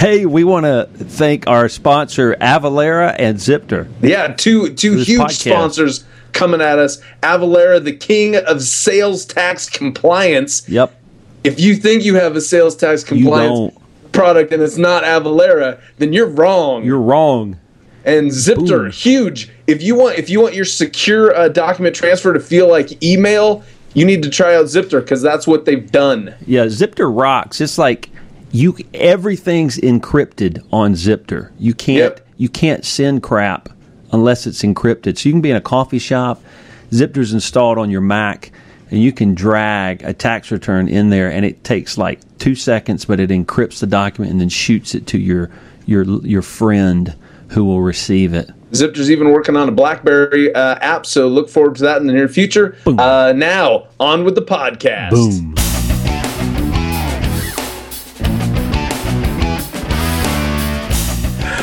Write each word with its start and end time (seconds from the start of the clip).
Hey, 0.00 0.24
we 0.24 0.44
want 0.44 0.64
to 0.64 0.88
thank 0.96 1.46
our 1.46 1.68
sponsor 1.68 2.34
Avalara 2.40 3.14
and 3.18 3.36
Zipter. 3.36 3.86
Yeah, 4.00 4.28
two 4.28 4.72
two 4.72 4.96
huge 4.96 5.20
podcast. 5.20 5.50
sponsors 5.50 6.04
coming 6.32 6.62
at 6.62 6.78
us. 6.78 7.02
Avalara, 7.22 7.84
the 7.84 7.94
king 7.94 8.34
of 8.34 8.62
sales 8.62 9.26
tax 9.26 9.68
compliance. 9.68 10.66
Yep. 10.70 10.98
If 11.44 11.60
you 11.60 11.76
think 11.76 12.02
you 12.02 12.14
have 12.14 12.34
a 12.34 12.40
sales 12.40 12.76
tax 12.76 13.04
compliance 13.04 13.76
product 14.12 14.54
and 14.54 14.62
it's 14.62 14.78
not 14.78 15.04
Avalara, 15.04 15.78
then 15.98 16.14
you're 16.14 16.28
wrong. 16.30 16.82
You're 16.82 16.98
wrong. 16.98 17.60
and 18.06 18.30
Zipter, 18.30 18.90
huge. 18.90 19.50
If 19.66 19.82
you 19.82 19.96
want, 19.96 20.18
if 20.18 20.30
you 20.30 20.40
want 20.40 20.54
your 20.54 20.64
secure 20.64 21.36
uh, 21.36 21.48
document 21.48 21.94
transfer 21.94 22.32
to 22.32 22.40
feel 22.40 22.70
like 22.70 23.02
email, 23.02 23.62
you 23.92 24.06
need 24.06 24.22
to 24.22 24.30
try 24.30 24.54
out 24.54 24.64
Zipter 24.64 25.02
because 25.02 25.20
that's 25.20 25.46
what 25.46 25.66
they've 25.66 25.92
done. 25.92 26.34
Yeah, 26.46 26.64
Zipter 26.64 27.14
rocks. 27.14 27.60
It's 27.60 27.76
like 27.76 28.08
you 28.52 28.76
everything's 28.94 29.78
encrypted 29.78 30.62
on 30.72 30.94
Zipter. 30.94 31.50
You 31.58 31.74
can't 31.74 31.98
Yep. 31.98 32.26
you 32.36 32.48
can't 32.48 32.84
send 32.84 33.22
crap 33.22 33.68
unless 34.12 34.46
it's 34.46 34.62
encrypted. 34.62 35.18
So 35.18 35.28
you 35.28 35.32
can 35.32 35.40
be 35.40 35.50
in 35.50 35.56
a 35.56 35.60
coffee 35.60 35.98
shop, 35.98 36.42
Zipter's 36.90 37.32
installed 37.32 37.78
on 37.78 37.90
your 37.90 38.00
Mac, 38.00 38.50
and 38.90 39.00
you 39.00 39.12
can 39.12 39.34
drag 39.34 40.02
a 40.02 40.12
tax 40.12 40.50
return 40.50 40.88
in 40.88 41.10
there, 41.10 41.30
and 41.30 41.44
it 41.44 41.62
takes 41.62 41.96
like 41.96 42.18
two 42.38 42.54
seconds, 42.56 43.04
but 43.04 43.20
it 43.20 43.30
encrypts 43.30 43.78
the 43.80 43.86
document 43.86 44.32
and 44.32 44.40
then 44.40 44.48
shoots 44.48 44.94
it 44.94 45.06
to 45.08 45.18
your 45.18 45.50
your 45.86 46.04
your 46.24 46.42
friend 46.42 47.14
who 47.50 47.64
will 47.64 47.82
receive 47.82 48.32
it. 48.34 48.50
Zipter's 48.72 49.10
even 49.10 49.32
working 49.32 49.56
on 49.56 49.68
a 49.68 49.72
BlackBerry 49.72 50.54
uh, 50.54 50.76
app, 50.76 51.04
so 51.04 51.26
look 51.26 51.48
forward 51.48 51.74
to 51.76 51.82
that 51.82 52.00
in 52.00 52.06
the 52.06 52.12
near 52.12 52.28
future. 52.28 52.76
Uh, 52.86 53.32
now 53.34 53.88
on 53.98 54.24
with 54.24 54.36
the 54.36 54.42
podcast. 54.42 55.10
Boom. 55.10 55.54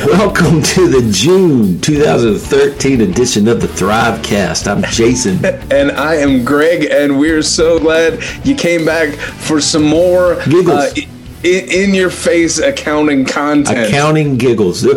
Welcome 0.08 0.62
to 0.62 0.88
the 0.88 1.12
June 1.12 1.82
2013 1.82 3.02
edition 3.02 3.46
of 3.50 3.60
the 3.60 3.68
Thrivecast. 3.68 4.66
I'm 4.66 4.82
Jason. 4.84 5.44
And 5.70 5.92
I 5.92 6.16
am 6.16 6.46
Greg, 6.46 6.86
and 6.90 7.20
we're 7.20 7.42
so 7.42 7.78
glad 7.78 8.24
you 8.46 8.56
came 8.56 8.86
back 8.86 9.14
for 9.16 9.60
some 9.60 9.84
more 9.84 10.42
Giggles. 10.46 10.98
Uh, 10.98 11.02
in, 11.44 11.94
your 11.94 12.10
face 12.10 12.58
accounting 12.58 13.26
content. 13.26 13.90
Accounting 13.90 14.38
giggles. 14.38 14.88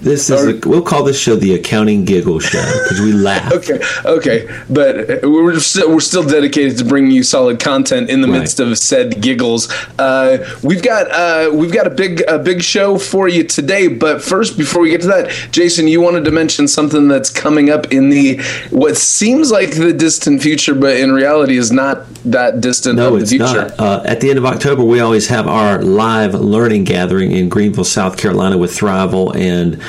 This 0.00 0.30
is 0.30 0.60
the, 0.60 0.68
we'll 0.68 0.80
call 0.82 1.04
this 1.04 1.18
show 1.20 1.36
the 1.36 1.54
Accounting 1.54 2.06
Giggle 2.06 2.40
Show 2.40 2.62
because 2.82 3.00
we 3.00 3.12
laugh. 3.12 3.52
Okay, 3.60 3.80
okay, 4.06 4.48
but 4.70 5.22
we're 5.22 5.58
still, 5.60 5.92
we're 5.92 6.00
still 6.00 6.22
dedicated 6.26 6.78
to 6.78 6.84
bringing 6.84 7.10
you 7.10 7.22
solid 7.22 7.60
content 7.60 8.08
in 8.08 8.22
the 8.22 8.28
Right. 8.28 8.40
midst 8.40 8.60
of 8.60 8.78
said 8.78 9.20
giggles. 9.20 9.70
Uh, 9.98 10.38
we've 10.62 10.82
got 10.82 11.10
uh, 11.10 11.50
we've 11.52 11.72
got 11.72 11.86
a 11.86 11.90
big 11.90 12.22
a 12.28 12.38
big 12.38 12.62
show 12.62 12.96
for 12.96 13.28
you 13.28 13.44
today. 13.44 13.88
But 13.88 14.22
first, 14.22 14.56
before 14.56 14.80
we 14.82 14.90
get 14.90 15.02
to 15.02 15.08
that, 15.08 15.30
Jason, 15.52 15.86
you 15.88 16.00
wanted 16.00 16.24
to 16.24 16.30
mention 16.30 16.66
something 16.68 17.08
that's 17.08 17.28
coming 17.28 17.68
up 17.68 17.92
in 17.92 18.08
the 18.08 18.40
what 18.70 18.96
seems 18.96 19.50
like 19.50 19.72
the 19.76 19.92
distant 19.92 20.40
future, 20.42 20.74
but 20.74 20.96
in 20.96 21.12
reality 21.12 21.56
is 21.58 21.70
not 21.72 22.06
that 22.24 22.60
distant 22.62 22.96
No, 22.96 23.14
of 23.16 23.22
it's 23.22 23.30
the 23.30 23.38
future. 23.38 23.68
not. 23.68 23.80
Uh, 23.80 24.02
at 24.06 24.20
the 24.20 24.30
end 24.30 24.38
of 24.38 24.46
October, 24.46 24.82
we 24.82 25.00
always 25.00 25.28
have 25.28 25.46
our 25.46 25.82
live 25.82 26.34
learning 26.34 26.84
gathering 26.84 27.32
in 27.32 27.48
Greenville, 27.50 27.84
South 27.84 28.16
Carolina, 28.16 28.56
with 28.56 28.70
Thriveal, 28.70 29.34
and 29.36 29.80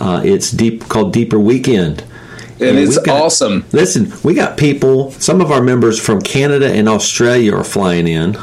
uh, 0.00 0.22
it's 0.24 0.50
deep 0.50 0.88
called 0.88 1.12
Deeper 1.12 1.38
Weekend. 1.38 2.04
And 2.60 2.76
it's 2.76 2.96
we've 2.96 3.04
got- 3.06 3.22
awesome. 3.22 3.64
Listen, 3.72 4.12
we 4.24 4.34
got 4.34 4.56
people. 4.56 5.12
Some 5.12 5.40
of 5.40 5.50
our 5.52 5.62
members 5.62 5.98
from 6.00 6.20
Canada 6.20 6.72
and 6.72 6.88
Australia 6.88 7.54
are 7.54 7.62
flying 7.64 8.08
in 8.08 8.34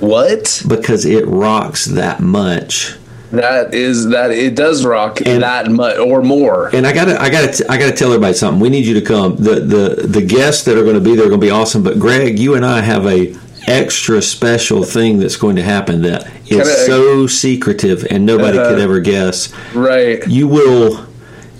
What? 0.00 0.62
because 0.66 1.04
it 1.04 1.26
rocks 1.28 1.84
that 1.86 2.20
much. 2.20 2.96
That 3.30 3.72
is 3.72 4.08
that 4.08 4.30
it 4.30 4.56
does 4.56 4.84
rock 4.84 5.20
And- 5.24 5.42
that 5.42 5.70
much 5.70 5.96
or 5.98 6.22
more. 6.22 6.70
And 6.74 6.86
I 6.86 6.92
gotta, 6.92 7.20
I 7.22 7.30
gotta, 7.30 7.64
I 7.70 7.78
gotta 7.78 7.92
tell 7.92 8.08
everybody 8.12 8.34
something. 8.34 8.60
We 8.60 8.68
need 8.68 8.84
you 8.84 8.94
to 8.94 9.00
come. 9.00 9.36
The 9.36 9.60
the 9.60 10.06
the 10.06 10.22
guests 10.22 10.64
that 10.64 10.76
are 10.76 10.82
going 10.82 10.96
to 10.96 11.00
be 11.00 11.14
there 11.16 11.24
are 11.26 11.28
going 11.30 11.40
to 11.40 11.46
be 11.46 11.50
awesome. 11.50 11.82
But 11.82 11.98
Greg, 11.98 12.38
you 12.38 12.56
and 12.56 12.66
I 12.66 12.80
have 12.82 13.06
a 13.06 13.34
extra 13.68 14.20
special 14.20 14.82
thing 14.82 15.18
that's 15.18 15.36
going 15.36 15.56
to 15.56 15.62
happen 15.62 16.02
that 16.02 16.26
is 16.60 16.68
Kinda- 16.68 16.86
so 16.86 17.26
secretive 17.26 18.06
and 18.10 18.24
nobody 18.26 18.58
Uh-huh. 18.58 18.70
could 18.70 18.78
ever 18.80 19.00
guess. 19.00 19.48
Right. 19.74 20.26
You 20.28 20.48
will. 20.48 21.06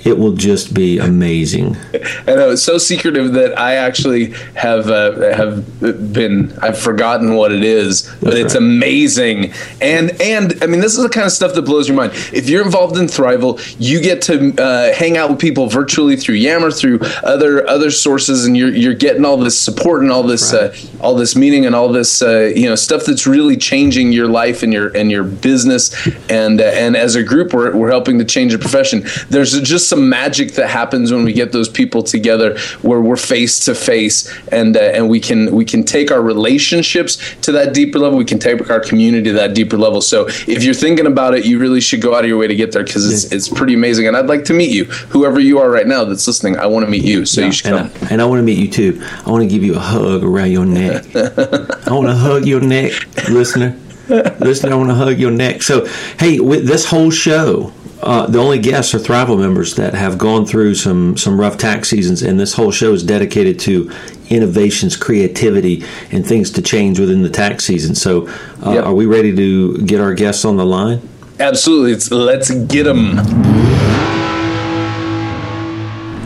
It 0.04 0.18
will 0.18 0.32
just 0.32 0.74
be 0.74 0.98
amazing. 0.98 1.76
I 2.26 2.34
know 2.34 2.50
it's 2.50 2.62
so 2.64 2.76
secretive 2.76 3.34
that 3.34 3.56
I 3.56 3.74
actually 3.76 4.34
have 4.54 4.90
uh, 4.90 5.32
have 5.32 5.80
been 6.12 6.52
I've 6.60 6.76
forgotten 6.76 7.36
what 7.36 7.52
it 7.52 7.62
is, 7.62 8.10
but 8.20 8.30
That's 8.32 8.36
it's 8.46 8.54
right. 8.54 8.62
amazing. 8.64 9.52
And 9.80 10.20
and 10.20 10.58
I 10.60 10.66
mean 10.66 10.80
this 10.80 10.96
is 10.96 11.04
the 11.04 11.08
kind 11.08 11.24
of 11.24 11.30
stuff 11.30 11.54
that 11.54 11.62
blows 11.62 11.86
your 11.86 11.96
mind. 11.96 12.14
If 12.32 12.48
you're 12.50 12.64
involved 12.64 12.96
in 12.96 13.06
Thriveal, 13.06 13.60
you 13.78 14.00
get 14.00 14.22
to 14.22 14.52
uh, 14.60 14.92
hang 14.92 15.16
out 15.16 15.30
with 15.30 15.38
people 15.38 15.68
virtually 15.68 16.16
through 16.16 16.34
Yammer, 16.34 16.72
through 16.72 16.98
other 17.22 17.64
other 17.68 17.92
sources, 17.92 18.44
and 18.44 18.56
you're 18.56 18.74
you're 18.74 18.94
getting 18.94 19.24
all 19.24 19.36
this 19.36 19.56
support 19.56 20.02
and 20.02 20.10
all 20.10 20.24
this 20.24 20.52
uh, 20.52 20.74
all 21.02 21.14
this 21.14 21.34
meeting 21.36 21.66
and 21.66 21.74
all 21.74 21.88
this 21.88 22.22
uh, 22.22 22.52
you 22.54 22.68
know 22.68 22.74
stuff 22.74 23.04
that's 23.04 23.26
really 23.26 23.56
changing 23.56 24.12
your 24.12 24.28
life 24.28 24.62
and 24.62 24.72
your 24.72 24.96
and 24.96 25.10
your 25.10 25.24
business. 25.24 25.92
And 26.30 26.60
uh, 26.60 26.64
and 26.64 26.96
as 26.96 27.14
a 27.14 27.22
group, 27.22 27.52
we're 27.52 27.76
we're 27.76 27.90
helping 27.90 28.18
to 28.18 28.24
change 28.24 28.52
the 28.52 28.58
profession. 28.58 29.04
There's 29.28 29.60
just 29.60 29.88
some 29.88 30.08
magic 30.08 30.52
that 30.52 30.68
happens 30.68 31.12
when 31.12 31.24
we 31.24 31.32
get 31.32 31.52
those 31.52 31.68
people 31.68 32.02
together, 32.02 32.58
where 32.82 33.00
we're 33.00 33.16
face 33.16 33.64
to 33.66 33.74
face, 33.74 34.32
and 34.48 34.76
uh, 34.76 34.80
and 34.80 35.08
we 35.08 35.20
can 35.20 35.54
we 35.54 35.64
can 35.64 35.84
take 35.84 36.10
our 36.10 36.22
relationships 36.22 37.18
to 37.42 37.52
that 37.52 37.74
deeper 37.74 37.98
level. 37.98 38.18
We 38.18 38.24
can 38.24 38.38
take 38.38 38.70
our 38.70 38.80
community 38.80 39.24
to 39.24 39.32
that 39.34 39.54
deeper 39.54 39.76
level. 39.76 40.00
So 40.00 40.26
if 40.28 40.62
you're 40.62 40.74
thinking 40.74 41.06
about 41.06 41.34
it, 41.34 41.44
you 41.44 41.58
really 41.58 41.80
should 41.80 42.00
go 42.00 42.14
out 42.14 42.24
of 42.24 42.28
your 42.28 42.38
way 42.38 42.46
to 42.46 42.54
get 42.54 42.72
there 42.72 42.84
because 42.84 43.10
it's 43.12 43.32
it's 43.32 43.48
pretty 43.48 43.74
amazing. 43.74 44.06
And 44.06 44.16
I'd 44.16 44.26
like 44.26 44.44
to 44.44 44.52
meet 44.54 44.70
you, 44.70 44.84
whoever 44.84 45.40
you 45.40 45.58
are 45.58 45.70
right 45.70 45.86
now 45.86 46.04
that's 46.04 46.26
listening. 46.26 46.56
I 46.58 46.66
want 46.66 46.84
to 46.84 46.90
meet 46.90 47.04
you, 47.04 47.26
so 47.26 47.40
you 47.40 47.52
should 47.52 47.72
And 47.72 47.92
come. 47.92 48.08
I, 48.08 48.12
and 48.12 48.22
I 48.22 48.24
want 48.24 48.38
to 48.38 48.44
meet 48.44 48.58
you 48.58 48.68
too. 48.70 49.02
I 49.26 49.30
want 49.30 49.42
to 49.42 49.48
give 49.48 49.64
you 49.64 49.74
a 49.74 49.80
hug 49.80 50.22
around 50.22 50.52
your 50.52 50.66
neck. 50.66 50.91
I 50.94 51.92
want 51.92 52.08
to 52.08 52.14
hug 52.14 52.46
your 52.46 52.60
neck, 52.60 52.92
listener. 53.28 53.76
Listener, 54.08 54.72
I 54.72 54.74
want 54.74 54.90
to 54.90 54.94
hug 54.94 55.18
your 55.18 55.30
neck. 55.30 55.62
So, 55.62 55.86
hey, 56.18 56.40
with 56.40 56.66
this 56.66 56.84
whole 56.86 57.10
show, 57.10 57.72
uh, 58.02 58.26
the 58.26 58.38
only 58.38 58.58
guests 58.58 58.94
are 58.94 58.98
Thriveal 58.98 59.38
members 59.38 59.76
that 59.76 59.94
have 59.94 60.18
gone 60.18 60.44
through 60.44 60.74
some 60.74 61.16
some 61.16 61.40
rough 61.40 61.56
tax 61.56 61.88
seasons, 61.88 62.20
and 62.22 62.38
this 62.38 62.52
whole 62.54 62.72
show 62.72 62.92
is 62.92 63.02
dedicated 63.04 63.58
to 63.60 63.90
innovations, 64.28 64.96
creativity, 64.96 65.84
and 66.10 66.26
things 66.26 66.50
to 66.52 66.62
change 66.62 66.98
within 66.98 67.22
the 67.22 67.30
tax 67.30 67.64
season. 67.64 67.94
So, 67.94 68.26
uh, 68.66 68.72
Yep. 68.72 68.86
are 68.86 68.94
we 68.94 69.06
ready 69.06 69.34
to 69.36 69.78
get 69.78 70.00
our 70.00 70.14
guests 70.14 70.44
on 70.44 70.56
the 70.56 70.66
line? 70.66 71.00
Absolutely, 71.38 71.92
it's 71.92 72.10
let's 72.10 72.50
get 72.50 72.84
them. 72.84 73.18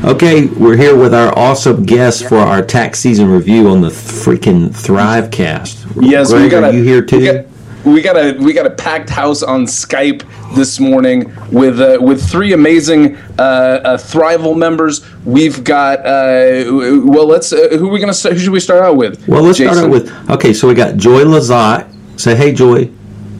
Okay, 0.04 0.46
we're 0.46 0.76
here 0.76 0.96
with 0.96 1.12
our 1.14 1.36
awesome 1.36 1.84
guests 1.84 2.22
for 2.22 2.36
our 2.36 2.62
tax 2.62 3.00
season 3.00 3.28
review 3.28 3.68
on 3.68 3.80
the 3.80 3.88
freaking 3.88 4.68
Thrivecast. 4.68 6.00
Yes, 6.00 6.30
Greg, 6.30 6.42
we 6.44 6.48
got 6.48 6.62
are 6.64 6.72
you 6.72 6.84
here 6.84 7.02
too? 7.02 7.18
We 7.18 7.24
got, 7.24 7.46
we 7.84 8.02
got 8.02 8.16
a 8.16 8.32
we 8.38 8.52
got 8.52 8.66
a 8.66 8.70
packed 8.70 9.10
house 9.10 9.42
on 9.42 9.64
Skype 9.64 10.22
this 10.54 10.78
morning 10.78 11.32
with 11.50 11.80
uh, 11.80 11.98
with 12.00 12.24
three 12.28 12.52
amazing 12.52 13.16
uh, 13.38 13.42
uh, 13.42 13.96
Thriveal 13.96 14.56
members. 14.56 15.04
We've 15.24 15.64
got 15.64 16.00
uh, 16.00 16.64
well, 17.04 17.26
let's 17.26 17.52
uh, 17.52 17.68
who 17.72 17.88
are 17.88 17.92
we 17.92 17.98
gonna 17.98 18.12
who 18.12 18.38
should 18.38 18.50
we 18.52 18.60
start 18.60 18.82
out 18.84 18.96
with? 18.96 19.26
well, 19.26 19.42
let's 19.42 19.58
start 19.58 19.78
out 19.78 19.90
with 19.90 20.08
okay. 20.30 20.52
So 20.52 20.68
we 20.68 20.74
got 20.74 20.96
Joy 20.96 21.22
Lazat. 21.24 21.90
Say 22.20 22.36
hey, 22.36 22.52
Joy. 22.52 22.90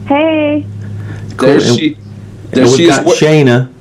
Hey. 0.05 0.65
there 1.37 1.55
and- 1.55 1.63
she 1.63 1.93
And 1.95 2.03
there 2.51 2.65
we've 2.65 2.75
she 2.75 2.83
is. 2.85 2.89
got 2.97 3.05
What- 3.05 3.17
Shayna. 3.17 3.71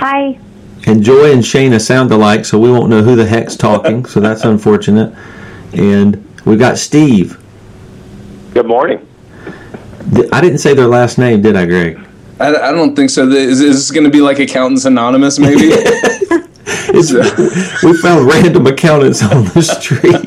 Hi. 0.00 0.38
And 0.88 1.02
Joy 1.02 1.32
and 1.32 1.42
Shayna 1.42 1.82
sound 1.82 2.10
alike, 2.12 2.46
so 2.46 2.58
we 2.58 2.70
won't 2.70 2.88
know 2.88 3.02
who 3.02 3.14
the 3.14 3.26
heck's 3.26 3.56
talking. 3.56 4.06
so 4.06 4.20
that's 4.20 4.44
unfortunate. 4.44 5.14
And 5.74 6.26
we've 6.46 6.58
got 6.58 6.78
Steve. 6.78 7.38
Good 8.54 8.66
morning. 8.66 9.06
I 10.32 10.40
didn't 10.40 10.58
say 10.58 10.72
their 10.72 10.86
last 10.86 11.18
name, 11.18 11.42
did 11.42 11.56
I, 11.56 11.66
Greg? 11.66 12.00
I, 12.40 12.54
I 12.54 12.72
don't 12.72 12.96
think 12.96 13.10
so. 13.10 13.28
Is, 13.28 13.60
is 13.60 13.76
this 13.76 13.90
going 13.90 14.04
to 14.04 14.10
be 14.10 14.22
like 14.22 14.38
Accountants 14.38 14.86
Anonymous? 14.86 15.38
Maybe. 15.38 15.72
It's, 16.90 17.12
we 17.82 17.96
found 17.98 18.26
random 18.26 18.66
accountants 18.66 19.22
on 19.22 19.44
the 19.44 19.62
street. 19.62 20.22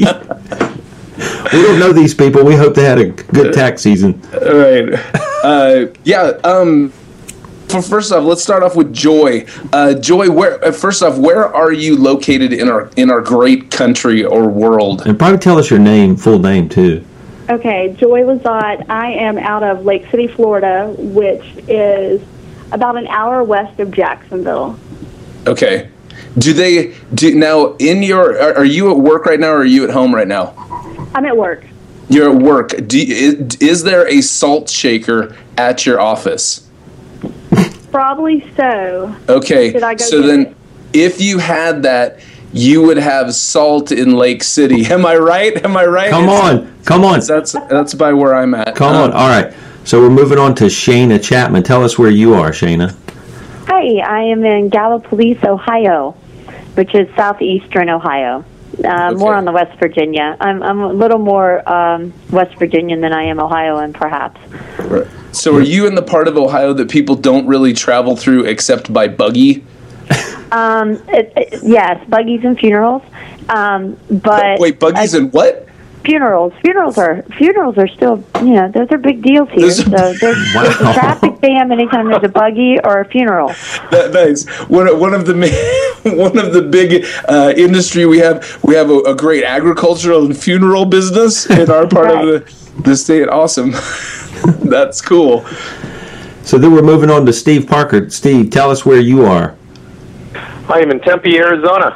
we 1.54 1.62
don't 1.64 1.80
know 1.80 1.92
these 1.92 2.14
people. 2.14 2.44
We 2.46 2.56
hope 2.56 2.76
they 2.76 2.84
had 2.84 3.00
a 3.00 3.10
good 3.10 3.54
tax 3.54 3.82
season. 3.82 4.22
All 4.34 4.56
right. 4.56 4.94
Uh, 5.44 5.88
yeah. 6.04 6.34
Um. 6.44 6.94
For 7.72 7.82
first 7.82 8.12
off, 8.12 8.26
let's 8.26 8.44
start 8.44 8.64
off 8.64 8.76
with 8.76 8.94
Joy. 8.94 9.46
Uh, 9.72 9.94
Joy, 9.94 10.30
where 10.30 10.64
uh, 10.64 10.74
first 10.74 11.02
off, 11.02 11.18
where 11.18 11.46
are 11.46 11.72
you 11.72 11.98
located 11.98 12.52
in 12.52 12.68
our 12.68 12.90
in 12.98 13.10
our 13.10 13.22
great 13.22 13.72
country 13.72 14.26
or 14.26 14.50
world? 14.50 15.08
And 15.08 15.18
probably 15.18 15.40
tell 15.40 15.58
us 15.58 15.70
your 15.70 15.80
name, 15.80 16.18
full 16.18 16.40
name 16.40 16.68
too. 16.68 17.06
Okay, 17.50 17.96
Joy 17.98 18.24
Lazat. 18.24 18.90
I 18.90 19.12
am 19.14 19.38
out 19.38 19.64
of 19.64 19.86
Lake 19.86 20.06
City, 20.12 20.28
Florida, 20.28 20.94
which 20.98 21.44
is 21.70 22.22
about 22.74 22.98
an 22.98 23.08
hour 23.08 23.42
west 23.42 23.80
of 23.80 23.90
Jacksonville. 23.92 24.78
Okay. 25.48 25.90
Do 26.38 26.52
they 26.52 26.96
do 27.14 27.36
now 27.36 27.76
in 27.78 28.04
your? 28.04 28.38
Are, 28.38 28.56
are 28.58 28.66
you 28.66 28.92
at 28.92 28.98
work 28.98 29.26
right 29.26 29.40
now, 29.40 29.52
or 29.52 29.60
are 29.60 29.66
you 29.66 29.86
at 29.86 29.92
home 29.92 30.14
right 30.14 30.28
now? 30.28 30.54
I'm 31.16 31.26
at 31.26 31.38
work. 31.38 31.64
You're 32.10 32.36
at 32.36 32.42
work. 32.42 32.72
Do, 32.88 33.00
is, 33.00 33.56
is 33.62 33.84
there 33.84 34.06
a 34.08 34.20
salt 34.20 34.70
shaker 34.70 35.36
at 35.58 35.86
your 35.86 36.02
office? 36.02 36.68
Probably 37.92 38.46
so. 38.56 39.14
Okay. 39.28 39.72
Did 39.74 39.84
I 39.84 39.96
go 39.96 40.06
so 40.06 40.22
then, 40.22 40.42
it? 40.48 40.56
if 40.94 41.20
you 41.22 41.38
had 41.40 41.84
that, 41.84 42.20
you 42.54 42.82
would 42.84 42.98
have 42.98 43.34
salt 43.34 43.92
in 43.92 44.16
Lake 44.16 44.44
City. 44.44 44.86
Am 44.92 45.06
I 45.06 45.16
right? 45.18 45.64
Am 45.66 45.76
I 45.76 45.86
right? 45.86 46.10
Come 46.10 46.24
It's- 46.26 46.44
on, 46.44 46.74
come 46.86 47.04
on, 47.06 47.20
That's 47.22 47.52
that's 47.70 47.94
by 47.94 48.14
where 48.14 48.36
I'm 48.36 48.54
at. 48.54 48.76
come 48.76 48.96
Um, 48.96 49.04
on. 49.04 49.12
All 49.12 49.28
right. 49.30 49.54
So 49.84 50.00
we're 50.00 50.10
moving 50.10 50.38
on 50.38 50.54
to 50.56 50.66
Shayna 50.66 51.22
Chapman. 51.24 51.64
Tell 51.64 51.84
us 51.84 51.98
where 51.98 52.12
you 52.12 52.34
are, 52.36 52.52
Shayna. 52.52 52.96
Hi, 53.68 53.98
I 53.98 54.22
am 54.24 54.46
in 54.46 54.70
Gallipolis, 54.70 55.44
Ohio, 55.44 56.12
which 56.76 56.94
is 56.94 57.08
southeastern 57.16 57.90
Ohio. 57.90 58.46
Uh, 58.84 59.14
More 59.14 59.36
on 59.36 59.46
the 59.46 59.52
West 59.52 59.78
Virginia. 59.80 60.36
I'm, 60.40 60.64
I'm 60.64 60.80
a 60.80 60.92
little 60.92 61.20
more 61.20 61.68
um, 61.70 62.14
West 62.32 62.58
Virginian 62.58 63.02
than 63.02 63.14
I 63.14 63.24
am 63.24 63.40
Ohioan, 63.40 63.94
perhaps. 63.94 64.40
Right. 64.80 65.08
So, 65.32 65.56
are 65.56 65.62
you 65.62 65.88
in 65.88 65.96
the 65.96 66.02
part 66.02 66.28
of 66.28 66.38
Ohio 66.38 66.74
that 66.74 66.90
people 66.90 67.16
don't 67.16 67.48
really 67.48 67.74
travel 67.74 68.16
through 68.16 68.46
except 68.46 68.92
by 68.92 69.08
buggy? 69.08 69.64
Um, 70.52 71.02
it, 71.08 71.32
it, 71.38 71.64
yes, 71.64 72.06
buggies 72.10 72.44
and 72.44 72.60
funerals. 72.60 73.02
Um, 73.48 73.98
but 74.10 74.60
Wait, 74.60 74.80
buggies 74.80 75.16
uh, 75.16 75.20
and 75.20 75.34
what? 75.34 75.68
Funerals. 76.04 76.54
Funerals 76.64 76.98
are 76.98 77.22
funerals 77.38 77.78
are 77.78 77.88
still 77.88 78.24
you 78.42 78.54
know 78.54 78.70
those 78.70 78.88
are 78.92 78.98
big 78.98 79.22
deals 79.22 79.50
here. 79.50 79.62
Those 79.62 79.80
are- 79.82 79.84
so 79.84 79.90
there's, 79.90 80.20
there's 80.22 80.56
Wow. 80.56 80.92
a 80.92 80.94
traffic 80.94 81.42
jam 81.42 81.72
anytime 81.72 82.10
there's 82.10 82.24
a 82.24 82.30
buggy 82.30 82.80
or 82.84 83.02
a 83.02 83.06
funeral. 83.06 83.50
That, 83.92 84.12
nice. 84.14 84.48
One, 84.70 84.88
one 85.00 85.14
of 85.14 85.26
the 85.26 85.34
ma- 85.36 86.16
one 86.26 86.38
of 86.38 86.54
the 86.54 86.62
big 86.62 87.06
uh, 87.28 87.54
industry 87.58 88.06
we 88.06 88.20
have. 88.20 88.60
We 88.64 88.76
have 88.76 88.90
a, 88.90 89.00
a 89.00 89.16
great 89.16 89.44
agricultural 89.44 90.26
and 90.26 90.38
funeral 90.38 90.86
business 90.86 91.46
in 91.50 91.70
our 91.70 91.88
part 91.88 92.12
of 92.12 92.26
the 92.28 92.82
the 92.84 92.96
state. 92.96 93.28
Awesome. 93.28 93.72
That's 94.64 95.02
cool. 95.02 95.46
So 96.44 96.58
then 96.58 96.72
we're 96.74 96.82
moving 96.82 97.10
on 97.12 97.26
to 97.28 97.34
Steve 97.34 97.68
Parker. 97.68 98.10
Steve, 98.10 98.50
tell 98.50 98.72
us 98.72 98.86
where 98.86 99.00
you 99.00 99.26
are. 99.26 99.56
I 100.70 100.80
am 100.80 100.90
in 100.90 101.00
Tempe, 101.02 101.38
Arizona. 101.38 101.94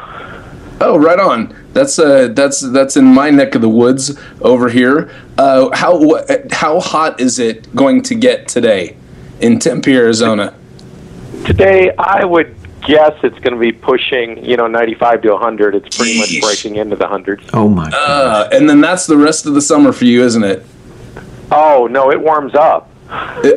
Oh, 0.81 0.97
right 0.99 1.19
on. 1.19 1.55
That's 1.75 1.99
uh, 1.99 2.29
that's 2.29 2.61
that's 2.61 2.95
in 2.95 3.03
my 3.03 3.29
neck 3.29 3.53
of 3.53 3.61
the 3.61 3.67
woods 3.69 4.17
over 4.39 4.69
here. 4.69 5.11
Uh, 5.37 5.69
how 5.75 5.99
wh- 6.01 6.23
how 6.49 6.79
hot 6.79 7.19
is 7.19 7.37
it 7.37 7.75
going 7.75 8.01
to 8.03 8.15
get 8.15 8.47
today 8.47 8.95
in 9.41 9.59
Tempe, 9.59 9.93
Arizona? 9.93 10.53
Today, 11.45 11.91
I 11.99 12.23
would 12.23 12.55
guess 12.87 13.11
it's 13.23 13.37
going 13.39 13.53
to 13.55 13.59
be 13.59 13.73
pushing, 13.73 14.43
you 14.45 14.55
know, 14.55 14.67
95 14.67 15.23
to 15.23 15.31
100. 15.33 15.75
It's 15.75 15.97
pretty 15.97 16.13
Yeesh. 16.17 16.41
much 16.41 16.41
breaking 16.41 16.77
into 16.77 16.95
the 16.95 17.07
hundreds. 17.07 17.43
Oh 17.51 17.67
my. 17.67 17.89
Uh, 17.91 18.47
and 18.53 18.69
then 18.69 18.79
that's 18.79 19.05
the 19.05 19.17
rest 19.17 19.45
of 19.45 19.53
the 19.53 19.61
summer 19.61 19.91
for 19.91 20.05
you, 20.05 20.23
isn't 20.23 20.45
it? 20.45 20.65
Oh 21.51 21.87
no, 21.91 22.09
it 22.09 22.21
warms 22.21 22.55
up. 22.55 22.89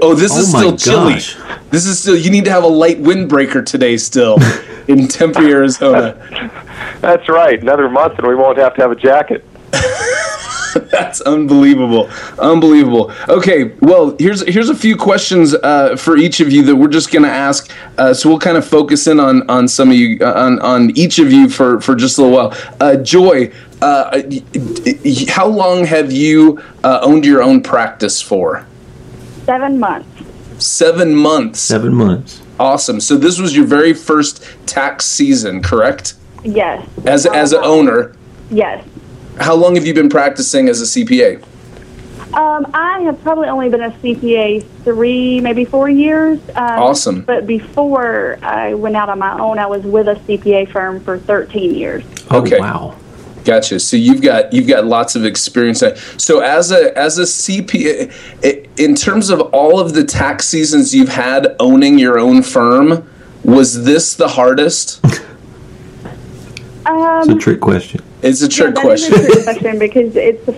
Oh, 0.03 0.15
this 0.15 0.37
is 0.37 0.53
Oh 0.53 0.59
my 0.59 0.59
still 0.59 0.77
chilly. 0.77 1.13
gosh. 1.15 1.37
This 1.71 1.87
is 1.87 2.01
still. 2.01 2.17
You 2.17 2.31
need 2.33 2.45
to 2.47 2.51
have 2.51 2.65
a 2.65 2.69
light 2.69 2.99
windbreaker 3.01 3.65
today, 3.65 3.97
still 3.97 4.39
in 4.89 5.07
Tempe, 5.07 5.47
Arizona. 5.47 6.17
That's 7.01 7.29
right. 7.29 7.61
Another 7.61 7.89
month, 7.89 8.19
and 8.19 8.27
we 8.27 8.35
won't 8.35 8.59
have 8.59 8.75
to 8.75 8.83
have 8.83 8.91
a 8.91 8.97
jacket. 8.97 9.45
That's 10.91 11.21
unbelievable, 11.23 12.11
unbelievable. 12.39 13.11
Okay, 13.29 13.73
well, 13.81 14.15
here's 14.19 14.47
here's 14.47 14.69
a 14.69 14.75
few 14.75 14.97
questions 14.97 15.55
uh, 15.55 15.97
for 15.97 16.17
each 16.17 16.41
of 16.41 16.53
you 16.53 16.63
that 16.65 16.77
we're 16.77 16.89
just 16.89 17.11
gonna 17.11 17.27
ask. 17.29 17.71
Uh, 17.97 18.13
so 18.13 18.29
we'll 18.29 18.39
kind 18.39 18.57
of 18.57 18.67
focus 18.67 19.07
in 19.07 19.19
on 19.19 19.49
on 19.51 19.67
some 19.67 19.89
of 19.91 19.97
you 19.97 20.19
uh, 20.21 20.33
on 20.35 20.59
on 20.61 20.91
each 20.97 21.19
of 21.19 21.33
you 21.33 21.49
for 21.49 21.81
for 21.81 21.95
just 21.95 22.19
a 22.19 22.23
little 22.23 22.37
while. 22.37 22.55
Uh, 22.81 22.97
Joy, 22.97 23.51
uh, 23.81 24.23
y- 24.29 24.43
y- 24.55 25.25
how 25.29 25.47
long 25.47 25.85
have 25.87 26.13
you 26.13 26.63
uh, 26.85 27.01
owned 27.03 27.25
your 27.25 27.43
own 27.43 27.63
practice 27.63 28.21
for? 28.21 28.67
Seven 29.47 29.81
months. 29.81 30.09
Seven 30.65 31.15
months. 31.15 31.61
Seven 31.61 31.95
months. 31.95 32.43
Awesome. 32.61 33.01
So 33.01 33.17
this 33.17 33.39
was 33.41 33.57
your 33.57 33.65
very 33.67 33.95
first 33.95 34.45
tax 34.67 35.07
season, 35.07 35.63
correct? 35.63 36.15
Yes. 36.45 36.89
As 37.05 37.27
as 37.27 37.53
an 37.53 37.61
owner, 37.65 38.15
Yes. 38.51 38.85
how 39.41 39.55
long 39.55 39.75
have 39.75 39.87
you 39.87 39.95
been 39.95 40.09
practicing 40.09 40.69
as 40.69 40.81
a 40.81 40.85
CPA? 40.87 41.43
Um, 42.35 42.67
I 42.75 43.01
have 43.01 43.23
probably 43.23 43.49
only 43.49 43.71
been 43.71 43.81
a 43.83 43.91
CPA 44.03 44.61
three, 44.85 45.41
maybe 45.41 45.65
four 45.65 45.89
years. 45.89 46.39
Um, 46.55 46.65
Awesome. 46.83 47.21
But 47.23 47.47
before 47.47 48.39
I 48.43 48.75
went 48.75 48.97
out 48.97 49.09
on 49.09 49.19
my 49.19 49.39
own, 49.39 49.59
I 49.59 49.67
was 49.67 49.83
with 49.83 50.09
a 50.09 50.17
CPA 50.17 50.67
firm 50.71 51.01
for 51.01 51.19
13 51.19 51.75
years. 51.75 52.05
Oh, 52.31 52.43
Okay. 52.43 52.59
Wow. 52.61 52.95
Gotcha. 53.45 53.81
So 53.81 53.97
you've 53.97 54.21
got 54.21 54.53
you've 54.53 54.67
got 54.67 54.85
lots 54.85 55.17
of 55.17 55.25
experience. 55.25 55.83
So 56.19 56.41
as 56.41 56.71
a 56.71 56.97
as 56.99 57.19
a 57.19 57.23
CPA, 57.23 58.13
in 58.79 58.95
terms 58.95 59.31
of 59.31 59.41
all 59.41 59.81
of 59.81 59.95
the 59.95 60.05
tax 60.05 60.47
seasons 60.47 60.95
you've 60.95 61.09
had 61.09 61.57
owning 61.59 61.99
your 61.99 62.19
own 62.19 62.43
firm, 62.43 63.09
was 63.45 63.85
this 63.85 64.15
the 64.15 64.29
hardest? 64.29 65.01
It's 66.91 67.29
a 67.29 67.33
Um, 67.33 67.39
trick 67.39 67.61
question. 67.61 68.01
It's 68.23 68.41
a 68.43 68.49
trick 68.49 68.75
that 68.75 68.81
question. 68.83 69.15
a 69.15 69.27
trick 69.27 69.43
question 69.45 69.79
because 69.79 70.17
it's. 70.17 70.49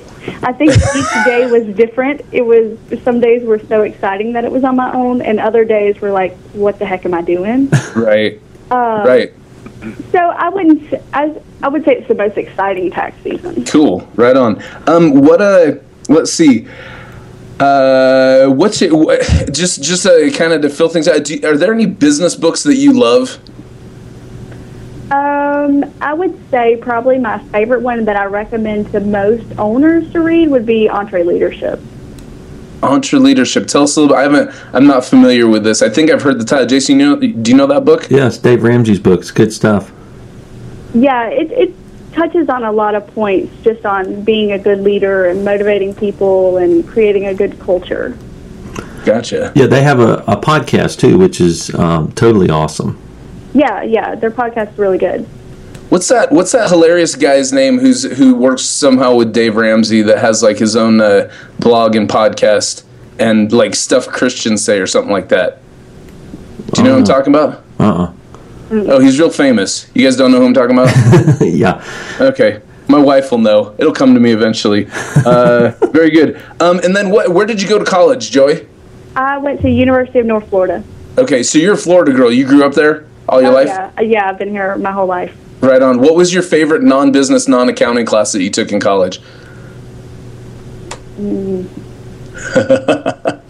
I 0.42 0.52
think 0.52 0.72
each 0.72 1.24
day 1.24 1.50
was 1.50 1.64
different. 1.76 2.22
It 2.32 2.42
was 2.42 2.78
some 3.02 3.20
days 3.20 3.42
were 3.44 3.58
so 3.58 3.82
exciting 3.82 4.32
that 4.34 4.44
it 4.44 4.52
was 4.52 4.62
on 4.64 4.76
my 4.76 4.92
own, 4.92 5.22
and 5.22 5.40
other 5.40 5.64
days 5.64 6.00
were 6.00 6.10
like, 6.12 6.36
"What 6.52 6.78
the 6.78 6.86
heck 6.86 7.04
am 7.04 7.14
I 7.14 7.22
doing?" 7.22 7.68
right. 7.96 8.40
Uh, 8.70 9.02
Right. 9.06 9.32
So 10.12 10.18
I 10.18 10.50
wouldn't. 10.50 10.92
i 11.14 11.68
would 11.68 11.84
say 11.84 11.96
it's 11.96 12.08
the 12.08 12.14
most 12.14 12.36
exciting 12.36 12.90
tax 12.90 13.16
season. 13.24 13.64
Cool. 13.64 14.06
Right 14.14 14.36
on. 14.36 14.62
Um, 14.86 15.22
what 15.22 15.40
a 15.40 15.80
let's 16.08 16.32
see. 16.32 16.66
Uh, 17.58 18.46
what's 18.48 18.80
it? 18.82 18.92
What, 18.92 19.20
just 19.52 19.82
just 19.82 20.06
uh, 20.06 20.30
kind 20.30 20.52
of 20.52 20.62
to 20.62 20.70
fill 20.70 20.88
things 20.88 21.08
out. 21.08 21.24
Do, 21.24 21.40
are 21.44 21.56
there 21.56 21.72
any 21.74 21.86
business 21.86 22.34
books 22.36 22.62
that 22.62 22.76
you 22.76 22.92
love? 22.92 23.38
Um, 25.10 25.92
I 26.00 26.14
would 26.14 26.38
say 26.50 26.76
probably 26.76 27.18
my 27.18 27.38
favorite 27.48 27.82
one 27.82 28.04
that 28.04 28.16
I 28.16 28.26
recommend 28.26 28.92
to 28.92 29.00
most 29.00 29.46
owners 29.58 30.10
to 30.12 30.20
read 30.20 30.50
would 30.50 30.66
be 30.66 30.88
EntreLeadership. 30.88 31.84
Entre 32.82 33.18
Leadership. 33.18 33.66
Tell 33.66 33.82
us 33.82 33.96
a 33.96 34.00
little. 34.00 34.16
I 34.16 34.22
haven't. 34.22 34.50
I'm 34.72 34.86
not 34.86 35.04
familiar 35.04 35.46
with 35.46 35.64
this. 35.64 35.82
I 35.82 35.90
think 35.90 36.10
I've 36.10 36.22
heard 36.22 36.40
the 36.40 36.44
title. 36.44 36.66
Jason, 36.66 36.98
you 36.98 37.06
know, 37.06 37.16
do 37.16 37.50
you 37.50 37.56
know 37.56 37.66
that 37.66 37.84
book? 37.84 38.08
Yes, 38.10 38.38
Dave 38.38 38.62
Ramsey's 38.62 39.00
books. 39.00 39.30
Good 39.30 39.52
stuff. 39.52 39.92
Yeah, 40.94 41.26
it, 41.26 41.50
it 41.52 41.74
touches 42.12 42.48
on 42.48 42.64
a 42.64 42.72
lot 42.72 42.94
of 42.94 43.06
points 43.08 43.54
just 43.62 43.84
on 43.84 44.22
being 44.24 44.52
a 44.52 44.58
good 44.58 44.80
leader 44.80 45.26
and 45.26 45.44
motivating 45.44 45.94
people 45.94 46.56
and 46.56 46.86
creating 46.88 47.26
a 47.26 47.34
good 47.34 47.58
culture. 47.60 48.16
Gotcha. 49.04 49.52
Yeah, 49.54 49.66
they 49.66 49.82
have 49.82 50.00
a, 50.00 50.18
a 50.26 50.36
podcast 50.36 51.00
too, 51.00 51.18
which 51.18 51.40
is 51.40 51.74
um, 51.74 52.12
totally 52.12 52.48
awesome. 52.48 52.98
Yeah, 53.54 53.82
yeah, 53.82 54.14
their 54.14 54.30
podcast's 54.30 54.78
really 54.78 54.98
good. 54.98 55.26
What's 55.90 56.08
that? 56.08 56.30
What's 56.30 56.52
that 56.52 56.68
hilarious 56.68 57.16
guy's 57.16 57.52
name 57.52 57.78
who's 57.78 58.04
who 58.04 58.36
works 58.36 58.62
somehow 58.62 59.16
with 59.16 59.32
Dave 59.32 59.56
Ramsey 59.56 60.02
that 60.02 60.18
has 60.18 60.42
like 60.42 60.58
his 60.58 60.76
own 60.76 61.00
uh, 61.00 61.32
blog 61.58 61.96
and 61.96 62.08
podcast 62.08 62.84
and 63.18 63.52
like 63.52 63.74
stuff 63.74 64.06
Christians 64.06 64.64
say 64.64 64.78
or 64.78 64.86
something 64.86 65.10
like 65.10 65.28
that? 65.30 65.60
Do 66.72 66.82
you 66.82 66.84
know 66.84 66.92
what 66.92 66.98
I'm 67.00 67.04
talking 67.04 67.34
about? 67.34 67.64
Uh 67.78 68.12
Oh, 68.72 69.00
he's 69.00 69.18
real 69.18 69.30
famous. 69.30 69.90
You 69.94 70.04
guys 70.04 70.16
don't 70.16 70.30
know 70.30 70.38
who 70.38 70.46
I'm 70.46 70.54
talking 70.54 70.78
about? 70.78 71.40
yeah. 71.40 71.84
okay. 72.20 72.62
My 72.86 73.00
wife 73.00 73.32
will 73.32 73.38
know. 73.38 73.74
It'll 73.78 73.92
come 73.92 74.14
to 74.14 74.20
me 74.20 74.30
eventually. 74.32 74.86
Uh, 75.26 75.70
very 75.90 76.10
good. 76.10 76.40
Um, 76.60 76.78
and 76.80 76.94
then 76.94 77.10
what? 77.10 77.30
Where 77.30 77.46
did 77.46 77.60
you 77.60 77.68
go 77.68 77.78
to 77.78 77.84
college, 77.84 78.30
Joey? 78.30 78.68
I 79.16 79.38
went 79.38 79.60
to 79.62 79.70
University 79.70 80.20
of 80.20 80.26
North 80.26 80.48
Florida. 80.48 80.84
Okay, 81.18 81.42
so 81.42 81.58
you're 81.58 81.74
a 81.74 81.76
Florida 81.76 82.12
girl. 82.12 82.32
You 82.32 82.46
grew 82.46 82.64
up 82.64 82.74
there 82.74 83.06
all 83.30 83.40
your 83.40 83.50
Oh, 83.50 83.54
life. 83.54 83.68
Yeah, 83.68 84.00
yeah, 84.00 84.28
I've 84.28 84.38
been 84.38 84.50
here 84.50 84.76
my 84.76 84.92
whole 84.92 85.06
life. 85.06 85.34
Right 85.60 85.82
on. 85.82 86.00
What 86.00 86.14
was 86.14 86.32
your 86.32 86.42
favorite 86.42 86.82
non-business, 86.82 87.46
non-accounting 87.48 88.06
class 88.06 88.32
that 88.32 88.42
you 88.42 88.50
took 88.50 88.72
in 88.72 88.80
college? 88.80 89.20
Mm. 91.18 91.68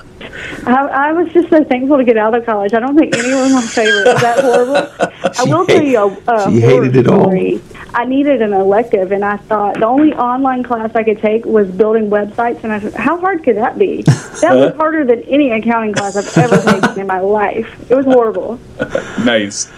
I, 0.67 0.87
I 1.09 1.13
was 1.13 1.33
just 1.33 1.49
so 1.49 1.65
thankful 1.65 1.97
to 1.97 2.05
get 2.05 2.17
out 2.17 2.35
of 2.35 2.45
college. 2.45 2.75
I 2.75 2.81
don't 2.81 2.97
think 2.97 3.17
any 3.17 3.29
were 3.33 3.49
my 3.49 3.63
favorite. 3.63 4.09
Is 4.15 4.21
that 4.21 4.41
horrible? 4.41 4.77
I 5.39 5.45
will 5.45 5.67
tell 5.67 5.83
you 5.83 5.99
a, 6.27 6.33
a 6.35 6.51
she 6.51 6.61
hated 6.61 6.97
it 6.97 7.07
all. 7.09 7.23
story. 7.23 7.61
I 7.95 8.05
needed 8.05 8.43
an 8.43 8.53
elective, 8.53 9.13
and 9.13 9.25
I 9.25 9.37
thought 9.37 9.75
the 9.75 9.87
only 9.87 10.13
online 10.13 10.63
class 10.63 10.95
I 10.95 11.03
could 11.03 11.19
take 11.19 11.45
was 11.45 11.69
building 11.71 12.09
websites. 12.11 12.63
And 12.63 12.73
I 12.73 12.81
said, 12.81 12.95
how 12.95 13.19
hard 13.19 13.43
could 13.43 13.57
that 13.57 13.79
be? 13.79 14.03
That 14.03 14.55
was 14.55 14.75
harder 14.77 15.05
than 15.05 15.23
any 15.25 15.51
accounting 15.51 15.95
class 15.95 16.17
I've 16.17 16.53
ever 16.53 16.81
taken 16.81 17.01
in 17.01 17.07
my 17.07 17.21
life. 17.21 17.91
It 17.91 17.95
was 17.95 18.07
horrible. 18.07 18.59
Nice, 19.21 19.71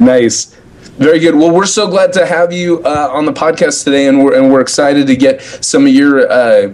nice, 0.00 0.56
very 0.96 1.18
good. 1.18 1.34
Well, 1.34 1.50
we're 1.50 1.66
so 1.66 1.86
glad 1.86 2.12
to 2.14 2.24
have 2.24 2.52
you 2.52 2.82
uh, 2.82 3.10
on 3.12 3.26
the 3.26 3.32
podcast 3.32 3.84
today, 3.84 4.08
and 4.08 4.24
we're 4.24 4.34
and 4.34 4.50
we're 4.50 4.60
excited 4.60 5.06
to 5.06 5.16
get 5.16 5.42
some 5.42 5.86
of 5.86 5.92
your. 5.92 6.30
Uh, 6.30 6.72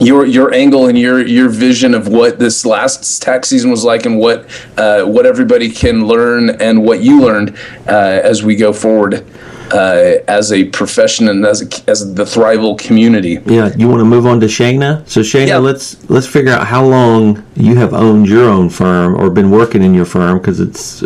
your 0.00 0.24
your 0.24 0.52
angle 0.54 0.86
and 0.86 0.98
your 0.98 1.24
your 1.26 1.50
vision 1.50 1.92
of 1.92 2.08
what 2.08 2.38
this 2.38 2.64
last 2.64 3.20
tax 3.20 3.48
season 3.48 3.70
was 3.70 3.84
like 3.84 4.06
and 4.06 4.18
what 4.18 4.48
uh, 4.78 5.04
what 5.04 5.26
everybody 5.26 5.70
can 5.70 6.06
learn 6.06 6.50
and 6.50 6.82
what 6.82 7.02
you 7.02 7.20
learned 7.20 7.56
uh, 7.86 8.20
as 8.24 8.42
we 8.42 8.56
go 8.56 8.72
forward. 8.72 9.26
Uh, 9.72 10.18
as 10.26 10.52
a 10.52 10.64
profession 10.64 11.28
and 11.28 11.44
as 11.46 11.62
a, 11.62 11.90
as 11.90 12.14
the 12.14 12.24
Thriveal 12.24 12.78
community. 12.78 13.38
Yeah, 13.46 13.72
you 13.76 13.88
want 13.88 14.00
to 14.00 14.04
move 14.04 14.26
on 14.26 14.40
to 14.40 14.46
Shayna? 14.46 15.08
So 15.08 15.20
Shayna, 15.20 15.48
Yeah. 15.48 15.58
let's 15.58 16.08
let's 16.10 16.26
figure 16.26 16.52
out 16.52 16.66
how 16.66 16.84
long 16.84 17.44
you 17.54 17.76
have 17.76 17.94
owned 17.94 18.28
your 18.28 18.48
own 18.48 18.68
firm 18.68 19.14
or 19.14 19.30
been 19.30 19.50
working 19.50 19.82
in 19.82 19.94
your 19.94 20.06
firm 20.06 20.38
because 20.38 20.58
it's 20.60 21.02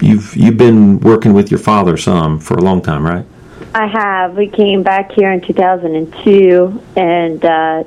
you've 0.00 0.34
you've 0.36 0.56
been 0.56 0.98
working 1.00 1.32
with 1.34 1.50
your 1.50 1.60
father 1.60 1.96
some 1.96 2.38
for 2.40 2.54
a 2.54 2.62
long 2.62 2.82
time, 2.82 3.06
right? 3.06 3.24
I 3.74 3.86
have. 3.86 4.36
We 4.36 4.48
came 4.48 4.82
back 4.82 5.12
here 5.12 5.32
in 5.32 5.40
2002 5.40 6.82
and 6.96 7.44
uh, 7.44 7.84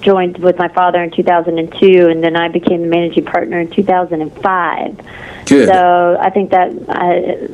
joined 0.00 0.38
with 0.38 0.58
my 0.58 0.68
father 0.68 1.02
in 1.02 1.10
2002, 1.10 2.08
and 2.08 2.22
then 2.22 2.36
I 2.36 2.48
became 2.48 2.82
the 2.82 2.88
managing 2.88 3.24
partner 3.24 3.60
in 3.60 3.70
2005. 3.70 5.00
Good. 5.46 5.68
So 5.68 6.18
I 6.20 6.30
think 6.30 6.50
that 6.50 6.72
I 6.88 7.48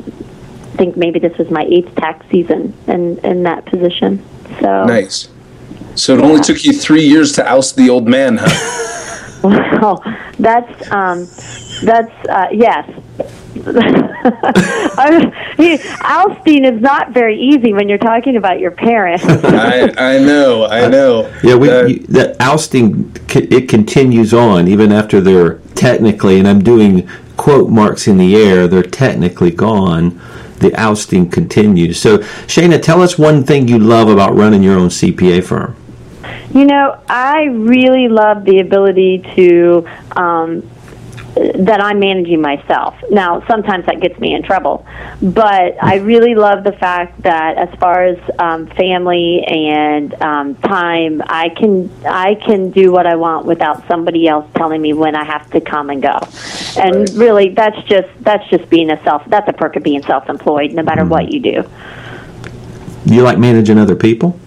think 0.76 0.96
maybe 0.96 1.18
this 1.18 1.36
was 1.38 1.50
my 1.50 1.64
eighth 1.64 1.94
tax 1.96 2.26
season 2.30 2.74
in 2.86 3.18
in 3.18 3.42
that 3.44 3.64
position. 3.66 4.24
So 4.60 4.84
Nice. 4.84 5.28
So 5.94 6.16
it 6.16 6.22
only 6.22 6.40
took 6.40 6.64
you 6.64 6.72
three 6.72 7.04
years 7.04 7.32
to 7.32 7.46
oust 7.46 7.76
the 7.76 7.90
old 7.90 8.08
man, 8.08 8.38
huh? 8.40 8.88
Well, 9.42 10.00
that's 10.38 10.92
um, 10.92 11.26
that's 11.82 12.28
uh, 12.28 12.46
yes. 12.52 12.88
I, 13.66 15.54
he, 15.56 15.78
ousting 16.00 16.64
is 16.64 16.80
not 16.80 17.10
very 17.10 17.36
easy 17.36 17.72
when 17.72 17.88
you're 17.88 17.98
talking 17.98 18.36
about 18.36 18.60
your 18.60 18.70
parents. 18.70 19.24
I, 19.26 19.92
I 19.98 20.18
know, 20.18 20.66
I 20.66 20.88
know. 20.88 21.32
Yeah, 21.42 21.56
we 21.56 21.70
Uh, 21.70 21.86
you, 21.86 21.98
that 22.06 22.40
ousting 22.40 23.14
it 23.34 23.68
continues 23.68 24.32
on 24.32 24.68
even 24.68 24.92
after 24.92 25.20
they're 25.20 25.54
technically, 25.74 26.38
and 26.38 26.46
I'm 26.46 26.62
doing 26.62 27.08
quote 27.36 27.68
marks 27.68 28.06
in 28.06 28.18
the 28.18 28.36
air. 28.36 28.68
They're 28.68 28.82
technically 28.82 29.50
gone. 29.50 30.20
The 30.62 30.74
ousting 30.74 31.28
continues. 31.28 32.00
So, 32.00 32.18
Shayna, 32.18 32.80
tell 32.80 33.02
us 33.02 33.18
one 33.18 33.42
thing 33.44 33.68
you 33.68 33.78
love 33.78 34.08
about 34.08 34.34
running 34.34 34.62
your 34.62 34.78
own 34.78 34.88
CPA 34.88 35.44
firm. 35.44 35.76
You 36.54 36.64
know, 36.66 37.02
I 37.08 37.44
really 37.44 38.08
love 38.08 38.44
the 38.44 38.60
ability 38.60 39.24
to 39.36 39.88
um, 40.16 40.68
that 41.34 41.80
I'm 41.80 41.98
managing 41.98 42.40
myself. 42.40 42.94
Now, 43.10 43.42
sometimes 43.48 43.86
that 43.86 44.00
gets 44.00 44.18
me 44.20 44.34
in 44.34 44.42
trouble, 44.42 44.86
but 45.22 45.82
I 45.82 45.96
really 45.96 46.34
love 46.34 46.62
the 46.64 46.72
fact 46.72 47.22
that 47.22 47.56
as 47.56 47.78
far 47.78 48.04
as 48.04 48.18
um, 48.38 48.66
family 48.68 49.42
and 49.46 50.14
um, 50.22 50.54
time, 50.56 51.22
I 51.24 51.48
can 51.50 51.90
I 52.06 52.34
can 52.34 52.70
do 52.70 52.92
what 52.92 53.06
I 53.06 53.16
want 53.16 53.46
without 53.46 53.86
somebody 53.88 54.28
else 54.28 54.46
telling 54.54 54.82
me 54.82 54.92
when 54.92 55.16
I 55.16 55.24
have 55.24 55.50
to 55.52 55.60
come 55.60 55.90
and 55.90 56.02
go. 56.02 56.18
And 56.76 56.92
Right. 56.92 57.12
really, 57.14 57.48
that's 57.50 57.80
just 57.84 58.08
that's 58.20 58.48
just 58.50 58.68
being 58.68 58.90
a 58.90 59.02
self. 59.02 59.22
That's 59.26 59.48
a 59.48 59.52
perk 59.52 59.76
of 59.76 59.82
being 59.82 60.02
self-employed, 60.02 60.72
no 60.72 60.82
matter 60.82 61.04
what 61.04 61.32
you 61.32 61.40
do. 61.40 61.64
You 63.06 63.22
like 63.22 63.38
managing 63.38 63.78
other 63.78 63.96
people? 63.96 64.38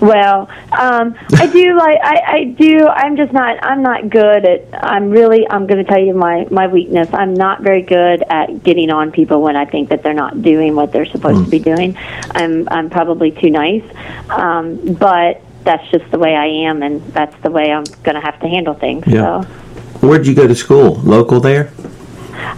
Well, 0.00 0.48
um, 0.72 1.16
I 1.34 1.46
do 1.46 1.76
like 1.76 1.98
I, 2.02 2.22
I 2.26 2.44
do. 2.44 2.86
I'm 2.86 3.16
just 3.16 3.32
not. 3.32 3.62
I'm 3.64 3.82
not 3.82 4.10
good 4.10 4.44
at. 4.44 4.84
I'm 4.84 5.10
really. 5.10 5.48
I'm 5.48 5.66
going 5.66 5.84
to 5.84 5.90
tell 5.90 6.02
you 6.02 6.14
my 6.14 6.46
my 6.50 6.66
weakness. 6.66 7.08
I'm 7.12 7.34
not 7.34 7.62
very 7.62 7.82
good 7.82 8.22
at 8.28 8.62
getting 8.62 8.90
on 8.90 9.12
people 9.12 9.42
when 9.42 9.56
I 9.56 9.64
think 9.64 9.90
that 9.90 10.02
they're 10.02 10.14
not 10.14 10.42
doing 10.42 10.74
what 10.74 10.92
they're 10.92 11.06
supposed 11.06 11.44
to 11.44 11.50
be 11.50 11.58
doing. 11.58 11.96
I'm 12.32 12.68
I'm 12.68 12.90
probably 12.90 13.30
too 13.30 13.50
nice, 13.50 13.84
um, 14.30 14.94
but 14.94 15.40
that's 15.64 15.88
just 15.90 16.10
the 16.10 16.18
way 16.18 16.34
I 16.34 16.46
am, 16.68 16.82
and 16.82 17.02
that's 17.12 17.40
the 17.42 17.50
way 17.50 17.72
I'm 17.72 17.84
going 18.02 18.14
to 18.16 18.20
have 18.20 18.40
to 18.40 18.48
handle 18.48 18.74
things. 18.74 19.04
Yeah. 19.06 19.42
So, 19.42 19.48
Where'd 20.06 20.26
you 20.26 20.34
go 20.34 20.48
to 20.48 20.54
school? 20.54 20.94
Local 20.96 21.38
there? 21.38 21.72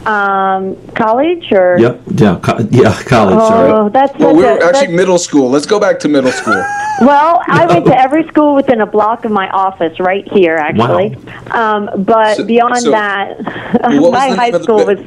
Um, 0.07 0.77
college 0.95 1.51
or 1.53 1.77
Yep. 1.79 2.01
Yeah. 2.17 2.39
Co- 2.43 2.59
yeah. 2.71 2.93
College. 3.05 3.39
sorry. 3.39 3.71
Oh, 3.71 3.89
that's 3.89 4.13
Well, 4.19 4.31
such 4.31 4.37
we 4.37 4.45
a- 4.45 4.47
were 4.47 4.53
actually 4.55 4.73
that's- 4.73 4.91
middle 4.91 5.19
school. 5.19 5.51
Let's 5.51 5.67
go 5.67 5.79
back 5.81 5.99
to 6.01 6.09
middle 6.09 6.33
school. 6.33 6.63
Well, 7.01 7.41
I 7.49 7.67
went 7.67 7.87
to 7.87 8.01
every 8.01 8.25
school 8.29 8.55
within 8.55 8.81
a 8.81 8.87
block 8.87 9.25
of 9.25 9.33
my 9.33 9.49
office 9.51 9.99
right 9.99 10.25
here, 10.33 10.55
actually. 10.55 11.17
Um, 11.51 11.91
but 12.05 12.37
So- 12.37 12.45
beyond 12.45 12.77
so- 12.79 12.93
that, 12.93 13.43
my 14.13 14.29
high 14.29 14.51
the 14.53 14.63
school 14.63 14.87
was 14.87 15.01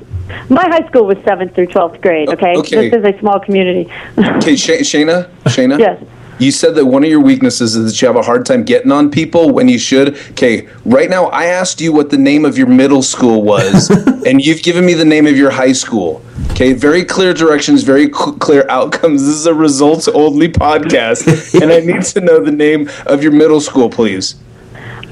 my 0.50 0.64
high 0.68 0.86
school 0.90 1.06
was 1.06 1.18
seventh 1.24 1.56
through 1.56 1.68
twelfth 1.68 2.02
grade. 2.02 2.28
Okay, 2.28 2.58
okay. 2.58 2.90
this 2.90 3.00
is 3.00 3.06
a 3.06 3.18
small 3.20 3.40
community. 3.40 3.90
Okay, 4.18 4.58
Shay- 4.58 4.82
Shana, 4.82 5.30
Shayna. 5.46 5.80
Yes. 5.80 6.04
You 6.40 6.52
said 6.52 6.76
that 6.76 6.86
one 6.86 7.04
of 7.04 7.10
your 7.10 7.20
weaknesses 7.20 7.76
is 7.76 7.92
that 7.92 8.00
you 8.02 8.08
have 8.08 8.16
a 8.16 8.22
hard 8.22 8.46
time 8.46 8.64
getting 8.64 8.92
on 8.92 9.10
people 9.10 9.50
when 9.52 9.68
you 9.68 9.80
should. 9.80 10.16
Okay, 10.32 10.68
right 10.86 11.10
now 11.10 11.26
I 11.28 11.46
asked 11.46 11.82
you 11.82 11.92
what 11.92 12.12
the 12.12 12.18
name 12.18 12.46
of 12.46 12.58
your 12.60 12.68
middle 12.68 13.02
school 13.02 13.42
was, 13.42 13.90
and 14.26 14.40
you've 14.46 14.62
given 14.62 14.86
me 14.86 14.94
the 14.94 15.06
name 15.06 15.26
of 15.26 15.36
your 15.36 15.50
high 15.50 15.72
school. 15.72 16.22
Okay, 16.52 16.74
very 16.74 17.04
clear 17.04 17.34
directions, 17.34 17.82
very 17.84 18.06
cl- 18.14 18.34
clear 18.34 18.66
outcomes. 18.70 19.22
This 19.26 19.36
is 19.36 19.46
a 19.48 19.54
results 19.54 20.08
only 20.08 20.48
podcast, 20.50 21.26
and 21.62 21.72
I 21.72 21.80
need 21.80 22.04
to 22.04 22.22
know 22.22 22.40
the 22.44 22.52
name 22.52 22.88
of 23.08 23.24
your 23.24 23.32
middle 23.32 23.60
school, 23.60 23.90
please. 23.90 24.36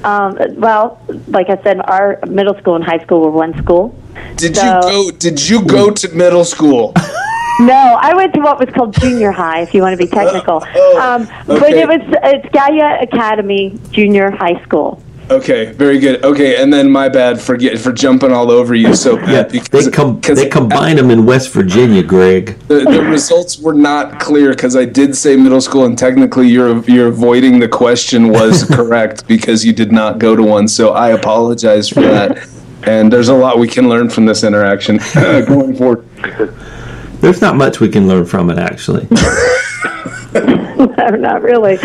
um, 0.03 0.37
well, 0.57 1.01
like 1.27 1.49
I 1.49 1.61
said, 1.63 1.81
our 1.85 2.19
middle 2.27 2.55
school 2.59 2.75
and 2.75 2.83
high 2.83 2.99
school 3.03 3.21
were 3.21 3.31
one 3.31 3.57
school. 3.63 3.95
Did 4.37 4.55
So- 4.57 4.63
you 4.63 4.81
go? 4.81 5.11
Did 5.17 5.49
you 5.49 5.65
go 5.65 5.89
to 5.89 6.09
middle 6.15 6.45
school? 6.45 6.93
No, 7.59 7.97
I 8.01 8.13
went 8.13 8.33
to 8.33 8.41
what 8.41 8.59
was 8.59 8.69
called 8.73 8.93
junior 8.99 9.31
high, 9.31 9.61
if 9.61 9.73
you 9.73 9.81
want 9.81 9.97
to 9.97 10.03
be 10.03 10.09
technical. 10.09 10.65
Oh, 10.75 10.99
um, 10.99 11.27
But 11.47 11.71
it 11.71 11.87
was 11.87 12.01
it's 12.23 12.47
Gallia 12.53 12.97
Academy 13.01 13.79
Junior 13.91 14.29
High 14.31 14.61
School. 14.63 15.01
Okay, 15.31 15.71
very 15.71 15.97
good. 15.97 16.23
Okay, 16.23 16.61
and 16.61 16.71
then 16.71 16.91
my 16.91 17.09
bad 17.09 17.41
for 17.41 17.57
get, 17.57 17.79
for 17.79 17.91
jumping 17.91 18.31
all 18.31 18.51
over 18.51 18.75
you 18.75 18.93
so 18.93 19.15
bad 19.15 19.29
Yeah. 19.29 19.43
because 19.61 19.85
They 19.85 19.91
com- 19.91 20.19
they 20.21 20.49
combine 20.49 20.97
them 20.97 21.09
in 21.09 21.25
West 21.25 21.51
Virginia, 21.51 22.03
Greg. 22.03 22.59
the, 22.67 22.81
the 22.81 23.01
results 23.01 23.57
were 23.57 23.73
not 23.73 24.19
clear 24.19 24.49
because 24.51 24.75
I 24.75 24.85
did 24.85 25.15
say 25.15 25.35
middle 25.35 25.61
school, 25.61 25.85
and 25.85 25.97
technically 25.97 26.47
you're 26.49 26.83
you're 26.83 27.07
avoiding 27.07 27.59
the 27.59 27.67
question 27.69 28.29
was 28.29 28.65
correct 28.77 29.27
because 29.27 29.65
you 29.65 29.73
did 29.73 29.91
not 29.91 30.19
go 30.19 30.35
to 30.35 30.43
one. 30.43 30.67
So 30.67 30.91
I 30.93 31.09
apologize 31.09 31.89
for 31.89 32.01
that. 32.01 32.47
And 32.83 33.11
there's 33.11 33.29
a 33.29 33.33
lot 33.33 33.57
we 33.57 33.67
can 33.67 33.89
learn 33.89 34.09
from 34.11 34.27
this 34.27 34.43
interaction 34.43 34.97
going 35.15 35.75
forward. 35.75 36.05
There's 37.25 37.41
not 37.41 37.55
much 37.55 37.79
we 37.79 37.89
can 37.89 38.07
learn 38.07 38.23
from 38.27 38.51
it, 38.51 38.59
actually. 38.59 39.07
no, 40.35 40.85
not 41.15 41.41
really. 41.41 41.79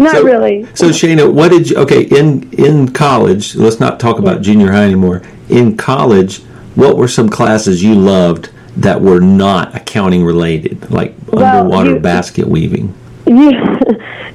Not 0.00 0.16
So- 0.16 0.24
really. 0.24 0.66
So 0.74 0.88
Shana, 0.88 1.32
what 1.32 1.50
did 1.52 1.70
you? 1.70 1.76
Okay, 1.76 2.02
in 2.02 2.50
in 2.54 2.88
college, 2.88 3.54
let's 3.54 3.78
not 3.78 4.00
talk 4.00 4.18
about 4.18 4.42
junior 4.42 4.72
high 4.72 4.82
anymore. 4.86 5.22
In 5.48 5.76
college, 5.76 6.38
what 6.74 6.96
were 6.96 7.06
some 7.06 7.28
classes 7.28 7.80
you 7.84 7.94
loved 7.94 8.50
that 8.76 9.00
were 9.00 9.20
not 9.20 9.72
accounting 9.76 10.24
related, 10.24 10.90
like 10.90 11.14
Well, 11.28 11.44
underwater 11.44 11.90
you- 11.90 12.00
basket 12.00 12.48
weaving? 12.48 12.92
You, 13.30 13.52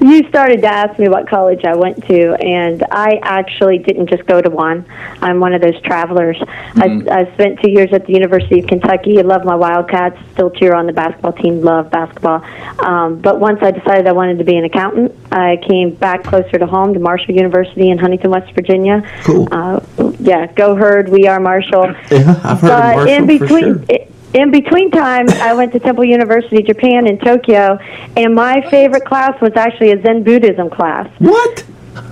you 0.00 0.26
started 0.30 0.62
to 0.62 0.68
ask 0.68 0.98
me 0.98 1.08
what 1.10 1.28
college 1.28 1.64
I 1.66 1.76
went 1.76 2.02
to, 2.06 2.32
and 2.42 2.82
I 2.90 3.18
actually 3.22 3.76
didn't 3.76 4.08
just 4.08 4.24
go 4.24 4.40
to 4.40 4.48
one. 4.48 4.86
I'm 5.20 5.38
one 5.38 5.52
of 5.52 5.60
those 5.60 5.78
travelers. 5.82 6.38
I, 6.40 7.02
I 7.10 7.32
spent 7.34 7.60
two 7.62 7.70
years 7.70 7.92
at 7.92 8.06
the 8.06 8.14
University 8.14 8.60
of 8.60 8.66
Kentucky. 8.66 9.18
I 9.18 9.22
love 9.22 9.44
my 9.44 9.54
Wildcats. 9.54 10.16
Still 10.32 10.50
cheer 10.50 10.74
on 10.74 10.86
the 10.86 10.94
basketball 10.94 11.34
team. 11.34 11.60
Love 11.60 11.90
basketball. 11.90 12.42
Um, 12.80 13.20
but 13.20 13.38
once 13.38 13.58
I 13.60 13.70
decided 13.70 14.06
I 14.06 14.12
wanted 14.12 14.38
to 14.38 14.44
be 14.44 14.56
an 14.56 14.64
accountant, 14.64 15.12
I 15.30 15.58
came 15.68 15.94
back 15.94 16.24
closer 16.24 16.56
to 16.58 16.66
home 16.66 16.94
to 16.94 16.98
Marshall 17.00 17.34
University 17.34 17.90
in 17.90 17.98
Huntington, 17.98 18.30
West 18.30 18.50
Virginia. 18.54 19.02
Cool. 19.24 19.46
Uh, 19.52 19.80
yeah, 20.20 20.46
go 20.54 20.74
herd. 20.74 21.10
We 21.10 21.26
are 21.26 21.38
Marshall. 21.38 21.94
Yeah, 22.10 22.40
I've 22.44 22.60
heard 22.62 22.70
of 22.70 22.96
Marshall 22.96 23.08
in 23.08 23.22
for 23.22 23.38
between 23.46 23.64
sure. 23.64 23.84
i- 23.90 24.08
in 24.36 24.50
between 24.50 24.90
time 24.90 25.26
i 25.48 25.52
went 25.54 25.72
to 25.72 25.78
temple 25.78 26.04
university 26.04 26.62
japan 26.62 27.06
in 27.06 27.18
tokyo 27.18 27.78
and 28.16 28.34
my 28.34 28.60
favorite 28.70 29.04
class 29.04 29.34
was 29.40 29.52
actually 29.56 29.90
a 29.92 30.00
zen 30.02 30.22
buddhism 30.22 30.68
class 30.70 31.08
What? 31.18 31.64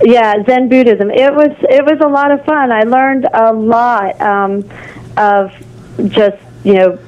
yeah 0.03 0.33
zen 0.45 0.67
buddhism 0.69 1.09
it 1.11 1.33
was 1.33 1.51
it 1.77 1.83
was 1.85 1.99
a 2.01 2.07
lot 2.07 2.31
of 2.31 2.43
fun 2.45 2.71
i 2.71 2.81
learned 2.81 3.27
a 3.33 3.53
lot 3.53 4.19
um, 4.21 4.63
of 5.17 5.51
just 6.09 6.37
you 6.63 6.73
know 6.73 6.99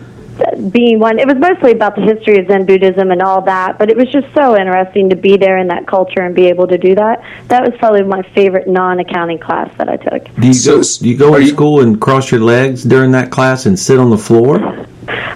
being 0.70 1.00
one 1.00 1.18
it 1.18 1.26
was 1.26 1.38
mostly 1.38 1.72
about 1.72 1.96
the 1.96 2.02
history 2.02 2.38
of 2.38 2.46
zen 2.48 2.64
buddhism 2.64 3.10
and 3.10 3.24
all 3.24 3.42
that 3.42 3.80
but 3.80 3.90
it 3.90 3.98
was 3.98 4.08
just 4.12 4.28
so 4.36 4.56
interesting 4.56 5.10
to 5.10 5.16
be 5.16 5.36
there 5.36 5.58
in 5.58 5.68
that 5.68 5.88
culture 5.88 6.22
and 6.22 6.36
be 6.36 6.46
able 6.46 6.68
to 6.68 6.78
do 6.78 6.94
that 6.94 7.24
that 7.48 7.64
was 7.64 7.74
probably 7.80 8.04
my 8.04 8.22
favorite 8.36 8.68
non-accounting 8.68 9.40
class 9.40 9.68
that 9.80 9.90
i 9.90 9.98
took 9.98 10.24
Do 10.36 10.46
you 10.48 10.54
So, 10.54 10.76
go? 10.78 10.84
Do 11.02 11.10
you 11.10 11.18
go 11.18 11.36
in 11.36 11.42
you- 11.42 11.48
school 11.48 11.82
and 11.82 12.00
cross 12.00 12.30
your 12.32 12.42
legs 12.42 12.84
during 12.84 13.12
that 13.14 13.32
class 13.32 13.66
and 13.66 13.80
sit 13.80 13.98
on 13.98 14.12
the 14.12 14.18
floor? 14.18 14.86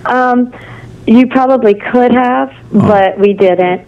Um, 0.06 0.54
you 1.08 1.26
probably 1.28 1.74
could 1.74 2.12
have, 2.12 2.54
but 2.72 3.18
we 3.18 3.34
didn't. 3.34 3.88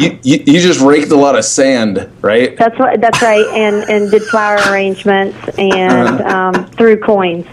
You, 0.00 0.18
you, 0.22 0.44
you 0.46 0.60
just 0.60 0.80
raked 0.80 1.10
a 1.10 1.16
lot 1.16 1.36
of 1.36 1.44
sand, 1.44 2.08
right? 2.22 2.56
That's 2.56 2.78
what. 2.78 3.00
That's 3.00 3.20
right. 3.20 3.44
And 3.48 3.82
and 3.90 4.10
did 4.10 4.22
flower 4.22 4.58
arrangements 4.70 5.36
and 5.58 6.20
um, 6.22 6.66
threw 6.70 6.96
coins. 6.98 7.46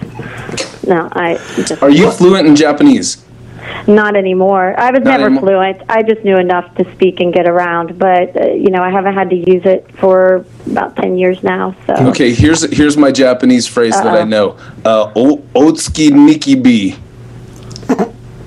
No, 0.88 1.10
I 1.14 1.36
just 1.56 1.82
Are 1.82 1.90
you 1.90 2.12
fluent 2.12 2.48
in 2.48 2.56
Japanese? 2.56 3.26
not 3.88 4.16
anymore. 4.16 4.74
I 4.80 4.90
was 4.92 5.02
Not 5.04 5.12
never 5.12 5.26
anymore? 5.26 5.42
fluent. 5.42 5.82
I 5.90 6.02
just 6.02 6.24
knew 6.24 6.38
enough 6.38 6.74
to 6.76 6.92
speak 6.94 7.20
and 7.20 7.34
get 7.34 7.48
around, 7.48 7.98
but 8.00 8.36
uh, 8.40 8.48
you 8.52 8.70
know 8.70 8.82
I 8.82 8.90
haven't 8.92 9.14
had 9.16 9.30
to 9.32 9.36
use 9.36 9.66
it 9.66 9.90
for 9.98 10.46
about 10.68 10.96
ten 10.96 11.18
years 11.18 11.42
now. 11.44 11.76
So 11.88 11.94
Okay, 12.10 12.32
here's 12.34 12.62
here's 12.72 12.96
my 12.96 13.12
Japanese 13.12 13.68
phrase 13.68 13.94
that 13.96 14.08
I 14.22 14.24
know. 14.24 14.58
Uh, 14.86 15.12
o- 15.16 15.38
Otsuki 15.56 16.10
Niki 16.10 16.62
B. 16.62 16.96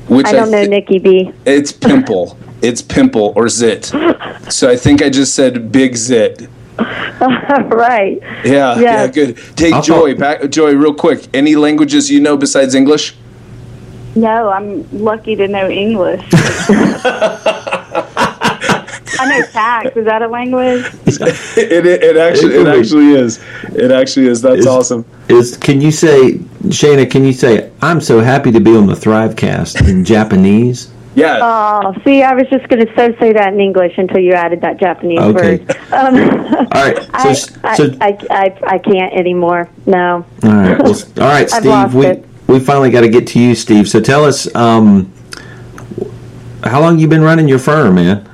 which 0.08 0.26
I 0.26 0.32
don't 0.32 0.50
know 0.50 0.64
Nikki 0.64 0.98
B. 0.98 1.32
It's 1.46 1.72
pimple. 1.86 2.36
it's 2.62 2.82
pimple 2.82 3.32
or 3.36 3.48
zit. 3.48 3.86
So 4.50 4.68
I 4.70 4.76
think 4.76 5.02
I 5.02 5.08
just 5.10 5.34
said 5.34 5.72
big 5.72 5.96
zit. 5.96 6.48
right. 6.78 8.18
Yeah, 8.44 8.78
yeah, 8.78 8.80
Yeah. 8.80 9.06
good. 9.08 9.38
Take 9.56 9.74
I'll 9.74 9.82
Joy, 9.82 10.14
back, 10.14 10.48
Joy, 10.50 10.74
real 10.74 10.94
quick. 10.94 11.28
Any 11.34 11.54
languages 11.56 12.10
you 12.10 12.20
know 12.20 12.36
besides 12.36 12.74
English? 12.74 13.14
No, 14.14 14.48
I'm 14.50 14.86
lucky 14.92 15.36
to 15.36 15.48
know 15.48 15.68
English. 15.68 16.22
I 19.20 19.28
know 19.40 19.46
tax. 19.46 19.96
Is 19.96 20.04
that 20.06 20.22
a 20.22 20.28
language? 20.28 20.84
it, 21.06 21.16
it, 21.58 21.86
it 21.86 22.16
actually, 22.16 22.54
it 22.56 22.66
actually 22.66 23.12
is. 23.14 23.42
It 23.74 23.90
actually 23.90 24.26
is. 24.26 24.40
That's 24.42 24.60
Is- 24.60 24.66
awesome. 24.66 25.04
Is 25.28 25.56
can 25.56 25.80
you 25.80 25.90
say, 25.90 26.34
Shana? 26.68 27.10
Can 27.10 27.24
you 27.24 27.32
say, 27.32 27.70
"I'm 27.80 28.00
so 28.00 28.20
happy 28.20 28.50
to 28.52 28.60
be 28.60 28.76
on 28.76 28.86
the 28.86 28.94
Thrivecast" 28.94 29.88
in 29.88 30.04
Japanese? 30.14 30.90
Yeah. 31.14 31.38
Oh, 31.42 31.94
see, 32.04 32.22
I 32.22 32.32
was 32.32 32.46
just 32.48 32.66
going 32.68 32.86
to 32.86 32.94
so 32.96 33.14
say 33.20 33.34
that 33.34 33.52
in 33.52 33.60
English 33.60 33.98
until 33.98 34.18
you 34.20 34.32
added 34.32 34.62
that 34.62 34.78
Japanese 34.80 35.18
Okay. 35.20 35.58
word. 35.58 35.76
Um, 35.92 36.14
All 36.54 36.64
right. 36.72 36.96
So, 36.96 37.54
I, 37.62 37.70
I, 37.70 37.74
so 37.74 37.96
I, 38.00 38.18
I, 38.30 38.58
I 38.66 38.78
can't 38.78 39.12
anymore. 39.12 39.68
No. 39.84 40.24
all 40.42 40.50
right. 40.50 40.78
Well, 40.82 40.92
s- 40.92 41.04
all 41.18 41.24
right, 41.24 41.42
I've 41.52 41.60
Steve. 41.60 41.64
lost 41.66 41.94
We 41.94 42.06
it. 42.06 42.24
we 42.46 42.58
finally 42.60 42.90
got 42.90 43.02
to 43.02 43.10
get 43.10 43.26
to 43.28 43.38
you, 43.40 43.54
Steve. 43.54 43.88
So 43.90 44.00
tell 44.00 44.24
us, 44.24 44.52
um, 44.54 45.12
how 46.64 46.80
long 46.80 46.98
you 46.98 47.08
been 47.08 47.22
running 47.22 47.46
your 47.46 47.58
firm, 47.58 47.96
man? 47.96 48.26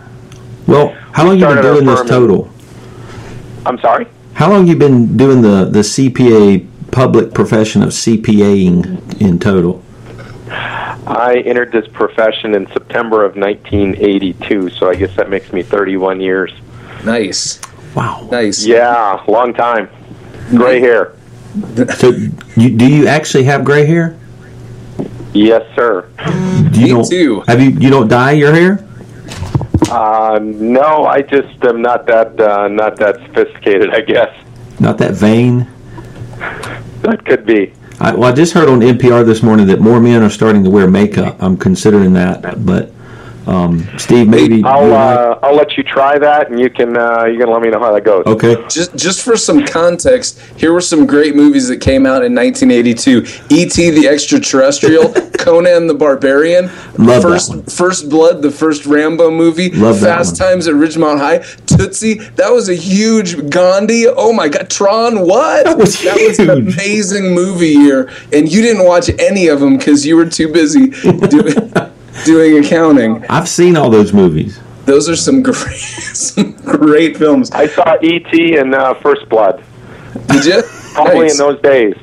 Well, 0.69 0.95
how 1.13 1.25
long 1.25 1.41
have 1.41 1.49
you 1.49 1.55
been 1.55 1.65
doing 1.65 1.87
this 1.87 1.99
firm 2.01 2.07
in- 2.07 2.13
total? 2.13 2.51
I'm 3.65 3.79
sorry. 3.81 4.07
How 4.35 4.51
long 4.51 4.67
you 4.69 4.77
been 4.77 5.17
doing 5.17 5.41
the 5.43 5.65
the 5.65 5.81
CPA 5.83 6.67
public 6.91 7.33
profession 7.33 7.83
of 7.83 7.89
CPAing 7.89 9.21
in 9.21 9.39
total? 9.39 9.83
I 11.07 11.43
entered 11.47 11.73
this 11.73 11.89
profession 11.89 12.55
in 12.55 12.67
September 12.69 13.25
of 13.25 13.35
1982, 13.35 14.69
so 14.71 14.91
I 14.91 14.95
guess 14.95 15.15
that 15.17 15.31
makes 15.31 15.53
me 15.55 15.63
31 15.63 16.21
years. 16.21 16.53
Nice. 17.05 17.61
Wow. 17.95 18.29
Nice. 18.31 18.65
Yeah, 18.65 19.23
long 19.27 19.55
time. 19.55 19.89
Gray 20.51 20.81
hair. 20.81 21.15
So, 21.97 22.11
you, 22.57 22.77
do 22.77 22.87
you 22.87 23.09
actually 23.09 23.45
have 23.45 23.65
gray 23.65 23.85
hair? 23.87 24.17
Yes, 25.33 25.65
sir. 25.75 26.09
Do 26.71 26.81
you 26.81 26.99
Me 26.99 27.09
too. 27.09 27.41
Have 27.49 27.61
you 27.61 27.71
you 27.71 27.91
don't 27.91 28.07
dye 28.07 28.33
your 28.33 28.53
hair? 28.53 28.88
Uh, 29.91 30.39
no, 30.43 31.05
I 31.05 31.23
just 31.23 31.65
am 31.65 31.81
not 31.83 32.07
that 32.07 32.39
uh, 32.41 32.69
not 32.69 32.97
that 32.97 33.17
sophisticated. 33.27 33.91
I 33.95 34.01
guess 34.01 34.35
Not 34.81 34.99
that 34.99 35.13
vain. 35.15 35.67
that 37.03 37.25
could 37.25 37.47
be. 37.47 37.73
I, 38.01 38.13
well, 38.15 38.31
I 38.31 38.33
just 38.33 38.53
heard 38.53 38.69
on 38.69 38.81
NPR 38.81 39.25
this 39.25 39.43
morning 39.43 39.67
that 39.69 39.81
more 39.81 40.01
men 40.01 40.23
are 40.23 40.31
starting 40.31 40.63
to 40.65 40.71
wear 40.71 40.89
makeup. 40.89 41.37
I'm 41.41 41.57
considering 41.57 42.13
that, 42.15 42.65
but 42.65 42.93
um, 43.49 43.89
Steve, 43.97 44.29
maybe 44.29 44.63
I'll 44.65 44.93
I- 44.95 45.15
uh, 45.15 45.39
I'll 45.43 45.55
let 45.57 45.77
you 45.77 45.83
try 45.83 46.19
that, 46.19 46.51
and 46.51 46.61
you 46.61 46.69
can 46.71 46.97
uh, 46.97 47.25
you 47.25 47.39
can 47.39 47.51
let 47.51 47.63
me 47.63 47.71
know 47.71 47.79
how 47.81 47.93
that 47.93 48.05
goes. 48.05 48.25
okay. 48.27 48.57
Just, 48.69 48.95
just 48.95 49.23
for 49.23 49.37
some 49.37 49.65
context, 49.65 50.39
here 50.57 50.73
were 50.73 50.81
some 50.81 51.07
great 51.07 51.35
movies 51.35 51.67
that 51.69 51.79
came 51.81 52.05
out 52.07 52.23
in 52.25 52.35
1982: 52.35 53.25
E.T. 53.51 53.91
the 53.91 54.07
Extraterrestrial, 54.09 55.13
Conan 55.39 55.87
the 55.87 55.95
Barbarian, 55.95 56.67
Love 56.99 57.07
that 57.07 57.23
First 57.23 57.49
one. 57.51 57.63
First 57.65 58.09
Blood, 58.11 58.43
the 58.43 58.51
first 58.51 58.85
Rambo 58.87 59.31
movie, 59.31 59.71
Love 59.71 60.01
that 60.01 60.19
Fast. 60.19 60.37
Times 60.37 60.69
at 60.69 60.75
Ridgemont 60.75 61.19
High, 61.19 61.39
Tootsie. 61.67 62.15
That 62.37 62.51
was 62.51 62.69
a 62.69 62.75
huge 62.75 63.49
Gandhi. 63.51 64.07
Oh 64.07 64.33
my 64.33 64.49
God, 64.49 64.69
Tron. 64.69 65.27
What? 65.27 65.65
That 65.65 65.79
was 65.79 65.99
an 66.05 66.19
huge. 66.19 66.39
amazing 66.75 67.35
movie 67.35 67.69
year, 67.71 68.11
and 68.33 68.51
you 68.53 68.61
didn't 68.63 68.85
watch 68.85 69.09
any 69.19 69.49
of 69.49 69.61
them 69.61 69.79
because 69.79 70.05
you 70.07 70.17
were 70.17 70.27
too 70.29 70.53
busy 70.53 70.91
doing, 70.91 71.73
doing 72.25 72.65
accounting. 72.65 73.25
I've 73.29 73.49
seen 73.49 73.77
all 73.77 73.91
those 73.91 74.13
movies. 74.13 74.61
Those 74.85 75.09
are 75.09 75.17
some 75.17 75.43
great, 75.43 75.57
some 75.77 76.53
great 76.53 77.17
films. 77.17 77.51
I 77.51 77.67
saw 77.67 77.97
E.T. 78.01 78.57
and 78.57 78.75
uh, 78.75 78.95
First 78.95 79.29
Blood, 79.29 79.63
Did 80.29 80.45
you? 80.47 80.63
probably 80.95 81.21
nice. 81.27 81.33
in 81.33 81.39
those 81.39 81.61
days. 81.61 81.95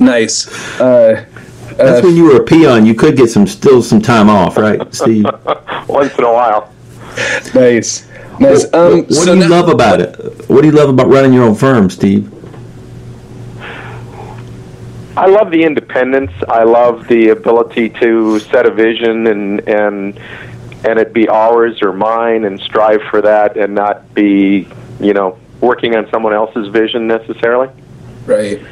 Nice. 0.00 0.48
Uh, 0.80 1.24
That's 1.76 2.04
when 2.04 2.16
you 2.16 2.24
were 2.24 2.36
a 2.42 2.44
peon. 2.44 2.84
You 2.84 2.94
could 2.94 3.16
get 3.16 3.30
some 3.30 3.46
still 3.46 3.82
some 3.82 4.00
time 4.02 4.28
off, 4.28 4.56
right, 4.56 4.92
Steve? 4.94 5.24
Once 5.88 6.14
in 6.18 6.24
a 6.24 6.32
while. 6.32 6.72
nice. 7.54 8.08
Nice. 8.40 8.64
Um, 8.72 9.02
what 9.02 9.12
so 9.12 9.34
do 9.34 9.40
you 9.40 9.48
now- 9.48 9.60
love 9.60 9.68
about 9.68 10.00
it? 10.00 10.16
What 10.48 10.62
do 10.62 10.66
you 10.66 10.72
love 10.72 10.88
about 10.88 11.08
running 11.08 11.32
your 11.32 11.44
own 11.44 11.54
firm, 11.54 11.90
Steve? 11.90 12.32
I 15.16 15.26
love 15.26 15.50
the 15.50 15.64
independence. 15.64 16.30
I 16.48 16.62
love 16.64 17.08
the 17.08 17.30
ability 17.30 17.90
to 18.00 18.38
set 18.38 18.66
a 18.66 18.70
vision 18.70 19.26
and 19.26 19.68
and 19.68 20.18
and 20.84 20.98
it 20.98 21.12
be 21.12 21.28
ours 21.28 21.82
or 21.82 21.92
mine 21.92 22.44
and 22.44 22.58
strive 22.60 23.02
for 23.10 23.20
that 23.20 23.56
and 23.56 23.74
not 23.74 24.14
be, 24.14 24.66
you 24.98 25.12
know, 25.12 25.38
working 25.60 25.94
on 25.94 26.08
someone 26.10 26.32
else's 26.32 26.68
vision 26.68 27.06
necessarily. 27.06 27.68
Right. 28.24 28.62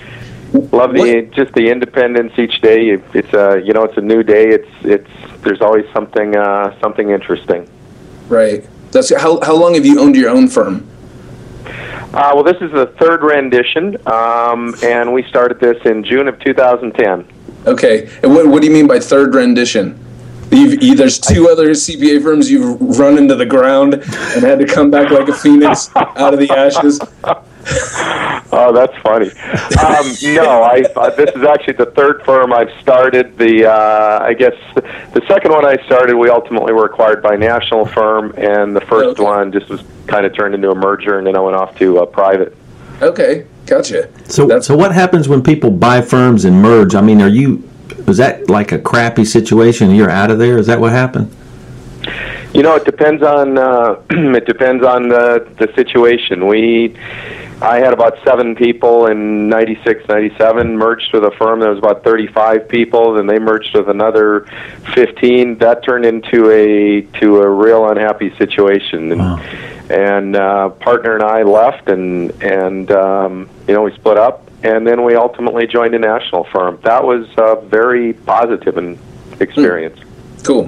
Love 0.72 0.94
the 0.94 1.00
What- 1.00 1.30
just 1.32 1.52
the 1.52 1.68
independence 1.68 2.38
each 2.38 2.60
day. 2.62 2.98
It's 3.12 3.34
a 3.34 3.60
you 3.64 3.72
know 3.72 3.84
it's 3.84 3.98
a 3.98 4.02
new 4.02 4.22
day. 4.22 4.48
It's 4.48 4.70
it's 4.82 5.10
there's 5.42 5.60
always 5.60 5.84
something 5.92 6.36
uh, 6.36 6.78
something 6.80 7.10
interesting. 7.10 7.68
Right. 8.28 8.66
That's 8.92 9.14
how. 9.14 9.40
How 9.40 9.54
long 9.54 9.74
have 9.74 9.84
you 9.84 10.00
owned 10.00 10.16
your 10.16 10.30
own 10.30 10.48
firm? 10.48 10.86
Uh, 12.14 12.30
well, 12.34 12.42
this 12.42 12.56
is 12.62 12.72
the 12.72 12.86
third 12.98 13.22
rendition, 13.22 13.96
um, 14.06 14.74
and 14.82 15.12
we 15.12 15.22
started 15.24 15.60
this 15.60 15.76
in 15.84 16.02
June 16.02 16.26
of 16.26 16.38
2010. 16.40 17.26
Okay. 17.66 18.08
And 18.22 18.32
what 18.32 18.46
What 18.46 18.62
do 18.62 18.66
you 18.66 18.72
mean 18.72 18.86
by 18.86 18.98
third 18.98 19.34
rendition? 19.34 19.98
You've, 20.50 20.82
you, 20.82 20.94
there's 20.94 21.18
two 21.18 21.50
other 21.50 21.70
CPA 21.70 22.22
firms 22.22 22.50
you've 22.50 22.80
run 22.98 23.18
into 23.18 23.34
the 23.34 23.44
ground 23.44 23.94
and 23.94 24.42
had 24.42 24.58
to 24.58 24.66
come 24.66 24.90
back 24.90 25.10
like 25.10 25.28
a 25.28 25.34
phoenix 25.34 25.90
out 25.94 26.32
of 26.32 26.40
the 26.40 26.50
ashes. 26.50 26.98
Oh, 28.68 28.72
that's 28.72 28.94
funny. 28.98 29.30
Um, 29.80 30.34
no, 30.34 30.62
I, 30.62 30.82
uh, 30.94 31.08
this 31.16 31.30
is 31.34 31.42
actually 31.42 31.72
the 31.74 31.86
third 31.96 32.22
firm 32.24 32.52
I've 32.52 32.70
started. 32.82 33.38
The 33.38 33.64
uh, 33.64 34.18
I 34.22 34.34
guess 34.34 34.52
the 34.74 35.22
second 35.26 35.52
one 35.52 35.64
I 35.64 35.82
started, 35.86 36.14
we 36.16 36.28
ultimately 36.28 36.74
were 36.74 36.84
acquired 36.84 37.22
by 37.22 37.34
a 37.34 37.38
national 37.38 37.86
firm, 37.86 38.34
and 38.36 38.76
the 38.76 38.82
first 38.82 39.18
Okay. 39.18 39.22
one 39.22 39.52
just 39.52 39.70
was 39.70 39.82
kind 40.06 40.26
of 40.26 40.34
turned 40.34 40.54
into 40.54 40.70
a 40.70 40.74
merger, 40.74 41.16
and 41.16 41.26
then 41.26 41.34
I 41.34 41.40
went 41.40 41.56
off 41.56 41.78
to 41.78 42.00
uh, 42.00 42.04
private. 42.06 42.54
Okay. 43.00 43.46
Gotcha. 43.64 44.10
So, 44.24 44.46
That's- 44.46 44.66
so 44.66 44.76
what 44.76 44.92
happens 44.92 45.28
when 45.30 45.42
people 45.42 45.70
buy 45.70 46.02
firms 46.02 46.44
and 46.44 46.60
merge? 46.60 46.94
I 46.94 47.00
mean, 47.00 47.22
are 47.22 47.28
you? 47.28 47.66
Is 48.06 48.18
that 48.18 48.50
like 48.50 48.70
a 48.72 48.78
crappy 48.78 49.24
situation? 49.24 49.92
You're 49.92 50.10
out 50.10 50.30
of 50.30 50.38
there. 50.38 50.58
Is 50.58 50.66
that 50.66 50.78
what 50.78 50.92
happened? 50.92 51.34
You 52.52 52.62
know, 52.62 52.74
it 52.76 52.84
depends 52.84 53.22
on 53.22 53.56
uh, 53.56 53.96
it 54.10 54.44
depends 54.44 54.84
on 54.84 55.08
the 55.08 55.46
the 55.58 55.72
situation. 55.74 56.46
We 56.46 56.94
I 57.60 57.80
had 57.80 57.92
about 57.92 58.18
seven 58.24 58.54
people 58.54 59.06
in 59.06 59.48
96, 59.48 60.06
97, 60.08 60.76
merged 60.78 61.12
with 61.12 61.24
a 61.24 61.32
firm 61.32 61.58
that 61.60 61.68
was 61.68 61.78
about 61.78 62.04
35 62.04 62.68
people, 62.68 63.14
then 63.14 63.26
they 63.26 63.38
merged 63.40 63.74
with 63.76 63.88
another 63.88 64.46
15. 64.94 65.58
That 65.58 65.82
turned 65.82 66.04
into 66.04 66.50
a 66.50 67.02
to 67.20 67.38
a 67.38 67.48
real 67.48 67.88
unhappy 67.88 68.34
situation. 68.36 69.12
And, 69.12 69.20
Wow. 69.20 69.38
and 69.90 70.36
uh, 70.36 70.68
partner 70.68 71.14
and 71.14 71.24
I 71.24 71.42
left, 71.42 71.88
and 71.88 72.30
and 72.42 72.90
um, 72.92 73.48
you 73.66 73.74
know 73.74 73.82
we 73.82 73.92
split 73.94 74.18
up, 74.18 74.48
and 74.62 74.86
then 74.86 75.02
we 75.04 75.16
ultimately 75.16 75.66
joined 75.66 75.94
a 75.94 75.98
national 75.98 76.44
firm. 76.44 76.78
That 76.84 77.02
was 77.04 77.26
a 77.38 77.56
very 77.60 78.12
positive 78.12 78.76
and 78.76 78.98
experience. 79.40 79.98
Cool. 80.44 80.66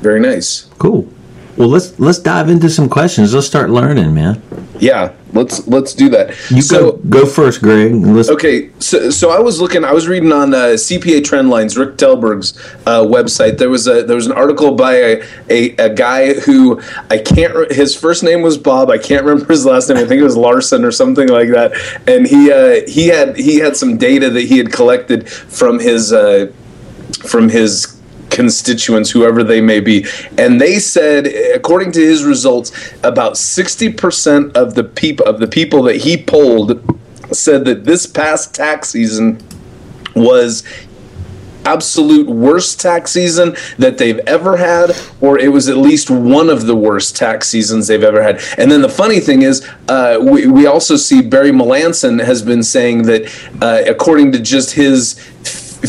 Very 0.00 0.18
nice. 0.18 0.62
Cool. 0.78 1.08
Well, 1.56 1.68
let's 1.68 1.98
let's 1.98 2.18
dive 2.18 2.48
into 2.48 2.70
some 2.70 2.88
questions. 2.88 3.34
Let's 3.34 3.46
start 3.46 3.70
learning, 3.70 4.14
man. 4.14 4.42
Yeah. 4.78 5.12
Let's 5.32 5.66
let's 5.66 5.94
do 5.94 6.10
that. 6.10 6.28
You 6.50 6.60
so, 6.60 6.92
go 6.92 6.98
go 7.08 7.26
first, 7.26 7.62
Greg. 7.62 7.94
Let's 7.94 8.28
Okay, 8.28 8.70
so 8.78 9.10
so 9.10 9.30
I 9.30 9.38
was 9.38 9.60
looking, 9.60 9.82
I 9.82 9.92
was 9.92 10.06
reading 10.06 10.30
on 10.30 10.52
uh, 10.52 10.74
CPA 10.76 11.20
Trendlines, 11.20 11.78
Rick 11.78 11.96
Telberg's 11.96 12.56
uh, 12.86 13.02
website. 13.02 13.56
There 13.56 13.70
was 13.70 13.86
a 13.86 14.02
there 14.02 14.16
was 14.16 14.26
an 14.26 14.32
article 14.32 14.74
by 14.74 14.94
a, 14.94 15.22
a, 15.48 15.76
a 15.76 15.94
guy 15.94 16.34
who 16.34 16.82
I 17.10 17.16
can't. 17.16 17.54
Re- 17.54 17.74
his 17.74 17.96
first 17.96 18.22
name 18.22 18.42
was 18.42 18.58
Bob. 18.58 18.90
I 18.90 18.98
can't 18.98 19.24
remember 19.24 19.50
his 19.50 19.64
last 19.64 19.88
name. 19.88 19.96
I 19.96 20.04
think 20.04 20.20
it 20.20 20.24
was 20.24 20.36
Larson 20.36 20.84
or 20.84 20.92
something 20.92 21.28
like 21.28 21.48
that. 21.48 21.72
And 22.06 22.26
he 22.26 22.52
uh, 22.52 22.86
he 22.86 23.08
had 23.08 23.36
he 23.36 23.58
had 23.58 23.74
some 23.76 23.96
data 23.96 24.28
that 24.28 24.42
he 24.42 24.58
had 24.58 24.70
collected 24.70 25.28
from 25.30 25.78
his 25.78 26.12
uh, 26.12 26.52
from 27.26 27.48
his 27.48 27.98
constituents, 28.32 29.10
whoever 29.10 29.44
they 29.44 29.60
may 29.60 29.78
be. 29.78 30.04
And 30.38 30.60
they 30.60 30.78
said, 30.78 31.26
according 31.54 31.92
to 31.92 32.00
his 32.00 32.24
results, 32.24 32.72
about 33.04 33.34
60% 33.34 34.56
of 34.56 34.74
the 34.74 34.84
people 34.84 35.26
of 35.26 35.38
the 35.38 35.46
people 35.46 35.82
that 35.84 35.98
he 35.98 36.16
polled 36.16 36.82
said 37.30 37.64
that 37.66 37.84
this 37.84 38.06
past 38.06 38.54
tax 38.54 38.90
season 38.90 39.40
was 40.16 40.64
absolute 41.64 42.28
worst 42.28 42.80
tax 42.80 43.12
season 43.12 43.56
that 43.78 43.96
they've 43.98 44.18
ever 44.20 44.56
had, 44.56 44.90
or 45.20 45.38
it 45.38 45.48
was 45.48 45.68
at 45.68 45.76
least 45.76 46.10
one 46.10 46.50
of 46.50 46.66
the 46.66 46.74
worst 46.74 47.16
tax 47.16 47.48
seasons 47.48 47.86
they've 47.86 48.02
ever 48.02 48.22
had. 48.22 48.40
And 48.58 48.70
then 48.70 48.82
the 48.82 48.88
funny 48.88 49.20
thing 49.20 49.42
is, 49.42 49.66
uh, 49.88 50.18
we, 50.20 50.46
we 50.46 50.66
also 50.66 50.96
see 50.96 51.22
Barry 51.22 51.50
Melancon 51.50 52.22
has 52.24 52.42
been 52.42 52.62
saying 52.62 53.04
that, 53.04 53.32
uh, 53.62 53.88
according 53.88 54.32
to 54.32 54.40
just 54.40 54.72
his 54.72 55.14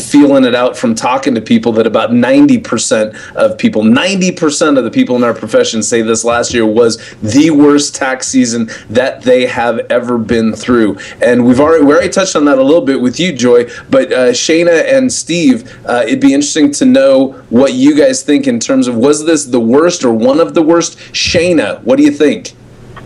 feeling 0.00 0.44
it 0.44 0.54
out 0.54 0.76
from 0.76 0.94
talking 0.94 1.34
to 1.34 1.40
people 1.40 1.72
that 1.72 1.86
about 1.86 2.10
90% 2.10 3.34
of 3.34 3.58
people, 3.58 3.82
90% 3.82 4.78
of 4.78 4.84
the 4.84 4.90
people 4.90 5.16
in 5.16 5.24
our 5.24 5.34
profession 5.34 5.82
say 5.82 6.02
this 6.02 6.24
last 6.24 6.52
year 6.52 6.66
was 6.66 6.98
the 7.20 7.50
worst 7.50 7.94
tax 7.94 8.28
season 8.28 8.70
that 8.90 9.22
they 9.22 9.46
have 9.46 9.80
ever 9.90 10.18
been 10.18 10.52
through. 10.52 10.98
And 11.22 11.46
we've 11.46 11.60
already, 11.60 11.84
we 11.84 11.92
already 11.92 12.08
touched 12.08 12.36
on 12.36 12.44
that 12.46 12.58
a 12.58 12.62
little 12.62 12.84
bit 12.84 13.00
with 13.00 13.18
you, 13.20 13.32
Joy, 13.32 13.64
but 13.90 14.12
uh, 14.12 14.30
Shayna 14.30 14.92
and 14.92 15.12
Steve, 15.12 15.70
uh, 15.86 16.04
it'd 16.06 16.20
be 16.20 16.34
interesting 16.34 16.70
to 16.72 16.84
know 16.84 17.32
what 17.50 17.74
you 17.74 17.96
guys 17.96 18.22
think 18.22 18.46
in 18.46 18.60
terms 18.60 18.88
of 18.88 18.96
was 18.96 19.24
this 19.24 19.44
the 19.44 19.60
worst 19.60 20.04
or 20.04 20.12
one 20.12 20.40
of 20.40 20.54
the 20.54 20.62
worst? 20.62 20.98
Shayna, 21.12 21.82
what 21.82 21.96
do 21.96 22.02
you 22.02 22.10
think? 22.10 22.54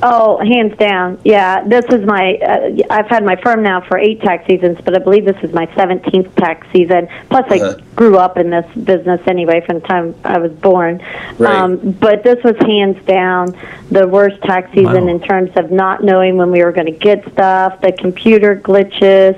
Oh, 0.02 0.38
hands 0.38 0.76
down. 0.78 1.18
Yeah, 1.24 1.64
this 1.66 1.84
is 1.86 2.06
my. 2.06 2.34
Uh, 2.36 2.70
I've 2.90 3.06
had 3.08 3.24
my 3.24 3.36
firm 3.36 3.62
now 3.62 3.80
for 3.80 3.98
eight 3.98 4.20
tax 4.20 4.46
seasons, 4.46 4.78
but 4.84 4.94
I 4.94 5.02
believe 5.02 5.24
this 5.24 5.36
is 5.42 5.52
my 5.52 5.66
17th 5.68 6.34
tax 6.36 6.66
season. 6.72 7.08
Plus, 7.30 7.44
Uh-huh. 7.50 7.74
I 7.78 7.82
grew 7.96 8.16
up 8.16 8.38
in 8.38 8.50
this 8.50 8.66
business 8.84 9.20
anyway 9.26 9.60
from 9.66 9.80
the 9.80 9.88
time 9.88 10.14
I 10.24 10.38
was 10.38 10.52
born. 10.52 11.02
Right. 11.38 11.52
Um, 11.52 11.76
but 11.98 12.22
this 12.22 12.42
was 12.44 12.54
hands 12.58 13.04
down 13.06 13.56
the 13.90 14.06
worst 14.06 14.40
tax 14.42 14.70
season 14.72 15.04
Wow. 15.06 15.10
in 15.10 15.20
terms 15.20 15.50
of 15.56 15.72
not 15.72 16.04
knowing 16.04 16.36
when 16.36 16.52
we 16.52 16.62
were 16.62 16.70
going 16.72 16.86
to 16.86 16.92
get 16.92 17.26
stuff, 17.32 17.80
the 17.80 17.90
computer 17.90 18.54
glitches. 18.54 19.34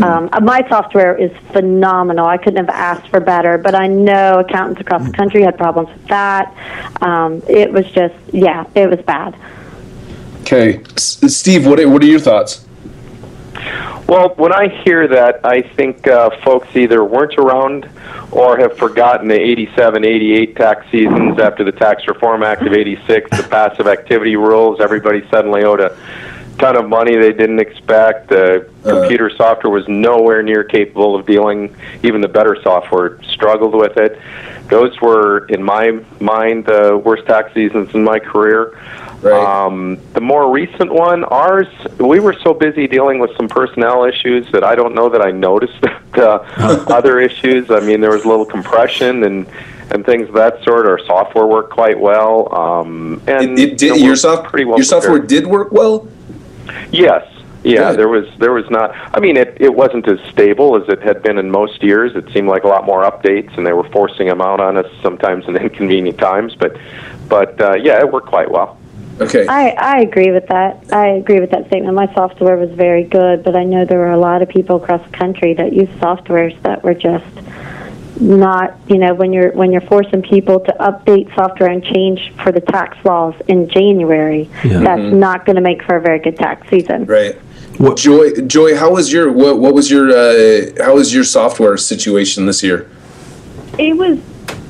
Um, 0.00 0.28
uh, 0.32 0.40
my 0.40 0.64
software 0.68 1.16
is 1.16 1.32
phenomenal. 1.52 2.26
I 2.26 2.36
couldn't 2.36 2.64
have 2.64 2.68
asked 2.74 3.08
for 3.08 3.18
better, 3.18 3.58
but 3.58 3.74
I 3.74 3.88
know 3.88 4.38
accountants 4.38 4.80
across 4.80 5.04
the 5.04 5.12
country 5.12 5.42
had 5.42 5.58
problems 5.58 5.88
with 5.88 6.06
that. 6.06 6.54
Um, 7.02 7.42
it 7.48 7.72
was 7.72 7.86
just, 7.90 8.14
yeah, 8.32 8.64
it 8.76 8.88
was 8.88 9.00
bad. 9.00 9.34
Okay. 10.44 10.82
S- 10.94 11.34
Steve, 11.34 11.66
what 11.66 11.80
are, 11.80 11.88
what 11.88 12.02
are 12.02 12.06
your 12.06 12.20
thoughts? 12.20 12.66
Well, 14.06 14.34
when 14.36 14.52
I 14.52 14.68
hear 14.84 15.08
that, 15.08 15.40
I 15.42 15.62
think 15.62 16.06
uh, 16.06 16.28
folks 16.42 16.76
either 16.76 17.02
weren't 17.02 17.38
around 17.38 17.88
or 18.30 18.58
have 18.58 18.76
forgotten 18.76 19.28
the 19.28 19.40
87, 19.40 20.04
88 20.04 20.56
tax 20.56 20.90
seasons 20.90 21.38
after 21.38 21.64
the 21.64 21.72
Tax 21.72 22.06
Reform 22.06 22.42
Act 22.42 22.60
of 22.66 22.74
86, 22.74 23.30
the 23.30 23.48
passive 23.48 23.86
activity 23.86 24.36
rules. 24.36 24.82
Everybody 24.82 25.26
suddenly 25.30 25.64
owed 25.64 25.80
a 25.80 25.96
ton 26.58 26.76
of 26.76 26.90
money 26.90 27.16
they 27.16 27.32
didn't 27.32 27.58
expect. 27.60 28.28
The 28.28 28.68
computer 28.82 29.30
software 29.30 29.72
was 29.72 29.88
nowhere 29.88 30.42
near 30.42 30.62
capable 30.62 31.16
of 31.16 31.24
dealing, 31.24 31.74
even 32.02 32.20
the 32.20 32.28
better 32.28 32.60
software 32.62 33.22
struggled 33.22 33.74
with 33.74 33.96
it. 33.96 34.20
Those 34.68 35.00
were, 35.00 35.46
in 35.46 35.62
my 35.62 35.92
mind, 36.20 36.66
the 36.66 37.00
worst 37.02 37.26
tax 37.26 37.54
seasons 37.54 37.94
in 37.94 38.04
my 38.04 38.18
career. 38.18 38.78
Right. 39.24 39.64
Um, 39.66 39.98
the 40.12 40.20
more 40.20 40.50
recent 40.50 40.92
one, 40.92 41.24
ours, 41.24 41.66
we 41.98 42.20
were 42.20 42.34
so 42.42 42.52
busy 42.52 42.86
dealing 42.86 43.20
with 43.20 43.34
some 43.38 43.48
personnel 43.48 44.04
issues 44.04 44.46
that 44.52 44.62
I 44.62 44.74
don't 44.74 44.94
know 44.94 45.08
that 45.08 45.22
I 45.22 45.30
noticed 45.30 45.82
uh, 46.14 46.44
other 46.88 47.18
issues. 47.20 47.70
I 47.70 47.80
mean, 47.80 48.02
there 48.02 48.10
was 48.10 48.24
a 48.24 48.28
little 48.28 48.44
compression 48.44 49.24
and 49.24 49.46
and 49.90 50.04
things 50.04 50.28
of 50.28 50.34
that 50.34 50.62
sort. 50.62 50.86
Our 50.86 50.98
software 51.06 51.46
worked 51.46 51.70
quite 51.70 51.98
well, 51.98 52.54
um, 52.54 53.22
and 53.26 53.58
It, 53.58 53.72
it 53.72 53.82
you 53.82 53.88
know, 53.88 53.94
did, 53.96 54.04
your, 54.04 54.16
soft, 54.16 54.48
pretty 54.48 54.64
well 54.64 54.78
your 54.78 54.84
software 54.84 55.18
did 55.18 55.46
work 55.46 55.72
well? 55.72 56.08
Yes. 56.90 57.30
Yeah, 57.62 57.90
Good. 57.90 58.00
there 58.00 58.08
was 58.08 58.26
there 58.38 58.52
was 58.52 58.68
not. 58.68 58.94
I 59.14 59.20
mean, 59.20 59.38
it 59.38 59.56
it 59.58 59.74
wasn't 59.74 60.06
as 60.06 60.20
stable 60.30 60.76
as 60.76 60.86
it 60.90 61.00
had 61.00 61.22
been 61.22 61.38
in 61.38 61.50
most 61.50 61.82
years. 61.82 62.14
It 62.14 62.30
seemed 62.34 62.46
like 62.46 62.64
a 62.64 62.68
lot 62.68 62.84
more 62.84 63.10
updates, 63.10 63.56
and 63.56 63.66
they 63.66 63.72
were 63.72 63.88
forcing 63.88 64.26
them 64.26 64.42
out 64.42 64.60
on 64.60 64.76
us 64.76 64.90
sometimes 65.02 65.48
in 65.48 65.56
inconvenient 65.68 66.18
times. 66.18 66.54
But 66.54 66.76
but 67.26 67.58
uh, 67.58 67.76
yeah, 67.76 68.00
it 68.00 68.12
worked 68.12 68.28
quite 68.28 68.50
well. 68.50 68.76
Okay. 69.20 69.46
I, 69.46 69.70
I 69.70 70.00
agree 70.00 70.30
with 70.32 70.46
that. 70.48 70.92
I 70.92 71.08
agree 71.10 71.40
with 71.40 71.50
that 71.50 71.66
statement. 71.68 71.94
My 71.94 72.12
software 72.14 72.56
was 72.56 72.70
very 72.70 73.04
good, 73.04 73.44
but 73.44 73.54
I 73.56 73.64
know 73.64 73.84
there 73.84 73.98
were 73.98 74.10
a 74.12 74.18
lot 74.18 74.42
of 74.42 74.48
people 74.48 74.76
across 74.76 75.04
the 75.08 75.16
country 75.16 75.54
that 75.54 75.72
use 75.72 75.88
softwares 76.00 76.60
that 76.62 76.82
were 76.82 76.94
just 76.94 77.24
not, 78.20 78.76
you 78.88 78.98
know, 78.98 79.12
when 79.14 79.32
you're 79.32 79.52
when 79.52 79.72
you're 79.72 79.80
forcing 79.82 80.22
people 80.22 80.60
to 80.60 80.72
update 80.80 81.34
software 81.34 81.70
and 81.70 81.82
change 81.84 82.32
for 82.42 82.52
the 82.52 82.60
tax 82.60 82.96
laws 83.04 83.34
in 83.48 83.68
January, 83.68 84.48
Yeah. 84.64 84.80
that's 84.80 85.00
Mm-hmm. 85.00 85.18
not 85.18 85.46
going 85.46 85.56
to 85.56 85.62
make 85.62 85.82
for 85.84 85.96
a 85.96 86.00
very 86.00 86.18
good 86.20 86.36
tax 86.36 86.68
season. 86.68 87.06
Right. 87.06 87.34
What- 87.78 87.96
Joy, 87.96 88.30
Joy, 88.46 88.76
how 88.76 88.92
was 88.92 89.12
your 89.12 89.32
what, 89.32 89.58
what 89.58 89.74
was 89.74 89.90
your 89.90 90.10
uh, 90.10 90.72
how 90.84 90.94
was 90.94 91.12
your 91.12 91.24
software 91.24 91.76
situation 91.76 92.46
this 92.46 92.62
year? 92.62 92.88
it 93.78 93.96
was 93.96 94.18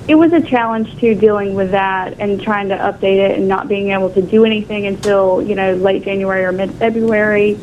it 0.07 0.15
was 0.17 0.33
a 0.33 0.41
challenge 0.43 0.97
too 0.99 1.15
dealing 1.15 1.55
with 1.55 1.71
that 1.71 2.19
and 2.21 2.41
trying 2.41 2.69
to 2.69 2.77
update 2.77 3.19
it 3.31 3.39
and 3.39 3.49
not 3.49 3.69
being 3.69 3.91
able 3.91 4.11
to 4.11 4.21
do 4.23 4.45
anything 4.45 4.87
until 4.87 5.41
you 5.43 5.55
know 5.55 5.75
late 5.75 6.05
January 6.05 6.45
or 6.45 6.53
mid 6.53 6.71
February. 6.73 7.59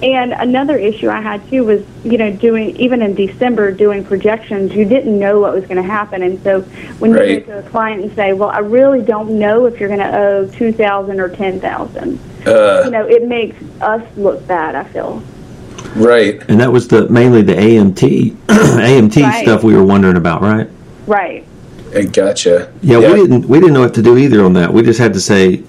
And 0.00 0.32
another 0.32 0.76
issue 0.76 1.08
I 1.08 1.20
had 1.20 1.44
too 1.50 1.64
was 1.64 1.82
you 2.04 2.18
know 2.18 2.30
doing 2.30 2.76
even 2.76 3.02
in 3.02 3.14
December 3.14 3.72
doing 3.72 4.04
projections. 4.04 4.72
You 4.72 4.84
didn't 4.84 5.18
know 5.18 5.40
what 5.40 5.54
was 5.54 5.64
going 5.64 5.76
to 5.78 5.82
happen, 5.82 6.22
and 6.22 6.40
so 6.44 6.60
when 7.00 7.12
Right. 7.12 7.28
you 7.30 7.40
go 7.40 7.60
to 7.60 7.66
a 7.66 7.70
client 7.70 8.02
and 8.04 8.14
say, 8.14 8.32
"Well, 8.32 8.50
I 8.50 8.58
really 8.60 9.02
don't 9.02 9.38
know 9.38 9.66
if 9.66 9.80
you're 9.80 9.88
going 9.88 10.00
to 10.00 10.16
owe 10.16 10.46
two 10.46 10.72
thousand 10.72 11.18
or 11.20 11.28
ten 11.28 11.58
thousand, 11.58 12.20
you 12.46 12.52
Uh, 12.52 12.88
know, 12.92 13.06
it 13.08 13.26
makes 13.26 13.56
us 13.80 14.02
look 14.16 14.46
bad. 14.46 14.76
I 14.76 14.84
feel. 14.84 15.20
right. 15.96 16.40
And 16.48 16.60
that 16.60 16.70
was 16.70 16.86
the 16.86 17.08
mainly 17.08 17.42
the 17.42 17.54
AMT 17.54 18.36
AMT 18.46 19.22
Right. 19.22 19.42
stuff 19.42 19.64
we 19.64 19.74
were 19.74 19.84
wondering 19.84 20.16
about, 20.16 20.42
right? 20.42 20.68
Right. 21.08 21.44
Gotcha. 22.12 22.72
Yeah, 22.82 22.98
we 22.98 23.14
didn't 23.14 23.48
we 23.48 23.60
didn't 23.60 23.74
know 23.74 23.80
what 23.80 23.94
to 23.94 24.02
do 24.02 24.16
either 24.16 24.44
on 24.44 24.52
that. 24.54 24.72
We 24.72 24.82
just 24.82 24.98
had 24.98 25.12
to 25.14 25.20
say 25.20 25.62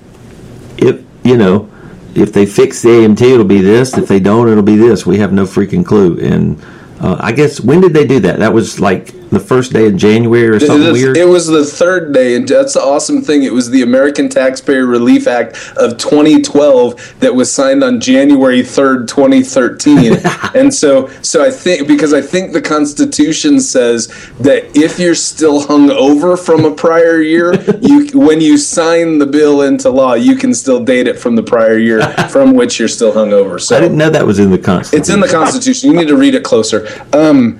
if 0.77 1.03
you 1.23 1.37
know 1.37 1.69
if 2.15 2.33
they 2.33 2.45
fix 2.45 2.81
the 2.81 2.89
AMT, 2.89 3.21
it'll 3.21 3.45
be 3.45 3.61
this. 3.61 3.97
If 3.97 4.07
they 4.07 4.19
don't, 4.19 4.49
it'll 4.49 4.63
be 4.63 4.75
this. 4.75 5.05
We 5.05 5.17
have 5.19 5.31
no 5.31 5.45
freaking 5.45 5.85
clue. 5.85 6.19
And 6.19 6.61
uh, 6.99 7.17
I 7.19 7.31
guess 7.31 7.61
when 7.61 7.81
did 7.81 7.93
they 7.93 8.05
do 8.05 8.19
that? 8.21 8.39
That 8.39 8.53
was 8.53 8.79
like 8.79 9.13
the 9.31 9.39
first 9.39 9.73
day 9.73 9.87
of 9.87 9.95
January 9.95 10.47
or 10.47 10.59
something 10.59 10.87
It- 10.87 10.93
weird. 10.93 11.17
It 11.17 11.27
was 11.27 11.47
the 11.47 11.63
third 11.63 12.13
day, 12.13 12.35
and 12.35 12.47
that's 12.47 12.73
the 12.73 12.81
awesome 12.81 13.21
thing. 13.21 13.43
It 13.43 13.53
was 13.53 13.69
the 13.69 13.81
American 13.81 14.29
Taxpayer 14.29 14.85
Relief 14.85 15.27
Act 15.27 15.55
of 15.77 15.97
2012 15.97 17.15
that 17.19 17.35
was 17.35 17.51
signed 17.51 17.83
on 17.83 17.99
January 17.99 18.61
3rd, 18.63 19.07
2013. 19.07 20.17
and 20.55 20.73
so, 20.73 21.09
so 21.21 21.43
I 21.43 21.51
think 21.51 21.87
because 21.87 22.13
I 22.13 22.21
think 22.21 22.53
the 22.53 22.61
Constitution 22.61 23.59
says 23.59 24.07
that 24.39 24.65
if 24.75 24.99
you're 24.99 25.15
still 25.15 25.61
hung 25.61 25.91
over 25.91 26.35
from 26.37 26.65
a 26.65 26.71
prior 26.71 27.21
year, 27.21 27.53
you 27.81 28.07
when 28.13 28.41
you 28.41 28.57
sign 28.57 29.19
the 29.19 29.25
bill 29.25 29.61
into 29.61 29.89
law, 29.89 30.13
you 30.13 30.35
can 30.35 30.53
still 30.53 30.83
date 30.83 31.07
it 31.07 31.19
from 31.19 31.35
the 31.35 31.43
prior 31.43 31.77
year 31.77 32.01
from 32.29 32.53
which 32.53 32.79
you're 32.79 32.87
still 32.87 33.13
hung 33.13 33.33
over. 33.33 33.59
So 33.59 33.77
I 33.77 33.79
didn't 33.79 33.97
know 33.97 34.09
that 34.09 34.25
was 34.25 34.39
in 34.39 34.49
the 34.49 34.57
Constitution. 34.57 34.99
it's 35.01 35.09
in 35.09 35.19
the 35.19 35.27
Constitution. 35.27 35.91
You 35.91 35.97
need 35.97 36.07
to 36.07 36.17
read 36.17 36.35
it 36.35 36.43
closer. 36.43 36.87
Um, 37.13 37.59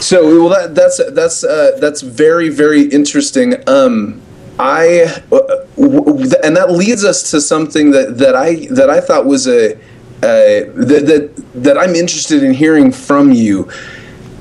so 0.00 0.44
well, 0.44 0.48
that, 0.48 0.74
that's 0.74 1.00
that's 1.12 1.44
uh, 1.44 1.76
that's 1.80 2.02
very 2.02 2.48
very 2.48 2.82
interesting. 2.82 3.56
Um, 3.68 4.20
I 4.58 5.22
uh, 5.32 5.38
and 6.42 6.56
that 6.56 6.70
leads 6.70 7.04
us 7.04 7.30
to 7.30 7.40
something 7.40 7.90
that, 7.90 8.18
that 8.18 8.34
I 8.34 8.66
that 8.70 8.88
I 8.88 9.00
thought 9.00 9.26
was 9.26 9.46
a 9.46 9.74
uh, 9.74 9.78
that, 10.22 11.04
that 11.06 11.44
that 11.54 11.78
I'm 11.78 11.94
interested 11.94 12.42
in 12.42 12.54
hearing 12.54 12.90
from 12.92 13.32
you. 13.32 13.70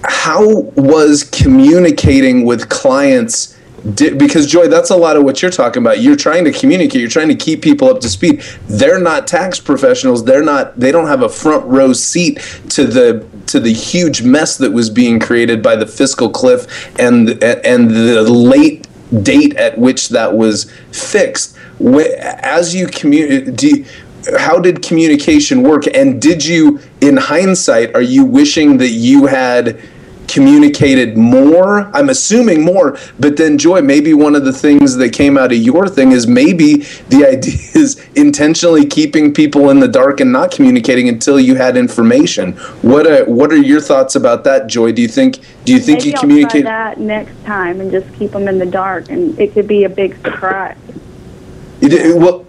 How 0.04 0.46
was 0.76 1.24
communicating 1.24 2.46
with 2.46 2.70
clients? 2.70 3.55
Because 3.94 4.48
Joy, 4.48 4.68
that's 4.68 4.90
a 4.90 4.96
lot 4.96 5.16
of 5.16 5.24
what 5.24 5.44
you're 5.44 5.52
talking 5.52 5.84
about. 5.84 6.00
You're 6.00 6.16
trying 6.16 6.44
to 6.46 6.52
communicate. 6.52 7.00
You're 7.00 7.10
trying 7.10 7.28
to 7.28 7.36
keep 7.36 7.62
people 7.62 7.88
up 7.88 8.00
to 8.00 8.10
speed. 8.10 8.42
They're 8.68 9.00
not 9.00 9.28
tax 9.28 9.60
professionals. 9.60 10.26
They're 10.26 10.44
not. 10.44 10.80
They 10.80 10.92
don't 10.92 11.06
have 11.08 11.22
a 11.22 11.30
front 11.30 11.66
row 11.66 11.94
seat 11.94 12.40
to 12.70 12.86
the 12.86 13.28
to 13.48 13.60
the 13.60 13.72
huge 13.72 14.24
mess 14.24 14.58
that 14.58 14.72
was 14.72 14.90
being 14.90 15.20
created 15.20 15.62
by 15.62 15.76
the 15.76 15.86
fiscal 15.86 16.30
cliff 16.30 16.98
and 17.00 17.30
and 17.44 17.92
the 17.92 18.24
late 18.24 18.88
date 19.22 19.56
at 19.56 19.78
which 19.78 20.10
that 20.10 20.36
was 20.36 20.72
fixed. 20.92 21.56
As 21.80 22.74
you 22.74 22.88
communicate, 22.88 23.86
how 24.38 24.60
did 24.60 24.82
communication 24.82 25.62
work? 25.62 25.84
And 25.94 26.22
did 26.22 26.44
you, 26.44 26.80
in 27.02 27.18
hindsight, 27.18 27.96
are 27.96 28.02
you 28.02 28.26
wishing 28.26 28.78
that 28.78 28.90
you 28.90 29.28
had 29.28 29.80
communicated 30.28 31.18
more? 31.18 31.82
I'm 31.96 32.10
assuming 32.10 32.64
more, 32.64 32.98
but 33.20 33.38
then 33.38 33.58
Joy, 33.58 33.82
maybe 33.82 34.14
one 34.14 34.36
of 34.36 34.46
the 34.46 34.54
things 34.54 34.96
that 34.98 35.14
came 35.14 35.38
out 35.38 35.52
of 35.52 35.58
your 35.58 35.88
thing 35.88 36.12
is 36.12 36.28
maybe 36.28 36.86
the 37.10 37.26
idea 37.30 37.58
is 37.74 38.04
intentionally 38.16 38.86
keeping 38.86 39.34
people 39.34 39.70
in 39.70 39.80
the 39.80 39.88
dark 39.88 40.20
and 40.20 40.32
not 40.32 40.52
communicating 40.52 41.10
until 41.10 41.40
you 41.40 41.56
had 41.56 41.78
information. 41.78 42.54
What 42.82 43.08
are 43.08 43.26
what 43.26 43.52
are 43.52 43.58
your 43.58 43.82
thoughts 43.82 44.16
about 44.16 44.44
that, 44.46 44.68
Joy? 44.68 44.92
Do 44.92 45.02
you 45.02 45.08
think 45.08 45.40
do 45.66 45.74
you 45.74 45.80
think 45.80 46.00
Maybe 46.00 46.10
you 46.12 46.18
communicate? 46.18 46.64
that 46.66 47.00
next 47.00 47.44
time 47.46 47.82
and 47.82 47.92
just 47.92 48.12
keep 48.18 48.32
them 48.32 48.48
in 48.48 48.60
the 48.60 48.66
dark, 48.66 49.10
and 49.10 49.38
it 49.40 49.54
could 49.54 49.68
be 49.68 49.84
a 49.84 49.90
big 49.90 50.16
surprise. 50.22 50.78
You 51.82 51.90
did- 51.90 52.22
well, 52.22 52.46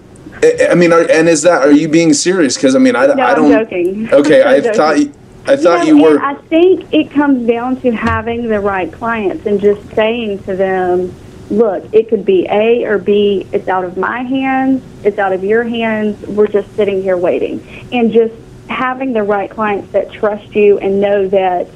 I 0.70 0.74
mean, 0.74 0.92
are, 0.92 1.00
and 1.10 1.28
is 1.28 1.42
that 1.42 1.62
are 1.62 1.72
you 1.72 1.88
being 1.88 2.12
serious? 2.12 2.56
Because 2.56 2.74
I 2.76 2.78
mean, 2.78 2.94
I, 2.94 3.06
No, 3.06 3.14
I 3.22 3.30
I'm 3.30 3.36
don't. 3.36 3.50
joking. 3.50 4.12
Okay, 4.12 4.42
I'm 4.44 4.64
I 4.66 4.72
thought 4.72 4.98
you, 4.98 5.12
I 5.48 5.56
thought 5.56 5.86
you, 5.86 5.96
you 5.96 6.02
were. 6.02 6.20
I 6.20 6.34
think 6.34 6.92
it 6.92 7.10
comes 7.10 7.46
down 7.46 7.80
to 7.82 7.90
having 7.92 8.48
the 8.48 8.60
right 8.60 8.92
clients 8.92 9.46
and 9.46 9.60
just 9.60 9.88
saying 9.94 10.42
to 10.44 10.56
them, 10.56 11.14
look, 11.50 11.84
it 11.92 12.08
could 12.08 12.24
be 12.24 12.46
A 12.50 12.84
or 12.84 12.98
B. 12.98 13.46
It's 13.52 13.68
out 13.68 13.84
of 13.84 13.96
my 13.96 14.22
hands. 14.22 14.82
It's 15.04 15.18
out 15.18 15.32
of 15.32 15.44
your 15.44 15.64
hands. 15.64 16.20
We're 16.26 16.48
just 16.48 16.74
sitting 16.74 17.02
here 17.02 17.16
waiting. 17.16 17.64
And 17.92 18.12
just 18.12 18.34
having 18.68 19.12
the 19.12 19.22
right 19.22 19.50
clients 19.50 19.92
that 19.92 20.10
trust 20.10 20.54
you 20.54 20.78
and 20.78 21.00
know 21.00 21.28
that 21.28 21.68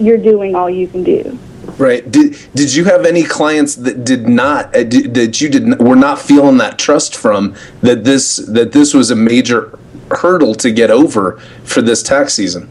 you're 0.00 0.18
doing 0.18 0.54
all 0.54 0.68
you 0.68 0.88
can 0.88 1.04
do. 1.04 1.38
Right. 1.78 2.08
Did 2.10 2.36
Did 2.54 2.74
you 2.74 2.84
have 2.84 3.06
any 3.06 3.22
clients 3.22 3.76
that 3.76 4.04
did 4.04 4.28
not 4.28 4.74
uh, 4.74 4.82
did, 4.82 5.14
that 5.14 5.40
you 5.40 5.48
did 5.48 5.66
not, 5.68 5.78
were 5.78 5.96
not 5.96 6.18
feeling 6.18 6.56
that 6.58 6.78
trust 6.78 7.14
from 7.14 7.54
that 7.82 8.04
this 8.04 8.36
that 8.36 8.72
this 8.72 8.92
was 8.92 9.10
a 9.10 9.16
major 9.16 9.78
hurdle 10.10 10.54
to 10.56 10.70
get 10.70 10.90
over 10.90 11.38
for 11.62 11.80
this 11.80 12.02
tax 12.02 12.34
season? 12.34 12.68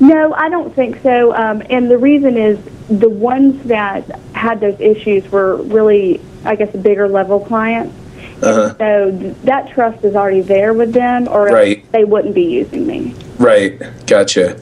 No, 0.00 0.32
I 0.34 0.48
don't 0.48 0.74
think 0.74 1.02
so. 1.02 1.34
Um, 1.34 1.62
and 1.70 1.90
the 1.90 1.98
reason 1.98 2.36
is 2.36 2.58
the 2.88 3.08
ones 3.08 3.62
that 3.64 4.04
had 4.32 4.60
those 4.60 4.78
issues 4.80 5.30
were 5.30 5.56
really, 5.56 6.20
I 6.44 6.54
guess, 6.54 6.74
bigger 6.74 7.08
level 7.08 7.40
clients. 7.40 7.94
Uh-huh. 8.42 8.74
So 8.78 9.10
th- 9.18 9.34
that 9.44 9.70
trust 9.70 10.04
is 10.04 10.14
already 10.14 10.42
there 10.42 10.72
with 10.72 10.92
them, 10.92 11.26
or 11.28 11.48
else 11.48 11.54
Right. 11.54 11.92
they 11.92 12.04
wouldn't 12.04 12.34
be 12.34 12.44
using 12.44 12.86
me. 12.86 13.14
Right. 13.38 13.80
Gotcha. 14.06 14.56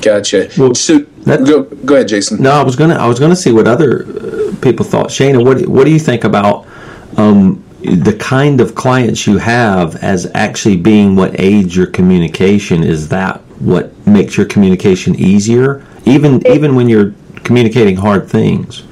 Gotcha. 0.00 0.48
Well, 0.56 0.74
so 0.74 0.98
that- 1.24 1.44
go 1.44 1.62
go 1.64 1.94
ahead, 1.94 2.08
Jason. 2.08 2.40
No, 2.42 2.52
I 2.52 2.62
was 2.62 2.76
gonna 2.76 2.94
I 2.96 3.06
was 3.08 3.18
gonna 3.18 3.34
see 3.36 3.50
what 3.52 3.66
other 3.66 4.04
uh, 4.06 4.54
people 4.60 4.84
thought. 4.84 5.08
Shana, 5.08 5.44
what 5.44 5.66
what 5.66 5.84
do 5.84 5.90
you 5.90 5.98
think 5.98 6.24
about 6.24 6.66
um, 7.16 7.64
the 7.82 8.12
kind 8.18 8.60
of 8.60 8.74
clients 8.74 9.26
you 9.26 9.38
have 9.38 9.96
as 9.96 10.30
actually 10.34 10.76
being 10.76 11.16
what 11.16 11.38
aids 11.40 11.74
your 11.76 11.86
communication? 11.86 12.84
Is 12.84 13.08
that 13.08 13.40
what 13.60 13.92
makes 14.06 14.36
your 14.36 14.46
communication 14.46 15.14
easier, 15.16 15.84
even 16.04 16.46
even 16.46 16.74
when 16.74 16.88
you're 16.88 17.14
communicating 17.44 17.96
hard 17.96 18.28
things? 18.28 18.82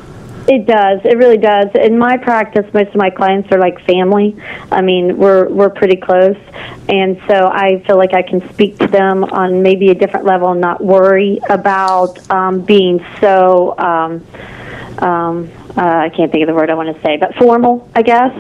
It 0.48 0.66
does. 0.66 1.00
It 1.04 1.16
really 1.18 1.38
does. 1.38 1.68
In 1.74 1.96
my 1.98 2.16
practice, 2.16 2.66
most 2.74 2.88
of 2.88 2.96
my 2.96 3.10
clients 3.10 3.50
are 3.52 3.58
like 3.58 3.80
family. 3.86 4.36
I 4.72 4.80
mean, 4.82 5.16
we're 5.16 5.48
we're 5.48 5.70
pretty 5.70 5.96
close, 5.96 6.36
and 6.88 7.20
so 7.28 7.46
I 7.46 7.82
feel 7.86 7.96
like 7.96 8.12
I 8.12 8.22
can 8.22 8.46
speak 8.52 8.78
to 8.78 8.88
them 8.88 9.24
on 9.24 9.62
maybe 9.62 9.90
a 9.90 9.94
different 9.94 10.26
level 10.26 10.50
and 10.50 10.60
not 10.60 10.82
worry 10.82 11.40
about 11.48 12.28
um, 12.30 12.62
being 12.62 13.04
so. 13.20 13.78
Um, 13.78 14.26
um, 14.98 15.50
uh, 15.76 15.80
I 15.80 16.10
can't 16.10 16.30
think 16.30 16.42
of 16.42 16.48
the 16.48 16.54
word 16.54 16.70
I 16.70 16.74
want 16.74 16.94
to 16.94 17.02
say, 17.02 17.16
but 17.16 17.34
formal, 17.36 17.88
I 17.94 18.02
guess. 18.02 18.32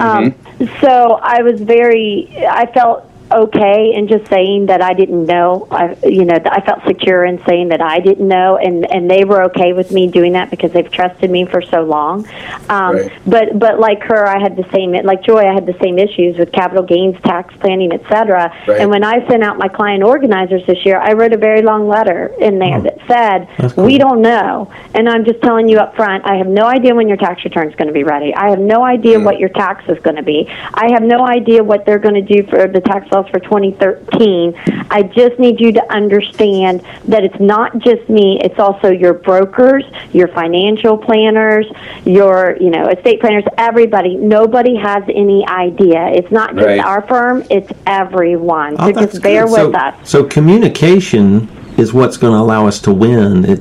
Um, 0.00 0.34
so 0.80 1.20
I 1.22 1.42
was 1.42 1.60
very. 1.60 2.46
I 2.46 2.66
felt 2.72 3.09
okay 3.32 3.92
in 3.94 4.08
just 4.08 4.28
saying 4.28 4.66
that 4.66 4.82
I 4.82 4.92
didn't 4.92 5.24
know. 5.26 5.66
I, 5.70 5.96
you 6.04 6.24
know, 6.24 6.38
I 6.44 6.60
felt 6.60 6.84
secure 6.86 7.24
in 7.24 7.42
saying 7.44 7.68
that 7.68 7.80
I 7.80 8.00
didn't 8.00 8.26
know, 8.26 8.56
and 8.56 8.90
and 8.92 9.10
they 9.10 9.24
were 9.24 9.42
okay 9.44 9.72
with 9.72 9.90
me 9.92 10.06
doing 10.06 10.32
that 10.32 10.50
because 10.50 10.72
they've 10.72 10.90
trusted 10.90 11.30
me 11.30 11.44
for 11.46 11.62
so 11.62 11.82
long. 11.82 12.26
Um, 12.68 12.90
Right. 12.90 13.12
But 13.26 13.58
but 13.58 13.78
like 13.78 14.02
her, 14.04 14.26
I 14.26 14.40
had 14.40 14.56
the 14.56 14.66
same 14.72 14.92
like 14.92 15.22
Joy. 15.22 15.46
I 15.48 15.54
had 15.54 15.66
the 15.66 15.76
same 15.80 15.98
issues 15.98 16.36
with 16.38 16.50
capital 16.52 16.82
gains 16.82 17.16
tax 17.22 17.54
planning, 17.60 17.92
et 17.92 18.02
cetera. 18.08 18.52
Right. 18.66 18.80
And 18.80 18.90
when 18.90 19.04
I 19.04 19.26
sent 19.28 19.42
out 19.42 19.58
my 19.58 19.68
client 19.68 20.02
organizers 20.02 20.64
this 20.66 20.84
year, 20.84 20.98
I 20.98 21.12
wrote 21.12 21.32
a 21.32 21.36
very 21.36 21.62
long 21.62 21.88
letter 21.88 22.34
in 22.40 22.58
there 22.58 22.80
that 22.80 22.98
said, 23.06 23.48
cool. 23.74 23.84
"We 23.84 23.98
don't 23.98 24.22
know," 24.22 24.70
and 24.94 25.08
I'm 25.08 25.24
just 25.24 25.40
telling 25.42 25.68
you 25.68 25.78
up 25.78 25.94
front. 25.94 26.26
I 26.26 26.36
have 26.36 26.46
no 26.46 26.64
idea 26.64 26.94
when 26.94 27.06
your 27.08 27.16
tax 27.16 27.44
return 27.44 27.68
is 27.68 27.74
going 27.76 27.88
to 27.88 27.94
be 27.94 28.04
ready. 28.04 28.34
I 28.34 28.50
have 28.50 28.58
no 28.58 28.82
idea 28.82 29.20
what 29.20 29.38
your 29.38 29.50
tax 29.50 29.84
is 29.88 29.98
going 30.00 30.16
to 30.16 30.22
be. 30.22 30.48
I 30.74 30.90
have 30.92 31.02
no 31.02 31.26
idea 31.26 31.62
what 31.62 31.84
they're 31.86 31.98
going 31.98 32.14
to 32.14 32.34
do 32.36 32.42
for 32.48 32.66
the 32.66 32.80
tax 32.80 33.06
laws 33.20 33.30
for 33.30 33.40
2013. 33.40 34.54
I 34.90 35.02
just 35.02 35.38
need 35.38 35.60
you 35.60 35.72
to 35.72 35.92
understand 35.92 36.82
that 37.08 37.24
it's 37.24 37.38
not 37.40 37.78
just 37.78 38.08
me. 38.08 38.40
It's 38.42 38.58
also 38.58 38.90
your 38.90 39.14
brokers, 39.14 39.84
your 40.12 40.28
financial 40.28 40.96
planners, 40.98 41.66
your 42.04 42.56
you 42.60 42.70
know 42.70 42.86
estate 42.88 43.20
planners. 43.20 43.44
Everybody. 43.58 44.16
Nobody 44.16 44.76
has 44.76 45.02
any 45.08 45.46
idea. 45.46 46.08
It's 46.08 46.30
not 46.30 46.54
just 46.54 46.66
Right. 46.66 46.80
our 46.80 47.02
firm. 47.02 47.44
It's 47.50 47.70
everyone. 47.86 48.76
Oh, 48.78 48.92
so 48.92 49.00
just 49.06 49.22
bear 49.22 49.44
good. 49.44 49.52
with 49.52 49.74
so, 49.74 49.80
us. 49.80 49.94
So 50.08 50.24
communication 50.24 51.48
is 51.76 51.92
what's 51.92 52.16
going 52.16 52.32
to 52.32 52.38
allow 52.38 52.66
us 52.66 52.80
to 52.80 52.92
win. 52.92 53.44
It, 53.44 53.60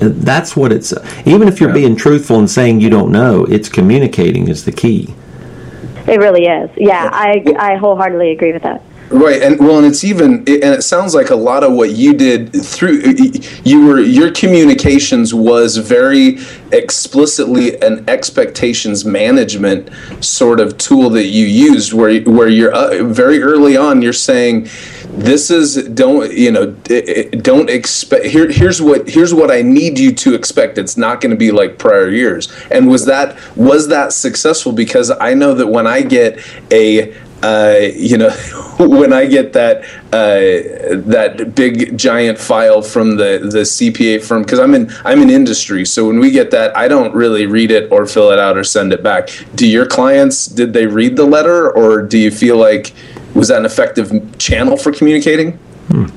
it- 0.00 0.20
that's 0.24 0.56
what 0.56 0.72
it's. 0.72 0.92
Even 1.26 1.46
if 1.48 1.60
you're 1.60 1.70
Yeah. 1.70 1.74
being 1.74 1.96
truthful 1.96 2.38
and 2.38 2.50
saying 2.50 2.80
you 2.80 2.88
don't 2.90 3.10
know, 3.12 3.44
it's 3.50 3.68
communicating 3.68 4.48
is 4.48 4.64
the 4.64 4.72
key. 4.72 5.14
It 6.06 6.18
really 6.18 6.46
is. 6.46 6.70
Yeah, 6.76 7.10
I 7.12 7.44
I 7.58 7.76
wholeheartedly 7.76 8.30
agree 8.32 8.52
with 8.52 8.62
that. 8.62 8.82
Right, 9.12 9.42
and 9.42 9.58
well, 9.58 9.78
and 9.78 9.86
it's 9.86 10.04
even, 10.04 10.38
and 10.38 10.48
it 10.48 10.84
sounds 10.84 11.16
like 11.16 11.30
a 11.30 11.34
lot 11.34 11.64
of 11.64 11.72
what 11.72 11.90
you 11.90 12.14
did 12.14 12.54
through 12.54 13.02
you 13.64 13.84
were 13.84 13.98
your 13.98 14.30
communications 14.30 15.34
was 15.34 15.78
very 15.78 16.38
explicitly 16.70 17.76
an 17.82 18.08
expectations 18.08 19.04
management 19.04 19.90
sort 20.24 20.60
of 20.60 20.78
tool 20.78 21.10
that 21.10 21.26
you 21.26 21.44
used, 21.44 21.92
where 21.92 22.20
where 22.20 22.46
you're 22.46 22.72
uh, 22.72 23.02
very 23.02 23.42
early 23.42 23.76
on, 23.76 24.00
you're 24.00 24.12
saying, 24.12 24.68
this 25.08 25.50
is 25.50 25.88
don't 25.88 26.32
you 26.32 26.52
know 26.52 26.70
don't 26.70 27.68
expect 27.68 28.26
here 28.26 28.48
here's 28.48 28.80
what 28.80 29.08
here's 29.08 29.34
what 29.34 29.50
I 29.50 29.60
need 29.60 29.98
you 29.98 30.12
to 30.12 30.34
expect. 30.36 30.78
It's 30.78 30.96
not 30.96 31.20
going 31.20 31.30
to 31.30 31.36
be 31.36 31.50
like 31.50 31.78
prior 31.78 32.10
years. 32.10 32.48
And 32.70 32.88
was 32.88 33.06
that 33.06 33.36
was 33.56 33.88
that 33.88 34.12
successful? 34.12 34.70
Because 34.70 35.10
I 35.10 35.34
know 35.34 35.52
that 35.54 35.66
when 35.66 35.88
I 35.88 36.02
get 36.02 36.38
a 36.70 37.12
uh, 37.42 37.78
you 37.94 38.18
know, 38.18 38.30
when 38.78 39.12
I 39.12 39.26
get 39.26 39.52
that 39.54 39.84
uh, 40.12 41.00
that 41.08 41.52
big 41.54 41.96
giant 41.96 42.38
file 42.38 42.82
from 42.82 43.16
the 43.16 43.38
the 43.42 43.62
CPA 43.62 44.22
firm, 44.22 44.42
because 44.42 44.58
I'm 44.58 44.74
in 44.74 44.90
I'm 45.04 45.22
in 45.22 45.30
industry, 45.30 45.84
so 45.86 46.06
when 46.06 46.18
we 46.18 46.30
get 46.30 46.50
that, 46.50 46.76
I 46.76 46.88
don't 46.88 47.14
really 47.14 47.46
read 47.46 47.70
it 47.70 47.90
or 47.90 48.06
fill 48.06 48.30
it 48.30 48.38
out 48.38 48.56
or 48.56 48.64
send 48.64 48.92
it 48.92 49.02
back. 49.02 49.30
Do 49.54 49.66
your 49.66 49.86
clients 49.86 50.46
did 50.46 50.72
they 50.72 50.86
read 50.86 51.16
the 51.16 51.26
letter, 51.26 51.70
or 51.70 52.02
do 52.02 52.18
you 52.18 52.30
feel 52.30 52.56
like 52.56 52.92
was 53.34 53.48
that 53.48 53.58
an 53.58 53.64
effective 53.64 54.38
channel 54.38 54.76
for 54.76 54.92
communicating? 54.92 55.58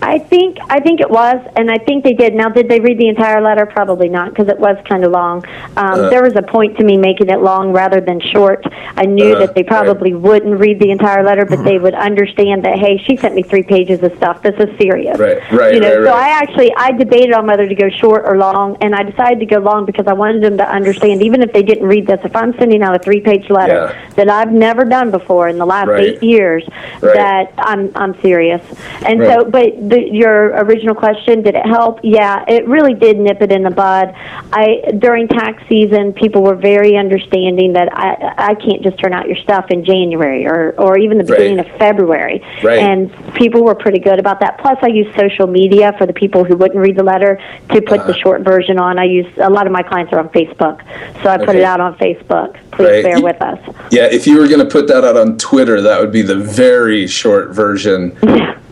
I 0.03 0.19
think 0.19 0.57
I 0.69 0.79
think 0.79 0.99
it 1.01 1.09
was, 1.09 1.37
and 1.55 1.71
I 1.71 1.77
think 1.79 2.03
they 2.03 2.13
did. 2.13 2.35
Now, 2.35 2.49
did 2.49 2.69
they 2.69 2.79
read 2.79 2.99
the 2.99 3.07
entire 3.07 3.41
letter? 3.41 3.65
Probably 3.65 4.07
not, 4.09 4.29
because 4.29 4.47
it 4.47 4.59
was 4.59 4.77
kind 4.87 5.03
of 5.03 5.11
long. 5.11 5.43
Um, 5.77 6.09
there 6.11 6.21
was 6.21 6.35
a 6.35 6.43
point 6.43 6.77
to 6.77 6.83
me 6.83 6.95
making 6.97 7.29
it 7.29 7.41
long 7.41 7.71
rather 7.71 7.99
than 7.99 8.19
short. 8.19 8.63
I 8.95 9.05
knew 9.05 9.33
Uh, 9.33 9.39
that 9.39 9.55
they 9.55 9.63
probably 9.63 10.13
wouldn't 10.13 10.59
read 10.59 10.79
the 10.79 10.91
entire 10.91 11.23
letter, 11.23 11.45
but 11.45 11.63
they 11.63 11.79
would 11.79 11.95
understand 11.95 12.63
that 12.63 12.77
hey, 12.77 12.97
she 13.07 13.17
sent 13.17 13.33
me 13.33 13.41
three 13.41 13.63
pages 13.63 14.03
of 14.03 14.15
stuff. 14.17 14.43
This 14.43 14.53
is 14.59 14.69
serious. 14.77 15.17
Right, 15.17 15.39
right, 15.51 15.73
You 15.73 15.79
know, 15.79 15.97
right, 16.01 16.07
so. 16.07 16.13
I 16.13 16.27
actually 16.29 16.71
I 16.77 16.91
debated 16.91 17.33
on 17.33 17.47
whether 17.47 17.67
to 17.67 17.75
go 17.75 17.89
short 17.89 18.23
or 18.27 18.37
long, 18.37 18.77
and 18.81 18.93
I 18.93 19.01
decided 19.03 19.39
to 19.39 19.47
go 19.47 19.57
long 19.57 19.85
because 19.85 20.05
I 20.05 20.13
wanted 20.13 20.43
them 20.43 20.57
to 20.57 20.69
understand, 20.69 21.23
even 21.23 21.41
if 21.41 21.51
they 21.51 21.63
didn't 21.63 21.87
read 21.87 22.05
this, 22.05 22.19
if 22.23 22.35
I'm 22.35 22.53
sending 22.59 22.83
out 22.83 22.95
a 22.95 22.99
three-page 22.99 23.49
letter 23.49 23.73
Yeah. 23.73 24.11
that 24.17 24.29
I've 24.29 24.51
never 24.51 24.85
done 24.85 25.09
before 25.09 25.47
in 25.47 25.57
the 25.57 25.65
last 25.65 25.87
Right. 25.87 26.03
eight 26.09 26.23
years, 26.23 26.63
Right. 27.01 27.15
that 27.15 27.53
I'm 27.57 27.89
I'm 27.95 28.13
serious. 28.21 28.61
And 29.05 29.19
Right. 29.21 29.29
so, 29.39 29.45
but 29.45 29.62
the, 29.71 29.99
your 30.11 30.49
original 30.63 30.95
question, 30.95 31.41
did 31.41 31.55
it 31.55 31.65
help? 31.65 31.99
Yeah, 32.03 32.43
it 32.47 32.67
really 32.67 32.93
did 32.93 33.17
nip 33.19 33.41
it 33.41 33.51
in 33.51 33.63
the 33.63 33.71
bud. 33.71 34.13
I 34.51 34.81
during 34.99 35.27
tax 35.27 35.63
season, 35.67 36.13
people 36.13 36.43
were 36.43 36.55
very 36.55 36.97
understanding 36.97 37.73
that 37.73 37.89
I 37.97 38.51
I 38.51 38.55
can't 38.55 38.81
just 38.83 38.97
turn 38.99 39.13
out 39.13 39.27
your 39.27 39.37
stuff 39.37 39.65
in 39.69 39.83
January 39.85 40.45
or 40.45 40.73
or 40.77 40.97
even 40.97 41.17
the 41.17 41.23
beginning 41.23 41.57
Right. 41.57 41.71
of 41.71 41.77
February. 41.77 42.41
Right. 42.63 42.79
And 42.79 43.11
people 43.35 43.63
were 43.63 43.75
pretty 43.75 43.99
good 43.99 44.19
about 44.19 44.39
that. 44.41 44.57
Plus, 44.59 44.77
I 44.81 44.87
use 44.87 45.07
social 45.15 45.47
media 45.47 45.93
for 45.97 46.05
the 46.05 46.13
people 46.13 46.43
who 46.43 46.55
wouldn't 46.55 46.79
read 46.79 46.95
the 46.95 47.03
letter 47.03 47.39
to 47.71 47.81
put 47.81 47.99
Uh-huh. 47.99 48.07
the 48.11 48.17
short 48.19 48.41
version 48.41 48.77
on. 48.79 48.99
I 48.99 49.05
use 49.05 49.27
a 49.37 49.49
lot 49.49 49.65
of 49.67 49.71
my 49.73 49.83
clients 49.83 50.11
are 50.13 50.19
on 50.19 50.29
Facebook, 50.29 50.81
so 51.23 51.29
I 51.29 51.37
put 51.43 51.55
it 51.55 51.63
out 51.63 51.79
on 51.79 51.95
Facebook. 51.97 52.55
Please 52.71 52.87
Right. 52.89 53.03
bear 53.03 53.17
You- 53.17 53.23
with 53.23 53.41
us. 53.41 53.59
Yeah, 53.91 54.07
if 54.11 54.25
you 54.27 54.39
were 54.39 54.47
going 54.47 54.59
to 54.59 54.65
put 54.65 54.87
that 54.87 55.03
out 55.03 55.17
on 55.17 55.37
Twitter, 55.37 55.81
that 55.81 55.99
would 55.99 56.11
be 56.11 56.21
the 56.21 56.35
very 56.35 57.07
short 57.07 57.51
version 57.51 58.11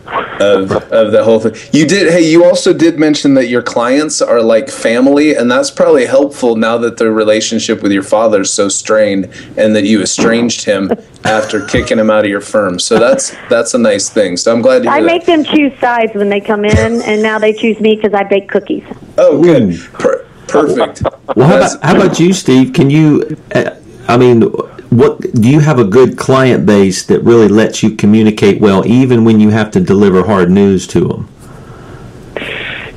of 0.06 0.72
of 0.72 1.12
the 1.12 1.22
whole 1.24 1.38
thing. 1.40 1.54
You 1.72 1.86
did. 1.86 2.10
Hey, 2.12 2.28
you 2.28 2.44
also 2.44 2.72
did 2.72 2.98
mention 2.98 3.34
that 3.34 3.48
your 3.48 3.62
clients 3.62 4.20
are 4.20 4.42
like 4.42 4.68
family, 4.68 5.34
and 5.34 5.50
that's 5.50 5.70
probably 5.70 6.06
helpful 6.06 6.56
now 6.56 6.76
that 6.78 6.96
the 6.96 7.10
relationship 7.10 7.82
with 7.82 7.92
your 7.92 8.02
father 8.02 8.40
is 8.40 8.52
so 8.52 8.68
strained, 8.68 9.26
and 9.56 9.74
that 9.76 9.84
you 9.84 10.02
estranged 10.02 10.64
him 10.64 10.90
after 11.24 11.64
kicking 11.66 11.98
him 11.98 12.10
out 12.10 12.24
of 12.24 12.30
your 12.30 12.40
firm. 12.40 12.78
So 12.78 12.98
that's 12.98 13.36
that's 13.48 13.74
a 13.74 13.78
nice 13.78 14.08
thing. 14.08 14.36
So 14.36 14.52
I'm 14.52 14.62
glad 14.62 14.78
to 14.78 14.84
hear 14.84 14.92
I 14.92 15.00
that. 15.00 15.06
make 15.06 15.26
them 15.26 15.44
choose 15.44 15.78
sides 15.78 16.14
when 16.14 16.28
they 16.28 16.40
come 16.40 16.64
in, 16.64 17.02
and 17.02 17.22
now 17.22 17.38
they 17.38 17.52
choose 17.52 17.78
me 17.80 17.94
because 17.94 18.14
I 18.14 18.24
bake 18.24 18.48
cookies. 18.48 18.84
oh, 19.18 19.42
good. 19.42 19.78
Per- 19.94 20.26
perfect. 20.48 21.02
Well, 21.36 21.48
how 21.48 21.56
about, 21.56 21.82
how 21.82 21.96
about 21.96 22.20
you, 22.20 22.32
Steve? 22.32 22.72
Can 22.72 22.90
you? 22.90 23.36
Uh, 23.54 23.76
I 24.08 24.16
mean, 24.16 24.50
what 24.92 25.20
do 25.32 25.48
you 25.48 25.60
have 25.60 25.78
a 25.78 25.84
good 25.84 26.18
client 26.18 26.66
base 26.66 27.04
that 27.06 27.20
really 27.20 27.48
lets 27.48 27.82
you 27.82 27.96
communicate 27.96 28.60
well, 28.60 28.86
even 28.86 29.24
when 29.24 29.40
you 29.40 29.48
have 29.48 29.70
to 29.70 29.80
deliver 29.80 30.24
hard 30.24 30.50
news 30.50 30.86
to 30.88 31.08
them? 31.08 31.28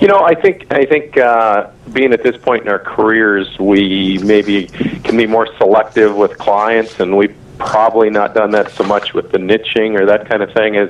You 0.02 0.10
know, 0.10 0.20
I 0.20 0.36
think 0.36 0.72
I 0.72 0.86
think 0.86 1.18
uh, 1.18 1.70
being 1.94 2.12
at 2.12 2.22
this 2.22 2.36
point 2.36 2.64
in 2.64 2.70
our 2.70 2.80
careers, 2.80 3.58
we 3.58 4.18
maybe 4.18 4.68
can 4.68 5.16
be 5.16 5.26
more 5.26 5.48
selective 5.58 6.16
with 6.16 6.38
clients, 6.38 7.00
and 7.00 7.16
we've 7.16 7.36
probably 7.58 8.10
not 8.10 8.34
done 8.34 8.52
that 8.52 8.72
so 8.72 8.84
much 8.84 9.14
with 9.14 9.32
the 9.32 9.38
niching 9.38 10.00
or 10.00 10.06
that 10.06 10.30
kind 10.30 10.42
of 10.42 10.52
thing 10.54 10.76
as 10.76 10.90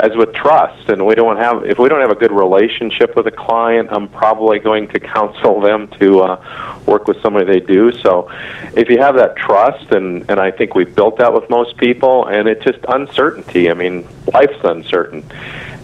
as 0.00 0.16
with 0.16 0.32
trust. 0.34 0.88
And 0.88 1.06
we 1.06 1.14
don't 1.14 1.36
have 1.36 1.64
if 1.64 1.78
we 1.78 1.88
don't 1.88 2.00
have 2.00 2.10
a 2.10 2.14
good 2.14 2.32
relationship 2.32 3.16
with 3.16 3.26
a 3.26 3.30
client, 3.30 3.88
I'm 3.92 4.08
probably 4.08 4.58
going 4.58 4.88
to 4.88 5.00
counsel 5.00 5.60
them 5.60 5.88
to 6.00 6.20
uh, 6.20 6.80
work 6.86 7.06
with 7.06 7.20
somebody 7.22 7.46
they 7.46 7.64
do. 7.64 7.92
So, 7.92 8.30
if 8.76 8.88
you 8.88 8.98
have 8.98 9.16
that 9.16 9.36
trust, 9.36 9.92
and 9.92 10.28
and 10.30 10.40
I 10.40 10.50
think 10.50 10.74
we've 10.74 10.94
built 10.94 11.18
that 11.18 11.32
with 11.32 11.48
most 11.50 11.76
people, 11.76 12.26
and 12.26 12.48
it's 12.48 12.64
just 12.64 12.78
uncertainty. 12.88 13.70
I 13.70 13.74
mean, 13.74 14.06
life's 14.32 14.62
uncertain 14.62 15.24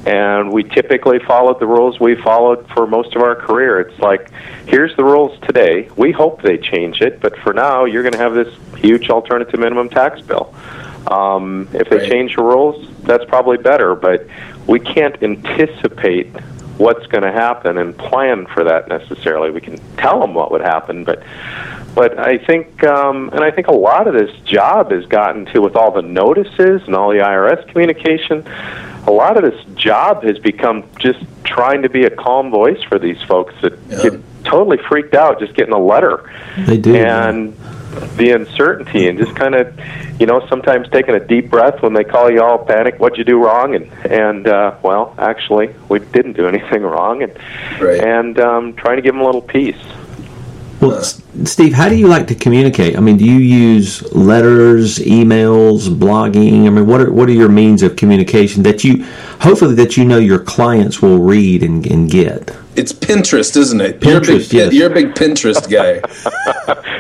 and 0.06 0.52
we 0.52 0.64
typically 0.64 1.18
followed 1.18 1.60
the 1.60 1.66
rules 1.66 2.00
we 2.00 2.14
followed 2.16 2.66
for 2.70 2.86
most 2.86 3.14
of 3.14 3.22
our 3.22 3.34
career. 3.34 3.80
It's 3.80 3.98
like, 3.98 4.30
here's 4.66 4.94
the 4.96 5.04
rules 5.04 5.38
today. 5.40 5.88
We 5.96 6.12
hope 6.12 6.42
they 6.42 6.56
change 6.58 7.00
it, 7.00 7.20
but 7.20 7.36
for 7.38 7.52
now, 7.52 7.84
you're 7.84 8.02
going 8.02 8.12
to 8.14 8.18
have 8.18 8.34
this 8.34 8.52
huge 8.76 9.10
alternative 9.10 9.60
minimum 9.60 9.88
tax 9.90 10.20
bill. 10.22 10.54
Um, 11.06 11.68
if 11.72 11.88
they 11.90 11.98
Right. 11.98 12.10
change 12.10 12.36
the 12.36 12.42
rules, 12.42 12.88
that's 13.02 13.24
probably 13.24 13.58
better, 13.58 13.94
but 13.94 14.26
we 14.66 14.78
can't 14.80 15.22
anticipate 15.22 16.28
what's 16.78 17.06
going 17.08 17.22
to 17.24 17.32
happen 17.32 17.76
and 17.76 17.96
plan 17.96 18.46
for 18.46 18.64
that 18.64 18.88
necessarily. 18.88 19.50
We 19.50 19.60
can 19.60 19.78
tell 19.98 20.18
them 20.20 20.32
what 20.32 20.50
would 20.50 20.62
happen, 20.62 21.04
but 21.04 21.22
but 21.94 22.18
I 22.18 22.38
think 22.38 22.82
um, 22.84 23.28
and 23.34 23.42
I 23.44 23.50
think 23.50 23.66
a 23.66 23.72
lot 23.74 24.06
of 24.06 24.14
this 24.14 24.30
job 24.44 24.90
has 24.92 25.04
gotten 25.06 25.44
to 25.46 25.60
with 25.60 25.76
all 25.76 25.90
the 25.90 26.02
notices 26.02 26.82
and 26.86 26.94
all 26.94 27.10
the 27.10 27.18
IRS 27.18 27.66
communication. 27.68 28.44
A 29.10 29.12
lot 29.12 29.36
of 29.36 29.42
this 29.50 29.64
job 29.74 30.22
has 30.22 30.38
become 30.38 30.84
just 31.00 31.18
trying 31.42 31.82
to 31.82 31.88
be 31.88 32.04
a 32.04 32.10
calm 32.10 32.48
voice 32.50 32.80
for 32.84 32.96
these 32.96 33.20
folks 33.22 33.52
that 33.60 33.72
Yeah. 33.88 34.02
get 34.10 34.44
totally 34.44 34.78
freaked 34.88 35.14
out 35.16 35.40
just 35.40 35.54
getting 35.54 35.74
a 35.74 35.78
letter 35.78 36.30
They 36.66 36.76
do. 36.78 36.94
and 36.94 37.56
the 38.16 38.30
uncertainty 38.30 39.08
and 39.08 39.18
just 39.18 39.34
kind 39.34 39.56
of 39.56 39.66
you 40.20 40.26
know 40.26 40.46
sometimes 40.48 40.88
taking 40.90 41.14
a 41.16 41.18
deep 41.18 41.50
breath 41.50 41.82
when 41.82 41.92
they 41.92 42.04
call 42.04 42.30
you 42.30 42.40
all 42.40 42.56
panic 42.58 42.94
what'd 43.00 43.18
you 43.18 43.24
do 43.24 43.36
wrong 43.44 43.74
and 43.74 43.90
and 44.08 44.46
uh, 44.46 44.72
well 44.84 45.12
actually 45.18 45.74
we 45.88 45.98
didn't 45.98 46.34
do 46.34 46.46
anything 46.46 46.82
wrong 46.94 47.24
and 47.24 47.32
Right. 47.80 48.00
and 48.00 48.38
um, 48.38 48.74
trying 48.74 48.96
to 48.96 49.02
give 49.02 49.12
them 49.14 49.22
a 49.22 49.26
little 49.26 49.42
peace 49.42 49.82
Well, 50.80 50.94
S- 50.94 51.22
Steve, 51.44 51.74
how 51.74 51.88
do 51.88 51.96
you 51.96 52.08
like 52.08 52.26
to 52.28 52.34
communicate? 52.34 52.96
I 52.96 53.00
mean, 53.00 53.16
do 53.18 53.24
you 53.24 53.38
use 53.38 54.02
letters, 54.14 54.98
emails, 54.98 55.88
blogging? 55.88 56.66
I 56.66 56.70
mean, 56.70 56.86
what 56.86 57.00
are 57.00 57.12
what 57.12 57.28
are 57.28 57.32
your 57.32 57.48
means 57.50 57.82
of 57.82 57.96
communication 57.96 58.62
that 58.62 58.82
you 58.82 59.04
hopefully 59.40 59.74
that 59.74 59.96
you 59.96 60.04
know 60.04 60.18
your 60.18 60.38
clients 60.38 61.02
will 61.02 61.18
read 61.18 61.62
and, 61.62 61.86
and 61.86 62.10
get? 62.10 62.56
It's 62.76 62.92
Pinterest, 62.92 63.56
isn't 63.56 63.80
it? 63.80 64.02
you're, 64.04 64.18
a 64.18 64.20
big, 64.20 64.28
Pinterest, 64.40 64.52
yes. 64.52 64.72
you're 64.72 64.90
a 64.90 64.94
big 64.94 65.14
Pinterest 65.14 65.68
guy. 65.68 66.00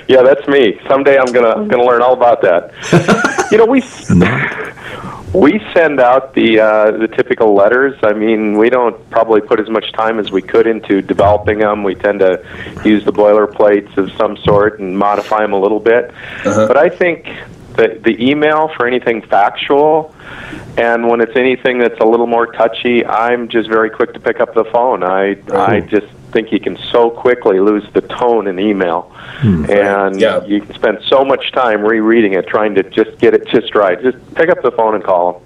yeah 0.08 0.22
that's 0.22 0.46
me 0.48 0.78
someday 0.88 1.16
i'm 1.18 1.32
gonna 1.32 1.66
gonna 1.68 1.84
learn 1.84 2.02
all 2.02 2.14
about 2.14 2.42
that 2.42 2.72
you 3.52 3.56
know 3.58 3.64
we 3.64 3.80
Not. 4.10 4.74
We 5.32 5.60
send 5.74 6.00
out 6.00 6.34
the 6.34 6.58
uh, 6.58 6.90
the 6.90 7.06
typical 7.06 7.54
letters. 7.54 7.96
I 8.02 8.12
mean, 8.12 8.58
we 8.58 8.68
don't 8.68 9.08
probably 9.10 9.40
put 9.40 9.60
as 9.60 9.68
much 9.68 9.92
time 9.92 10.18
as 10.18 10.32
we 10.32 10.42
could 10.42 10.66
into 10.66 11.02
developing 11.02 11.58
them. 11.58 11.84
We 11.84 11.94
tend 11.94 12.18
to 12.20 12.42
use 12.84 13.04
the 13.04 13.12
boilerplates 13.12 13.96
of 13.96 14.10
some 14.18 14.36
sort 14.38 14.80
and 14.80 14.98
modify 14.98 15.42
them 15.42 15.52
a 15.52 15.60
little 15.60 15.78
bit. 15.78 16.12
But 16.66 16.76
I 16.76 16.88
think 16.88 17.26
the 17.76 18.00
the 18.02 18.16
email 18.20 18.68
for 18.76 18.88
anything 18.88 19.22
factual, 19.22 20.12
and 20.76 21.08
when 21.08 21.20
it's 21.20 21.36
anything 21.36 21.78
that's 21.78 22.00
a 22.00 22.04
little 22.06 22.26
more 22.26 22.46
touchy, 22.46 23.06
I'm 23.06 23.48
just 23.48 23.68
very 23.68 23.90
quick 23.90 24.14
to 24.14 24.20
pick 24.20 24.40
up 24.40 24.54
the 24.54 24.64
phone. 24.64 25.04
I 25.04 25.36
I 25.52 25.80
just 25.80 26.08
think 26.30 26.52
you 26.52 26.60
can 26.60 26.76
so 26.90 27.10
quickly 27.10 27.60
lose 27.60 27.84
the 27.92 28.00
tone 28.02 28.46
in 28.46 28.58
email, 28.58 29.10
and 29.42 30.20
Yeah. 30.20 30.44
you 30.44 30.60
can 30.60 30.74
spend 30.74 30.98
so 31.08 31.24
much 31.24 31.52
time 31.52 31.82
rereading 31.82 32.34
it, 32.34 32.46
trying 32.46 32.74
to 32.76 32.82
just 32.82 33.18
get 33.18 33.34
it 33.34 33.46
just 33.48 33.74
right. 33.74 34.00
Just 34.02 34.18
pick 34.34 34.48
up 34.48 34.62
the 34.62 34.70
phone 34.72 34.94
and 34.94 35.04
call 35.04 35.32
them. 35.32 35.42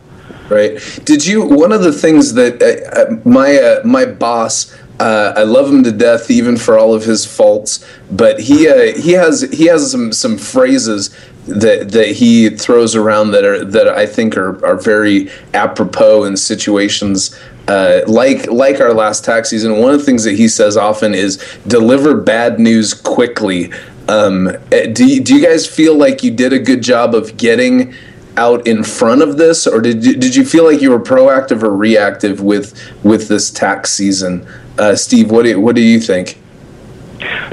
Right. 0.48 0.78
Did 1.04 1.26
you? 1.26 1.42
One 1.42 1.72
of 1.72 1.82
the 1.82 1.92
things 1.92 2.34
that 2.34 2.62
uh, 2.62 3.00
uh, 3.00 3.16
my 3.24 3.56
uh, 3.56 3.80
my 3.84 4.04
boss, 4.04 4.74
uh, 5.00 5.32
I 5.36 5.42
love 5.44 5.70
him 5.70 5.82
to 5.84 5.92
death, 5.92 6.30
even 6.30 6.56
for 6.58 6.78
all 6.78 6.92
of 6.92 7.04
his 7.04 7.24
faults. 7.24 7.84
But 8.10 8.40
he 8.40 8.68
uh, 8.68 8.92
he 8.98 9.12
has 9.12 9.40
he 9.52 9.64
has 9.66 9.90
some 9.90 10.12
some 10.12 10.36
phrases 10.36 11.16
that 11.46 11.92
that 11.92 12.08
he 12.08 12.50
throws 12.50 12.94
around 12.94 13.30
that 13.30 13.44
are 13.44 13.64
that 13.64 13.88
I 13.88 14.04
think 14.06 14.36
are 14.36 14.62
are 14.64 14.76
very 14.76 15.30
apropos 15.54 16.24
in 16.24 16.36
situations. 16.36 17.34
Uh, 17.66 18.02
like 18.06 18.46
like 18.48 18.80
our 18.80 18.92
last 18.92 19.24
tax 19.24 19.48
season, 19.48 19.78
one 19.78 19.94
of 19.94 19.98
the 19.98 20.04
things 20.04 20.24
that 20.24 20.34
he 20.34 20.48
says 20.48 20.76
often 20.76 21.14
is 21.14 21.42
deliver 21.66 22.14
bad 22.14 22.60
news 22.60 22.92
quickly. 22.92 23.72
Um, 24.06 24.48
uh, 24.48 24.86
do 24.92 25.06
you, 25.06 25.22
do 25.22 25.34
you 25.34 25.42
guys 25.42 25.66
feel 25.66 25.96
like 25.96 26.22
you 26.22 26.30
did 26.30 26.52
a 26.52 26.58
good 26.58 26.82
job 26.82 27.14
of 27.14 27.38
getting 27.38 27.94
out 28.36 28.66
in 28.66 28.82
front 28.82 29.22
of 29.22 29.36
this, 29.36 29.66
or 29.66 29.80
did 29.80 30.04
you, 30.04 30.16
did 30.16 30.34
you 30.34 30.44
feel 30.44 30.64
like 30.64 30.82
you 30.82 30.90
were 30.90 31.00
proactive 31.00 31.62
or 31.62 31.74
reactive 31.74 32.40
with 32.40 32.78
with 33.02 33.28
this 33.28 33.50
tax 33.50 33.92
season? 33.92 34.46
Uh, 34.78 34.94
Steve, 34.96 35.30
what 35.30 35.44
do 35.44 35.60
what 35.60 35.76
do 35.76 35.82
you 35.82 36.00
think? 36.00 36.38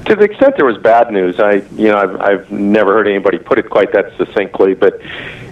To 0.05 0.15
the 0.15 0.23
extent 0.23 0.55
there 0.57 0.65
was 0.65 0.77
bad 0.77 1.11
news, 1.11 1.39
I 1.39 1.63
you 1.75 1.87
know 1.87 1.97
I've 1.97 2.19
I've 2.19 2.51
never 2.51 2.93
heard 2.93 3.07
anybody 3.07 3.37
put 3.37 3.59
it 3.59 3.69
quite 3.69 3.93
that 3.93 4.15
succinctly, 4.17 4.73
but 4.73 4.99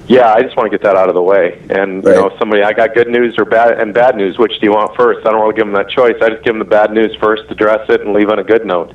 yeah, 0.10 0.34
I 0.34 0.42
just 0.42 0.58
want 0.58 0.72
to 0.72 0.76
get 0.76 0.84
that 0.84 0.96
out 0.96 1.08
of 1.08 1.14
the 1.14 1.22
way. 1.22 1.60
And 1.70 2.04
you 2.04 2.10
know, 2.10 2.28
if 2.28 2.40
somebody 2.40 2.64
I 2.64 2.74
got 2.74 2.96
good 2.96 3.08
news 3.08 3.36
or 3.38 3.46
bad 3.46 3.80
and 3.80 3.94
bad 3.94 4.16
news, 4.18 4.40
which 4.40 4.60
do 4.60 4.66
you 4.66 4.72
want 4.72 4.96
first? 4.96 5.26
I 5.26 5.30
don't 5.32 5.40
really 5.40 5.54
give 5.56 5.68
them 5.68 5.76
that 5.76 5.90
choice. 5.90 6.16
I 6.20 6.30
just 6.30 6.44
give 6.44 6.54
them 6.56 6.60
the 6.60 6.66
bad 6.66 6.92
news 6.92 7.16
first, 7.18 7.44
address 7.52 7.88
it, 7.90 8.02
and 8.02 8.12
leave 8.14 8.30
on 8.30 8.40
a 8.40 8.44
good 8.44 8.66
note, 8.66 8.92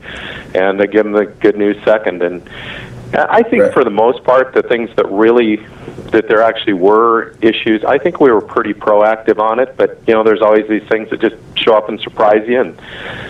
and 0.56 0.82
I 0.82 0.86
give 0.86 1.04
them 1.04 1.12
the 1.12 1.26
good 1.26 1.56
news 1.56 1.76
second. 1.84 2.22
And 2.22 2.42
I 3.14 3.44
think 3.44 3.62
Right. 3.62 3.72
for 3.72 3.84
the 3.84 3.90
most 3.90 4.24
part, 4.24 4.54
the 4.54 4.62
things 4.64 4.90
that 4.96 5.06
really 5.08 5.64
that 6.10 6.26
there 6.28 6.42
actually 6.42 6.72
were 6.74 7.32
issues, 7.40 7.84
I 7.84 7.98
think 7.98 8.20
we 8.20 8.30
were 8.32 8.40
pretty 8.40 8.74
proactive 8.74 9.38
on 9.38 9.60
it. 9.60 9.74
But 9.76 9.98
you 10.08 10.14
know, 10.14 10.24
there's 10.24 10.42
always 10.42 10.66
these 10.68 10.82
things 10.88 11.10
that 11.10 11.20
just 11.20 11.36
show 11.54 11.74
up 11.74 11.88
and 11.88 12.00
surprise 12.00 12.42
you, 12.48 12.60
and 12.60 12.76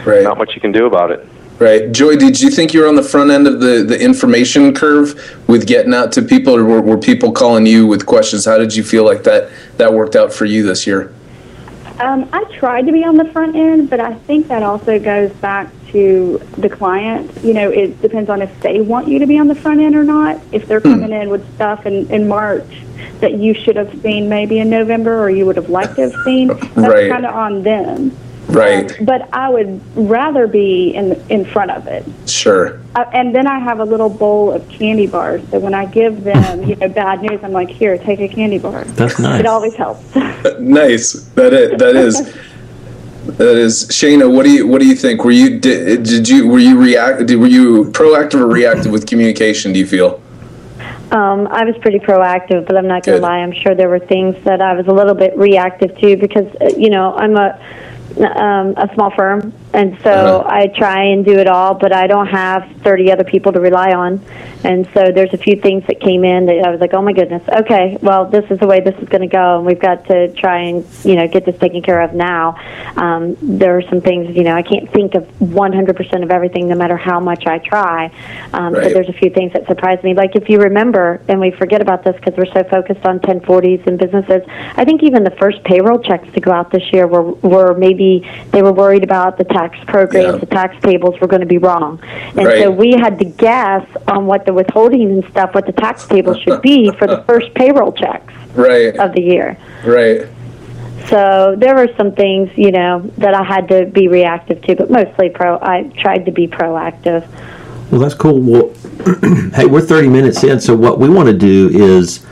Right. 0.06 0.22
not 0.22 0.38
much 0.38 0.54
you 0.54 0.60
can 0.62 0.72
do 0.72 0.86
about 0.86 1.10
it. 1.10 1.26
Right, 1.58 1.92
Joy. 1.92 2.16
Did 2.16 2.40
you 2.40 2.50
think 2.50 2.74
you 2.74 2.80
were 2.80 2.88
on 2.88 2.96
the 2.96 3.02
front 3.02 3.30
end 3.30 3.46
of 3.46 3.60
the 3.60 3.84
the 3.84 4.00
information 4.00 4.74
curve 4.74 5.14
with 5.48 5.66
getting 5.66 5.94
out 5.94 6.10
to 6.12 6.22
people, 6.22 6.56
or 6.56 6.64
were, 6.64 6.80
were 6.80 6.98
people 6.98 7.30
calling 7.30 7.64
you 7.64 7.86
with 7.86 8.06
questions? 8.06 8.44
How 8.44 8.58
did 8.58 8.74
you 8.74 8.82
feel 8.82 9.04
like 9.04 9.22
that 9.22 9.50
that 9.76 9.92
worked 9.92 10.16
out 10.16 10.32
for 10.32 10.46
you 10.46 10.64
this 10.64 10.84
year? 10.86 11.12
Um, 12.00 12.28
I 12.32 12.42
tried 12.44 12.86
to 12.86 12.92
be 12.92 13.04
on 13.04 13.16
the 13.16 13.24
front 13.26 13.54
end, 13.54 13.88
but 13.88 14.00
I 14.00 14.14
think 14.14 14.48
that 14.48 14.64
also 14.64 14.98
goes 14.98 15.30
back 15.34 15.70
to 15.92 16.42
the 16.58 16.68
client. 16.68 17.30
You 17.44 17.54
know, 17.54 17.70
it 17.70 18.02
depends 18.02 18.28
on 18.28 18.42
if 18.42 18.60
they 18.60 18.80
want 18.80 19.06
you 19.06 19.20
to 19.20 19.26
be 19.26 19.38
on 19.38 19.46
the 19.46 19.54
front 19.54 19.80
end 19.80 19.94
or 19.94 20.02
not. 20.02 20.40
If 20.50 20.66
they're 20.66 20.80
coming 20.80 21.12
in 21.12 21.30
with 21.30 21.54
stuff 21.54 21.86
in, 21.86 22.10
in 22.10 22.26
March 22.26 22.66
that 23.20 23.34
you 23.34 23.54
should 23.54 23.76
have 23.76 23.96
seen 24.02 24.28
maybe 24.28 24.58
in 24.58 24.70
November 24.70 25.22
or 25.22 25.30
you 25.30 25.46
would 25.46 25.54
have 25.54 25.70
liked 25.70 25.94
to 25.96 26.10
have 26.10 26.24
seen, 26.24 26.48
that's 26.48 26.76
Right. 26.76 27.08
kind 27.12 27.24
of 27.24 27.32
on 27.32 27.62
them. 27.62 28.10
Right, 28.48 28.98
Um, 28.98 29.06
but 29.06 29.28
I 29.32 29.48
would 29.48 29.80
rather 29.96 30.46
be 30.46 30.94
in 30.94 31.20
in 31.28 31.44
front 31.44 31.70
of 31.70 31.86
it. 31.86 32.04
sure. 32.26 32.80
Uh, 32.94 33.04
and 33.12 33.34
then 33.34 33.46
I 33.46 33.58
have 33.58 33.80
a 33.80 33.84
little 33.84 34.10
bowl 34.10 34.52
of 34.52 34.68
candy 34.68 35.06
bars. 35.06 35.42
So 35.50 35.58
when 35.58 35.74
I 35.74 35.86
give 35.86 36.22
them, 36.24 36.62
you 36.62 36.76
know, 36.76 36.88
bad 36.88 37.22
news, 37.22 37.40
I'm 37.42 37.52
like, 37.52 37.70
here, 37.70 37.96
take 37.98 38.20
a 38.20 38.28
candy 38.28 38.58
bar. 38.58 38.84
That's 38.84 39.18
nice. 39.18 39.40
It 39.40 39.46
always 39.46 39.74
helps. 39.74 40.14
Nice. 40.60 41.12
That 41.34 41.52
is. 41.52 41.78
That 41.78 41.96
is. 41.96 42.34
That 43.38 43.56
is. 43.56 43.88
Shayna, 43.88 44.32
what 44.32 44.44
do 44.44 44.50
you 44.52 44.66
what 44.66 44.80
do 44.80 44.86
you 44.86 44.94
think? 44.94 45.24
Were 45.24 45.30
you 45.30 45.58
did, 45.58 46.02
did 46.04 46.28
you 46.28 46.46
were 46.46 46.58
you 46.58 46.78
react 46.78 47.26
did, 47.26 47.36
were 47.36 47.46
you 47.46 47.84
proactive 47.86 48.40
or 48.40 48.46
reactive 48.46 48.92
with 48.92 49.06
communication? 49.06 49.72
Do 49.72 49.78
you 49.78 49.86
feel? 49.86 50.20
Um, 51.10 51.46
I 51.48 51.64
was 51.64 51.76
pretty 51.78 51.98
proactive, 52.00 52.66
but 52.66 52.76
I'm 52.76 52.86
not 52.88 53.04
going 53.04 53.16
Good. 53.16 53.20
to 53.20 53.26
lie. 53.26 53.38
I'm 53.38 53.52
sure 53.52 53.74
there 53.74 53.88
were 53.88 54.00
things 54.00 54.36
that 54.44 54.60
I 54.60 54.74
was 54.74 54.86
a 54.88 54.92
little 54.92 55.14
bit 55.14 55.36
reactive 55.36 55.96
to 55.98 56.16
because, 56.16 56.46
uh, 56.60 56.70
you 56.76 56.90
know, 56.90 57.14
I'm 57.14 57.36
a 57.36 57.58
um, 58.18 58.74
a 58.76 58.90
small 58.94 59.10
firm, 59.10 59.52
and 59.74 59.98
so 60.02 60.10
Uh-huh. 60.10 60.48
I 60.60 60.66
try 60.68 61.02
and 61.12 61.24
do 61.24 61.38
it 61.38 61.46
all, 61.48 61.74
but 61.74 61.92
I 61.92 62.06
don't 62.06 62.28
have 62.28 62.62
30 62.82 63.12
other 63.12 63.24
people 63.24 63.52
to 63.52 63.60
rely 63.60 63.92
on. 63.92 64.20
And 64.64 64.88
so 64.94 65.00
there's 65.14 65.34
a 65.34 65.36
few 65.46 65.56
things 65.60 65.84
that 65.88 66.00
came 66.00 66.24
in 66.24 66.46
that 66.46 66.64
I 66.66 66.70
was 66.70 66.80
like, 66.80 66.94
oh 66.94 67.02
my 67.02 67.12
goodness, 67.12 67.42
okay, 67.60 67.98
well, 68.00 68.24
this 68.24 68.44
is 68.50 68.58
the 68.60 68.66
way 68.66 68.80
this 68.80 68.94
is 69.02 69.08
going 69.08 69.20
to 69.28 69.34
go, 69.42 69.58
and 69.58 69.66
we've 69.66 69.80
got 69.90 70.06
to 70.06 70.32
try 70.34 70.58
and, 70.68 70.84
you 71.04 71.16
know, 71.16 71.26
get 71.28 71.44
this 71.44 71.58
taken 71.58 71.82
care 71.82 72.00
of 72.00 72.14
now. 72.14 72.56
Um, 72.96 73.36
there 73.42 73.76
are 73.76 73.82
some 73.90 74.00
things, 74.00 74.34
you 74.36 74.44
know, 74.44 74.54
I 74.54 74.62
can't 74.62 74.90
think 74.92 75.14
of 75.14 75.24
100% 75.40 76.22
of 76.22 76.30
everything 76.30 76.68
no 76.68 76.76
matter 76.76 76.96
how 76.96 77.18
much 77.20 77.46
I 77.46 77.58
try. 77.58 78.10
Um, 78.52 78.72
Right. 78.74 78.84
So 78.84 78.94
there's 78.94 79.08
a 79.08 79.18
few 79.22 79.30
things 79.30 79.52
that 79.52 79.66
surprised 79.66 80.02
me. 80.02 80.14
Like 80.14 80.34
if 80.34 80.48
you 80.48 80.58
remember, 80.60 81.20
and 81.28 81.38
we 81.40 81.50
forget 81.52 81.80
about 81.82 82.02
this 82.04 82.14
because 82.16 82.34
we're 82.36 82.52
so 82.58 82.64
focused 82.76 83.04
on 83.06 83.20
1040s 83.20 83.86
and 83.86 83.98
businesses, 83.98 84.42
I 84.76 84.84
think 84.84 85.02
even 85.02 85.22
the 85.24 85.36
first 85.42 85.62
payroll 85.64 85.98
checks 86.08 86.28
to 86.34 86.40
go 86.40 86.50
out 86.52 86.70
this 86.70 86.82
year 86.92 87.06
were, 87.06 87.22
were 87.22 87.74
maybe 87.74 88.10
they 88.50 88.62
were 88.62 88.72
worried 88.72 89.04
about 89.04 89.36
the 89.38 89.44
tax 89.44 89.63
programs, 89.86 90.34
Yeah. 90.34 90.38
the 90.38 90.46
tax 90.46 90.76
tables 90.82 91.18
were 91.20 91.26
going 91.26 91.40
to 91.40 91.46
be 91.46 91.58
wrong. 91.58 91.98
And 92.36 92.46
Right. 92.46 92.62
so 92.62 92.70
we 92.70 92.92
had 92.92 93.18
to 93.18 93.24
guess 93.24 93.84
on 94.08 94.26
what 94.26 94.44
the 94.46 94.52
withholding 94.52 95.10
and 95.10 95.24
stuff, 95.30 95.54
what 95.54 95.66
the 95.66 95.72
tax 95.72 96.06
table 96.06 96.34
should 96.34 96.60
be 96.62 96.90
for 96.98 97.06
the 97.06 97.18
first 97.26 97.52
payroll 97.54 97.92
checks 97.92 98.32
Right. 98.54 98.96
of 98.96 99.12
the 99.14 99.22
year. 99.22 99.56
Right. 99.84 100.26
So 101.08 101.54
there 101.58 101.74
were 101.74 101.88
some 101.96 102.12
things, 102.12 102.50
you 102.56 102.70
know, 102.72 103.02
that 103.18 103.34
I 103.34 103.42
had 103.42 103.68
to 103.68 103.84
be 103.86 104.08
reactive 104.08 104.62
to, 104.62 104.74
but 104.76 104.90
mostly 104.90 105.28
pro. 105.28 105.56
I 105.60 105.90
tried 105.98 106.24
to 106.26 106.32
be 106.32 106.46
proactive. 106.46 107.24
Well, 107.90 108.00
that's 108.00 108.14
cool. 108.14 108.40
Well, 108.40 108.70
hey, 109.54 109.66
we're 109.66 109.82
30 109.82 110.08
minutes 110.08 110.42
in, 110.44 110.60
so 110.60 110.74
what 110.74 110.98
we 110.98 111.08
want 111.10 111.28
to 111.28 111.36
do 111.36 111.68
is 111.72 112.24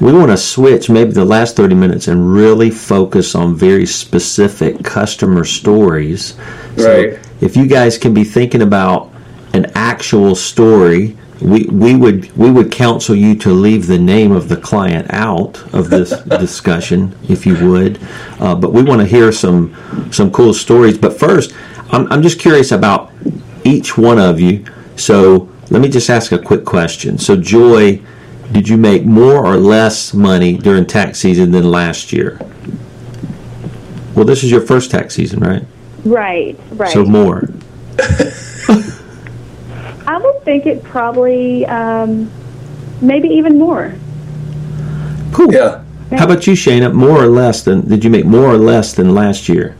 we 0.00 0.12
want 0.12 0.30
to 0.30 0.36
switch 0.36 0.90
maybe 0.90 1.12
the 1.12 1.24
last 1.24 1.56
30 1.56 1.74
minutes 1.74 2.08
and 2.08 2.32
really 2.32 2.70
focus 2.70 3.34
on 3.34 3.54
very 3.54 3.86
specific 3.86 4.82
customer 4.84 5.44
stories. 5.44 6.34
So 6.76 6.96
Right. 6.96 7.18
if 7.40 7.56
you 7.56 7.66
guys 7.66 7.96
can 7.98 8.12
be 8.12 8.24
thinking 8.24 8.62
about 8.62 9.12
an 9.52 9.70
actual 9.74 10.34
story 10.34 11.16
we, 11.40 11.64
we 11.64 11.94
would 11.94 12.34
we 12.36 12.50
would 12.50 12.70
counsel 12.70 13.14
you 13.14 13.34
to 13.36 13.50
leave 13.50 13.86
the 13.86 13.98
name 13.98 14.32
of 14.32 14.48
the 14.48 14.56
client 14.56 15.06
out 15.10 15.62
of 15.74 15.90
this 15.90 16.10
discussion 16.40 17.14
if 17.28 17.44
you 17.44 17.70
would 17.70 17.98
uh, 18.40 18.54
but 18.54 18.72
we 18.72 18.82
want 18.82 19.00
to 19.00 19.06
hear 19.06 19.30
some 19.32 19.74
some 20.12 20.30
cool 20.30 20.54
stories 20.54 20.96
but 20.96 21.18
first 21.18 21.52
I'm, 21.90 22.10
I'm 22.10 22.22
just 22.22 22.38
curious 22.38 22.72
about 22.72 23.12
each 23.64 23.98
one 23.98 24.18
of 24.18 24.40
you 24.40 24.64
so 24.96 25.48
let 25.70 25.82
me 25.82 25.88
just 25.88 26.08
ask 26.08 26.32
a 26.32 26.38
quick 26.38 26.64
question 26.64 27.18
so 27.18 27.36
joy 27.36 28.00
did 28.52 28.68
you 28.68 28.76
make 28.76 29.04
more 29.04 29.44
or 29.44 29.56
less 29.56 30.12
money 30.14 30.56
during 30.56 30.84
tax 30.86 31.18
season 31.18 31.50
than 31.50 31.64
last 31.70 32.12
year 32.12 32.38
well 34.14 34.24
this 34.24 34.44
is 34.44 34.50
your 34.50 34.60
first 34.60 34.90
tax 34.90 35.14
season 35.14 35.40
right 35.40 35.64
Right, 36.04 36.58
right. 36.72 36.90
so 36.92 37.04
more 37.04 37.48
I 40.06 40.18
would 40.18 40.42
think 40.44 40.66
it 40.66 40.82
probably, 40.82 41.64
um, 41.66 42.30
maybe 43.00 43.28
even 43.28 43.58
more. 43.58 43.94
cool 45.32 45.52
Yeah. 45.52 45.82
how 46.10 46.24
about 46.26 46.46
you 46.46 46.52
shayna 46.54 46.92
more 46.92 47.22
or 47.22 47.28
less 47.28 47.62
than 47.62 47.88
did 47.88 48.04
you 48.04 48.10
make 48.10 48.26
more 48.26 48.46
or 48.52 48.58
less 48.58 48.92
than 48.92 49.14
last 49.14 49.48
year 49.48 49.74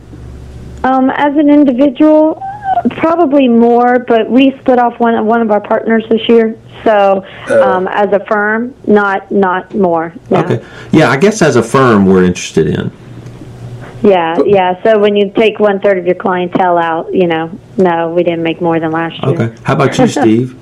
Um, 0.83 1.09
as 1.11 1.35
an 1.37 1.49
individual, 1.49 2.41
probably 2.97 3.47
more, 3.47 3.99
but 3.99 4.29
we 4.29 4.57
split 4.59 4.79
off 4.79 4.99
one 4.99 5.25
one 5.25 5.41
of 5.41 5.51
our 5.51 5.61
partners 5.61 6.03
this 6.09 6.27
year. 6.27 6.59
So, 6.83 7.25
um, 7.49 7.87
as 7.87 8.11
a 8.13 8.23
firm, 8.25 8.75
not 8.87 9.31
not 9.31 9.73
more. 9.73 10.13
No. 10.29 10.43
Okay. 10.43 10.65
Yeah, 10.91 11.09
I 11.09 11.17
guess 11.17 11.41
as 11.41 11.55
a 11.55 11.63
firm, 11.63 12.05
we're 12.05 12.23
interested 12.23 12.67
in. 12.67 12.91
Yeah, 14.01 14.37
yeah. 14.45 14.83
So 14.83 14.99
when 14.99 15.15
you 15.15 15.31
take 15.31 15.59
one 15.59 15.79
third 15.79 15.97
of 15.97 16.05
your 16.05 16.15
clientele 16.15 16.77
out, 16.77 17.13
you 17.13 17.27
know, 17.27 17.57
no, 17.77 18.13
we 18.13 18.23
didn't 18.23 18.43
make 18.43 18.61
more 18.61 18.79
than 18.79 18.91
last 18.91 19.21
year. 19.23 19.41
Okay. 19.41 19.61
How 19.63 19.73
about 19.73 19.97
you, 19.97 20.07
Steve? 20.07 20.59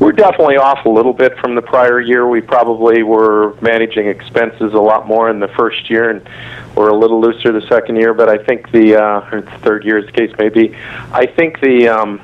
We're 0.00 0.12
definitely 0.12 0.56
off 0.56 0.86
a 0.86 0.88
little 0.88 1.12
bit 1.12 1.36
from 1.38 1.54
the 1.54 1.62
prior 1.62 2.00
year. 2.00 2.26
We 2.26 2.40
probably 2.40 3.02
were 3.02 3.54
managing 3.60 4.06
expenses 4.06 4.72
a 4.72 4.80
lot 4.80 5.06
more 5.06 5.28
in 5.28 5.40
the 5.40 5.48
first 5.48 5.90
year, 5.90 6.08
and 6.08 6.26
we're 6.74 6.88
a 6.88 6.96
little 6.96 7.20
looser 7.20 7.52
the 7.52 7.66
second 7.68 7.96
year. 7.96 8.14
But 8.14 8.30
I 8.30 8.38
think 8.38 8.70
the 8.70 8.96
uh, 8.96 9.42
third 9.58 9.84
year, 9.84 9.98
as 9.98 10.06
the 10.06 10.12
case 10.12 10.34
may 10.38 10.48
be, 10.48 10.74
I 11.12 11.26
think 11.26 11.60
the 11.60 11.88
um, 11.88 12.20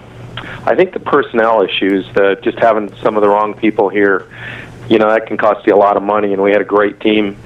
I 0.64 0.74
think 0.74 0.94
the 0.94 1.00
personnel 1.00 1.62
issues, 1.62 2.06
the 2.14 2.38
just 2.42 2.58
having 2.58 2.94
some 3.02 3.16
of 3.16 3.22
the 3.22 3.28
wrong 3.28 3.52
people 3.52 3.90
here, 3.90 4.26
you 4.88 4.98
know, 4.98 5.10
that 5.10 5.26
can 5.26 5.36
cost 5.36 5.66
you 5.66 5.74
a 5.74 5.76
lot 5.76 5.98
of 5.98 6.02
money. 6.02 6.32
And 6.32 6.42
we 6.42 6.52
had 6.52 6.62
a 6.62 6.64
great 6.64 6.98
team 7.00 7.36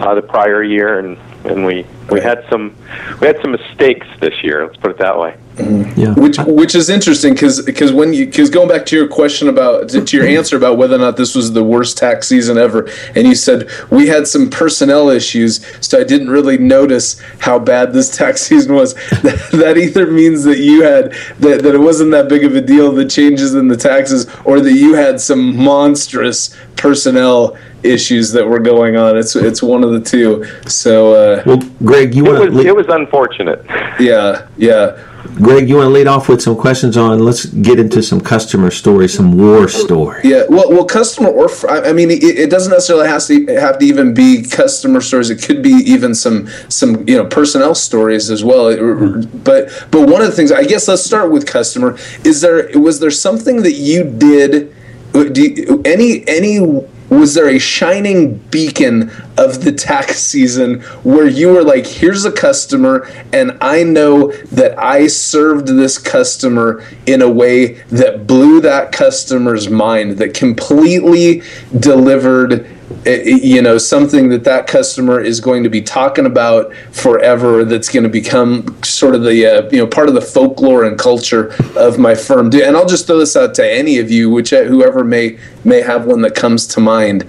uh, 0.00 0.16
the 0.16 0.22
prior 0.22 0.64
year, 0.64 0.98
and 0.98 1.16
and 1.44 1.64
we 1.64 1.86
we 2.10 2.20
had 2.20 2.44
some 2.50 2.74
we 3.20 3.28
had 3.28 3.40
some 3.40 3.52
mistakes 3.52 4.06
this 4.20 4.42
year. 4.42 4.66
Let's 4.66 4.78
put 4.78 4.90
it 4.90 4.98
that 4.98 5.16
way. 5.16 5.36
Yeah. 5.58 6.12
Which 6.14 6.36
which 6.38 6.74
is 6.74 6.90
interesting 6.90 7.32
because 7.32 7.62
because 7.62 7.90
when 7.90 8.12
you 8.12 8.26
because 8.26 8.50
going 8.50 8.68
back 8.68 8.84
to 8.86 8.96
your 8.96 9.08
question 9.08 9.48
about 9.48 9.88
to, 9.90 10.04
to 10.04 10.16
your 10.16 10.26
answer 10.26 10.54
about 10.56 10.76
whether 10.76 10.96
or 10.96 10.98
not 10.98 11.16
this 11.16 11.34
was 11.34 11.52
the 11.52 11.64
worst 11.64 11.96
tax 11.96 12.28
season 12.28 12.58
ever, 12.58 12.90
and 13.14 13.26
you 13.26 13.34
said 13.34 13.70
we 13.90 14.06
had 14.06 14.26
some 14.26 14.50
personnel 14.50 15.08
issues, 15.08 15.64
so 15.84 15.98
I 15.98 16.04
didn't 16.04 16.28
really 16.28 16.58
notice 16.58 17.18
how 17.38 17.58
bad 17.58 17.94
this 17.94 18.14
tax 18.14 18.42
season 18.48 18.74
was. 18.74 18.94
That, 19.22 19.48
that 19.52 19.78
either 19.78 20.10
means 20.10 20.44
that 20.44 20.58
you 20.58 20.82
had 20.82 21.12
that, 21.38 21.62
that 21.62 21.74
it 21.74 21.80
wasn't 21.80 22.10
that 22.10 22.28
big 22.28 22.44
of 22.44 22.54
a 22.54 22.60
deal 22.60 22.92
the 22.92 23.06
changes 23.06 23.54
in 23.54 23.68
the 23.68 23.76
taxes, 23.76 24.26
or 24.44 24.60
that 24.60 24.72
you 24.72 24.94
had 24.94 25.20
some 25.20 25.56
monstrous 25.56 26.54
personnel 26.76 27.56
issues 27.82 28.32
that 28.32 28.46
were 28.46 28.60
going 28.60 28.96
on. 28.96 29.16
It's 29.16 29.34
it's 29.34 29.62
one 29.62 29.82
of 29.84 29.92
the 29.92 30.00
two. 30.00 30.44
So 30.68 31.14
uh, 31.14 31.42
Well, 31.46 31.62
Greg, 31.82 32.14
you 32.14 32.26
It 32.26 32.52
was 32.52 32.62
to 32.62 32.68
it 32.68 32.76
was 32.76 32.86
unfortunate. 32.88 33.64
yeah, 33.98 34.46
yeah. 34.58 35.02
Greg, 35.34 35.68
you 35.68 35.76
want 35.76 35.86
to 35.86 35.90
lead 35.90 36.06
off 36.06 36.28
with 36.28 36.40
some 36.40 36.56
questions 36.56 36.96
on? 36.96 37.18
Let's 37.18 37.46
get 37.46 37.78
into 37.78 38.02
some 38.02 38.20
customer 38.20 38.70
stories, 38.70 39.14
some 39.14 39.36
war 39.36 39.68
stories. 39.68 40.24
Yeah, 40.24 40.44
well, 40.48 40.70
well, 40.70 40.84
customer 40.84 41.28
or 41.28 41.48
I 41.68 41.92
mean, 41.92 42.10
it, 42.10 42.22
it 42.22 42.50
doesn't 42.50 42.72
necessarily 42.72 43.08
has 43.08 43.26
to 43.28 43.46
have 43.54 43.78
to 43.78 43.86
even 43.86 44.14
be 44.14 44.42
customer 44.42 45.00
stories. 45.00 45.30
It 45.30 45.42
could 45.42 45.62
be 45.62 45.70
even 45.70 46.14
some 46.14 46.48
some 46.68 47.06
you 47.08 47.16
know 47.16 47.26
personnel 47.26 47.74
stories 47.74 48.30
as 48.30 48.44
well. 48.44 48.74
But 49.26 49.86
but 49.90 50.08
one 50.08 50.22
of 50.22 50.28
the 50.28 50.34
things 50.34 50.52
I 50.52 50.64
guess 50.64 50.88
let's 50.88 51.02
start 51.02 51.30
with 51.30 51.46
customer. 51.46 51.96
Is 52.24 52.40
there 52.40 52.68
was 52.78 53.00
there 53.00 53.10
something 53.10 53.62
that 53.62 53.74
you 53.74 54.04
did? 54.04 54.74
Do 55.12 55.42
you, 55.42 55.82
any 55.84 56.26
any 56.28 56.58
was 57.10 57.34
there 57.34 57.48
a 57.48 57.58
shining 57.58 58.36
beacon 58.50 59.10
of 59.38 59.62
the 59.64 59.72
tax 59.72 60.18
season 60.18 60.80
where 61.02 61.26
you 61.28 61.48
were 61.48 61.62
like 61.62 61.86
here's 61.86 62.24
a 62.24 62.32
customer 62.32 63.08
and 63.32 63.56
i 63.60 63.82
know 63.82 64.32
that 64.46 64.78
i 64.78 65.06
served 65.06 65.68
this 65.68 65.98
customer 65.98 66.82
in 67.06 67.22
a 67.22 67.30
way 67.30 67.74
that 67.84 68.26
blew 68.26 68.60
that 68.60 68.92
customer's 68.92 69.68
mind 69.68 70.12
that 70.18 70.34
completely 70.34 71.42
delivered 71.78 72.75
you 73.04 73.60
know 73.60 73.78
something 73.78 74.28
that 74.28 74.44
that 74.44 74.66
customer 74.66 75.20
is 75.20 75.40
going 75.40 75.64
to 75.64 75.68
be 75.68 75.82
talking 75.82 76.24
about 76.24 76.72
forever 76.92 77.64
that's 77.64 77.88
going 77.88 78.04
to 78.04 78.08
become 78.08 78.80
sort 78.84 79.14
of 79.14 79.22
the 79.22 79.44
uh, 79.44 79.68
you 79.70 79.78
know 79.78 79.86
part 79.86 80.08
of 80.08 80.14
the 80.14 80.20
folklore 80.20 80.84
and 80.84 80.96
culture 80.96 81.52
of 81.76 81.98
my 81.98 82.14
firm 82.14 82.46
and 82.46 82.76
i'll 82.76 82.86
just 82.86 83.06
throw 83.06 83.18
this 83.18 83.36
out 83.36 83.54
to 83.54 83.68
any 83.68 83.98
of 83.98 84.08
you 84.10 84.30
which 84.30 84.50
whoever 84.50 85.02
may 85.02 85.36
may 85.64 85.80
have 85.80 86.06
one 86.06 86.20
that 86.20 86.34
comes 86.36 86.66
to 86.66 86.78
mind 86.78 87.28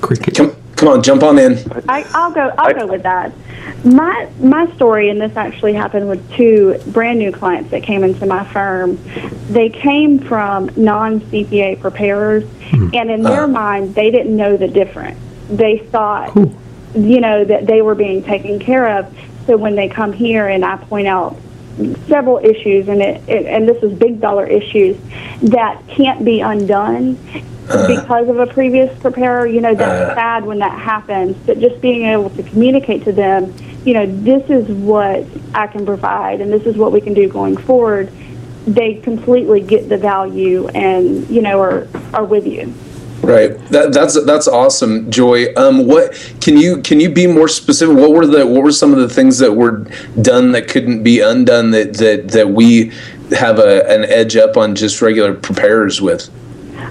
Cricket. 0.00 0.34
come 0.34 0.57
come 0.78 0.88
on 0.88 1.02
jump 1.02 1.22
on 1.22 1.38
in 1.38 1.58
I, 1.88 2.06
I'll 2.14 2.32
go. 2.32 2.52
I'll 2.56 2.74
go 2.74 2.86
with 2.86 3.02
that. 3.02 3.32
My 3.84 4.30
my 4.38 4.72
story, 4.76 5.10
and 5.10 5.20
this 5.20 5.36
actually 5.36 5.74
happened 5.74 6.08
with 6.08 6.32
two 6.32 6.80
brand 6.88 7.18
new 7.18 7.32
clients 7.32 7.70
that 7.70 7.82
came 7.82 8.04
into 8.04 8.26
my 8.26 8.44
firm. 8.44 8.98
They 9.50 9.68
came 9.68 10.18
from 10.18 10.70
non 10.76 11.20
CPA 11.20 11.80
preparers, 11.80 12.44
hmm. 12.70 12.90
and 12.94 13.10
in 13.10 13.22
their 13.22 13.44
uh. 13.44 13.48
mind, 13.48 13.94
they 13.94 14.10
didn't 14.10 14.36
know 14.36 14.56
the 14.56 14.68
difference. 14.68 15.18
They 15.48 15.78
thought, 15.78 16.34
you 16.36 17.20
know, 17.20 17.44
that 17.44 17.66
they 17.66 17.82
were 17.82 17.94
being 17.94 18.22
taken 18.22 18.58
care 18.58 18.98
of. 18.98 19.16
So 19.46 19.56
when 19.56 19.74
they 19.74 19.88
come 19.88 20.12
here, 20.12 20.48
and 20.48 20.64
I 20.64 20.76
point 20.76 21.06
out 21.06 21.36
several 22.08 22.38
issues, 22.38 22.88
and 22.88 23.00
it, 23.00 23.28
it 23.28 23.46
and 23.46 23.68
this 23.68 23.82
is 23.82 23.96
big 23.96 24.20
dollar 24.20 24.46
issues 24.46 24.96
that 25.42 25.80
can't 25.88 26.24
be 26.24 26.40
undone 26.40 27.16
because 27.68 28.28
of 28.28 28.38
a 28.38 28.46
previous 28.46 28.96
preparer. 29.00 29.46
You 29.46 29.60
know, 29.60 29.74
that's 29.74 30.14
sad 30.14 30.44
when 30.44 30.58
that 30.58 30.78
happens. 30.78 31.36
But 31.46 31.60
just 31.60 31.80
being 31.80 32.06
able 32.06 32.30
to 32.30 32.42
communicate 32.42 33.04
to 33.04 33.12
them, 33.12 33.54
you 33.84 33.94
know, 33.94 34.06
this 34.06 34.48
is 34.50 34.68
what 34.68 35.26
I 35.54 35.66
can 35.66 35.86
provide, 35.86 36.40
and 36.40 36.52
this 36.52 36.64
is 36.64 36.76
what 36.76 36.92
we 36.92 37.00
can 37.00 37.14
do 37.14 37.28
going 37.28 37.56
forward. 37.56 38.12
They 38.66 38.94
completely 38.94 39.60
get 39.60 39.88
the 39.88 39.96
value, 39.96 40.68
and 40.68 41.28
you 41.28 41.42
know, 41.42 41.60
are 41.60 41.88
are 42.12 42.24
with 42.24 42.46
you. 42.46 42.74
Right. 43.22 43.58
That, 43.70 43.92
that's 43.92 44.24
that's 44.24 44.46
awesome, 44.46 45.10
Joy. 45.10 45.52
Um, 45.54 45.86
what 45.86 46.14
can 46.40 46.56
you 46.56 46.80
can 46.82 47.00
you 47.00 47.10
be 47.10 47.26
more 47.26 47.48
specific? 47.48 47.96
What 47.96 48.12
were 48.12 48.26
the 48.26 48.46
what 48.46 48.62
were 48.62 48.72
some 48.72 48.92
of 48.92 49.00
the 49.00 49.08
things 49.08 49.38
that 49.38 49.52
were 49.52 49.86
done 50.22 50.52
that 50.52 50.68
couldn't 50.68 51.02
be 51.02 51.20
undone 51.20 51.72
that 51.72 51.94
that 51.94 52.28
that 52.28 52.50
we 52.50 52.92
have 53.36 53.58
a 53.58 53.86
an 53.90 54.04
edge 54.04 54.36
up 54.36 54.56
on 54.56 54.74
just 54.76 55.02
regular 55.02 55.34
preparers 55.34 56.00
with? 56.00 56.30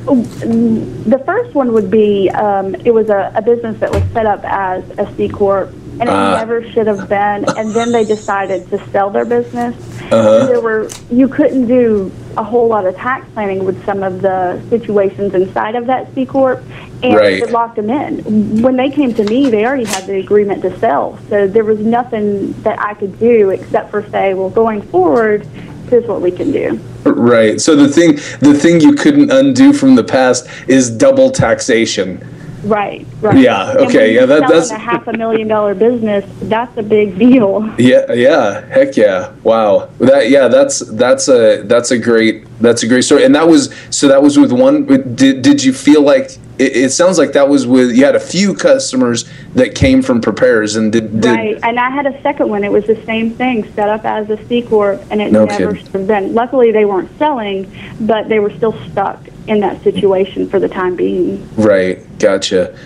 The 0.08 1.22
first 1.26 1.53
one 1.53 1.74
would 1.74 1.91
be 1.91 2.30
um, 2.32 2.76
it 2.76 2.91
was 2.93 3.10
a, 3.10 3.32
a 3.36 3.41
business 3.41 3.78
that 3.80 3.91
was 3.91 4.03
set 4.14 4.26
up 4.26 4.41
as 4.45 4.84
a 4.97 5.14
C 5.16 5.28
corp, 5.28 5.70
and 5.99 6.03
it 6.03 6.10
Ah. 6.10 6.38
never 6.38 6.64
should 6.72 6.88
have 6.88 7.10
been. 7.10 7.45
And 7.58 7.72
then 7.74 7.91
they 7.91 8.05
decided 8.05 8.70
to 8.70 8.78
sell 8.91 9.10
their 9.10 9.26
business. 9.26 9.76
Uh-huh. 10.12 10.45
There 10.47 10.62
were 10.62 10.88
you 11.12 11.28
couldn't 11.28 11.68
do 11.68 12.12
a 12.38 12.43
whole 12.43 12.68
lot 12.68 12.86
of 12.86 12.95
tax 12.95 13.28
planning 13.34 13.66
with 13.66 13.84
some 13.86 14.03
of 14.03 14.22
the 14.22 14.62
situations 14.70 15.34
inside 15.34 15.76
of 15.76 15.88
that 15.88 16.14
C 16.16 16.26
corp, 16.26 16.64
and 17.03 17.16
Right. 17.16 17.41
it 17.43 17.51
locked 17.51 17.76
them 17.76 17.89
in. 17.89 18.62
When 18.62 18.78
they 18.78 18.89
came 18.89 19.14
to 19.16 19.24
me, 19.26 19.49
they 19.49 19.66
already 19.66 19.86
had 19.86 20.05
the 20.05 20.20
agreement 20.20 20.62
to 20.62 20.78
sell, 20.80 21.18
so 21.30 21.47
there 21.47 21.66
was 21.66 21.80
nothing 21.80 22.53
that 22.64 22.80
I 22.80 22.93
could 22.93 23.20
do 23.20 23.49
except 23.49 23.91
for 23.91 24.03
say, 24.10 24.34
well, 24.36 24.49
going 24.49 24.82
forward, 24.84 25.45
here's 25.89 26.05
what 26.05 26.21
we 26.21 26.31
can 26.31 26.51
do. 26.51 26.79
Right. 27.03 27.59
So 27.61 27.75
the 27.75 27.88
thing 27.88 28.15
the 28.41 28.53
thing 28.57 28.81
you 28.81 28.93
couldn't 28.93 29.31
undo 29.31 29.73
from 29.73 29.95
the 29.95 30.03
past 30.03 30.47
is 30.67 30.89
double 30.89 31.29
taxation. 31.31 32.25
Right, 32.63 33.05
right. 33.21 33.38
Yeah, 33.38 33.75
okay, 33.77 34.13
yeah, 34.15 34.25
that- 34.25 34.41
that's- 34.41 34.71
a 34.71 34.77
half 34.77 35.07
a 35.07 35.13
million 35.13 35.47
dollar 35.47 35.73
business. 35.75 36.25
That's 36.41 36.75
a 36.77 36.83
big 36.83 37.17
deal. 37.17 37.69
Yeah, 37.77 38.11
yeah, 38.11 38.65
heck 38.65 38.97
yeah, 38.97 39.31
wow. 39.43 39.89
That 39.99 40.29
yeah, 40.29 40.47
that's 40.47 40.79
that's 40.79 41.29
a 41.29 41.61
that's 41.65 41.91
a 41.91 41.99
great 41.99 42.45
that's 42.59 42.83
a 42.83 42.88
great 42.88 43.03
story. 43.03 43.23
And 43.23 43.33
that 43.35 43.47
was 43.47 43.73
so 43.91 44.07
that 44.09 44.21
was 44.21 44.38
with 44.38 44.51
one. 44.51 44.85
Did 45.15 45.43
did 45.43 45.63
you 45.63 45.71
feel 45.71 46.01
like 46.01 46.31
it, 46.57 46.75
it 46.75 46.91
sounds 46.91 47.17
like 47.17 47.31
that 47.33 47.47
was 47.47 47.67
with 47.67 47.95
you 47.95 48.03
had 48.03 48.15
a 48.15 48.19
few 48.19 48.53
customers 48.55 49.29
that 49.58 49.74
came 49.74 50.03
from 50.03 50.22
preparers 50.22 50.76
and 50.76 50.91
did, 50.91 51.20
did 51.20 51.26
right, 51.26 51.60
and 51.64 51.80
I 51.80 51.89
had 51.89 52.05
a 52.05 52.22
second 52.22 52.47
one. 52.49 52.64
It 52.64 52.72
was 52.72 52.86
the 52.86 53.03
same 53.05 53.32
thing, 53.32 53.70
set 53.74 53.89
up 53.89 54.05
as 54.05 54.30
a 54.30 54.38
C 54.47 54.62
corp, 54.62 55.01
and 55.10 55.20
it 55.20 55.32
No 55.32 55.45
never 55.45 55.58
kidding. 55.72 55.84
should 55.84 55.93
have 55.93 56.08
been. 56.08 56.34
Luckily, 56.36 56.72
they 56.72 56.86
weren't 56.86 57.10
selling, 57.18 57.70
but 58.01 58.30
they 58.30 58.39
were 58.39 58.51
still 58.51 58.74
stuck 58.91 59.20
in 59.47 59.60
that 59.62 59.82
situation 59.84 60.47
for 60.47 60.60
the 60.60 60.70
time 60.70 60.95
being. 60.95 61.47
Right. 61.55 61.99
Gotcha. 62.20 62.78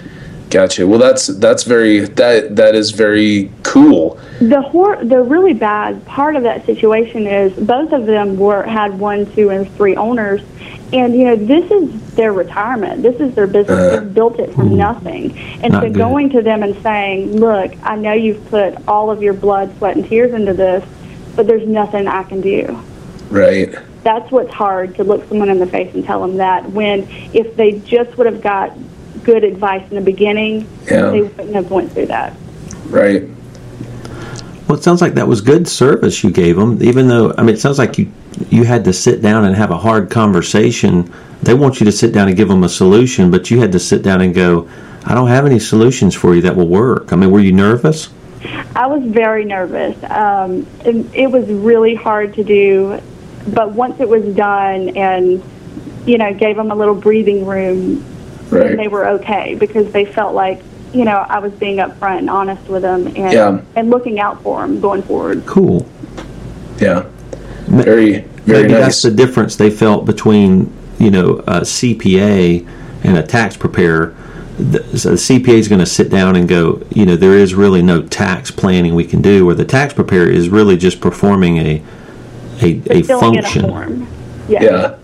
Gotcha. 0.49 0.87
Well, 0.87 0.99
that's 0.99 1.27
that's 1.27 1.63
very 1.63 1.99
that 1.99 2.55
that 2.55 2.73
is 2.75 2.91
very 2.91 3.51
cool. 3.63 4.19
the 4.39 4.61
hor- 4.61 5.03
the 5.03 5.21
really 5.21 5.53
bad 5.53 6.05
part 6.05 6.35
of 6.35 6.43
that 6.43 6.65
situation 6.65 7.25
is 7.27 7.53
both 7.53 7.91
of 7.93 8.05
them 8.05 8.37
were 8.37 8.63
had 8.63 8.97
one, 8.97 9.25
two, 9.33 9.49
and 9.49 9.69
three 9.75 9.95
owners, 9.95 10.41
and 10.93 11.15
you 11.15 11.23
know 11.25 11.35
this 11.35 11.69
is 11.71 12.15
their 12.15 12.33
retirement. 12.33 13.01
This 13.01 13.19
is 13.19 13.33
their 13.35 13.47
business. 13.47 13.77
Uh, 13.77 13.99
They've 13.99 14.13
built 14.13 14.39
it 14.39 14.53
from 14.53 14.69
hmm. 14.69 14.77
nothing, 14.77 15.37
and 15.63 15.73
so 15.73 15.81
good. 15.81 15.93
going 15.93 16.29
to 16.31 16.41
them 16.41 16.63
and 16.63 16.81
saying, 16.83 17.37
"Look, 17.37 17.73
I 17.83 17.95
know 17.95 18.13
you've 18.13 18.45
put 18.49 18.75
all 18.87 19.09
of 19.11 19.21
your 19.21 19.33
blood, 19.33 19.75
sweat, 19.77 19.95
and 19.95 20.05
tears 20.05 20.33
into 20.33 20.53
this, 20.53 20.83
but 21.35 21.47
there's 21.47 21.67
nothing 21.67 22.07
I 22.07 22.23
can 22.23 22.41
do." 22.41 22.81
Right. 23.29 23.73
That's 24.03 24.29
what's 24.31 24.51
hard 24.51 24.95
to 24.95 25.03
look 25.03 25.27
someone 25.29 25.49
in 25.49 25.59
the 25.59 25.67
face 25.67 25.93
and 25.93 26.03
tell 26.03 26.21
them 26.21 26.37
that. 26.37 26.69
When 26.71 27.07
if 27.33 27.55
they 27.55 27.79
just 27.79 28.17
would 28.17 28.25
have 28.25 28.41
got 28.41 28.75
good 29.23 29.43
advice 29.43 29.87
in 29.89 29.95
the 29.95 30.01
beginning, 30.01 30.67
Yeah. 30.89 31.11
they 31.11 31.21
wouldn't 31.21 31.53
have 31.53 31.71
went 31.71 31.91
through 31.91 32.07
that. 32.07 32.33
Right. 32.87 33.27
Well, 34.71 34.79
it 34.79 34.83
sounds 34.83 35.01
like 35.01 35.15
that 35.15 35.27
was 35.27 35.41
good 35.41 35.67
service 35.67 36.23
you 36.23 36.31
gave 36.31 36.55
them, 36.55 36.81
even 36.81 37.09
though 37.09 37.33
I 37.37 37.43
mean, 37.43 37.55
it 37.55 37.59
sounds 37.59 37.77
like 37.77 37.97
you 37.97 38.09
you 38.49 38.63
had 38.63 38.85
to 38.85 38.93
sit 38.93 39.21
down 39.21 39.43
and 39.43 39.53
have 39.53 39.69
a 39.69 39.77
hard 39.77 40.09
conversation. 40.09 41.11
They 41.43 41.53
want 41.53 41.81
you 41.81 41.85
to 41.87 41.91
sit 41.91 42.13
down 42.13 42.29
and 42.29 42.37
give 42.37 42.47
them 42.47 42.63
a 42.63 42.69
solution, 42.69 43.31
but 43.31 43.51
you 43.51 43.59
had 43.59 43.73
to 43.73 43.79
sit 43.79 44.01
down 44.01 44.21
and 44.21 44.33
go, 44.33 44.69
"I 45.05 45.13
don't 45.13 45.27
have 45.27 45.45
any 45.45 45.59
solutions 45.59 46.15
for 46.15 46.33
you 46.33 46.41
that 46.43 46.55
will 46.55 46.69
work." 46.69 47.11
I 47.11 47.17
mean, 47.17 47.31
were 47.31 47.41
you 47.41 47.51
nervous? 47.51 48.11
I 48.73 48.87
was 48.87 49.03
very 49.03 49.43
nervous. 49.43 50.01
Um, 50.09 50.65
it, 50.85 51.05
it 51.13 51.27
was 51.29 51.49
really 51.49 51.93
hard 51.93 52.33
to 52.35 52.43
do, 52.45 52.97
but 53.47 53.73
once 53.73 53.99
it 53.99 54.07
was 54.07 54.23
done 54.35 54.95
and, 54.95 55.43
you 56.05 56.17
know, 56.17 56.33
gave 56.33 56.55
them 56.55 56.71
a 56.71 56.75
little 56.75 56.95
breathing 56.95 57.45
room, 57.45 58.05
Right. 58.49 58.69
then 58.69 58.77
they 58.77 58.87
were 58.87 59.05
okay 59.19 59.55
because 59.55 59.91
they 59.91 60.05
felt 60.05 60.33
like, 60.33 60.61
you 60.93 61.05
know, 61.05 61.25
I 61.29 61.39
was 61.39 61.51
being 61.53 61.77
upfront 61.77 62.19
and 62.19 62.29
honest 62.29 62.67
with 62.67 62.81
them 62.81 63.07
and, 63.07 63.31
Yeah. 63.33 63.61
and 63.75 63.89
looking 63.89 64.19
out 64.19 64.41
for 64.43 64.61
them 64.61 64.79
going 64.81 65.01
forward. 65.03 65.45
Cool. 65.45 65.85
Yeah. 66.79 67.05
Very, 67.67 68.19
very 68.45 68.63
Maybe 68.63 68.73
nice. 68.73 68.81
that's 68.83 69.01
the 69.03 69.11
difference 69.11 69.55
they 69.55 69.69
felt 69.69 70.05
between 70.05 70.71
you 70.99 71.09
know 71.11 71.37
a 71.47 71.61
CPA 71.61 72.67
and 73.03 73.17
a 73.17 73.23
tax 73.23 73.55
preparer. 73.55 74.13
The, 74.59 74.97
so 74.97 75.11
the 75.11 75.15
CPA 75.15 75.53
is 75.57 75.67
going 75.67 75.79
to 75.79 75.85
sit 75.85 76.09
down 76.09 76.35
and 76.35 76.47
go, 76.47 76.81
you 76.91 77.05
know, 77.05 77.15
there 77.15 77.33
is 77.37 77.55
really 77.55 77.81
no 77.81 78.01
tax 78.03 78.51
planning 78.51 78.93
we 78.93 79.05
can 79.05 79.21
do, 79.21 79.45
where 79.45 79.55
the 79.55 79.65
tax 79.65 79.93
preparer 79.93 80.27
is 80.27 80.49
really 80.49 80.75
just 80.77 80.99
performing 81.01 81.57
a 81.57 81.81
a, 82.61 82.81
a 82.91 83.01
Filling 83.03 83.35
in 83.35 83.39
a 83.39 83.43
function. 83.43 83.61
form. 83.69 84.07
Yeah. 84.49 84.63
Yeah. 84.63 84.95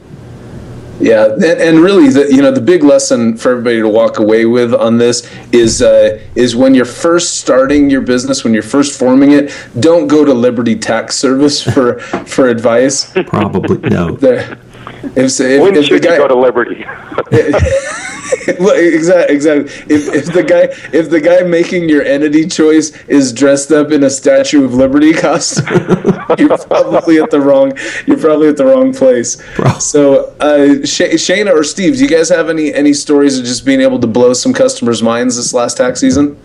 Yeah, 0.99 1.33
and, 1.33 1.43
and 1.43 1.79
really, 1.79 2.09
the 2.09 2.27
you 2.33 2.41
know 2.41 2.51
the 2.51 2.61
big 2.61 2.83
lesson 2.83 3.37
for 3.37 3.51
everybody 3.51 3.81
to 3.81 3.87
walk 3.87 4.17
away 4.17 4.45
with 4.45 4.73
on 4.73 4.97
this 4.97 5.29
is 5.51 5.81
uh, 5.81 6.19
is 6.35 6.55
when 6.55 6.73
you're 6.73 6.85
first 6.85 7.39
starting 7.39 7.89
your 7.89 8.01
business, 8.01 8.43
when 8.43 8.53
you're 8.53 8.63
first 8.63 8.97
forming 8.97 9.31
it, 9.31 9.55
don't 9.79 10.07
go 10.07 10.25
to 10.25 10.33
Liberty 10.33 10.75
Tax 10.75 11.15
Service 11.15 11.61
for 11.61 11.99
for 11.99 12.47
advice. 12.47 13.11
Probably 13.27 13.77
no. 13.89 14.17
There, 14.27 14.57
if, 15.03 15.39
if, 15.39 15.61
When 15.61 15.75
if 15.75 15.85
should 15.85 16.03
you 16.03 16.17
go 16.17 16.27
to 16.27 16.35
Liberty? 16.35 16.85
well, 18.59 18.75
exactly, 18.75 19.35
exactly. 19.35 19.71
If, 19.93 20.13
if 20.13 20.33
the 20.33 20.43
guy, 20.43 20.69
if 20.91 21.09
the 21.09 21.21
guy 21.21 21.43
making 21.43 21.87
your 21.87 22.03
entity 22.03 22.47
choice 22.47 22.91
is 23.05 23.31
dressed 23.31 23.71
up 23.71 23.91
in 23.91 24.03
a 24.03 24.09
Statue 24.09 24.65
of 24.65 24.73
Liberty 24.73 25.13
costume, 25.13 25.65
you're 26.37 26.57
probably 26.57 27.19
at 27.19 27.31
the 27.31 27.39
wrong. 27.39 27.77
You're 28.05 28.17
probably 28.17 28.49
at 28.49 28.57
the 28.57 28.65
wrong 28.65 28.93
place. 28.93 29.41
So, 29.79 30.35
uh, 30.39 30.85
Shay, 30.85 31.13
Shayna 31.13 31.53
or 31.53 31.63
Steve, 31.63 31.95
do 31.95 32.01
you 32.01 32.09
guys 32.09 32.29
have 32.29 32.49
any 32.49 32.73
any 32.73 32.93
stories 32.93 33.39
of 33.39 33.45
just 33.45 33.65
being 33.65 33.81
able 33.81 33.99
to 33.99 34.07
blow 34.07 34.33
some 34.33 34.53
customers' 34.53 35.01
minds 35.01 35.37
this 35.37 35.53
last 35.53 35.77
tax 35.77 35.99
season? 35.99 36.37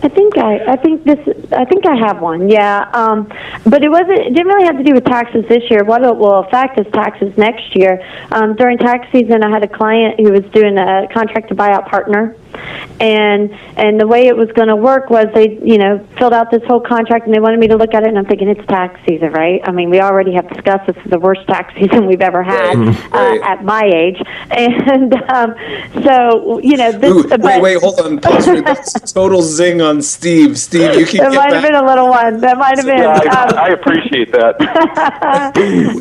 I 0.00 0.08
think 0.08 0.38
I, 0.38 0.72
I 0.72 0.76
think 0.76 1.04
this, 1.04 1.18
I 1.52 1.64
think 1.64 1.84
I 1.84 1.96
have 1.96 2.20
one. 2.20 2.48
Yeah, 2.48 2.88
um, 2.92 3.26
but 3.64 3.82
it 3.82 3.88
wasn't. 3.88 4.18
It 4.18 4.34
didn't 4.34 4.46
really 4.46 4.66
have 4.66 4.78
to 4.78 4.84
do 4.84 4.94
with 4.94 5.04
taxes 5.04 5.44
this 5.48 5.68
year. 5.70 5.82
What 5.82 6.02
it 6.04 6.16
will 6.16 6.40
affect 6.40 6.78
is 6.78 6.86
taxes 6.92 7.36
next 7.36 7.74
year. 7.74 8.00
Um, 8.30 8.54
during 8.54 8.78
tax 8.78 9.08
season, 9.10 9.42
I 9.42 9.50
had 9.50 9.64
a 9.64 9.68
client 9.68 10.20
who 10.20 10.30
was 10.30 10.44
doing 10.52 10.78
a 10.78 11.08
contract 11.12 11.48
to 11.48 11.56
buyout 11.56 11.88
partner, 11.88 12.36
and 13.00 13.50
and 13.76 14.00
the 14.00 14.06
way 14.06 14.26
it 14.26 14.36
was 14.36 14.50
going 14.52 14.68
to 14.68 14.76
work 14.76 15.10
was 15.10 15.26
they, 15.34 15.58
you 15.62 15.78
know, 15.78 16.04
filled 16.18 16.32
out 16.32 16.50
this 16.50 16.62
whole 16.66 16.80
contract 16.80 17.26
and 17.26 17.34
they 17.34 17.40
wanted 17.40 17.60
me 17.60 17.68
to 17.68 17.76
look 17.76 17.94
at 17.94 18.02
it, 18.02 18.08
and 18.08 18.18
I'm 18.18 18.26
thinking 18.26 18.48
it's 18.48 18.64
tax 18.66 18.98
season, 19.06 19.32
right? 19.32 19.60
I 19.64 19.70
mean, 19.72 19.90
we 19.90 20.00
already 20.00 20.32
have 20.34 20.48
discussed 20.48 20.86
this 20.86 20.96
is 21.04 21.10
the 21.10 21.18
worst 21.18 21.46
tax 21.46 21.74
season 21.80 22.06
we've 22.06 22.20
ever 22.20 22.42
had 22.42 22.76
Right, 22.78 22.88
uh, 22.88 23.08
right. 23.12 23.40
at 23.42 23.64
my 23.64 23.82
age, 23.84 24.20
and 24.50 25.14
um, 25.30 25.54
so 26.02 26.58
you 26.60 26.76
know, 26.76 26.92
this. 26.92 27.10
Ooh, 27.12 27.28
but, 27.28 27.40
wait, 27.40 27.62
wait, 27.62 27.80
hold 27.80 28.00
on. 28.00 28.18
Pause 28.18 28.46
for 28.92 29.00
total 29.06 29.42
zing 29.42 29.80
on 29.80 30.02
Steve. 30.02 30.58
Steve, 30.58 30.94
you 30.94 31.06
can 31.06 31.18
That 31.20 31.32
get 31.32 31.36
might 31.36 31.52
have 31.52 31.62
been 31.62 31.74
a 31.74 31.86
little 31.86 32.08
one. 32.08 32.40
That 32.40 32.58
might 32.58 32.76
have 32.76 32.86
been. 32.86 32.98
Yeah, 32.98 33.14
Um, 33.14 33.58
I, 33.58 33.66
I 33.66 33.68
appreciate 33.68 34.32
that. 34.32 34.56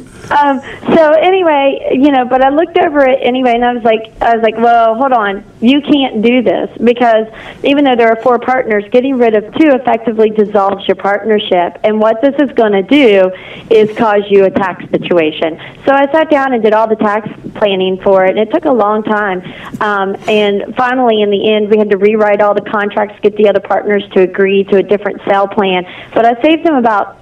um, 0.31 0.61
so 0.95 1.11
anyway, 1.13 1.91
you 1.93 2.11
know, 2.11 2.25
but 2.25 2.43
I 2.43 2.49
looked 2.49 2.77
over 2.77 2.99
it 3.07 3.19
anyway, 3.21 3.53
and 3.53 3.63
I 3.63 3.73
was 3.73 3.83
like, 3.83 4.21
I 4.21 4.35
was 4.35 4.43
like, 4.43 4.57
well, 4.57 4.95
hold 4.95 5.13
on, 5.13 5.43
you 5.61 5.81
can't 5.81 6.21
do 6.21 6.41
this 6.41 6.69
because 6.83 7.27
even 7.63 7.85
though 7.85 7.95
there 7.95 8.09
are 8.09 8.21
four 8.21 8.39
partners, 8.39 8.83
getting 8.91 9.17
rid 9.17 9.35
of 9.35 9.43
two 9.55 9.69
effectively 9.69 10.29
dissolves 10.29 10.87
your 10.87 10.95
partnership. 10.95 11.79
And 11.83 11.99
what 11.99 12.21
this 12.21 12.35
is 12.39 12.51
going 12.53 12.73
to 12.73 12.83
do 12.83 13.31
is 13.69 13.95
cause 13.97 14.23
you 14.29 14.45
a 14.45 14.51
tax 14.51 14.89
situation. 14.89 15.59
So 15.85 15.93
I 15.93 16.11
sat 16.11 16.29
down 16.29 16.53
and 16.53 16.61
did 16.61 16.73
all 16.73 16.87
the 16.87 16.95
tax 16.95 17.29
planning 17.55 17.99
for 18.03 18.25
it, 18.25 18.31
and 18.31 18.39
it 18.39 18.51
took 18.51 18.65
a 18.65 18.71
long 18.71 19.03
time. 19.03 19.41
Um, 19.81 20.15
and 20.27 20.75
finally, 20.75 21.21
in 21.21 21.29
the 21.29 21.51
end, 21.53 21.69
we 21.69 21.77
had 21.77 21.89
to 21.89 21.97
rewrite 21.97 22.41
all 22.41 22.53
the 22.53 22.69
contracts, 22.69 23.19
get 23.21 23.35
the 23.37 23.47
other 23.47 23.59
partners 23.59 24.03
to 24.13 24.21
agree 24.21 24.63
to 24.65 24.77
a 24.77 24.83
different 24.83 25.21
sale 25.27 25.47
plan. 25.47 25.85
But 26.13 26.25
I 26.25 26.41
saved 26.41 26.65
them 26.65 26.75
about 26.75 27.17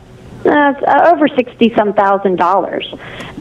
uh, 0.45 0.73
uh, 0.87 1.11
over 1.13 1.27
sixty 1.27 1.73
some 1.75 1.93
thousand 1.93 2.37
dollars 2.37 2.85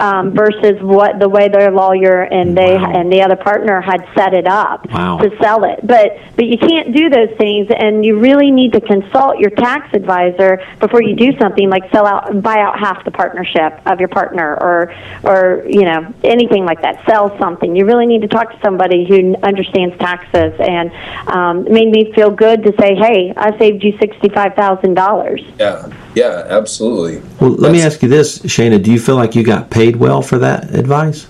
um, 0.00 0.32
versus 0.32 0.80
what 0.80 1.18
the 1.18 1.28
way 1.28 1.48
their 1.48 1.70
lawyer 1.70 2.22
and 2.22 2.56
they 2.56 2.74
Wow. 2.76 2.92
and 2.94 3.12
the 3.12 3.22
other 3.22 3.36
partner 3.36 3.80
had 3.80 4.06
set 4.16 4.34
it 4.34 4.46
up 4.46 4.90
Wow. 4.90 5.18
to 5.18 5.30
sell 5.40 5.64
it. 5.64 5.80
But 5.86 6.18
but 6.36 6.46
you 6.46 6.58
can't 6.58 6.94
do 6.94 7.08
those 7.10 7.30
things, 7.38 7.68
and 7.76 8.04
you 8.04 8.18
really 8.18 8.50
need 8.50 8.72
to 8.72 8.80
consult 8.80 9.38
your 9.38 9.50
tax 9.50 9.92
advisor 9.94 10.60
before 10.80 11.02
you 11.02 11.14
do 11.14 11.36
something 11.38 11.68
like 11.68 11.90
sell 11.92 12.06
out, 12.06 12.42
buy 12.42 12.58
out 12.58 12.78
half 12.78 13.04
the 13.04 13.10
partnership 13.10 13.80
of 13.86 14.00
your 14.00 14.08
partner, 14.08 14.54
or 14.60 14.94
or 15.22 15.64
you 15.68 15.82
know 15.82 16.12
anything 16.24 16.64
like 16.64 16.80
that. 16.82 17.04
Sell 17.06 17.36
something. 17.38 17.76
You 17.76 17.84
really 17.86 18.06
need 18.06 18.22
to 18.22 18.28
talk 18.28 18.50
to 18.50 18.58
somebody 18.64 19.04
who 19.06 19.34
understands 19.42 19.96
taxes, 19.98 20.54
and 20.58 20.90
um, 21.28 21.66
it 21.66 21.72
made 21.72 21.90
me 21.90 22.12
feel 22.14 22.30
good 22.30 22.62
to 22.64 22.72
say, 22.80 22.94
hey, 22.94 23.32
I 23.36 23.56
saved 23.58 23.82
you 23.84 23.96
sixty 23.98 24.28
five 24.28 24.54
thousand 24.54 24.94
dollars. 24.94 25.42
Yeah, 25.58 25.88
yeah, 26.14 26.44
absolutely. 26.48 26.93
Well, 27.40 27.50
let 27.50 27.72
me 27.72 27.82
ask 27.82 28.02
you 28.02 28.08
this, 28.08 28.38
Shayna. 28.40 28.82
Do 28.82 28.92
you 28.92 28.98
feel 28.98 29.16
like 29.16 29.34
you 29.34 29.42
got 29.42 29.70
paid 29.70 29.96
well 29.96 30.22
for 30.22 30.38
that 30.38 30.74
advice? 30.74 31.26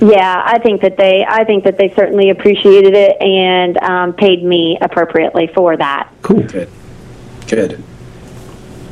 Yeah, 0.00 0.42
I 0.44 0.58
think 0.58 0.80
that 0.82 0.96
they, 0.96 1.24
I 1.28 1.44
think 1.44 1.64
that 1.64 1.76
they 1.76 1.90
certainly 1.94 2.30
appreciated 2.30 2.94
it 2.94 3.20
and 3.20 3.76
um, 3.78 4.12
paid 4.12 4.44
me 4.44 4.78
appropriately 4.80 5.48
for 5.48 5.76
that. 5.76 6.08
Cool. 6.22 6.42
Good. 6.42 6.68
Good. 7.48 7.82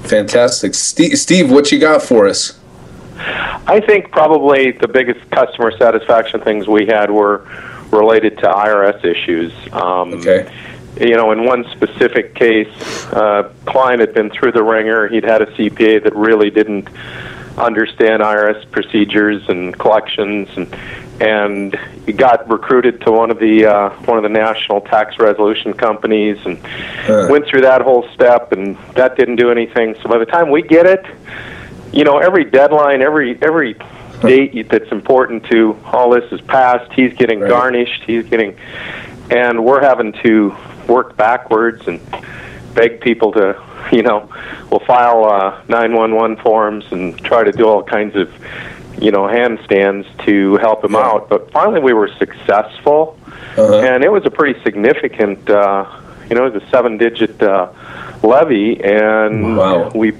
Fantastic. 0.03 0.74
Steve, 0.74 1.18
Steve, 1.18 1.51
what 1.51 1.70
you 1.70 1.78
got 1.78 2.03
for 2.03 2.26
us? 2.26 2.59
I 3.18 3.80
think 3.80 4.11
probably 4.11 4.72
the 4.72 4.88
biggest 4.88 5.30
customer 5.30 5.76
satisfaction 5.76 6.41
things 6.41 6.66
we 6.66 6.86
had 6.86 7.11
were 7.11 7.47
related 7.93 8.38
to 8.38 8.45
IRS 8.45 9.05
issues. 9.05 9.53
Um, 9.72 10.14
Okay. 10.14 10.51
You 11.01 11.17
know, 11.17 11.33
in 11.33 11.45
one 11.47 11.65
specific 11.73 12.35
case, 12.35 12.69
uh, 13.07 13.51
client 13.65 14.01
had 14.01 14.13
been 14.13 14.29
through 14.29 14.53
the 14.53 14.63
ringer. 14.63 15.09
He'd 15.09 15.25
had 15.25 15.41
a 15.41 15.47
CPA 15.47 16.05
that 16.05 16.15
really 16.15 16.51
didn't 16.51 16.89
understand 17.57 18.23
IRS 18.23 18.71
procedures 18.71 19.49
and 19.49 19.77
collections, 19.79 20.49
and 20.57 20.77
and 21.23 21.75
he 22.05 22.13
got 22.13 22.49
recruited 22.51 23.01
to 23.03 23.13
one 23.13 23.31
of 23.31 23.39
the 23.39 23.65
uh, 23.65 23.91
one 24.05 24.19
of 24.19 24.23
the 24.23 24.29
national 24.29 24.83
tax 24.83 25.19
resolution 25.19 25.73
companies, 25.73 26.37
and 26.45 26.59
went 27.31 27.47
through 27.47 27.63
that 27.63 27.81
whole 27.81 28.07
step, 28.13 28.53
and 28.53 28.77
that 28.95 29.17
didn't 29.17 29.37
do 29.37 29.51
anything. 29.51 29.95
So 30.03 30.09
by 30.11 30.19
the 30.19 30.27
time 30.27 30.51
we 30.51 30.61
get 30.61 30.85
it, 30.85 31.05
you 31.95 32.05
know, 32.05 32.19
every 32.19 32.45
deadline, 32.45 33.01
every 33.01 33.39
every 33.43 33.75
date 34.21 34.69
that's 34.69 34.93
important 34.93 35.45
to 35.45 35.79
all 35.87 36.11
this 36.11 36.31
is 36.31 36.43
passed. 36.43 36.93
He's 36.93 37.15
getting 37.15 37.41
Right. 37.41 37.49
garnished. 37.49 38.03
He's 38.07 38.25
getting, 38.27 38.55
and 39.31 39.65
we're 39.65 39.81
having 39.81 40.13
to 40.25 40.55
work 40.91 41.16
backwards 41.16 41.86
and 41.86 42.01
beg 42.74 43.01
people 43.01 43.32
to, 43.32 43.57
you 43.93 44.03
know, 44.03 44.28
we'll 44.70 44.80
file 44.80 45.24
uh, 45.24 45.62
911 45.68 46.36
forms 46.38 46.84
and 46.91 47.18
try 47.24 47.45
to 47.45 47.53
do 47.53 47.66
all 47.66 47.82
kinds 47.82 48.14
of, 48.16 48.30
you 49.01 49.11
know, 49.11 49.22
handstands 49.22 50.05
to 50.26 50.57
help 50.59 50.84
him 50.84 50.95
out. 50.97 51.28
But 51.28 51.51
finally, 51.53 51.80
we 51.80 51.93
were 51.95 52.09
successful, 52.18 53.16
Uh-huh. 53.57 53.80
and 53.80 54.05
it 54.05 54.12
was 54.12 54.24
a 54.26 54.30
pretty 54.30 54.61
significant, 54.62 55.49
uh, 55.49 55.86
you 56.28 56.36
know, 56.36 56.47
it 56.47 56.53
was 56.55 56.62
a 56.62 56.66
seven-digit 56.70 57.43
uh, 57.43 57.68
levy, 58.22 58.80
and 58.84 59.57
Wow. 59.57 59.91
we 59.95 60.12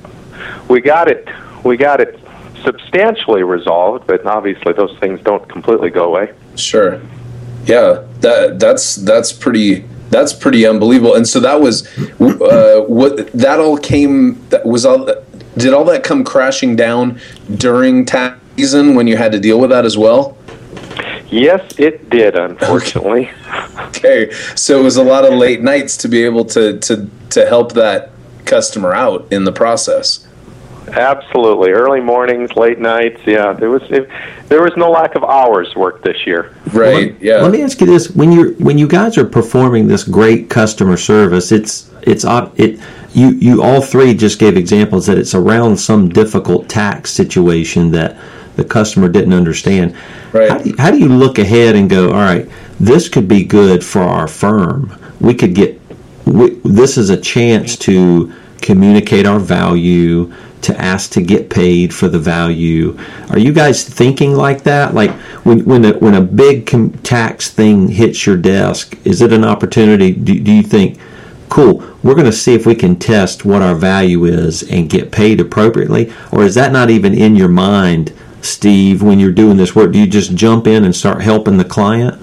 we 0.69 0.81
got 0.81 1.07
it 1.09 1.29
we 1.65 1.77
got 1.77 2.01
it 2.01 2.19
substantially 2.65 3.43
resolved, 3.43 4.07
but 4.07 4.25
obviously 4.27 4.73
those 4.73 4.97
things 4.99 5.21
don't 5.23 5.47
completely 5.49 5.91
go 5.91 6.05
away. 6.05 6.31
Sure. 6.57 6.99
Yeah, 7.67 8.03
that 8.23 8.59
that's 8.59 8.97
that's 8.97 9.33
pretty 9.33 9.85
that's 10.11 10.33
pretty 10.33 10.67
unbelievable. 10.67 11.15
And 11.15 11.27
so 11.27 11.41
that 11.41 11.61
was 11.61 11.87
uh, 11.99 12.85
what 12.87 13.33
that 13.33 13.59
all 13.61 13.79
came. 13.79 14.47
That 14.49 14.67
was 14.67 14.85
all. 14.85 15.09
Did 15.57 15.75
all 15.75 15.85
that 15.87 16.05
come 16.05 16.25
crashing 16.25 16.77
down 16.77 17.21
during 17.57 18.05
tax 18.05 18.41
season 18.57 18.95
when 18.95 19.07
you 19.07 19.17
had 19.17 19.33
to 19.33 19.41
deal 19.41 19.59
with 19.59 19.71
that 19.71 19.85
as 19.85 19.99
well? 19.99 20.37
Yes, 21.29 21.79
it 21.79 22.09
did. 22.11 22.37
Unfortunately. 22.39 23.31
Okay, 23.89 24.33
so 24.55 24.81
it 24.81 24.83
was 24.83 24.97
a 24.97 25.05
lot 25.05 25.25
of 25.25 25.35
late 25.35 25.63
nights 25.63 25.97
to 25.99 26.09
be 26.09 26.25
able 26.25 26.45
to 26.47 26.79
to 26.81 27.09
to 27.31 27.47
help 27.47 27.73
that 27.73 28.11
customer 28.45 28.93
out 28.93 29.27
in 29.31 29.45
the 29.45 29.53
process. 29.53 30.27
Absolutely, 30.93 31.71
early 31.71 32.01
mornings, 32.01 32.55
late 32.57 32.79
nights. 32.79 33.21
Yeah, 33.27 33.53
there 33.53 33.71
was 33.71 33.83
it, 33.91 34.09
there 34.49 34.63
was 34.63 34.77
no 34.77 34.91
lack 34.91 35.15
of 35.15 35.25
hours 35.25 35.75
worked 35.75 36.05
this 36.05 36.27
year. 36.27 36.55
Right. 36.73 37.13
Let, 37.13 37.23
yeah. 37.23 37.37
Let 37.37 37.53
me 37.53 37.63
ask 37.63 37.81
you 37.81 37.87
this: 37.87 38.11
when 38.11 38.33
you 38.33 38.55
when 38.59 38.79
you 38.79 38.89
guys 38.89 39.17
are 39.19 39.27
performing 39.27 39.87
this 39.87 40.05
great 40.05 40.51
customer 40.51 40.97
service, 40.97 41.53
it's 41.53 41.91
it's 42.03 42.25
it 42.57 42.81
you 43.13 43.31
you 43.31 43.63
all 43.63 43.81
three 43.81 44.15
just 44.15 44.39
gave 44.39 44.57
examples 44.57 45.07
that 45.07 45.19
it's 45.19 45.35
around 45.35 45.77
some 45.77 46.09
difficult 46.09 46.69
tax 46.69 47.11
situation 47.11 47.91
that 47.93 48.17
the 48.57 48.65
customer 48.65 49.09
didn't 49.09 49.33
understand. 49.33 49.97
Right. 50.33 50.51
How 50.51 50.59
do 50.59 50.69
you, 50.69 50.77
how 50.79 50.91
do 50.91 50.99
you 50.99 51.09
look 51.09 51.39
ahead 51.39 51.77
and 51.77 51.89
go, 51.89 52.09
all 52.09 52.21
right, 52.21 52.49
this 52.79 53.09
could 53.09 53.27
be 53.27 53.45
good 53.45 53.85
for 53.85 54.03
our 54.03 54.29
firm. 54.29 54.97
We 55.21 55.35
could 55.35 55.55
get 55.55 55.81
we, 56.27 56.51
this 56.65 56.97
is 56.99 57.11
a 57.11 57.17
chance 57.17 57.77
to 57.79 58.33
communicate 58.61 59.27
our 59.27 59.39
value 59.39 60.33
to 60.63 60.79
ask 60.81 61.13
to 61.13 61.23
get 61.23 61.49
paid 61.49 61.95
for 61.95 62.09
the 62.09 62.19
value. 62.19 62.99
Are 63.31 63.39
you 63.39 63.53
guys 63.53 63.83
thinking 63.83 64.35
like 64.35 64.63
that? 64.65 64.95
Like 64.95 65.11
when 65.45 65.65
when 65.65 65.85
a, 65.85 65.93
when 65.95 66.15
a 66.15 66.21
big 66.21 66.67
tax 67.03 67.51
thing 67.51 67.89
hits 67.89 68.27
your 68.27 68.37
desk, 68.37 68.97
is 69.05 69.23
it 69.23 69.33
an 69.33 69.45
opportunity? 69.45 70.13
Do, 70.13 70.39
do 70.39 70.53
you 70.53 70.63
think, 70.63 70.99
cool, 71.49 71.83
we're 72.03 72.15
going 72.15 72.27
to 72.27 72.33
see 72.33 72.55
if 72.55 72.67
we 72.67 72.75
can 72.75 72.97
test 72.97 73.45
what 73.45 73.63
our 73.63 73.75
value 73.75 74.25
is 74.25 74.63
and 74.71 74.89
get 74.91 75.11
paid 75.11 75.41
appropriately, 75.41 76.13
or 76.31 76.45
is 76.45 76.55
that 76.55 76.73
not 76.73 76.91
even 76.91 77.15
in 77.15 77.37
your 77.37 77.49
mind, 77.49 78.13
Steve? 78.43 79.03
When 79.03 79.19
you're 79.19 79.33
doing 79.33 79.57
this 79.57 79.75
work, 79.75 79.93
do 79.93 79.99
you 79.99 80.07
just 80.07 80.35
jump 80.35 80.67
in 80.67 80.85
and 80.85 80.95
start 80.95 81.23
helping 81.23 81.57
the 81.57 81.65
client 81.65 82.21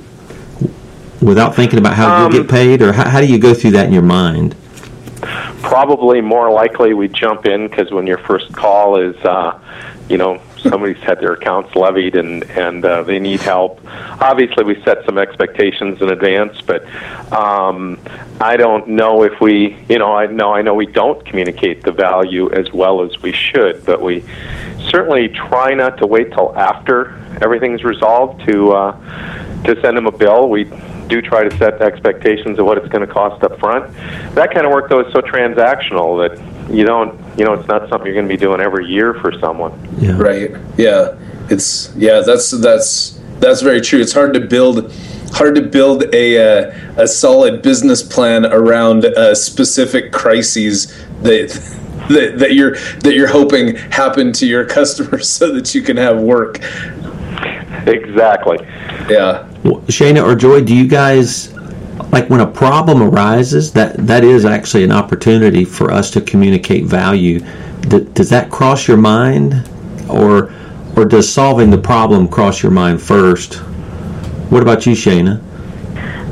without 1.21 1.55
thinking 1.55 1.79
about 1.79 1.95
how 1.95 2.13
Um, 2.13 2.31
you'll 2.31 2.43
get 2.43 2.49
paid, 2.51 2.81
or 2.81 2.93
how, 2.93 3.09
how 3.09 3.19
do 3.19 3.27
you 3.27 3.39
go 3.39 3.53
through 3.53 3.71
that 3.71 3.88
in 3.88 3.93
your 3.93 4.03
mind? 4.03 4.55
Probably 5.61 6.22
more 6.22 6.51
likely 6.51 6.93
we 6.93 7.07
jump 7.07 7.45
in 7.45 7.68
because 7.68 7.91
when 7.91 8.07
your 8.07 8.20
first 8.20 8.53
call 8.53 8.97
is, 8.97 9.15
uh, 9.26 9.59
you 10.09 10.18
know, 10.18 10.41
somebody's 10.57 10.97
had 10.97 11.20
their 11.20 11.34
accounts 11.34 11.76
levied 11.76 12.15
and 12.15 12.43
and 12.51 12.84
uh, 12.86 13.03
they 13.03 13.20
need 13.20 13.39
help. 13.39 13.80
Obviously, 14.22 14.63
we 14.63 14.82
set 14.84 15.05
some 15.05 15.18
expectations 15.18 16.01
in 16.01 16.09
advance, 16.09 16.61
but 16.61 16.86
um, 17.32 17.99
I 18.39 18.57
don't 18.57 18.88
know 18.89 19.24
if 19.24 19.39
we, 19.41 19.78
you 19.89 19.99
know, 19.99 20.15
I 20.15 20.28
know 20.28 20.53
I 20.53 20.61
know 20.61 20.74
we 20.74 20.86
don't 20.86 21.24
communicate 21.26 21.84
the 21.84 21.91
value 21.91 22.51
as 22.51 22.72
well 22.72 23.01
as 23.01 23.22
we 23.22 23.32
should, 23.32 23.86
but 23.86 24.01
we 24.01 24.24
certainly 24.89 25.30
try 25.30 25.74
not 25.74 25.97
to 25.97 26.07
wait 26.07 26.32
till 26.32 26.55
after 26.57 27.15
everything's 27.41 27.84
resolved 27.84 28.45
to 28.47 28.72
uh, 28.74 29.63
to 29.63 29.80
send 29.82 29.97
them 29.97 30.07
a 30.07 30.11
bill. 30.11 30.49
We 30.49 30.65
do 31.08 31.22
try 31.22 31.47
to 31.47 31.58
set 31.58 31.82
expectations 31.82 32.60
of 32.60 32.66
what 32.66 32.78
it's 32.78 32.88
going 32.88 33.05
to 33.05 33.12
cost 33.12 33.43
up 33.43 33.60
front. 33.60 33.93
That 34.36 34.53
kind 34.53 34.66
of 34.66 34.72
work 34.72 34.89
though 34.89 35.01
is 35.01 35.12
so 35.14 35.22
transactional 35.22 36.28
that 36.28 36.74
you 36.74 36.86
don't, 36.86 37.18
you 37.38 37.45
know, 37.45 37.53
it's 37.53 37.68
not 37.68 37.88
something 37.89 38.05
you're 38.05 38.16
going 38.16 38.28
to 38.28 38.34
be 38.34 38.39
doing 38.39 38.62
every 38.62 38.86
year 38.86 39.14
for 39.16 39.32
someone. 39.39 39.74
Yeah. 39.99 40.18
Right. 40.18 40.51
Yeah. 40.78 41.18
It's 41.49 41.95
yeah. 41.95 42.22
That's 42.26 42.51
that's 42.51 43.20
that's 43.39 43.62
very 43.62 43.82
true. 43.82 44.01
It's 44.01 44.14
hard 44.14 44.34
to 44.34 44.39
build 44.39 44.91
hard 45.34 45.55
to 45.55 45.62
build 45.62 46.03
a 46.14 46.38
uh, 46.38 46.72
a 46.97 47.08
solid 47.08 47.62
business 47.62 48.03
plan 48.03 48.45
around 48.45 49.05
uh, 49.05 49.36
specific 49.36 50.12
crises 50.12 50.88
that. 51.22 51.76
That, 52.10 52.39
that 52.39 52.53
you're 52.53 52.78
that 52.99 53.16
you're 53.16 53.28
hoping 53.28 53.76
happen 53.76 54.32
to 54.34 54.45
your 54.45 54.64
customers 54.78 55.28
so 55.28 55.51
that 55.51 55.76
you 55.76 55.82
can 55.82 55.97
have 55.97 56.18
work. 56.18 56.62
Exactly. 57.88 58.57
Yeah. 59.09 59.47
Well, 59.63 59.81
Shayna 59.88 60.23
or 60.23 60.35
Joy, 60.35 60.63
do 60.63 60.75
you 60.75 60.88
guys 60.88 61.53
like 62.11 62.29
when 62.29 62.39
a 62.39 62.47
problem 62.47 63.01
arises? 63.01 63.71
That 63.73 63.95
that 64.07 64.23
is 64.23 64.45
actually 64.45 64.83
an 64.83 64.91
opportunity 64.91 65.65
for 65.65 65.91
us 65.91 66.11
to 66.11 66.21
communicate 66.21 66.85
value. 66.85 67.39
D- 67.81 68.07
does 68.13 68.29
that 68.29 68.51
cross 68.51 68.88
your 68.88 68.97
mind, 68.97 69.69
or 70.09 70.53
or 70.95 71.05
does 71.05 71.31
solving 71.31 71.69
the 71.69 71.77
problem 71.77 72.27
cross 72.27 72.61
your 72.63 72.71
mind 72.71 73.01
first? 73.01 73.55
What 74.49 74.61
about 74.61 74.85
you, 74.85 74.93
Shayna? 74.93 75.43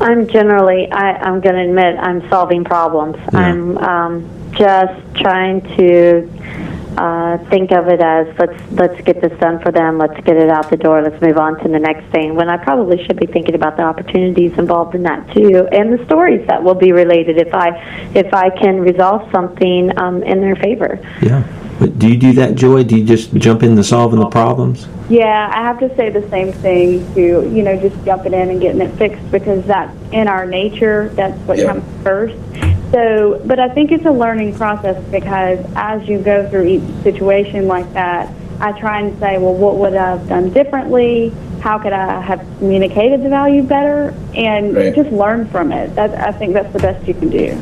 I'm 0.00 0.28
generally, 0.28 0.90
I, 0.90 1.12
I'm 1.12 1.40
going 1.40 1.54
to 1.54 1.62
admit, 1.62 1.96
I'm 1.98 2.28
solving 2.28 2.64
problems. 2.64 3.16
Yeah. 3.32 3.38
I'm 3.38 3.78
um, 3.78 4.52
just 4.52 5.00
trying 5.16 5.62
to 5.76 6.30
uh, 6.96 7.38
think 7.50 7.72
of 7.72 7.88
it 7.88 8.00
as 8.00 8.26
let's 8.38 8.72
let's 8.72 9.00
get 9.02 9.20
this 9.20 9.38
done 9.40 9.60
for 9.60 9.70
them. 9.72 9.98
Let's 9.98 10.18
get 10.24 10.36
it 10.36 10.48
out 10.48 10.70
the 10.70 10.76
door. 10.76 11.02
Let's 11.02 11.20
move 11.20 11.38
on 11.38 11.58
to 11.62 11.68
the 11.68 11.78
next 11.78 12.10
thing. 12.12 12.34
When 12.34 12.48
I 12.48 12.56
probably 12.56 13.04
should 13.04 13.18
be 13.18 13.26
thinking 13.26 13.54
about 13.54 13.76
the 13.76 13.82
opportunities 13.82 14.56
involved 14.58 14.94
in 14.94 15.02
that 15.04 15.32
too, 15.34 15.68
and 15.72 15.98
the 15.98 16.04
stories 16.06 16.46
that 16.48 16.62
will 16.62 16.74
be 16.74 16.92
related 16.92 17.38
if 17.38 17.52
I 17.54 17.68
if 18.14 18.32
I 18.32 18.50
can 18.50 18.80
resolve 18.80 19.30
something 19.32 19.96
um, 19.98 20.22
in 20.22 20.40
their 20.40 20.56
favor. 20.56 20.98
Yeah. 21.22 21.46
But 21.78 21.98
do 21.98 22.08
you 22.08 22.16
do 22.16 22.32
that, 22.34 22.54
Joy? 22.54 22.84
Do 22.84 22.96
you 22.96 23.04
just 23.04 23.34
jump 23.34 23.62
in 23.62 23.70
into 23.70 23.84
solving 23.84 24.18
the 24.18 24.30
problems? 24.30 24.88
Yeah, 25.10 25.50
I 25.54 25.62
have 25.62 25.78
to 25.80 25.94
say 25.94 26.08
the 26.08 26.26
same 26.30 26.52
thing 26.52 27.14
to, 27.14 27.20
you 27.20 27.62
know, 27.62 27.78
just 27.78 28.02
jumping 28.04 28.32
in 28.32 28.48
and 28.50 28.60
getting 28.60 28.80
it 28.80 28.96
fixed 28.96 29.30
because 29.30 29.62
that's 29.66 29.94
in 30.10 30.26
our 30.26 30.46
nature. 30.46 31.10
That's 31.10 31.38
what 31.40 31.58
Yeah. 31.58 31.66
comes 31.74 31.84
first. 32.02 32.34
So, 32.92 33.42
but 33.44 33.58
I 33.58 33.68
think 33.68 33.90
it's 33.90 34.06
a 34.06 34.10
learning 34.12 34.54
process 34.54 35.02
because 35.10 35.64
as 35.74 36.08
you 36.08 36.18
go 36.18 36.48
through 36.48 36.66
each 36.66 37.02
situation 37.02 37.66
like 37.66 37.92
that, 37.94 38.32
I 38.60 38.72
try 38.72 39.00
and 39.00 39.18
say, 39.18 39.38
well, 39.38 39.54
what 39.54 39.76
would 39.76 39.94
I 39.94 40.10
have 40.16 40.28
done 40.28 40.50
differently? 40.50 41.30
How 41.60 41.78
could 41.78 41.92
I 41.92 42.20
have 42.20 42.46
communicated 42.58 43.22
the 43.22 43.28
value 43.28 43.62
better? 43.62 44.14
And 44.34 44.74
Right. 44.74 44.94
just 44.94 45.10
learn 45.10 45.46
from 45.48 45.72
it. 45.72 45.94
That, 45.96 46.14
I 46.14 46.32
think 46.32 46.52
that's 46.54 46.72
the 46.72 46.78
best 46.78 47.06
you 47.08 47.14
can 47.14 47.28
do. 47.28 47.60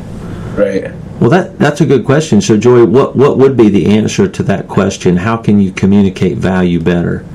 Right. 0.55 0.91
Well, 1.19 1.29
that 1.29 1.57
that's 1.59 1.81
a 1.81 1.85
good 1.85 2.05
question. 2.05 2.39
So, 2.41 2.57
Joy, 2.57 2.85
what 2.85 3.15
what 3.15 3.37
would 3.37 3.57
be 3.57 3.69
the 3.69 3.87
answer 3.87 4.27
to 4.27 4.43
that 4.43 4.67
question? 4.67 5.17
How 5.17 5.37
can 5.37 5.59
you 5.59 5.71
communicate 5.71 6.37
value 6.37 6.79
better 6.79 7.25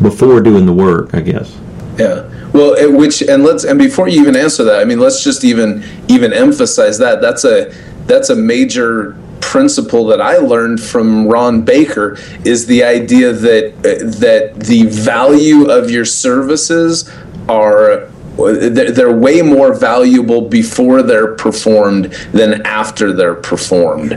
before 0.00 0.40
doing 0.40 0.66
the 0.66 0.72
work? 0.72 1.14
I 1.14 1.20
guess. 1.20 1.54
Yeah. 1.98 2.24
Well, 2.52 2.96
which 2.96 3.22
and 3.22 3.42
let's 3.44 3.64
and 3.64 3.78
before 3.78 4.08
you 4.08 4.20
even 4.20 4.36
answer 4.36 4.64
that, 4.64 4.80
I 4.80 4.84
mean, 4.84 5.00
let's 5.00 5.24
just 5.24 5.44
even 5.44 5.84
even 6.08 6.32
emphasize 6.32 6.98
that. 6.98 7.20
That's 7.20 7.44
a 7.44 7.72
that's 8.06 8.30
a 8.30 8.36
major 8.36 9.16
principle 9.40 10.06
that 10.06 10.20
I 10.20 10.36
learned 10.36 10.80
from 10.80 11.26
Ron 11.26 11.62
Baker 11.62 12.16
is 12.44 12.66
the 12.66 12.84
idea 12.84 13.32
that 13.32 13.74
uh, 13.78 14.18
that 14.18 14.60
the 14.60 14.84
value 14.86 15.70
of 15.70 15.90
your 15.90 16.04
services 16.04 17.10
are 17.48 18.08
they're 18.36 19.14
way 19.14 19.42
more 19.42 19.74
valuable 19.74 20.48
before 20.48 21.02
they're 21.02 21.34
performed 21.34 22.06
than 22.32 22.64
after 22.66 23.12
they're 23.12 23.34
performed. 23.34 24.12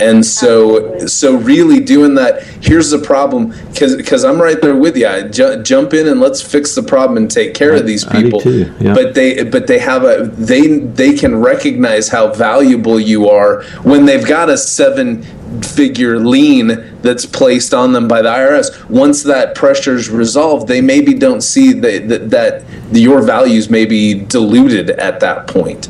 And 0.00 0.24
so 0.24 1.06
so 1.06 1.36
really 1.36 1.80
doing 1.80 2.14
that 2.14 2.42
here's 2.62 2.90
the 2.90 2.98
problem 2.98 3.48
because 3.68 3.96
because 3.96 4.24
i'm 4.24 4.40
right 4.40 4.60
there 4.60 4.76
with 4.76 4.96
you 4.96 5.06
I 5.06 5.22
ju- 5.22 5.62
jump 5.62 5.94
in 5.94 6.08
and 6.08 6.20
let's 6.20 6.42
fix 6.42 6.74
the 6.74 6.82
problem 6.82 7.16
and 7.16 7.30
take 7.30 7.54
care 7.54 7.74
of 7.74 7.86
these 7.86 8.04
people. 8.04 8.40
too, 8.40 8.72
yeah. 8.80 8.94
but 8.94 9.14
they 9.14 9.44
but 9.44 9.66
they 9.66 9.78
have 9.78 10.04
a 10.04 10.30
they 10.36 10.78
they 10.78 11.14
can 11.14 11.36
recognize 11.36 12.08
how 12.08 12.32
valuable 12.32 12.98
you 13.00 13.28
are 13.28 13.62
when 13.82 14.04
they've 14.04 14.26
got 14.26 14.50
a 14.50 14.56
seven 14.56 15.24
figure 15.62 16.18
lien 16.18 16.96
that's 17.02 17.26
placed 17.26 17.74
on 17.74 17.92
them 17.92 18.06
by 18.08 18.22
the 18.22 18.28
IRS. 18.28 18.88
Once 18.88 19.22
that 19.24 19.54
pressure 19.54 19.96
is 19.96 20.08
resolved, 20.08 20.68
they 20.68 20.80
maybe 20.80 21.14
don't 21.14 21.40
see 21.40 21.72
that, 21.72 22.08
that 22.08 22.30
that 22.30 22.64
your 22.92 23.22
values 23.22 23.70
may 23.70 23.84
be 23.84 24.24
diluted 24.26 24.90
at 24.90 25.20
that 25.20 25.46
point. 25.46 25.88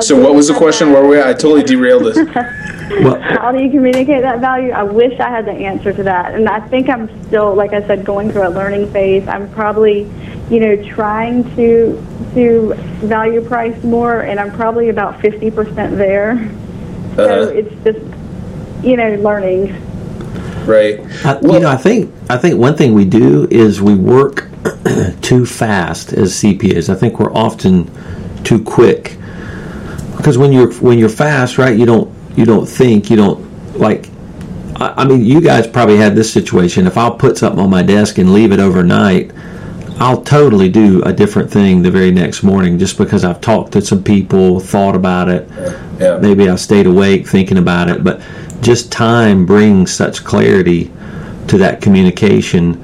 So 0.00 0.20
what 0.20 0.34
was 0.34 0.48
the 0.48 0.54
question? 0.54 0.92
Where 0.92 1.02
were 1.02 1.08
we? 1.08 1.18
at? 1.18 1.26
I 1.26 1.32
totally 1.32 1.62
derailed 1.62 2.04
this. 2.04 2.18
Well, 2.92 3.18
How 3.22 3.50
do 3.52 3.62
you 3.62 3.70
communicate 3.70 4.20
that 4.20 4.40
value? 4.40 4.70
I 4.70 4.82
wish 4.82 5.18
I 5.18 5.30
had 5.30 5.46
the 5.46 5.52
answer 5.52 5.94
to 5.94 6.02
that. 6.02 6.34
And 6.34 6.46
I 6.46 6.60
think 6.68 6.90
I'm 6.90 7.08
still, 7.26 7.54
like 7.54 7.72
I 7.72 7.80
said, 7.86 8.04
going 8.04 8.30
through 8.30 8.46
a 8.46 8.50
learning 8.50 8.92
phase. 8.92 9.26
I'm 9.28 9.48
probably, 9.52 10.02
you 10.50 10.60
know, 10.60 10.76
trying 10.90 11.44
to 11.56 12.04
to 12.34 12.74
value 13.06 13.40
price 13.40 13.82
more, 13.82 14.20
and 14.22 14.38
I'm 14.38 14.50
probably 14.52 14.90
about 14.90 15.18
50% 15.20 15.96
there. 15.96 16.36
So 17.16 17.44
Uh, 17.44 17.46
it's 17.46 17.74
just, 17.82 18.04
you 18.84 18.98
know, 18.98 19.14
learning. 19.22 19.74
right. 20.66 21.00
I, 21.24 21.38
Well- 21.40 21.54
you 21.54 21.60
know, 21.60 21.70
I 21.70 21.76
think 21.76 22.12
I 22.28 22.36
think 22.36 22.58
one 22.58 22.74
thing 22.74 22.92
we 22.92 23.06
do 23.06 23.48
is 23.50 23.80
we 23.80 23.94
work 23.94 24.48
too 25.22 25.46
fast 25.46 26.12
as 26.12 26.34
CPAs. 26.34 26.90
I 26.90 26.94
think 26.94 27.18
we're 27.18 27.32
often 27.32 27.90
too 28.44 28.62
quick 28.62 29.16
because 30.16 30.38
when 30.38 30.52
you're 30.52 30.72
when 30.74 30.98
you're 30.98 31.08
fast, 31.08 31.58
right? 31.58 31.76
You 31.76 31.86
don't 31.86 32.12
you 32.36 32.44
don't 32.44 32.66
think 32.66 33.10
you 33.10 33.16
don't 33.16 33.78
like. 33.78 34.08
I, 34.76 34.94
I 34.98 35.04
mean, 35.04 35.24
you 35.24 35.40
guys 35.40 35.66
probably 35.66 35.96
had 35.96 36.14
this 36.14 36.32
situation. 36.32 36.86
If 36.86 36.96
I'll 36.96 37.14
put 37.14 37.38
something 37.38 37.60
on 37.60 37.70
my 37.70 37.82
desk 37.82 38.18
and 38.18 38.32
leave 38.32 38.52
it 38.52 38.60
overnight, 38.60 39.32
I'll 39.98 40.22
totally 40.22 40.68
do 40.68 41.02
a 41.04 41.12
different 41.12 41.50
thing 41.50 41.82
the 41.82 41.90
very 41.90 42.10
next 42.10 42.42
morning 42.42 42.78
just 42.78 42.98
because 42.98 43.24
I've 43.24 43.40
talked 43.40 43.72
to 43.72 43.82
some 43.82 44.02
people, 44.02 44.58
thought 44.58 44.96
about 44.96 45.28
it. 45.28 45.48
Yeah. 46.00 46.18
Maybe 46.18 46.48
I 46.48 46.56
stayed 46.56 46.86
awake 46.86 47.26
thinking 47.26 47.58
about 47.58 47.88
it, 47.88 48.02
but 48.02 48.20
just 48.62 48.90
time 48.90 49.46
brings 49.46 49.92
such 49.92 50.24
clarity 50.24 50.90
to 51.48 51.58
that 51.58 51.80
communication. 51.80 52.82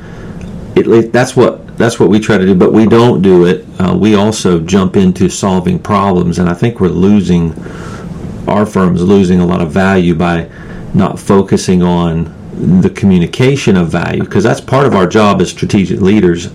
It, 0.87 1.13
that's 1.13 1.37
what 1.37 1.77
that's 1.79 1.99
what 1.99 2.09
we 2.09 2.19
try 2.19 2.39
to 2.39 2.45
do, 2.45 2.55
but 2.55 2.73
we 2.73 2.87
don't 2.87 3.23
do 3.23 3.47
it. 3.47 3.65
Uh, 3.79 3.97
we 3.97 4.15
also 4.15 4.61
jump 4.61 4.97
into 4.97 5.29
solving 5.29 5.79
problems, 5.79 6.39
and 6.39 6.49
I 6.49 6.55
think 6.55 6.81
we're 6.81 6.89
losing 6.89 7.55
our 8.49 8.65
firm's 8.67 9.03
losing 9.03 9.41
a 9.41 9.47
lot 9.47 9.61
of 9.61 9.71
value 9.71 10.15
by 10.15 10.51
not 10.95 11.19
focusing 11.19 11.83
on 11.83 12.35
the 12.81 12.91
communication 12.91 13.77
of 13.77 13.89
value 13.89 14.25
because 14.25 14.43
that's 14.43 14.61
part 14.61 14.87
of 14.87 14.95
our 14.95 15.07
job 15.07 15.41
as 15.41 15.51
strategic 15.51 16.01
leaders. 16.01 16.49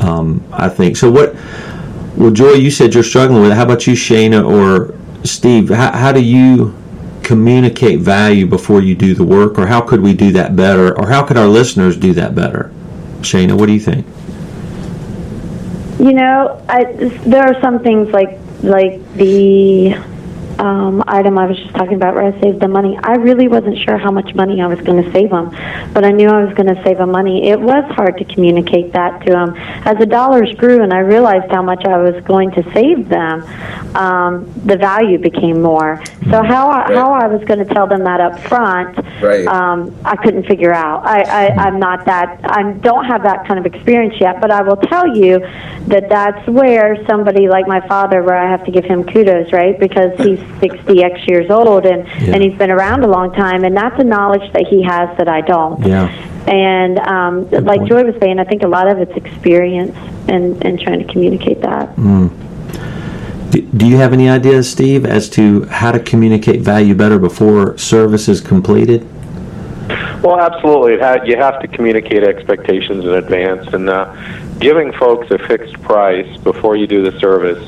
Um, 0.00 0.44
I 0.52 0.68
think 0.68 0.96
so. 0.96 1.10
What? 1.10 1.34
Well, 2.16 2.30
Joy, 2.30 2.52
you 2.52 2.70
said 2.70 2.94
you're 2.94 3.02
struggling 3.02 3.42
with 3.42 3.50
it. 3.50 3.54
How 3.54 3.64
about 3.64 3.86
you, 3.86 3.94
Shana 3.94 4.46
or 4.48 4.94
Steve? 5.24 5.70
How, 5.70 5.90
how 5.92 6.12
do 6.12 6.22
you 6.22 6.74
communicate 7.22 8.00
value 8.00 8.46
before 8.46 8.82
you 8.82 8.94
do 8.94 9.14
the 9.14 9.24
work, 9.24 9.58
or 9.58 9.66
how 9.66 9.80
could 9.80 10.00
we 10.00 10.14
do 10.14 10.30
that 10.32 10.54
better, 10.54 10.96
or 10.98 11.08
how 11.08 11.24
could 11.24 11.36
our 11.36 11.48
listeners 11.48 11.96
do 11.96 12.12
that 12.12 12.34
better? 12.34 12.70
Shayna, 13.24 13.58
what 13.58 13.66
do 13.66 13.72
you 13.72 13.80
think? 13.80 14.06
You 15.98 16.12
know, 16.12 16.62
I, 16.68 16.84
there 17.26 17.42
are 17.42 17.60
some 17.60 17.80
things 17.80 18.10
like 18.10 18.38
like 18.62 19.00
the 19.14 19.94
um, 20.58 21.02
item 21.06 21.38
I 21.38 21.46
was 21.46 21.56
just 21.58 21.74
talking 21.74 21.94
about 21.94 22.14
where 22.14 22.24
I 22.24 22.40
saved 22.40 22.60
the 22.60 22.68
money. 22.68 22.98
I 23.02 23.14
really 23.16 23.48
wasn't 23.48 23.78
sure 23.78 23.98
how 23.98 24.10
much 24.10 24.34
money 24.34 24.60
I 24.60 24.66
was 24.66 24.80
going 24.80 25.02
to 25.02 25.12
save 25.12 25.30
them, 25.30 25.50
but 25.92 26.04
I 26.04 26.10
knew 26.10 26.28
I 26.28 26.44
was 26.44 26.54
going 26.54 26.74
to 26.74 26.82
save 26.84 26.98
them 26.98 27.10
money. 27.10 27.48
It 27.48 27.60
was 27.60 27.84
hard 27.94 28.18
to 28.18 28.24
communicate 28.24 28.92
that 28.92 29.24
to 29.26 29.32
them. 29.32 29.54
As 29.56 29.98
the 29.98 30.06
dollars 30.06 30.52
grew 30.54 30.82
and 30.82 30.92
I 30.92 30.98
realized 30.98 31.50
how 31.50 31.62
much 31.62 31.84
I 31.84 31.98
was 31.98 32.22
going 32.24 32.50
to 32.52 32.62
save 32.72 33.08
them, 33.08 33.42
um, 33.96 34.50
the 34.64 34.76
value 34.76 35.18
became 35.18 35.60
more. 35.60 36.02
So 36.30 36.42
how 36.42 36.68
I, 36.68 36.92
how 36.94 37.12
I 37.12 37.26
was 37.26 37.42
going 37.44 37.58
to 37.66 37.74
tell 37.74 37.86
them 37.86 38.04
that 38.04 38.20
up 38.20 38.38
front, 38.40 38.96
Right. 39.20 39.46
um, 39.46 39.94
I 40.04 40.16
couldn't 40.16 40.46
figure 40.46 40.72
out. 40.72 41.06
I, 41.06 41.22
I, 41.22 41.48
I'm 41.66 41.78
not 41.78 42.04
that. 42.06 42.40
I 42.44 42.72
don't 42.72 43.04
have 43.04 43.22
that 43.22 43.46
kind 43.46 43.58
of 43.58 43.66
experience 43.66 44.14
yet, 44.20 44.40
but 44.40 44.50
I 44.50 44.62
will 44.62 44.76
tell 44.76 45.16
you 45.16 45.38
that 45.86 46.08
that's 46.08 46.46
where 46.48 47.04
somebody 47.06 47.48
like 47.48 47.66
my 47.66 47.86
father, 47.86 48.22
where 48.22 48.36
I 48.36 48.50
have 48.50 48.64
to 48.64 48.70
give 48.70 48.84
him 48.84 49.04
kudos, 49.04 49.52
right? 49.52 49.78
Because 49.78 50.12
he's 50.18 50.40
60 50.60 51.02
x 51.02 51.26
years 51.26 51.50
old 51.50 51.86
and 51.86 52.06
Yeah. 52.06 52.34
and 52.34 52.42
he's 52.42 52.56
been 52.58 52.70
around 52.70 53.04
a 53.04 53.08
long 53.08 53.32
time, 53.32 53.64
and 53.64 53.76
that's 53.76 53.98
a 54.00 54.04
knowledge 54.04 54.52
that 54.52 54.66
he 54.66 54.82
has 54.82 55.16
that 55.18 55.28
I 55.28 55.40
don't. 55.40 55.84
Yeah. 55.84 56.08
And 56.46 56.98
um, 56.98 57.50
like 57.50 57.80
point. 57.80 57.88
Joy 57.88 58.04
was 58.04 58.14
saying, 58.20 58.38
I 58.38 58.44
think 58.44 58.62
a 58.62 58.68
lot 58.68 58.88
of 58.88 58.98
it's 58.98 59.16
experience 59.16 59.96
and 60.28 60.64
and 60.64 60.80
trying 60.80 61.04
to 61.06 61.12
communicate 61.12 61.60
that. 61.62 61.94
Do, 63.50 63.62
do 63.62 63.86
you 63.86 63.96
have 63.98 64.12
any 64.12 64.28
ideas, 64.28 64.68
Steve, 64.70 65.06
as 65.06 65.28
to 65.30 65.64
how 65.66 65.92
to 65.92 66.00
communicate 66.00 66.60
value 66.60 66.94
better 66.94 67.18
before 67.18 67.78
service 67.78 68.28
is 68.28 68.40
completed? 68.40 69.06
Well, 70.24 70.40
absolutely. 70.40 70.94
It 70.94 71.26
you 71.26 71.36
have 71.36 71.60
to 71.60 71.68
communicate 71.68 72.24
expectations 72.24 73.04
in 73.04 73.10
advance, 73.10 73.72
and 73.74 73.88
uh, 73.90 74.12
giving 74.58 74.90
folks 74.92 75.30
a 75.30 75.38
fixed 75.38 75.74
price 75.82 76.36
before 76.38 76.76
you 76.76 76.86
do 76.86 77.08
the 77.08 77.18
service, 77.20 77.62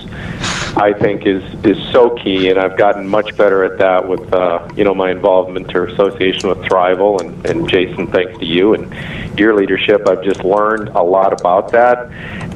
I 0.77 0.93
think, 0.93 1.27
is 1.27 1.43
is 1.65 1.79
so 1.91 2.11
key. 2.11 2.51
And 2.51 2.59
I've 2.59 2.77
gotten 2.77 3.09
much 3.09 3.37
better 3.37 3.65
at 3.65 3.79
that 3.79 4.07
with 4.07 4.33
uh, 4.33 4.69
you 4.77 4.85
know 4.85 4.95
my 4.95 5.11
involvement 5.11 5.75
or 5.75 5.87
association 5.87 6.49
with 6.49 6.59
Thriveal, 6.59 7.21
and, 7.21 7.47
and 7.47 7.69
Jason, 7.69 8.07
thanks 8.09 8.39
to 8.39 8.45
you 8.45 8.75
and 8.75 9.39
your 9.39 9.55
leadership, 9.55 10.07
I've 10.09 10.23
just 10.23 10.45
learned 10.45 10.89
a 10.91 11.03
lot 11.03 11.33
about 11.39 11.73
that. 11.73 12.11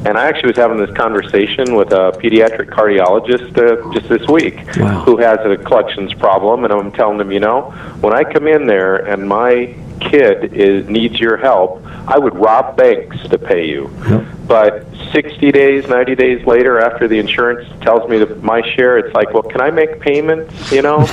And 0.06 0.16
I 0.16 0.26
actually 0.28 0.48
was 0.48 0.56
having 0.56 0.78
this 0.78 0.94
conversation 0.96 1.74
with 1.74 1.92
a 1.92 2.12
pediatric 2.22 2.70
cardiologist 2.70 3.56
uh, 3.58 3.92
just 3.92 4.08
this 4.08 4.26
week 4.28 4.56
Wow. 4.76 5.02
who 5.04 5.16
has 5.18 5.38
a 5.44 5.56
collections 5.56 6.12
problem, 6.14 6.64
and 6.64 6.72
I'm 6.72 6.92
telling 6.92 7.20
him, 7.20 7.32
you 7.32 7.40
know, 7.40 7.70
when 8.00 8.14
I 8.14 8.24
come 8.24 8.46
in 8.46 8.66
there 8.66 8.96
and 8.96 9.28
my 9.28 9.74
kid 10.00 10.54
is 10.54 10.88
needs 10.88 11.20
your 11.20 11.36
help, 11.36 11.84
I 12.08 12.18
would 12.18 12.34
rob 12.34 12.76
banks 12.76 13.18
to 13.28 13.38
pay 13.38 13.66
you. 13.68 13.90
Yep. 14.08 14.26
But 14.51 14.84
60 15.12 15.53
days, 15.53 15.86
90 15.86 16.16
days 16.16 16.44
later, 16.44 16.80
after 16.80 17.07
the 17.07 17.20
insurance 17.20 17.68
tells 17.82 18.11
me 18.11 18.18
that 18.18 18.42
my 18.42 18.62
share, 18.74 18.98
it's 18.98 19.14
like, 19.14 19.32
well, 19.32 19.44
can 19.44 19.61
I 19.61 19.70
make 19.70 20.01
payments? 20.01 20.72
You 20.72 20.82
know, 20.82 21.07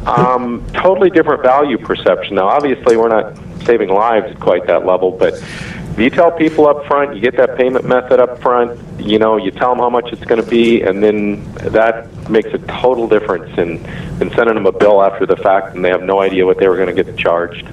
um, 0.06 0.64
totally 0.74 1.10
different 1.10 1.42
value 1.42 1.76
perception. 1.76 2.36
Now, 2.36 2.46
obviously, 2.46 2.96
we're 2.96 3.08
not 3.08 3.36
saving 3.64 3.88
lives 3.88 4.30
at 4.30 4.38
quite 4.38 4.68
that 4.68 4.86
level, 4.86 5.10
but 5.10 5.34
if 5.34 5.98
you 5.98 6.08
tell 6.08 6.30
people 6.30 6.68
up 6.68 6.86
front, 6.86 7.16
you 7.16 7.20
get 7.20 7.36
that 7.36 7.56
payment 7.56 7.84
method 7.84 8.20
up 8.20 8.40
front, 8.40 8.78
you 9.00 9.18
know, 9.18 9.38
you 9.38 9.50
tell 9.50 9.70
them 9.70 9.80
how 9.80 9.90
much 9.90 10.12
it's 10.12 10.24
going 10.24 10.40
to 10.40 10.48
be, 10.48 10.82
and 10.82 11.02
then 11.02 11.52
that 11.72 12.30
makes 12.30 12.54
a 12.54 12.58
total 12.58 13.08
difference 13.08 13.58
in, 13.58 13.84
in 14.20 14.30
sending 14.36 14.54
them 14.54 14.66
a 14.66 14.72
bill 14.72 15.02
after 15.02 15.26
the 15.26 15.36
fact 15.36 15.74
and 15.74 15.84
they 15.84 15.88
have 15.88 16.04
no 16.04 16.20
idea 16.20 16.46
what 16.46 16.58
they 16.58 16.68
were 16.68 16.76
going 16.76 16.94
to 16.94 17.02
get 17.02 17.16
charged. 17.16 17.66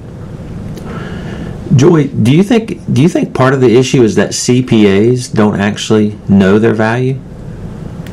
Joy, 1.76 2.08
do 2.08 2.36
you 2.36 2.44
think 2.44 2.80
do 2.94 3.02
you 3.02 3.10
think 3.10 3.34
part 3.34 3.54
of 3.54 3.62
the 3.62 3.78
issue 3.78 4.04
is 4.04 4.16
that 4.16 4.32
CPAs 4.32 5.34
don't 5.34 5.60
actually 5.60 6.18
know 6.28 6.60
their 6.60 6.74
value? 6.74 7.20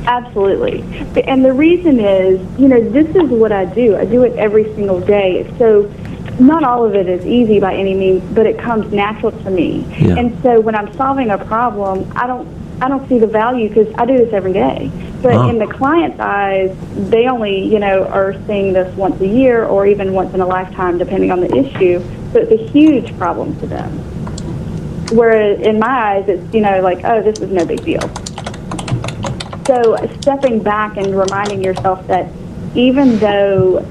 Absolutely. 0.07 0.81
And 1.25 1.45
the 1.45 1.53
reason 1.53 1.99
is, 2.01 2.41
you 2.59 2.69
know, 2.69 2.81
this 2.91 3.09
is 3.15 3.29
what 3.29 3.53
I 3.53 3.65
do. 3.67 3.97
I 3.97 4.05
do 4.05 4.23
it 4.23 4.37
every 4.37 4.65
single 4.75 5.01
day. 5.01 5.53
So 5.59 5.93
not 6.39 6.63
all 6.63 6.85
of 6.85 6.95
it 6.95 7.09
is 7.09 7.27
easy 7.27 7.59
by 7.61 7.75
any 7.75 7.95
means, 7.95 8.23
but 8.33 8.47
it 8.47 8.59
comes 8.59 8.93
natural 8.93 9.33
to 9.33 9.51
me. 9.51 9.85
Yeah. 9.99 10.17
And 10.17 10.41
so 10.43 10.61
when 10.61 10.75
I'm 10.75 10.93
solving 10.95 11.31
a 11.31 11.39
problem, 11.39 12.11
I 12.15 12.27
don't 12.27 12.49
I 12.81 12.89
don't 12.89 13.09
see 13.09 13.19
the 13.19 13.27
value 13.27 13.69
because 13.69 13.93
I 13.97 14.07
do 14.07 14.17
this 14.17 14.33
every 14.33 14.53
day. 14.53 14.89
But 15.21 15.35
Oh. 15.35 15.49
in 15.49 15.59
the 15.59 15.67
client's 15.67 16.21
eyes, 16.21 16.71
they 17.11 17.27
only, 17.27 17.65
you 17.65 17.81
know, 17.81 18.05
are 18.05 18.37
seeing 18.47 18.73
this 18.73 18.95
once 18.97 19.21
a 19.21 19.27
year 19.27 19.65
or 19.65 19.85
even 19.85 20.13
once 20.13 20.33
in 20.33 20.41
a 20.41 20.47
lifetime, 20.47 20.97
depending 20.97 21.33
on 21.33 21.41
the 21.41 21.53
issue. 21.57 22.01
So 22.33 22.41
it's 22.41 22.53
a 22.53 22.71
huge 22.71 23.17
problem 23.19 23.59
to 23.61 23.67
them. 23.67 23.91
Whereas 25.17 25.61
in 25.61 25.79
my 25.79 25.87
eyes, 25.87 26.29
it's, 26.29 26.55
you 26.55 26.61
know, 26.61 26.81
like, 26.81 27.05
oh, 27.05 27.23
this 27.23 27.41
is 27.41 27.51
no 27.51 27.65
big 27.65 27.83
deal. 27.83 28.03
So 29.67 29.97
stepping 30.21 30.63
back 30.63 30.97
and 30.97 31.19
reminding 31.19 31.63
yourself 31.63 32.07
that 32.07 32.31
even 32.75 33.19
though 33.19 33.87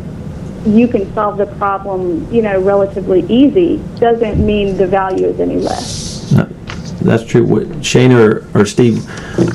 you 0.65 0.87
can 0.87 1.11
solve 1.13 1.37
the 1.37 1.45
problem, 1.45 2.31
you 2.31 2.41
know, 2.41 2.59
relatively 2.61 3.25
easy, 3.29 3.81
doesn't 3.99 4.43
mean 4.45 4.77
the 4.77 4.87
value 4.87 5.27
is 5.27 5.39
any 5.39 5.57
less. 5.57 6.31
No, 6.31 6.47
that's 7.07 7.23
true. 7.23 7.43
What, 7.43 7.85
Shane 7.85 8.11
or, 8.11 8.45
or 8.53 8.65
Steve, 8.65 9.05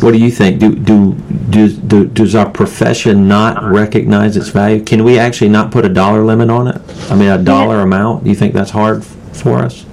what 0.03 0.13
do 0.13 0.19
you 0.19 0.31
think? 0.31 0.59
Do, 0.59 0.75
do 0.75 1.13
do 1.51 1.69
do 1.69 2.07
does 2.07 2.35
our 2.35 2.49
profession 2.49 3.29
not 3.29 3.63
recognize 3.63 4.37
its 4.37 4.49
value? 4.49 4.83
Can 4.83 5.05
we 5.05 5.19
actually 5.19 5.51
not 5.51 5.71
put 5.71 5.85
a 5.85 5.89
dollar 5.89 6.25
limit 6.25 6.51
on 6.51 6.69
it? 6.69 6.81
I 7.11 7.15
mean, 7.15 7.29
a 7.29 7.43
dollar 7.43 7.81
amount. 7.81 8.25
Do 8.25 8.31
you 8.31 8.37
think 8.37 8.55
that's 8.55 8.71
hard 8.71 9.05
for 9.05 9.59
us? 9.59 9.85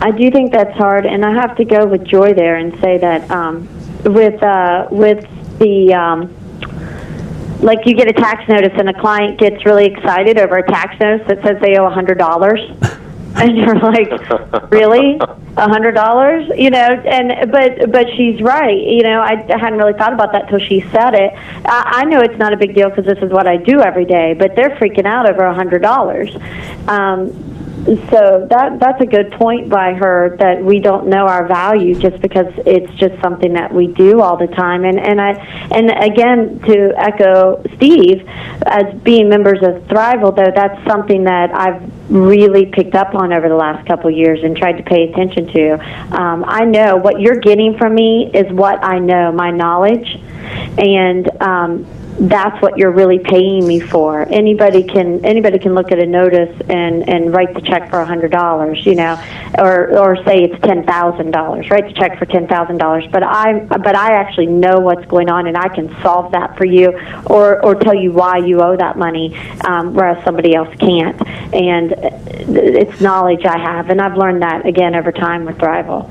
I 0.00 0.10
do 0.10 0.30
think 0.30 0.52
that's 0.52 0.76
hard, 0.76 1.06
and 1.06 1.24
I 1.24 1.32
have 1.32 1.56
to 1.56 1.64
go 1.64 1.86
with 1.86 2.04
Joy 2.04 2.34
there 2.34 2.56
and 2.56 2.78
say 2.80 2.98
that 2.98 3.30
um, 3.30 3.68
with 4.04 4.42
uh, 4.42 4.88
with 4.90 5.26
the 5.58 5.94
um, 5.94 6.34
like 7.60 7.86
you 7.86 7.94
get 7.94 8.08
a 8.08 8.12
tax 8.12 8.46
notice 8.48 8.72
and 8.76 8.90
a 8.90 9.00
client 9.00 9.38
gets 9.38 9.64
really 9.64 9.86
excited 9.86 10.38
over 10.38 10.58
a 10.58 10.66
tax 10.66 11.00
notice 11.00 11.26
that 11.28 11.42
says 11.42 11.60
they 11.62 11.78
owe 11.78 11.86
a 11.86 11.90
hundred 11.90 12.18
dollars, 12.18 12.60
and 13.36 13.56
you're 13.56 13.78
like, 13.80 14.10
really, 14.70 15.18
a 15.56 15.68
hundred 15.68 15.92
dollars? 15.92 16.48
You 16.56 16.70
know, 16.70 16.78
and 16.78 17.50
but 17.50 17.90
but 17.90 18.06
she's 18.16 18.40
right. 18.40 18.80
You 18.80 19.02
know, 19.02 19.20
I, 19.20 19.34
hadn't 19.58 19.78
really 19.78 19.92
thought 19.94 20.12
about 20.12 20.30
that 20.32 20.48
till 20.48 20.60
she 20.60 20.82
said 20.92 21.14
it. 21.14 21.32
I, 21.66 22.02
I 22.02 22.04
know 22.04 22.20
it's 22.20 22.38
not 22.38 22.52
a 22.52 22.56
big 22.56 22.76
deal 22.76 22.90
because 22.90 23.06
this 23.06 23.18
is 23.18 23.32
what 23.32 23.48
I 23.48 23.56
do 23.56 23.80
every 23.80 24.04
day, 24.04 24.34
but 24.34 24.54
they're 24.54 24.70
freaking 24.76 25.04
out 25.04 25.28
over 25.28 25.42
a 25.42 25.54
hundred 25.54 25.82
dollars. 25.82 26.34
Um, 26.86 27.43
so 27.84 28.46
that 28.48 28.78
that's 28.80 29.00
a 29.02 29.06
good 29.06 29.32
point 29.32 29.68
by 29.68 29.92
her 29.92 30.36
that 30.38 30.62
we 30.62 30.80
don't 30.80 31.06
know 31.06 31.26
our 31.26 31.46
value 31.46 31.94
just 31.94 32.20
because 32.22 32.46
it's 32.64 32.92
just 32.94 33.20
something 33.20 33.52
that 33.54 33.74
we 33.74 33.88
do 33.88 34.20
all 34.20 34.36
the 34.36 34.46
time. 34.46 34.84
And 34.84 34.98
and 34.98 35.20
I 35.20 35.32
and 35.70 35.90
again 35.90 36.60
to 36.60 36.94
echo 36.96 37.62
Steve 37.76 38.26
as 38.66 38.94
being 39.02 39.28
members 39.28 39.58
of 39.62 39.82
Thriveal 39.88 40.34
though 40.34 40.52
that's 40.54 40.82
something 40.88 41.24
that 41.24 41.54
I've 41.54 42.10
really 42.10 42.66
picked 42.66 42.94
up 42.94 43.14
on 43.14 43.32
over 43.32 43.48
the 43.48 43.56
last 43.56 43.86
couple 43.86 44.08
of 44.08 44.16
years 44.16 44.42
and 44.42 44.56
tried 44.56 44.78
to 44.78 44.82
pay 44.82 45.10
attention 45.10 45.46
to. 45.48 45.72
Um, 46.18 46.44
I 46.46 46.64
know 46.64 46.96
what 46.96 47.20
you're 47.20 47.40
getting 47.40 47.76
from 47.76 47.94
me 47.94 48.30
is 48.32 48.50
what 48.52 48.82
I 48.84 48.98
know 48.98 49.32
my 49.32 49.50
knowledge. 49.50 50.16
And 50.78 51.30
um, 51.42 51.86
that's 52.18 52.60
what 52.62 52.78
you're 52.78 52.92
really 52.92 53.18
paying 53.18 53.66
me 53.66 53.80
for. 53.80 54.22
Anybody 54.30 54.82
can 54.84 55.24
anybody 55.24 55.58
can 55.58 55.74
look 55.74 55.90
at 55.90 55.98
a 55.98 56.06
notice 56.06 56.54
and 56.68 57.08
and 57.08 57.34
write 57.34 57.54
the 57.54 57.60
check 57.60 57.90
for 57.90 58.00
a 58.00 58.06
hundred 58.06 58.30
dollars, 58.30 58.84
you 58.86 58.94
know, 58.94 59.20
or 59.58 59.98
or 59.98 60.16
say 60.24 60.44
it's 60.44 60.60
ten 60.62 60.84
thousand 60.84 61.32
dollars. 61.32 61.68
Write 61.70 61.86
the 61.86 61.92
check 61.92 62.18
for 62.18 62.26
ten 62.26 62.46
thousand 62.46 62.78
dollars. 62.78 63.04
But 63.10 63.24
I 63.24 63.60
but 63.60 63.96
I 63.96 64.12
actually 64.14 64.46
know 64.46 64.78
what's 64.78 65.04
going 65.06 65.28
on 65.28 65.46
and 65.46 65.56
I 65.56 65.68
can 65.68 65.94
solve 66.02 66.32
that 66.32 66.56
for 66.56 66.64
you, 66.64 66.96
or 67.26 67.62
or 67.64 67.74
tell 67.74 67.94
you 67.94 68.12
why 68.12 68.38
you 68.38 68.60
owe 68.62 68.76
that 68.76 68.96
money, 68.96 69.36
um, 69.64 69.94
whereas 69.94 70.22
somebody 70.24 70.54
else 70.54 70.74
can't. 70.78 71.20
And 71.52 71.94
it's 71.96 73.00
knowledge 73.00 73.44
I 73.44 73.58
have, 73.58 73.90
and 73.90 74.00
I've 74.00 74.16
learned 74.16 74.42
that 74.42 74.66
again 74.66 74.94
over 74.94 75.10
time 75.10 75.44
with 75.44 75.58
Thriveal. 75.58 76.10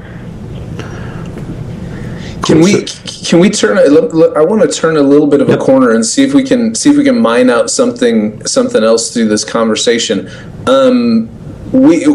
Can 2.46 2.60
we 2.62 2.84
can 2.84 3.40
we 3.40 3.50
turn? 3.50 3.78
a- 3.78 3.86
look- 3.90 4.14
look, 4.14 4.36
I 4.36 4.42
want 4.44 4.62
to 4.62 4.68
turn 4.68 4.98
a 4.98 5.02
little 5.02 5.28
bit 5.28 5.40
of 5.42 5.50
a 5.50 5.58
corner 5.58 5.92
and 5.92 6.06
see 6.06 6.24
if 6.24 6.34
we 6.34 6.44
can 6.44 6.76
see 6.76 6.90
if 6.90 6.98
we 6.98 7.04
can 7.04 7.20
mine 7.20 7.50
out 7.50 7.70
something 7.70 8.46
something 8.46 8.84
else 8.84 9.14
through 9.14 9.30
this 9.30 9.44
conversation. 9.46 10.30
Um, 10.68 11.30
we 11.72 12.06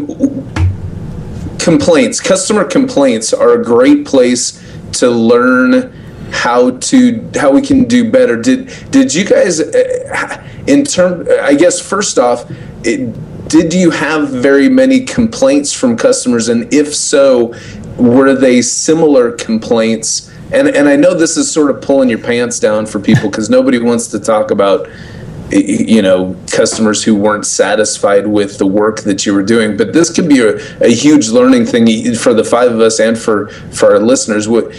complaints, 1.59 2.20
customer 2.20 2.64
complaints 2.64 3.33
are 3.33 3.53
a 3.61 3.64
great 3.64 4.07
place 4.07 4.62
to 4.93 5.11
learn 5.11 5.93
how 6.31 6.70
to 6.79 7.29
how 7.35 7.51
we 7.51 7.62
can 7.62 7.85
do 7.85 8.11
better. 8.11 8.37
Did 8.37 8.70
did 8.91 9.14
you 9.14 9.24
guys 9.24 9.61
uh, 9.61 10.45
in 10.66 10.85
term? 10.85 11.26
I 11.43 11.55
guess 11.55 11.81
first 11.81 12.18
off. 12.18 12.51
It, 12.85 13.49
did 13.49 13.72
you 13.72 13.91
have 13.91 14.29
very 14.29 14.68
many 14.68 15.05
complaints 15.07 15.72
from 15.72 15.97
customers 15.97 16.51
and 16.51 16.72
if 16.72 16.95
so 16.95 17.55
were 17.99 18.34
they 18.34 18.62
similar 18.62 19.32
complaints? 19.32 20.30
And 20.53 20.68
and 20.68 20.88
I 20.88 20.96
know 20.96 21.14
this 21.14 21.36
is 21.36 21.51
sort 21.51 21.70
of 21.70 21.82
pulling 21.82 22.09
your 22.09 22.20
pants 22.20 22.59
down 22.59 22.86
for 22.86 22.99
people 23.01 23.28
because 23.28 23.51
nobody 23.51 23.78
wants 23.78 24.07
to 24.09 24.20
talk 24.20 24.51
about 24.51 24.88
you 25.51 26.03
know 26.03 26.36
customers 26.51 27.03
who 27.03 27.14
weren't 27.14 27.46
satisfied 27.46 28.26
with 28.26 28.59
the 28.59 28.66
work 28.66 29.01
that 29.01 29.26
you 29.26 29.34
were 29.34 29.42
doing. 29.42 29.76
But 29.76 29.92
this 29.92 30.11
could 30.11 30.28
be 30.28 30.40
a, 30.40 30.57
a 30.80 30.88
huge 30.88 31.28
learning 31.28 31.66
thing 31.66 32.14
for 32.14 32.32
the 32.32 32.44
five 32.44 32.72
of 32.72 32.80
us 32.80 33.01
and 33.01 33.18
for 33.18 33.49
for 33.72 33.92
our 33.92 34.01
listeners. 34.01 34.49
What 34.49 34.72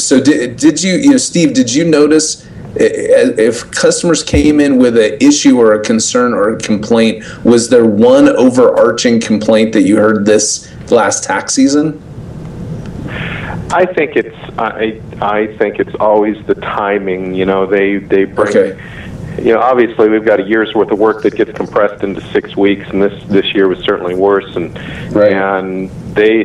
so 0.00 0.20
did, 0.20 0.56
did 0.56 0.82
you 0.82 0.94
you 0.94 1.10
know 1.10 1.16
Steve 1.16 1.54
did 1.54 1.74
you 1.74 1.84
notice 1.84 2.48
if 2.74 3.70
customers 3.70 4.22
came 4.22 4.58
in 4.58 4.78
with 4.78 4.96
an 4.96 5.18
issue 5.20 5.60
or 5.60 5.74
a 5.74 5.82
concern 5.82 6.32
or 6.32 6.54
a 6.54 6.58
complaint 6.58 7.22
was 7.44 7.68
there 7.68 7.84
one 7.84 8.30
overarching 8.30 9.20
complaint 9.20 9.74
that 9.74 9.82
you 9.82 9.98
heard 9.98 10.24
this 10.24 10.72
last 10.90 11.22
tax 11.24 11.52
season 11.52 12.02
I 13.72 13.86
think 13.86 14.16
it's 14.16 14.36
I 14.58 15.00
I 15.20 15.46
think 15.58 15.78
it's 15.78 15.94
always 15.98 16.44
the 16.46 16.54
timing. 16.54 17.34
You 17.34 17.46
know, 17.46 17.66
they 17.66 17.96
they 17.96 18.24
bring. 18.24 18.48
Okay. 18.56 18.80
You 19.38 19.54
know, 19.54 19.60
obviously 19.60 20.10
we've 20.10 20.26
got 20.26 20.40
a 20.40 20.42
year's 20.42 20.74
worth 20.74 20.90
of 20.90 20.98
work 20.98 21.22
that 21.22 21.34
gets 21.34 21.52
compressed 21.52 22.04
into 22.04 22.20
six 22.32 22.54
weeks, 22.54 22.86
and 22.90 23.02
this 23.02 23.24
this 23.28 23.54
year 23.54 23.66
was 23.66 23.78
certainly 23.78 24.14
worse. 24.14 24.54
And 24.56 24.74
Right. 25.14 25.32
and 25.32 25.88
they 26.14 26.40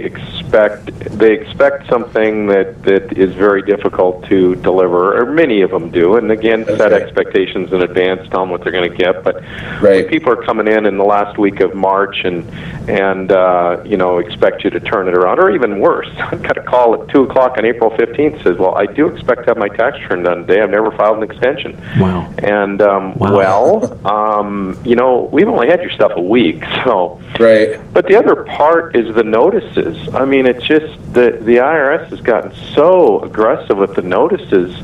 expect 0.47 1.17
they 1.17 1.33
expect 1.33 1.89
something 1.89 2.47
that 2.47 2.83
that 2.83 3.17
is 3.17 3.33
very 3.35 3.61
difficult 3.61 4.23
to 4.29 4.55
deliver, 4.55 5.17
or 5.19 5.25
many 5.25 5.61
of 5.61 5.71
them 5.71 5.89
do. 5.91 6.15
And 6.15 6.31
again, 6.31 6.65
set 6.65 6.93
expectations 6.93 7.71
in 7.73 7.81
advance, 7.81 8.27
tell 8.29 8.41
them 8.41 8.49
what 8.49 8.63
they're 8.63 8.71
going 8.71 8.89
to 8.89 8.95
get. 8.97 9.23
But 9.23 9.43
Right. 9.81 10.07
people 10.07 10.31
are 10.31 10.43
coming 10.43 10.67
in 10.67 10.85
in 10.85 10.97
the 10.97 11.03
last 11.03 11.37
week 11.37 11.59
of 11.59 11.75
March 11.75 12.23
and 12.23 12.49
and 12.89 13.31
uh, 13.31 13.81
you 13.85 13.97
know 13.97 14.19
expect 14.19 14.63
you 14.63 14.69
to 14.71 14.79
turn 14.79 15.07
it 15.07 15.15
around, 15.15 15.39
or 15.39 15.51
even 15.51 15.79
worse, 15.79 16.09
I've 16.17 16.41
got 16.41 16.57
a 16.57 16.63
call 16.63 17.01
at 17.01 17.09
two 17.09 17.23
o'clock 17.23 17.57
on 17.57 17.65
April 17.65 17.89
fifteenth. 17.97 18.41
Says, 18.43 18.57
"Well, 18.57 18.75
I 18.75 18.85
do 18.85 19.07
expect 19.07 19.41
to 19.43 19.47
have 19.47 19.57
my 19.57 19.67
tax 19.69 19.97
return 20.01 20.23
done 20.23 20.45
today. 20.47 20.61
I've 20.61 20.69
never 20.69 20.91
filed 20.91 21.17
an 21.17 21.23
extension." 21.23 21.77
Wow. 21.99 22.31
And 22.39 22.81
um, 22.81 23.17
Wow. 23.17 23.35
well, 23.37 24.07
um, 24.07 24.79
you 24.83 24.95
know, 24.95 25.29
we've 25.31 25.47
only 25.47 25.67
had 25.67 25.81
your 25.81 25.91
stuff 25.91 26.11
a 26.15 26.21
week, 26.21 26.63
so. 26.85 27.19
right 27.39 27.79
But 27.93 28.07
the 28.07 28.15
other 28.15 28.43
part 28.43 28.95
is 28.95 29.13
the 29.15 29.23
notices. 29.23 29.97
I 30.13 30.25
mean, 30.25 30.36
it's 30.45 30.63
just 30.65 30.97
the 31.13 31.31
the 31.41 31.57
IRS 31.57 32.09
has 32.09 32.21
gotten 32.21 32.53
so 32.75 33.21
aggressive 33.21 33.77
with 33.77 33.95
the 33.95 34.01
notices, 34.01 34.75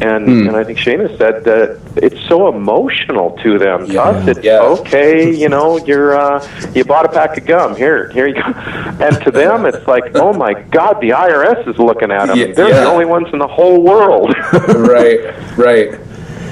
and 0.00 0.26
Hmm. 0.26 0.48
and 0.48 0.56
I 0.56 0.64
think 0.64 0.78
Shana 0.78 1.08
said 1.18 1.44
that 1.44 1.78
it's 1.96 2.20
so 2.28 2.48
emotional 2.48 3.30
to 3.42 3.58
them. 3.58 3.86
To 3.88 4.02
us, 4.02 4.28
it's 4.28 4.44
Yeah. 4.44 4.60
okay. 4.60 5.30
You 5.32 5.48
know, 5.48 5.78
you're 5.78 6.14
uh, 6.18 6.46
you 6.74 6.84
bought 6.84 7.06
a 7.06 7.08
pack 7.08 7.36
of 7.38 7.46
gum. 7.46 7.74
Here, 7.76 8.08
here 8.10 8.26
you 8.26 8.34
go. 8.34 8.42
And 9.00 9.20
to 9.24 9.30
them, 9.30 9.66
it's 9.66 9.86
like, 9.86 10.14
oh 10.16 10.32
my 10.32 10.52
God, 10.70 11.00
the 11.00 11.10
IRS 11.10 11.66
is 11.68 11.78
looking 11.78 12.10
at 12.10 12.26
them. 12.26 12.38
Yeah, 12.38 12.52
They're 12.52 12.68
yeah. 12.68 12.80
the 12.80 12.86
only 12.86 13.04
ones 13.06 13.28
in 13.32 13.38
the 13.38 13.46
whole 13.48 13.82
world. 13.82 14.34
right 14.74 15.20
right 15.56 15.98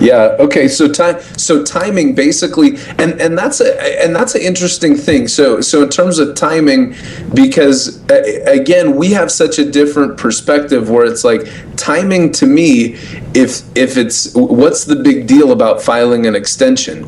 yeah 0.02 0.36
okay 0.38 0.68
so 0.68 0.88
time 0.88 1.20
so 1.36 1.62
timing 1.62 2.14
basically 2.14 2.76
and 2.98 3.20
and 3.20 3.38
that's 3.38 3.60
a 3.60 4.02
and 4.02 4.14
that's 4.14 4.34
an 4.34 4.42
interesting 4.42 4.96
thing. 4.96 5.28
So 5.28 5.60
so 5.60 5.82
in 5.82 5.88
terms 5.88 6.18
of 6.18 6.34
timing 6.34 6.94
because 7.34 8.02
again 8.46 8.96
we 8.96 9.10
have 9.10 9.30
such 9.30 9.58
a 9.58 9.70
different 9.70 10.16
perspective 10.18 10.90
where 10.90 11.04
it's 11.04 11.24
like 11.24 11.48
timing 11.76 12.32
to 12.32 12.46
me 12.46 12.94
if 13.34 13.62
if 13.76 13.96
it's 13.96 14.34
what's 14.34 14.84
the 14.84 14.96
big 14.96 15.26
deal 15.26 15.52
about 15.52 15.82
filing 15.82 16.26
an 16.26 16.34
extension? 16.34 17.02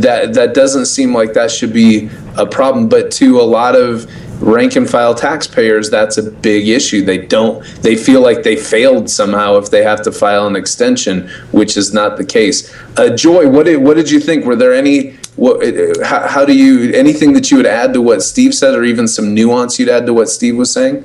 That 0.00 0.34
that 0.34 0.54
doesn't 0.54 0.86
seem 0.86 1.14
like 1.14 1.32
that 1.34 1.50
should 1.50 1.72
be 1.72 2.10
a 2.36 2.46
problem 2.46 2.88
but 2.88 3.10
to 3.12 3.40
a 3.40 3.42
lot 3.42 3.74
of 3.76 4.10
rank 4.40 4.76
and 4.76 4.88
file 4.88 5.14
taxpayers 5.14 5.90
that's 5.90 6.18
a 6.18 6.30
big 6.30 6.68
issue. 6.68 7.02
They 7.04 7.18
don't 7.18 7.64
they 7.82 7.96
feel 7.96 8.20
like 8.20 8.42
they 8.42 8.56
failed 8.56 9.08
somehow 9.08 9.56
if 9.56 9.70
they 9.70 9.82
have 9.82 10.02
to 10.02 10.12
file 10.12 10.46
an 10.46 10.56
extension 10.56 11.28
which 11.52 11.76
is 11.76 11.92
not 11.92 12.16
the 12.16 12.24
case. 12.24 12.74
Uh, 12.96 13.10
joy 13.10 13.48
what 13.48 13.66
did 13.66 13.78
what 13.78 13.94
did 13.96 14.10
you 14.10 14.20
think? 14.20 14.44
Were 14.44 14.56
there 14.56 14.74
any 14.74 15.12
what 15.36 15.64
uh, 15.64 16.04
how, 16.04 16.26
how 16.28 16.44
do 16.44 16.56
you 16.56 16.92
anything 16.92 17.32
that 17.34 17.50
you 17.50 17.56
would 17.56 17.66
add 17.66 17.92
to 17.94 18.02
what 18.02 18.22
steve 18.22 18.54
said 18.54 18.74
or 18.74 18.84
even 18.84 19.08
some 19.08 19.34
nuance 19.34 19.78
you'd 19.78 19.88
add 19.88 20.06
to 20.06 20.14
what 20.14 20.28
steve 20.28 20.56
was 20.56 20.72
saying? 20.72 21.04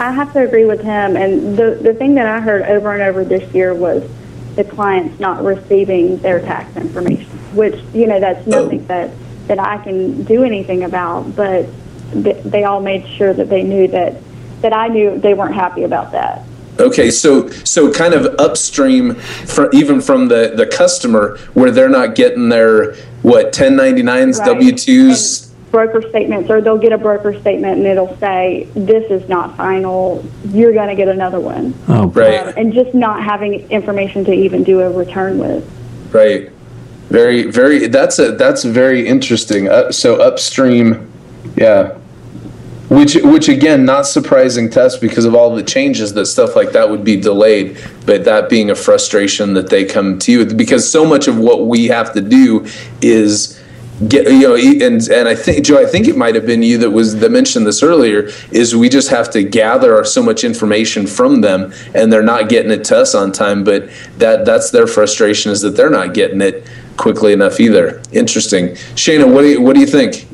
I 0.00 0.10
have 0.10 0.32
to 0.32 0.40
agree 0.40 0.64
with 0.64 0.80
him. 0.80 1.16
And 1.16 1.56
the, 1.56 1.78
the 1.80 1.94
thing 1.94 2.14
that 2.16 2.26
I 2.26 2.40
heard 2.40 2.62
over 2.62 2.92
and 2.92 3.02
over 3.02 3.24
this 3.24 3.52
year 3.54 3.74
was 3.74 4.08
the 4.56 4.64
clients 4.64 5.18
not 5.20 5.42
receiving 5.42 6.18
their 6.18 6.40
tax 6.40 6.76
information, 6.76 7.30
which, 7.54 7.80
you 7.92 8.06
know, 8.06 8.20
that's 8.20 8.46
nothing 8.46 8.86
that, 8.86 9.10
that 9.46 9.58
I 9.58 9.78
can 9.78 10.24
do 10.24 10.42
anything 10.44 10.84
about. 10.84 11.34
But 11.36 11.66
they 12.22 12.64
all 12.64 12.80
made 12.80 13.06
sure 13.08 13.32
that 13.32 13.48
they 13.48 13.62
knew 13.62 13.88
that, 13.88 14.14
that 14.62 14.72
I 14.72 14.88
knew 14.88 15.18
they 15.18 15.34
weren't 15.34 15.54
happy 15.54 15.84
about 15.84 16.12
that. 16.12 16.44
Okay, 16.80 17.10
so 17.10 17.48
so 17.48 17.92
kind 17.92 18.14
of 18.14 18.34
upstream, 18.40 19.14
from, 19.14 19.68
even 19.72 20.00
from 20.00 20.26
the 20.28 20.54
the 20.56 20.66
customer, 20.66 21.38
where 21.54 21.70
they're 21.70 21.88
not 21.88 22.14
getting 22.16 22.48
their 22.48 22.94
what 23.22 23.52
1099s, 23.52 24.38
Right. 24.38 24.46
W 24.46 24.72
twos. 24.72 25.50
Broker 25.70 26.02
statements, 26.08 26.50
or 26.50 26.60
they'll 26.60 26.78
get 26.78 26.92
a 26.92 26.98
broker 26.98 27.38
statement 27.40 27.78
and 27.78 27.86
it'll 27.86 28.16
say, 28.18 28.68
this 28.74 29.10
is 29.10 29.28
not 29.28 29.56
final, 29.56 30.24
you're 30.50 30.72
going 30.72 30.86
to 30.88 30.94
get 30.94 31.08
another 31.08 31.40
one. 31.40 31.74
Oh, 31.88 32.06
Right. 32.06 32.46
Um, 32.46 32.54
and 32.56 32.72
just 32.72 32.94
not 32.94 33.24
having 33.24 33.68
information 33.70 34.24
to 34.26 34.32
even 34.32 34.62
do 34.62 34.82
a 34.82 34.92
return 34.92 35.36
with. 35.36 35.68
Right. 36.14 36.52
Very, 37.08 37.50
very. 37.50 37.88
That's 37.88 38.18
a 38.18 38.32
that's 38.32 38.64
very 38.64 39.06
interesting. 39.06 39.68
Uh, 39.68 39.90
so 39.92 40.20
upstream, 40.22 41.10
yeah. 41.56 41.98
Which, 42.88 43.14
which 43.14 43.48
again, 43.48 43.84
not 43.84 44.06
surprising 44.06 44.68
to 44.70 44.82
us 44.82 44.98
because 44.98 45.24
of 45.24 45.34
all 45.34 45.54
the 45.54 45.62
changes 45.62 46.12
that 46.14 46.26
stuff 46.26 46.54
like 46.54 46.72
that 46.72 46.90
would 46.90 47.02
be 47.02 47.18
delayed. 47.18 47.78
But 48.04 48.24
that 48.24 48.48
being 48.50 48.70
a 48.70 48.74
frustration 48.74 49.54
that 49.54 49.70
they 49.70 49.84
come 49.84 50.18
to 50.20 50.32
you 50.32 50.38
with, 50.40 50.56
because 50.56 50.90
so 50.90 51.04
much 51.04 51.26
of 51.26 51.38
what 51.38 51.66
we 51.66 51.86
have 51.86 52.12
to 52.12 52.20
do 52.20 52.66
is 53.00 53.60
get 54.08 54.26
you 54.26 54.40
know 54.40 54.56
and 54.56 55.08
and 55.08 55.28
I 55.28 55.34
think 55.36 55.64
Joe 55.64 55.80
I 55.80 55.86
think 55.86 56.08
it 56.08 56.16
might 56.16 56.34
have 56.34 56.46
been 56.46 56.62
you 56.62 56.78
that 56.78 56.90
was 56.90 57.20
that 57.20 57.30
mentioned 57.30 57.66
this 57.66 57.82
earlier 57.82 58.28
is 58.50 58.74
we 58.74 58.88
just 58.88 59.08
have 59.10 59.30
to 59.30 59.42
gather 59.44 60.02
so 60.04 60.22
much 60.22 60.42
information 60.42 61.06
from 61.06 61.42
them 61.42 61.72
and 61.94 62.12
they're 62.12 62.22
not 62.22 62.48
getting 62.48 62.72
it 62.72 62.82
to 62.86 62.98
us 62.98 63.14
on 63.14 63.30
time 63.30 63.62
but 63.62 63.88
that 64.18 64.44
that's 64.44 64.70
their 64.70 64.88
frustration 64.88 65.52
is 65.52 65.60
that 65.60 65.76
they're 65.76 65.90
not 65.90 66.12
getting 66.12 66.40
it 66.40 66.66
quickly 66.96 67.32
enough 67.32 67.60
either. 67.60 68.02
Interesting. 68.12 68.70
Shana 68.96 69.32
what 69.32 69.42
do 69.42 69.48
you 69.48 69.60
what 69.62 69.74
do 69.74 69.80
you 69.80 69.86
think 69.86 70.26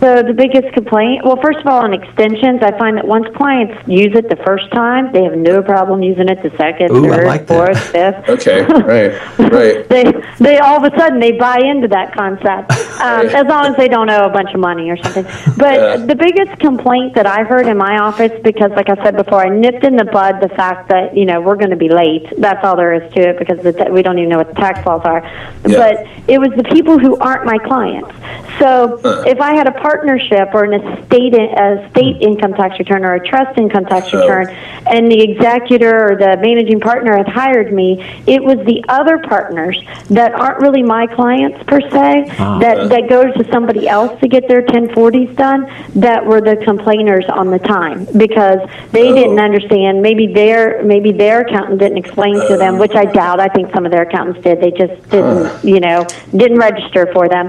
So 0.00 0.22
the 0.22 0.34
biggest 0.34 0.72
complaint, 0.74 1.24
well, 1.24 1.36
first 1.40 1.58
of 1.60 1.66
all, 1.66 1.82
on 1.82 1.94
extensions, 1.94 2.62
I 2.62 2.76
find 2.78 2.96
that 2.98 3.06
once 3.06 3.26
clients 3.34 3.74
use 3.88 4.14
it 4.14 4.28
the 4.28 4.36
first 4.44 4.70
time, 4.72 5.10
they 5.12 5.24
have 5.24 5.36
no 5.36 5.62
problem 5.62 6.02
using 6.02 6.28
it 6.28 6.42
the 6.42 6.50
second, 6.58 6.90
Ooh, 6.92 7.10
I 7.12 7.16
third, 7.16 7.26
like 7.26 7.46
that. 7.46 7.54
fourth, 7.56 7.78
fifth. 7.90 8.28
okay 8.36 8.62
right 8.62 9.38
right 9.50 9.88
they 9.94 10.12
they 10.38 10.58
all 10.58 10.84
of 10.84 10.92
a 10.92 10.96
sudden 10.98 11.18
they 11.20 11.32
buy 11.32 11.58
into 11.58 11.88
that 11.88 12.14
concept 12.14 12.70
um, 13.00 13.26
as 13.26 13.46
long 13.46 13.66
as 13.66 13.76
they 13.76 13.88
don't 13.88 14.10
owe 14.10 14.24
a 14.24 14.30
bunch 14.30 14.52
of 14.52 14.60
money 14.60 14.90
or 14.90 14.96
something 14.98 15.24
but 15.56 15.74
Yeah. 15.74 15.96
the 15.96 16.14
biggest 16.14 16.58
complaint 16.60 17.14
that 17.14 17.26
i 17.26 17.42
heard 17.44 17.66
in 17.66 17.76
my 17.76 17.98
office 17.98 18.32
because 18.42 18.70
like 18.72 18.88
i 18.88 18.96
said 19.02 19.16
before 19.16 19.44
i 19.44 19.48
nipped 19.48 19.84
in 19.84 19.96
the 19.96 20.04
bud 20.04 20.40
the 20.40 20.48
fact 20.50 20.88
that 20.88 21.16
you 21.16 21.24
know 21.24 21.40
we're 21.40 21.56
going 21.56 21.70
to 21.70 21.76
be 21.76 21.88
late 21.88 22.26
that's 22.38 22.64
all 22.64 22.76
there 22.76 22.94
is 22.94 23.12
to 23.14 23.20
it 23.30 23.38
because 23.38 23.62
the 23.62 23.72
ta- 23.72 23.90
we 23.90 24.02
don't 24.02 24.18
even 24.18 24.30
know 24.30 24.38
what 24.38 24.48
the 24.48 24.54
tax 24.60 24.84
laws 24.86 25.02
are 25.04 25.22
Yeah. 25.66 25.76
but 25.78 26.06
it 26.28 26.38
was 26.38 26.50
the 26.56 26.64
people 26.64 26.98
who 26.98 27.16
aren't 27.18 27.44
my 27.44 27.58
clients 27.58 28.10
so 28.58 28.98
Huh. 29.02 29.24
if 29.26 29.40
i 29.40 29.54
had 29.54 29.66
a 29.68 29.72
partnership 29.90 30.48
or 30.52 30.64
an 30.64 30.74
estate 30.74 31.34
a 31.34 31.88
state 31.90 32.16
income 32.20 32.52
tax 32.54 32.76
return 32.78 33.04
or 33.04 33.14
a 33.14 33.20
trust 33.24 33.56
income 33.56 33.84
tax 33.84 34.12
return 34.12 34.48
and 34.94 35.10
the 35.10 35.20
executor 35.30 35.94
or 36.12 36.16
the 36.16 36.36
managing 36.42 36.80
partner 36.80 37.16
had 37.16 37.28
hired 37.28 37.72
me, 37.72 37.88
it 38.26 38.42
was 38.42 38.58
the 38.66 38.82
other 38.88 39.18
partners 39.18 39.76
that 40.10 40.32
aren't 40.34 40.60
really 40.60 40.82
my 40.82 41.06
clients 41.06 41.62
per 41.70 41.80
se 41.80 42.26
Ah. 42.38 42.58
that 42.58 42.88
that 42.92 43.08
goes 43.08 43.32
to 43.34 43.44
somebody 43.52 43.88
else 43.88 44.12
to 44.20 44.26
get 44.28 44.48
their 44.48 44.62
1040s 44.62 45.32
done 45.36 45.60
that 46.06 46.20
were 46.24 46.40
the 46.40 46.56
complainers 46.70 47.24
on 47.40 47.50
the 47.50 47.58
time 47.60 48.06
because 48.16 48.60
they 48.92 49.08
Oh. 49.10 49.14
didn't 49.14 49.38
understand 49.48 50.02
maybe 50.02 50.26
their 50.40 50.82
maybe 50.82 51.12
their 51.12 51.36
accountant 51.44 51.78
didn't 51.78 51.98
explain 51.98 52.34
to 52.50 52.56
them 52.56 52.78
which 52.78 52.94
I 53.02 53.04
doubt 53.04 53.38
I 53.40 53.48
think 53.48 53.72
some 53.74 53.84
of 53.86 53.92
their 53.92 54.02
accountants 54.02 54.40
did 54.42 54.60
they 54.60 54.72
just 54.82 54.96
didn't 55.10 55.64
you 55.72 55.80
know 55.86 55.98
didn't 56.42 56.58
register 56.58 57.02
for 57.14 57.28
them 57.28 57.46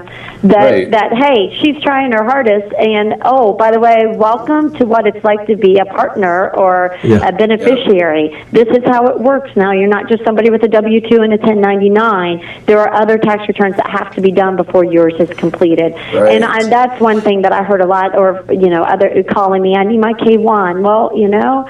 that 0.53 0.65
Right. 0.71 0.91
that 0.91 1.09
hey 1.23 1.39
she's 1.59 1.77
trying 1.87 2.11
her 2.17 2.23
hardest. 2.27 2.73
And 2.75 3.15
oh, 3.23 3.53
by 3.53 3.71
the 3.71 3.79
way, 3.79 4.05
welcome 4.15 4.73
to 4.75 4.85
what 4.85 5.07
it's 5.07 5.23
like 5.23 5.47
to 5.47 5.55
be 5.55 5.79
a 5.79 5.85
partner 5.85 6.53
or 6.55 6.97
Yeah. 7.03 7.27
a 7.27 7.31
beneficiary. 7.31 8.45
This 8.51 8.67
is 8.77 8.83
how 8.85 9.07
it 9.07 9.19
works 9.19 9.51
now. 9.55 9.71
You're 9.71 9.87
not 9.97 10.07
just 10.09 10.23
somebody 10.23 10.49
with 10.49 10.63
a 10.63 10.67
W 10.67 10.99
2 11.01 11.21
and 11.21 11.33
a 11.33 11.37
1099. 11.37 12.63
There 12.65 12.79
are 12.79 12.93
other 12.93 13.17
tax 13.17 13.47
returns 13.47 13.75
that 13.77 13.89
have 13.89 14.13
to 14.15 14.21
be 14.21 14.31
done 14.31 14.55
before 14.55 14.83
yours 14.83 15.13
is 15.19 15.29
completed. 15.37 15.93
Right. 16.13 16.33
And 16.35 16.43
I, 16.45 16.63
that's 16.69 16.99
one 17.01 17.21
thing 17.21 17.41
that 17.43 17.51
I 17.53 17.63
heard 17.63 17.81
a 17.81 17.87
lot, 17.87 18.15
or, 18.17 18.43
you 18.51 18.69
know, 18.69 18.83
other 18.83 19.23
calling 19.23 19.61
me, 19.61 19.75
I 19.75 19.83
need 19.83 19.99
my 19.99 20.13
K 20.13 20.37
1. 20.37 20.83
Well, 20.83 21.11
you 21.15 21.27
know, 21.29 21.67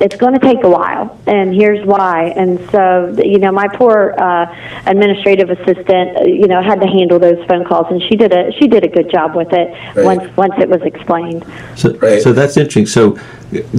it's 0.00 0.16
going 0.16 0.34
to 0.34 0.40
take 0.40 0.62
a 0.64 0.68
while, 0.68 1.18
and 1.26 1.54
here's 1.54 1.84
why. 1.86 2.32
And 2.36 2.58
so, 2.70 3.14
you 3.22 3.38
know, 3.38 3.52
my 3.52 3.68
poor 3.68 4.14
uh, 4.18 4.46
administrative 4.86 5.50
assistant, 5.50 6.16
uh, 6.16 6.24
you 6.24 6.46
know, 6.46 6.62
had 6.62 6.80
to 6.80 6.86
handle 6.86 7.18
those 7.18 7.44
phone 7.46 7.64
calls, 7.64 7.86
and 7.90 8.02
she 8.02 8.16
did 8.16 8.32
a 8.32 8.52
she 8.52 8.66
did 8.68 8.84
a 8.84 8.88
good 8.88 9.10
job 9.10 9.34
with 9.34 9.52
it 9.52 9.68
Right. 9.94 10.04
once 10.04 10.36
once 10.36 10.54
it 10.58 10.68
was 10.68 10.82
explained. 10.82 11.44
So, 11.74 11.94
Right. 11.94 12.20
so 12.22 12.32
that's 12.32 12.56
interesting. 12.56 12.86
So, 12.86 13.16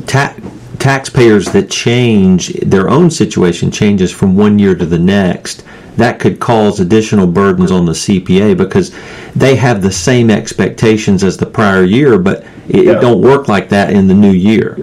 ta- 0.05 0.34
taxpayers 0.80 1.45
that 1.51 1.70
change 1.70 2.53
their 2.59 2.89
own 2.89 3.09
situation 3.09 3.72
changes 3.72 4.11
from 4.11 4.36
one 4.36 4.59
year 4.59 4.76
to 4.76 4.86
the 4.86 4.99
next. 4.99 5.63
That 5.97 6.20
could 6.20 6.39
cause 6.39 6.80
additional 6.80 7.26
burdens 7.26 7.72
on 7.72 7.86
the 7.86 7.93
CPA 7.95 8.53
because 8.55 8.91
they 9.36 9.55
have 9.55 9.82
the 9.82 9.91
same 9.91 10.30
expectations 10.30 11.24
as 11.24 11.38
the 11.38 11.47
prior 11.47 11.84
year, 11.84 12.20
but 12.20 12.43
it, 12.70 12.84
Yeah. 12.86 12.91
it 12.91 13.01
don't 13.01 13.22
work 13.22 13.47
like 13.47 13.70
that 13.70 13.89
in 13.91 14.07
the 14.07 14.13
new 14.13 14.32
year. 14.32 14.78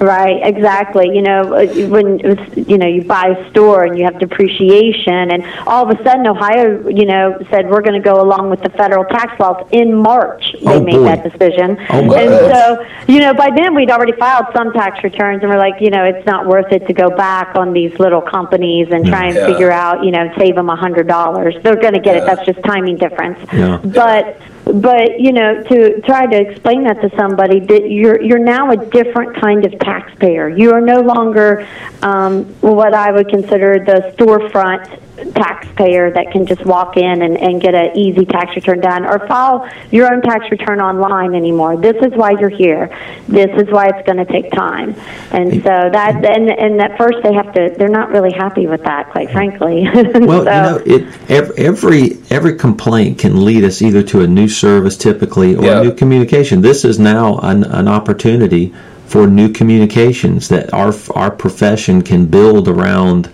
Right, 0.00 0.40
exactly. 0.44 1.06
You 1.14 1.22
know, 1.22 1.54
uh, 1.54 1.66
when 1.88 2.20
it 2.20 2.26
was, 2.38 2.68
you 2.68 2.78
know 2.78 2.86
you 2.86 3.02
buy 3.04 3.28
a 3.36 3.50
store 3.50 3.84
and 3.84 3.98
you 3.98 4.04
have 4.04 4.18
depreciation, 4.18 5.30
and 5.30 5.44
all 5.66 5.88
of 5.90 5.98
a 5.98 6.02
sudden 6.04 6.26
Ohio, 6.26 6.88
you 6.88 7.06
know, 7.06 7.36
said 7.50 7.68
we're 7.68 7.82
going 7.82 8.00
to 8.00 8.04
go 8.06 8.20
along 8.20 8.50
with 8.50 8.62
the 8.62 8.70
federal 8.70 9.04
tax 9.04 9.38
laws 9.40 9.66
in 9.72 9.94
March. 9.94 10.52
They 10.60 10.76
Oh, 10.76 10.80
made 10.80 10.94
boy. 10.94 11.04
that 11.04 11.22
decision, 11.30 11.76
Oh, 11.90 12.12
and 12.14 12.30
so 12.54 12.86
you 13.12 13.20
know 13.20 13.34
by 13.34 13.50
then 13.54 13.74
we'd 13.74 13.90
already 13.90 14.12
filed 14.12 14.46
some 14.54 14.72
tax 14.72 15.02
returns, 15.04 15.42
and 15.42 15.50
we're 15.50 15.58
like, 15.58 15.80
you 15.80 15.90
know, 15.90 16.04
it's 16.04 16.24
not 16.26 16.46
worth 16.46 16.72
it 16.72 16.86
to 16.86 16.92
go 16.92 17.10
back 17.10 17.54
on 17.56 17.72
these 17.72 17.92
little 17.98 18.20
companies 18.22 18.88
and 18.90 19.04
try 19.06 19.26
and 19.26 19.36
Yeah. 19.36 19.46
figure 19.46 19.70
out, 19.70 20.04
you 20.04 20.10
know, 20.10 20.30
save 20.38 20.54
them 20.56 20.68
a 20.70 20.76
hundred 20.76 21.06
dollars. 21.08 21.54
They're 21.62 21.76
going 21.76 21.94
to 21.94 22.00
get 22.00 22.16
it. 22.16 22.24
That's 22.26 22.44
just 22.46 22.62
timing 22.64 22.96
difference. 22.96 23.38
Yeah. 23.52 23.78
But 23.82 24.36
but 24.64 25.20
you 25.20 25.32
know 25.32 25.62
to 25.64 26.00
try 26.02 26.26
to 26.26 26.36
explain 26.36 26.84
that 26.84 27.00
to 27.00 27.10
somebody 27.16 27.60
that 27.60 27.90
you're 27.90 28.20
you're 28.20 28.38
now 28.38 28.70
a 28.70 28.76
different 28.76 29.36
kind 29.36 29.64
of 29.64 29.78
taxpayer. 29.78 30.48
You 30.48 30.72
are 30.72 30.80
no 30.80 31.00
longer 31.00 31.66
um, 32.02 32.44
what 32.60 32.94
i 32.94 33.10
would 33.10 33.28
consider 33.28 33.78
the 33.84 34.14
storefront 34.16 35.00
taxpayer 35.34 36.10
that 36.12 36.30
can 36.32 36.46
just 36.46 36.64
walk 36.64 36.96
in 36.96 37.22
and, 37.22 37.36
and 37.36 37.60
get 37.60 37.74
an 37.74 37.96
easy 37.96 38.24
tax 38.24 38.54
return 38.56 38.80
done 38.80 39.04
or 39.04 39.26
file 39.26 39.68
your 39.90 40.12
own 40.12 40.22
tax 40.22 40.50
return 40.50 40.80
online 40.80 41.34
anymore. 41.34 41.76
This 41.76 41.96
is 41.96 42.12
why 42.14 42.32
you're 42.32 42.48
here. 42.48 42.88
This 43.28 43.50
is 43.60 43.70
why 43.70 43.88
it's 43.88 44.06
going 44.06 44.24
to 44.24 44.30
take 44.30 44.50
time. 44.52 44.94
And 45.30 45.54
so 45.62 45.90
that 45.92 46.24
and, 46.24 46.50
and 46.50 46.80
at 46.80 46.96
first 46.98 47.18
they 47.22 47.32
have 47.32 47.52
to 47.54 47.74
they're 47.78 47.88
not 47.88 48.10
really 48.10 48.32
happy 48.32 48.66
with 48.66 48.82
that 48.84 49.10
quite 49.10 49.30
frankly. 49.30 49.88
Well, 50.30 50.44
so, 50.44 50.84
you 50.84 50.98
know, 50.98 51.04
it 51.04 51.30
every 51.58 52.18
every 52.30 52.56
complaint 52.56 53.18
can 53.18 53.44
lead 53.44 53.64
us 53.64 53.80
either 53.82 54.02
to 54.04 54.20
a 54.20 54.26
new 54.26 54.48
service, 54.48 54.96
typically, 54.96 55.54
or 55.56 55.64
Yeah. 55.64 55.80
a 55.80 55.84
new 55.84 55.92
communication. 55.92 56.60
This 56.60 56.84
is 56.84 56.98
now 56.98 57.38
an, 57.38 57.64
an 57.64 57.88
opportunity 57.88 58.72
for 59.06 59.26
new 59.26 59.48
communications 59.48 60.48
that 60.48 60.72
our 60.72 60.92
our 61.14 61.30
profession 61.30 62.02
can 62.02 62.26
build 62.26 62.68
around 62.68 63.28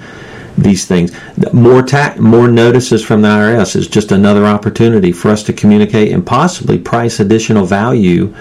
these 0.56 0.86
things. 0.86 1.12
More 1.52 1.84
more 2.18 2.48
notices 2.48 3.04
from 3.04 3.22
the 3.22 3.28
IRS 3.28 3.76
is 3.76 3.88
just 3.88 4.12
another 4.12 4.46
opportunity 4.46 5.12
for 5.12 5.30
us 5.30 5.42
to 5.44 5.52
communicate 5.52 6.12
and 6.12 6.24
possibly 6.24 6.78
price 6.78 7.20
additional 7.20 7.66
value 7.66 8.34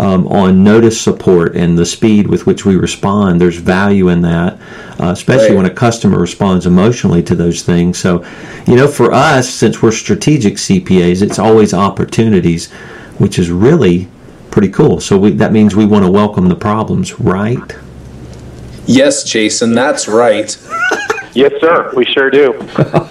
um, 0.00 0.26
on 0.28 0.64
notice 0.64 0.98
support 0.98 1.54
and 1.54 1.76
the 1.76 1.84
speed 1.84 2.26
with 2.26 2.46
which 2.46 2.64
we 2.64 2.74
respond. 2.74 3.38
There's 3.40 3.56
value 3.56 4.08
in 4.08 4.22
that, 4.22 4.54
uh, 4.98 5.10
especially 5.10 5.48
Right. 5.48 5.56
when 5.56 5.66
a 5.66 5.70
customer 5.70 6.18
responds 6.18 6.64
emotionally 6.66 7.22
to 7.24 7.34
those 7.34 7.62
things. 7.62 7.98
So, 7.98 8.24
you 8.66 8.76
know, 8.76 8.88
for 8.88 9.12
us, 9.12 9.48
since 9.50 9.82
we're 9.82 9.92
strategic 9.92 10.54
CPAs, 10.54 11.20
it's 11.20 11.38
always 11.38 11.74
opportunities, 11.74 12.70
which 13.18 13.38
is 13.38 13.50
really 13.50 14.08
pretty 14.50 14.70
cool. 14.70 15.00
So 15.00 15.18
we, 15.18 15.32
that 15.32 15.52
means 15.52 15.76
we 15.76 15.84
want 15.86 16.04
to 16.06 16.10
welcome 16.10 16.48
the 16.48 16.56
problems, 16.56 17.20
right? 17.20 17.76
Yes, 18.86 19.22
Jason, 19.22 19.74
that's 19.74 20.08
right. 20.08 20.56
Yes, 21.32 21.52
sir. 21.60 21.92
We 21.94 22.04
sure 22.04 22.30
do. 22.30 22.66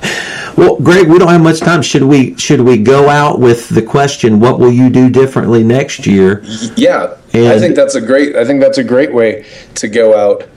Well, 0.60 0.76
Greg, 0.76 1.08
we 1.08 1.18
don't 1.18 1.30
have 1.30 1.42
much 1.42 1.62
time. 1.62 1.82
Should 1.82 2.04
we 2.04 2.36
should 2.36 2.60
we 2.60 2.78
go 2.78 3.08
out 3.08 3.40
with 3.40 3.70
the 3.70 3.82
question, 3.82 4.42
"What 4.42 4.60
will 4.60 4.74
you 4.74 4.90
do 4.90 5.10
differently 5.10 5.64
next 5.64 6.06
year?" 6.06 6.44
Yeah, 6.76 7.16
I 7.34 7.58
think 7.60 7.78
that's 7.78 7.96
a 7.96 8.02
great. 8.02 8.36
I 8.36 8.44
think 8.44 8.60
that's 8.60 8.78
a 8.78 8.84
great 8.84 9.14
way 9.14 9.46
to 9.76 9.88
go 9.88 10.18
out. 10.18 10.50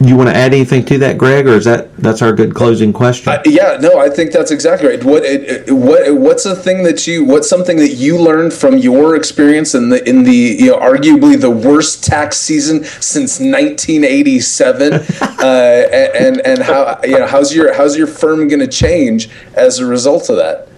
You 0.00 0.16
want 0.16 0.28
to 0.28 0.36
add 0.36 0.54
anything 0.54 0.84
to 0.86 0.98
that, 0.98 1.18
Greg, 1.18 1.48
or 1.48 1.56
is 1.56 1.64
that 1.64 1.96
that's 1.96 2.22
our 2.22 2.32
good 2.32 2.54
closing 2.54 2.92
question? 2.92 3.32
Yeah, 3.44 3.78
no, 3.80 3.98
I 3.98 4.08
think 4.08 4.30
that's 4.30 4.52
exactly 4.52 4.90
right. 4.90 5.02
What 5.02 5.24
it, 5.24 5.72
what 5.72 6.14
what's 6.14 6.44
the 6.44 6.54
thing 6.54 6.84
that 6.84 7.08
you 7.08 7.24
what's 7.24 7.48
something 7.48 7.78
that 7.78 7.94
you 7.94 8.16
learned 8.16 8.52
from 8.52 8.78
your 8.78 9.16
experience 9.16 9.74
in 9.74 9.88
the 9.88 10.08
in 10.08 10.22
the 10.22 10.32
you 10.32 10.70
know 10.70 10.78
arguably 10.78 11.40
the 11.40 11.50
worst 11.50 12.04
tax 12.04 12.36
season 12.36 12.84
since 12.84 13.40
1987, 13.40 14.92
uh, 15.20 15.44
and 15.44 16.40
and 16.46 16.60
how 16.60 17.00
you 17.02 17.18
know 17.18 17.26
how's 17.26 17.52
your 17.52 17.74
how's 17.74 17.96
your 17.96 18.06
firm 18.06 18.46
going 18.46 18.60
to 18.60 18.68
change 18.68 19.28
as 19.54 19.80
a 19.80 19.86
result 19.86 20.30
of 20.30 20.36
that? 20.36 20.68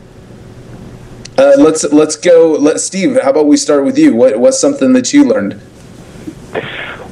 Uh, 1.36 1.56
let's 1.58 1.84
let's 1.92 2.16
go. 2.16 2.52
Let 2.52 2.80
Steve. 2.80 3.20
How 3.20 3.32
about 3.32 3.46
we 3.46 3.58
start 3.58 3.84
with 3.84 3.98
you? 3.98 4.14
What 4.14 4.40
what's 4.40 4.58
something 4.58 4.94
that 4.94 5.12
you 5.12 5.24
learned? 5.24 5.60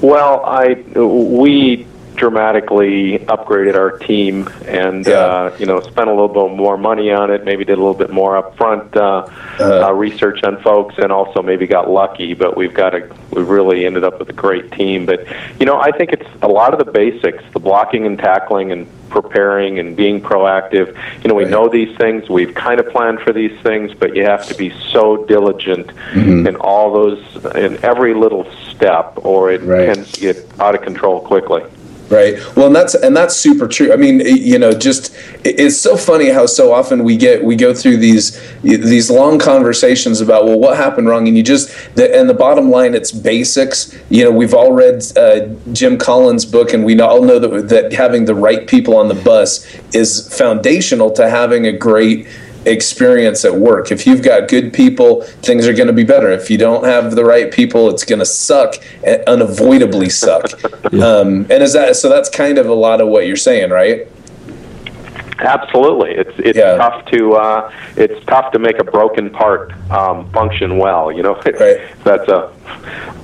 Well, 0.00 0.44
I 0.46 0.74
we 0.94 1.88
dramatically 2.18 3.18
upgraded 3.28 3.74
our 3.74 3.92
team 3.98 4.48
and 4.66 5.06
Yeah. 5.06 5.14
uh, 5.14 5.56
you 5.58 5.66
know 5.66 5.80
spent 5.80 6.08
a 6.08 6.12
little 6.12 6.28
bit 6.28 6.56
more 6.56 6.76
money 6.76 7.10
on 7.10 7.30
it. 7.30 7.44
Maybe 7.44 7.64
did 7.64 7.74
a 7.78 7.80
little 7.80 7.94
bit 7.94 8.10
more 8.10 8.40
upfront 8.42 8.96
uh, 8.96 9.26
uh, 9.62 9.92
research 9.92 10.42
on 10.44 10.60
folks, 10.62 10.96
and 10.98 11.10
also 11.12 11.42
maybe 11.42 11.66
got 11.66 11.90
lucky. 11.90 12.34
But 12.34 12.56
we've 12.56 12.74
got 12.74 12.94
a 12.94 13.08
we 13.32 13.42
really 13.42 13.86
ended 13.86 14.04
up 14.04 14.18
with 14.18 14.28
a 14.28 14.32
great 14.34 14.70
team. 14.72 15.06
But 15.06 15.26
you 15.58 15.66
know, 15.66 15.80
I 15.80 15.90
think 15.92 16.12
it's 16.12 16.28
a 16.42 16.48
lot 16.48 16.72
of 16.74 16.84
the 16.84 16.90
basics, 16.90 17.42
the 17.52 17.60
blocking 17.60 18.06
and 18.06 18.18
tackling 18.18 18.72
and 18.72 18.86
preparing 19.10 19.78
and 19.78 19.96
being 19.96 20.20
proactive. 20.20 20.94
You 21.22 21.28
know, 21.28 21.34
we 21.34 21.44
Right. 21.44 21.50
know 21.50 21.68
these 21.68 21.96
things. 21.96 22.28
We've 22.28 22.54
kind 22.54 22.78
of 22.78 22.88
planned 22.90 23.20
for 23.20 23.32
these 23.32 23.56
things, 23.62 23.94
but 23.94 24.14
you 24.14 24.24
have 24.24 24.46
to 24.48 24.54
be 24.54 24.70
so 24.92 25.24
diligent 25.24 25.90
in 26.14 26.56
all 26.56 26.92
those 26.92 27.18
in 27.54 27.78
every 27.82 28.12
little 28.12 28.46
step, 28.70 29.12
or 29.24 29.50
it 29.50 29.62
Right. 29.62 29.86
tends 29.94 30.12
to 30.12 30.20
get 30.20 30.36
out 30.60 30.74
of 30.74 30.82
control 30.82 31.20
quickly. 31.20 31.62
Right. 32.11 32.38
Well, 32.56 32.68
and 32.68 32.74
that's 32.74 32.94
and 32.94 33.14
that's 33.14 33.36
super 33.36 33.68
true. 33.68 33.92
I 33.92 33.96
mean, 33.96 34.20
you 34.20 34.59
know, 34.59 34.72
just 34.72 35.14
it- 35.44 35.61
it's 35.61 35.76
so 35.78 35.94
funny 35.94 36.30
how 36.30 36.46
so 36.46 36.72
often 36.72 37.04
we 37.04 37.18
get 37.18 37.44
we 37.44 37.54
go 37.54 37.74
through 37.74 37.98
these 37.98 38.40
these 38.62 39.11
long 39.11 39.38
conversations 39.38 40.22
about 40.22 40.46
well, 40.46 40.59
what 40.59 40.78
happened 40.78 41.06
wrong, 41.06 41.28
and 41.28 41.36
you 41.36 41.42
just 41.42 41.68
the, 41.96 42.18
and 42.18 42.26
the 42.26 42.32
bottom 42.34 42.70
line, 42.70 42.94
it's 42.94 43.12
basics. 43.12 43.94
You 44.09 44.24
know, 44.24 44.30
we've 44.30 44.54
all 44.54 44.72
read 44.72 45.04
uh, 45.18 45.48
Jim 45.72 45.98
Collins' 45.98 46.46
book, 46.46 46.72
and 46.72 46.82
we 46.82 46.98
all 46.98 47.22
know 47.22 47.38
that 47.38 47.68
that 47.68 47.92
having 47.92 48.24
the 48.24 48.34
right 48.34 48.66
people 48.66 48.96
on 48.96 49.09
the 49.09 49.14
bus 49.14 49.66
is 49.92 50.34
foundational 50.34 51.11
to 51.11 51.28
having 51.28 51.66
a 51.66 51.72
great 51.72 52.26
experience 52.68 53.44
at 53.44 53.54
work. 53.54 53.90
If 53.90 54.06
you've 54.06 54.22
got 54.22 54.48
good 54.48 54.72
people, 54.72 55.22
things 55.42 55.66
are 55.66 55.72
going 55.72 55.86
to 55.88 55.92
be 55.92 56.04
better. 56.04 56.30
If 56.30 56.50
you 56.50 56.58
don't 56.58 56.84
have 56.84 57.14
the 57.16 57.24
right 57.24 57.50
people, 57.52 57.88
it's 57.90 58.04
going 58.04 58.18
to 58.20 58.26
suck, 58.26 58.74
and 59.04 59.22
unavoidably 59.26 60.08
suck. 60.10 60.44
um, 60.94 61.46
and 61.50 61.62
is 61.62 61.72
that 61.72 61.96
so? 61.96 62.08
That's 62.08 62.28
kind 62.30 62.58
of 62.58 62.66
a 62.68 62.74
lot 62.74 63.00
of 63.00 63.08
what 63.08 63.26
you're 63.26 63.36
saying, 63.36 63.70
right? 63.70 64.06
Absolutely, 65.40 66.10
it's 66.12 66.36
it's 66.38 66.58
Yeah. 66.58 66.76
tough 66.76 67.04
to 67.06 67.34
uh, 67.34 67.72
it's 67.96 68.24
tough 68.26 68.50
to 68.52 68.58
make 68.58 68.78
a 68.80 68.84
broken 68.84 69.30
part 69.30 69.72
um, 69.90 70.28
function 70.32 70.78
well. 70.78 71.12
You 71.12 71.22
know, 71.22 71.34
Right. 71.34 71.80
that's 72.04 72.28
a 72.28 72.50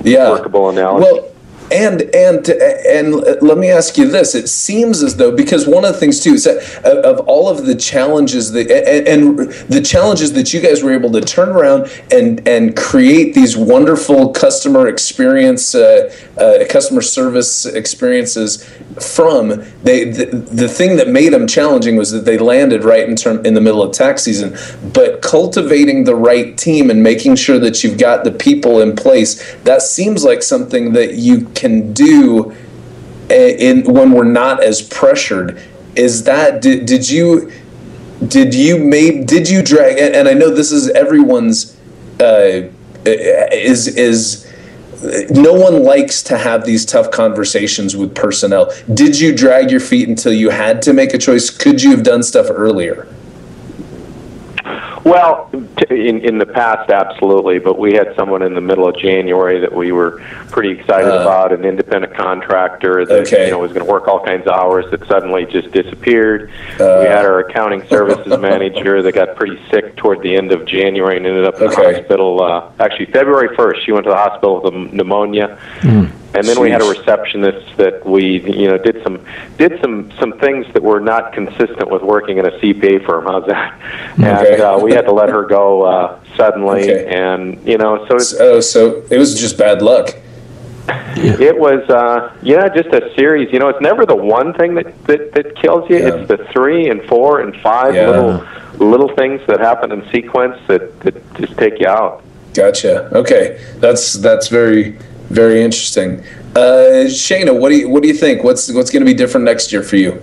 Yeah. 0.03 0.31
workable 0.31 0.69
analogy. 0.71 1.05
Well, 1.11 1.34
and 1.75 2.03
and 2.15 2.49
and 2.49 3.15
let 3.43 3.59
me 3.59 3.71
ask 3.71 3.99
you 3.99 4.09
this: 4.09 4.35
It 4.35 4.49
seems 4.49 5.03
as 5.03 5.17
though 5.17 5.35
because 5.35 5.67
one 5.67 5.85
of 5.85 5.93
the 5.93 5.99
things 5.99 6.21
too 6.21 6.35
is 6.35 6.45
that 6.45 6.59
of 6.85 7.05
of 7.05 7.29
all 7.29 7.49
of 7.49 7.67
the 7.67 7.75
challenges 7.75 8.53
that 8.53 8.71
and, 8.71 9.09
and 9.09 9.51
the 9.69 9.81
challenges 9.81 10.33
that 10.35 10.53
you 10.53 10.61
guys 10.61 10.83
were 10.83 10.93
able 10.93 11.11
to 11.13 11.21
turn 11.21 11.49
around 11.49 11.91
and 12.13 12.47
and 12.47 12.77
create 12.77 13.35
these 13.35 13.57
wonderful 13.57 14.33
customer 14.33 14.89
experience, 14.89 15.75
uh, 15.75 16.15
uh, 16.39 16.65
customer 16.69 17.03
service 17.03 17.67
experiences 17.67 18.71
from 19.01 19.49
they 19.83 20.05
the, 20.05 20.27
the 20.27 20.69
thing 20.69 20.97
that 20.97 21.09
made 21.09 21.33
them 21.33 21.47
challenging 21.47 21.97
was 21.97 22.13
that 22.13 22.25
they 22.25 22.39
landed 22.39 22.85
right 22.85 23.09
in 23.09 23.17
term 23.17 23.45
in 23.45 23.55
the 23.55 23.61
middle 23.61 23.83
of 23.83 23.93
tax 23.93 24.23
season, 24.23 24.57
but 24.93 25.21
cultivating 25.21 26.05
the 26.05 26.15
right 26.15 26.57
team 26.57 26.91
and 26.91 27.03
making 27.03 27.35
sure 27.35 27.59
that 27.59 27.83
you've 27.83 27.99
got 27.99 28.25
the 28.25 28.31
people 28.31 28.81
in 28.81 28.95
place 28.95 29.55
that 29.65 29.83
seems 29.83 30.25
like 30.25 30.43
something 30.43 30.93
that 30.93 31.15
you 31.15 31.47
can 31.51 31.93
do 31.93 32.53
uh, 33.31 33.35
in 33.35 33.83
when 33.85 34.13
we're 34.13 34.25
not 34.25 34.63
as 34.63 34.81
pressured. 34.81 35.61
Is 35.97 36.25
that 36.25 36.63
did, 36.63 36.87
did 36.87 37.09
you 37.09 37.51
did 38.29 38.55
you 38.55 38.79
maybe 38.79 39.25
did 39.25 39.49
you 39.49 39.63
drag 39.63 39.99
and 39.99 40.15
and 40.15 40.29
I 40.29 40.35
know 40.35 40.51
this 40.51 40.71
is 40.71 40.89
everyone's 40.91 41.77
uh, 42.21 42.69
is 43.05 43.89
is 43.89 44.44
no 45.31 45.53
one 45.53 45.83
likes 45.83 46.23
to 46.25 46.39
have 46.39 46.65
these 46.65 46.85
tough 46.85 47.11
conversations 47.11 47.97
with 47.97 48.15
personnel. 48.15 48.73
Did 48.93 49.19
you 49.19 49.35
drag 49.35 49.71
your 49.71 49.81
feet 49.81 50.09
until 50.09 50.33
you 50.33 50.51
had 50.51 50.83
to 50.83 50.93
make 50.93 51.15
a 51.15 51.19
choice? 51.19 51.51
Could 51.51 51.83
you 51.83 51.91
have 51.91 52.03
done 52.03 52.23
stuff 52.23 52.47
earlier? 52.51 53.07
Well, 55.05 55.51
in 55.91 56.21
in 56.21 56.39
the 56.39 56.47
past, 56.47 56.91
absolutely. 56.91 57.59
But 57.59 57.79
we 57.79 57.93
had 57.93 58.15
someone 58.17 58.43
in 58.43 58.55
the 58.55 58.63
middle 58.63 58.89
of 58.89 58.97
January 58.97 59.61
that 59.61 59.73
we 59.73 59.93
were 59.93 60.23
pretty 60.51 60.71
excited 60.71 61.11
uh, 61.11 61.21
about, 61.21 61.53
an 61.53 61.65
independent 61.65 62.15
contractor 62.15 63.05
that 63.05 63.27
okay. 63.27 63.45
you 63.45 63.51
know 63.51 63.59
was 63.59 63.73
going 63.73 63.85
to 63.85 63.91
work 63.91 64.09
all 64.09 64.25
kinds 64.25 64.47
of 64.47 64.55
hours 64.55 64.87
that 64.91 65.07
suddenly 65.07 65.45
just 65.45 65.71
disappeared. 65.73 66.51
Uh, 66.81 67.01
we 67.01 67.07
had 67.07 67.27
our 67.27 67.41
accounting 67.41 67.87
services 67.89 68.39
manager 68.41 69.03
that 69.03 69.13
got 69.13 69.37
pretty 69.37 69.61
sick 69.71 69.95
toward 69.97 70.23
the 70.23 70.35
end 70.35 70.53
of 70.53 70.65
January 70.65 71.19
and 71.19 71.27
ended 71.27 71.45
up 71.45 71.57
in 71.57 71.65
okay. 71.65 71.93
the 71.93 71.99
hospital. 71.99 72.43
Uh, 72.43 72.73
actually, 72.81 73.07
February 73.07 73.55
first, 73.55 73.85
she 73.85 73.93
went 73.93 74.05
to 74.05 74.11
the 74.11 74.17
hospital 74.17 74.63
with 74.63 74.73
pneumonia. 74.93 75.59
Mm. 75.81 76.24
And 76.35 76.45
then 76.47 76.61
we 76.61 76.71
had 76.71 76.83
a 76.83 76.89
receptionist 76.89 77.77
that 77.77 78.05
we, 78.05 78.43
you 78.43 78.67
know, 78.69 78.77
did 78.77 79.03
some 79.05 79.25
did 79.57 79.81
some 79.81 80.11
some 80.19 80.33
things 80.39 80.67
that 80.73 80.83
were 80.83 80.99
not 80.99 81.33
consistent 81.33 81.91
with 81.91 82.03
working 82.03 82.39
in 82.39 82.47
a 82.47 82.51
CPA 82.59 83.07
firm. 83.07 83.27
How's 83.27 83.47
that? 83.47 83.81
Okay. 84.15 84.55
And 84.55 84.63
uh, 84.63 84.81
we 84.83 84.93
had 84.93 85.03
to 85.03 85.13
let 85.13 85.29
her 85.29 85.45
go 85.45 85.83
uh, 85.83 86.21
suddenly, 86.37 86.83
okay. 86.83 87.07
and 87.07 87.65
you 87.67 87.79
know, 87.79 88.07
so 88.09 88.17
oh, 88.41 88.61
so 88.61 89.05
it 89.11 89.19
was 89.19 89.39
just 89.39 89.57
bad 89.57 89.81
luck. 89.81 90.17
It 91.17 91.57
was, 91.59 91.89
uh, 91.89 92.37
yeah, 92.43 92.69
just 92.69 92.89
a 92.89 93.15
series. 93.15 93.51
You 93.53 93.59
know, 93.59 93.69
it's 93.69 93.81
never 93.81 94.05
the 94.05 94.17
one 94.17 94.53
thing 94.55 94.75
that 94.75 95.05
that, 95.07 95.33
that 95.33 95.57
kills 95.57 95.89
you. 95.89 95.99
Yeah. 95.99 96.15
It's 96.15 96.29
the 96.29 96.39
three 96.53 96.91
and 96.91 97.03
four 97.05 97.41
and 97.41 97.57
five 97.63 97.95
Yeah. 97.95 98.11
little 98.11 98.47
little 98.79 99.15
things 99.15 99.41
that 99.47 99.61
happen 99.61 99.93
in 99.93 100.09
sequence 100.11 100.59
that 100.67 101.01
that 101.01 101.35
just 101.35 101.57
take 101.57 101.79
you 101.79 101.87
out. 101.87 102.23
Gotcha. 102.55 103.17
Okay, 103.17 103.61
that's 103.79 104.15
that's 104.15 104.49
very 104.49 104.99
very 105.29 105.63
interesting. 105.63 106.21
Uh, 106.55 107.07
Shana, 107.07 107.59
what 107.59 107.71
do 107.71 107.77
you 107.77 107.89
what 107.89 108.03
do 108.03 108.09
you 108.09 108.15
think? 108.15 108.45
What's 108.45 108.73
what's 108.73 108.91
going 108.91 109.05
to 109.05 109.07
be 109.07 109.15
different 109.15 109.45
next 109.45 109.73
year 109.73 109.83
for 109.83 109.97
you? 109.97 110.23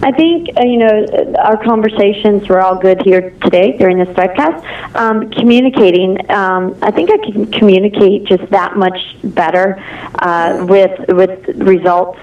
I 0.00 0.12
think 0.12 0.48
uh, 0.56 0.62
you 0.62 0.78
know 0.78 1.34
our 1.38 1.62
conversations 1.62 2.48
were 2.48 2.60
all 2.60 2.76
good 2.78 3.02
here 3.02 3.30
today 3.42 3.76
during 3.78 3.98
this 3.98 4.08
podcast. 4.08 4.64
Um, 4.94 5.30
communicating, 5.30 6.18
um, 6.30 6.76
I 6.82 6.90
think 6.90 7.10
I 7.10 7.18
can 7.18 7.50
communicate 7.50 8.24
just 8.24 8.48
that 8.50 8.76
much 8.76 8.98
better 9.24 9.76
uh, 10.20 10.64
with 10.68 11.08
with 11.08 11.48
results. 11.56 12.18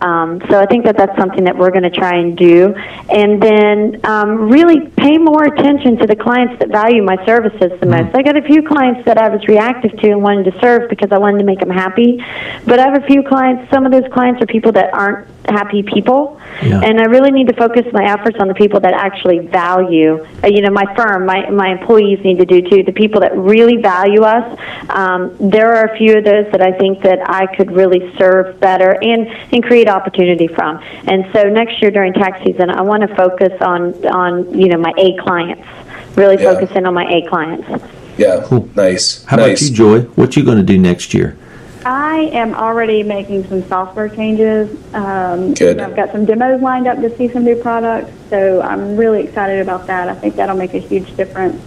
Um, 0.00 0.40
so 0.48 0.58
I 0.58 0.66
think 0.66 0.86
that 0.86 0.96
that's 0.96 1.16
something 1.18 1.44
that 1.44 1.56
we're 1.56 1.70
going 1.70 1.82
to 1.82 1.90
try 1.90 2.16
and 2.16 2.36
do, 2.36 2.74
and 3.10 3.40
then 3.40 4.00
um, 4.04 4.48
really 4.50 4.88
pay 4.88 5.18
more 5.18 5.44
attention 5.44 5.98
to 5.98 6.06
the 6.06 6.16
clients 6.16 6.58
that 6.58 6.68
value 6.68 7.02
my 7.02 7.22
services 7.26 7.78
the 7.80 7.86
most. 7.86 8.14
I 8.16 8.22
got 8.22 8.36
a 8.36 8.42
few 8.42 8.62
clients 8.62 9.04
that 9.04 9.18
I 9.18 9.28
was 9.28 9.46
reactive 9.46 9.92
to 10.00 10.10
and 10.10 10.22
wanted 10.22 10.50
to 10.50 10.58
serve 10.60 10.88
because 10.88 11.12
I 11.12 11.18
wanted 11.18 11.38
to 11.38 11.44
make 11.44 11.60
them 11.60 11.70
happy, 11.70 12.24
but 12.64 12.80
I 12.80 12.88
have 12.90 13.02
a 13.02 13.06
few 13.06 13.22
clients. 13.22 13.70
Some 13.70 13.84
of 13.84 13.92
those 13.92 14.10
clients 14.12 14.42
are 14.42 14.46
people 14.46 14.72
that 14.72 14.92
aren't 14.94 15.28
happy 15.46 15.82
people, 15.82 16.40
Yeah. 16.62 16.80
and 16.80 16.98
I 16.98 17.04
really 17.04 17.19
need 17.28 17.46
to 17.48 17.52
focus 17.54 17.84
my 17.92 18.04
efforts 18.04 18.38
on 18.40 18.48
the 18.48 18.54
people 18.54 18.80
that 18.80 18.94
actually 18.94 19.40
value. 19.40 20.26
Uh, 20.42 20.46
you 20.48 20.62
know, 20.62 20.70
my 20.70 20.86
firm, 20.96 21.26
my 21.26 21.50
my 21.50 21.68
employees 21.68 22.20
need 22.24 22.38
to 22.38 22.46
do 22.46 22.62
too. 22.62 22.82
The 22.82 22.92
people 22.92 23.20
that 23.20 23.36
really 23.36 23.76
value 23.76 24.22
us. 24.22 24.58
Um, 24.88 25.36
there 25.38 25.74
are 25.74 25.92
a 25.92 25.98
few 25.98 26.16
of 26.16 26.24
those 26.24 26.50
that 26.52 26.62
I 26.62 26.72
think 26.72 27.02
that 27.02 27.18
I 27.28 27.54
could 27.54 27.70
really 27.70 28.16
serve 28.16 28.58
better 28.60 28.96
and 29.02 29.28
and 29.52 29.62
create 29.62 29.88
opportunity 29.88 30.46
from. 30.46 30.82
And 31.06 31.26
so 31.34 31.50
next 31.50 31.82
year 31.82 31.90
during 31.90 32.14
tax 32.14 32.42
season, 32.42 32.70
I 32.70 32.80
want 32.80 33.06
to 33.06 33.14
focus 33.14 33.52
on 33.60 33.92
on 34.06 34.58
you 34.58 34.68
know 34.68 34.78
my 34.78 34.94
A 34.96 35.16
clients. 35.18 35.68
Really 36.16 36.42
Yeah. 36.42 36.54
focus 36.54 36.70
in 36.74 36.86
on 36.86 36.94
my 36.94 37.04
A 37.04 37.28
clients. 37.28 37.68
Yeah, 38.16 38.40
cool. 38.44 38.68
nice. 38.74 39.24
How 39.24 39.36
nice. 39.36 39.46
about 39.46 39.62
you, 39.62 39.70
Joy? 39.74 40.00
What 40.14 40.36
you 40.36 40.44
going 40.44 40.58
to 40.58 40.62
do 40.64 40.78
next 40.78 41.14
year? 41.14 41.36
I 41.84 42.30
am 42.32 42.54
already 42.54 43.02
making 43.02 43.48
some 43.48 43.66
software 43.66 44.08
changes. 44.08 44.70
Um, 44.94 45.54
Good. 45.54 45.80
I've 45.80 45.96
got 45.96 46.12
some 46.12 46.24
demos 46.24 46.60
lined 46.60 46.86
up 46.86 46.98
to 46.98 47.16
see 47.16 47.28
some 47.28 47.44
new 47.44 47.56
products, 47.56 48.12
so 48.28 48.60
I'm 48.60 48.96
really 48.96 49.22
excited 49.24 49.60
about 49.60 49.86
that. 49.86 50.08
I 50.08 50.14
think 50.14 50.36
that'll 50.36 50.56
make 50.56 50.74
a 50.74 50.78
huge 50.78 51.16
difference. 51.16 51.62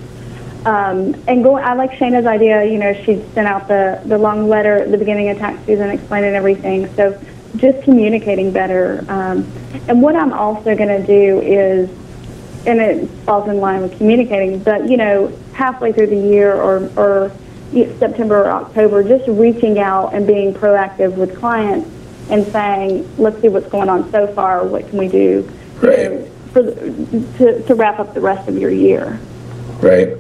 Um, 0.66 1.16
and 1.28 1.44
go, 1.44 1.58
I 1.58 1.74
like 1.74 1.92
Shayna's 1.92 2.26
idea. 2.26 2.64
You 2.64 2.78
know, 2.78 2.94
she 2.94 3.24
sent 3.34 3.48
out 3.48 3.68
the, 3.68 4.02
the 4.06 4.18
long 4.18 4.48
letter 4.48 4.78
at 4.78 4.92
the 4.92 4.98
beginning 4.98 5.30
of 5.30 5.38
tax 5.38 5.66
season 5.66 5.90
explaining 5.90 6.36
everything. 6.36 6.94
So 6.96 7.20
just 7.58 7.84
communicating 7.84 8.52
better. 8.52 9.04
Um, 9.10 9.52
and 9.88 10.02
what 10.02 10.16
I'm 10.16 10.32
also 10.32 10.76
going 10.76 11.02
to 11.02 11.06
do 11.06 11.42
is, 11.42 11.90
and 12.66 12.80
it 12.80 13.10
falls 13.26 13.50
in 13.50 13.58
line 13.60 13.82
with 13.82 13.98
communicating, 13.98 14.60
but 14.60 14.88
you 14.90 14.96
know, 14.96 15.36
halfway 15.54 15.92
through 15.92 16.08
the 16.08 16.16
year 16.16 16.54
or, 16.54 16.90
or 16.96 17.32
September 17.74 18.44
or 18.46 18.52
October, 18.52 19.04
just 19.04 19.28
reaching 19.28 19.80
out 19.80 20.14
and 20.14 20.26
being 20.28 20.54
proactive 20.54 21.16
with 21.16 21.38
clients 21.38 21.90
and 22.30 22.46
saying, 22.48 23.08
let's 23.18 23.42
see 23.42 23.50
what's 23.50 23.68
going 23.68 23.90
on 23.90 24.10
so 24.12 24.28
far. 24.28 24.64
What 24.66 24.88
can 24.90 24.98
we 24.98 25.08
do 25.08 25.50
Right. 25.82 26.12
know, 26.12 26.30
for 26.54 26.62
the, 26.62 27.28
to, 27.38 27.64
to 27.64 27.76
wrap 27.76 28.00
up 28.00 28.14
the 28.14 28.22
rest 28.22 28.48
of 28.48 28.58
your 28.58 28.70
year? 28.70 29.20
Right. 29.82 30.16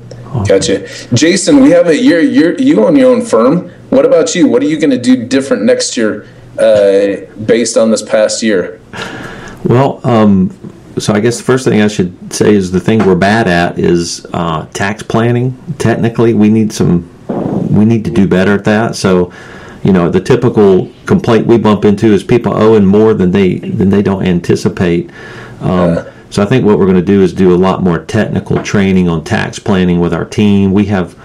Gotcha. 0.47 0.88
Jason, 1.14 1.62
we 1.62 1.70
have 1.70 1.88
a 1.88 1.95
you're 1.95 2.20
you're 2.20 2.60
you 2.60 2.84
own 2.84 2.95
your 2.95 3.12
own 3.14 3.22
firm. 3.24 3.70
What 3.91 4.04
about 4.04 4.34
you? 4.34 4.47
What 4.47 4.64
are 4.64 4.66
you 4.66 4.80
going 4.80 4.89
to 4.89 4.97
do 4.97 5.28
different 5.28 5.64
next 5.64 5.95
year 5.95 6.28
uh, 6.58 7.32
based 7.45 7.78
on 7.78 7.91
this 7.91 8.01
past 8.01 8.41
year? 8.41 8.82
Well, 9.64 10.01
um, 10.04 10.49
so 10.97 11.14
I 11.14 11.20
guess 11.20 11.38
the 11.38 11.43
first 11.43 11.66
thing 11.66 11.82
I 11.82 11.88
should 11.88 12.34
say 12.34 12.54
is 12.54 12.72
the 12.72 12.80
thing 12.80 13.06
we're 13.06 13.16
bad 13.16 13.47
at 13.47 13.78
is 13.78 14.26
uh, 14.34 14.66
tax 14.74 15.04
planning. 15.04 15.56
Technically, 15.78 16.34
we 16.34 16.49
need 16.49 16.74
some, 16.74 17.10
we 17.78 17.86
need 17.86 18.06
to 18.06 18.12
do 18.12 18.28
better 18.28 18.54
at 18.54 18.64
that. 18.66 18.96
So, 18.96 19.34
you 19.84 19.92
know, 19.92 20.10
the 20.10 20.22
typical 20.22 20.92
complaint 21.06 21.48
we 21.48 21.58
bump 21.58 21.86
into 21.86 22.08
is 22.08 22.24
people 22.24 22.54
owing 22.54 22.86
more 22.86 23.14
than 23.14 23.32
they 23.32 23.56
than 23.60 23.90
they 23.90 24.02
don't 24.02 24.26
anticipate. 24.26 25.10
Um, 25.60 26.06
so 26.30 26.42
I 26.42 26.46
think 26.46 26.66
what 26.66 26.80
we're 26.80 26.86
going 26.86 26.98
to 26.98 27.02
do 27.02 27.22
is 27.22 27.32
do 27.34 27.54
a 27.54 27.56
lot 27.56 27.84
more 27.84 28.04
technical 28.04 28.62
training 28.64 29.08
on 29.08 29.24
tax 29.24 29.60
planning 29.60 30.00
with 30.00 30.14
our 30.14 30.26
team. 30.26 30.74
We 30.74 30.86
have 30.86 31.16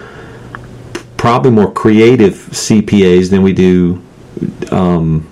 probably 1.17 1.51
more 1.51 1.71
creative 1.71 2.33
CPAs 2.33 3.29
than 3.29 3.41
we 3.41 3.53
do 3.53 4.01
um, 4.71 5.27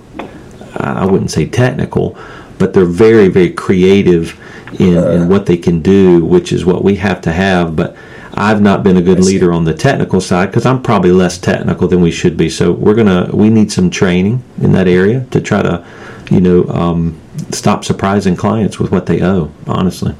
I 0.75 1.05
wouldn't 1.05 1.31
say 1.31 1.47
technical, 1.47 2.17
but 2.57 2.73
they're 2.73 2.85
very, 2.85 3.27
very 3.29 3.51
creative 3.51 4.39
in, 4.79 4.97
in 4.97 5.29
what 5.29 5.45
they 5.45 5.57
can 5.57 5.81
do, 5.81 6.23
which 6.23 6.51
is 6.51 6.65
what 6.65 6.83
we 6.83 6.95
have 6.95 7.21
to 7.21 7.31
have. 7.31 7.75
But 7.75 7.95
I've 8.37 8.61
not 8.61 8.83
been 8.83 8.97
a 8.97 9.01
good 9.01 9.19
leader 9.19 9.51
on 9.51 9.65
the 9.65 9.73
technical 9.73 10.21
side 10.21 10.47
because 10.47 10.65
I'm 10.65 10.81
probably 10.81 11.11
less 11.11 11.37
technical 11.39 11.87
than 11.87 12.01
we 12.01 12.11
should 12.11 12.37
be. 12.37 12.49
So 12.49 12.71
we're 12.71 12.93
gonna 12.93 13.29
we 13.33 13.49
need 13.49 13.71
some 13.71 13.89
training 13.89 14.43
in 14.61 14.71
that 14.73 14.87
area 14.87 15.25
to 15.31 15.41
try 15.41 15.63
to, 15.63 15.85
you 16.29 16.39
know, 16.39 16.67
um, 16.69 17.19
stop 17.51 17.83
surprising 17.83 18.35
clients 18.35 18.79
with 18.79 18.91
what 18.91 19.07
they 19.07 19.23
owe. 19.23 19.51
Honestly, 19.65 20.15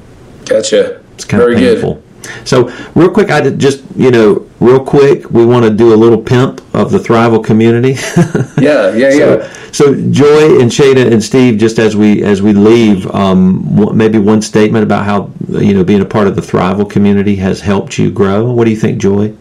Gotcha. 0.46 1.00
it's 1.14 1.24
kind 1.24 1.42
Very 1.42 1.54
of 1.54 1.60
good. 1.60 2.02
Painful. 2.28 2.46
So 2.46 2.90
real 2.94 3.10
quick, 3.10 3.30
I 3.30 3.48
just 3.50 3.82
you 3.96 4.10
know 4.10 4.46
real 4.60 4.84
quick, 4.84 5.30
we 5.30 5.44
want 5.44 5.64
to 5.64 5.70
do 5.70 5.94
a 5.94 5.96
little 5.96 6.20
pimp 6.20 6.60
of 6.74 6.90
the 6.90 6.98
Thriveal 6.98 7.44
community. 7.44 7.96
Yeah, 8.58 8.92
yeah, 8.92 9.10
So, 9.10 9.38
yeah. 9.38 9.52
so 9.70 9.94
Joy 10.10 10.60
and 10.60 10.68
Shada 10.70 11.12
and 11.12 11.22
Steve, 11.22 11.58
just 11.58 11.78
as 11.78 11.94
we 11.94 12.24
as 12.24 12.42
we 12.42 12.52
leave, 12.52 13.06
um, 13.14 13.96
maybe 13.96 14.18
one 14.18 14.42
statement 14.42 14.82
about 14.82 15.04
how 15.04 15.30
you 15.48 15.74
know 15.74 15.84
being 15.84 16.00
a 16.00 16.04
part 16.04 16.26
of 16.26 16.34
the 16.34 16.42
Thriveal 16.42 16.90
community 16.90 17.36
has 17.36 17.60
helped 17.60 17.98
you 17.98 18.10
grow. 18.10 18.50
What 18.50 18.64
do 18.64 18.70
you 18.70 18.76
think, 18.76 19.00
Joy? 19.00 19.34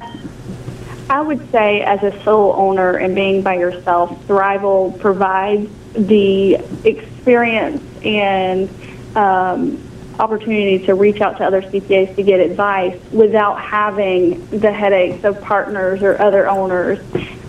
I 1.09 1.21
would 1.21 1.51
say, 1.51 1.81
as 1.81 2.03
a 2.03 2.23
sole 2.23 2.53
owner 2.57 2.97
and 2.97 3.15
being 3.15 3.41
by 3.41 3.55
yourself, 3.55 4.11
Thriveal 4.27 4.99
provides 4.99 5.69
the 5.93 6.55
experience 6.83 7.83
and 8.03 8.69
um, 9.15 9.81
opportunity 10.19 10.83
to 10.85 10.95
reach 10.95 11.21
out 11.21 11.37
to 11.37 11.43
other 11.45 11.61
CPAs 11.61 12.15
to 12.15 12.23
get 12.23 12.39
advice 12.39 12.99
without 13.11 13.59
having 13.59 14.45
the 14.49 14.71
headaches 14.71 15.23
of 15.23 15.39
partners 15.41 16.01
or 16.01 16.19
other 16.21 16.49
owners. 16.49 16.99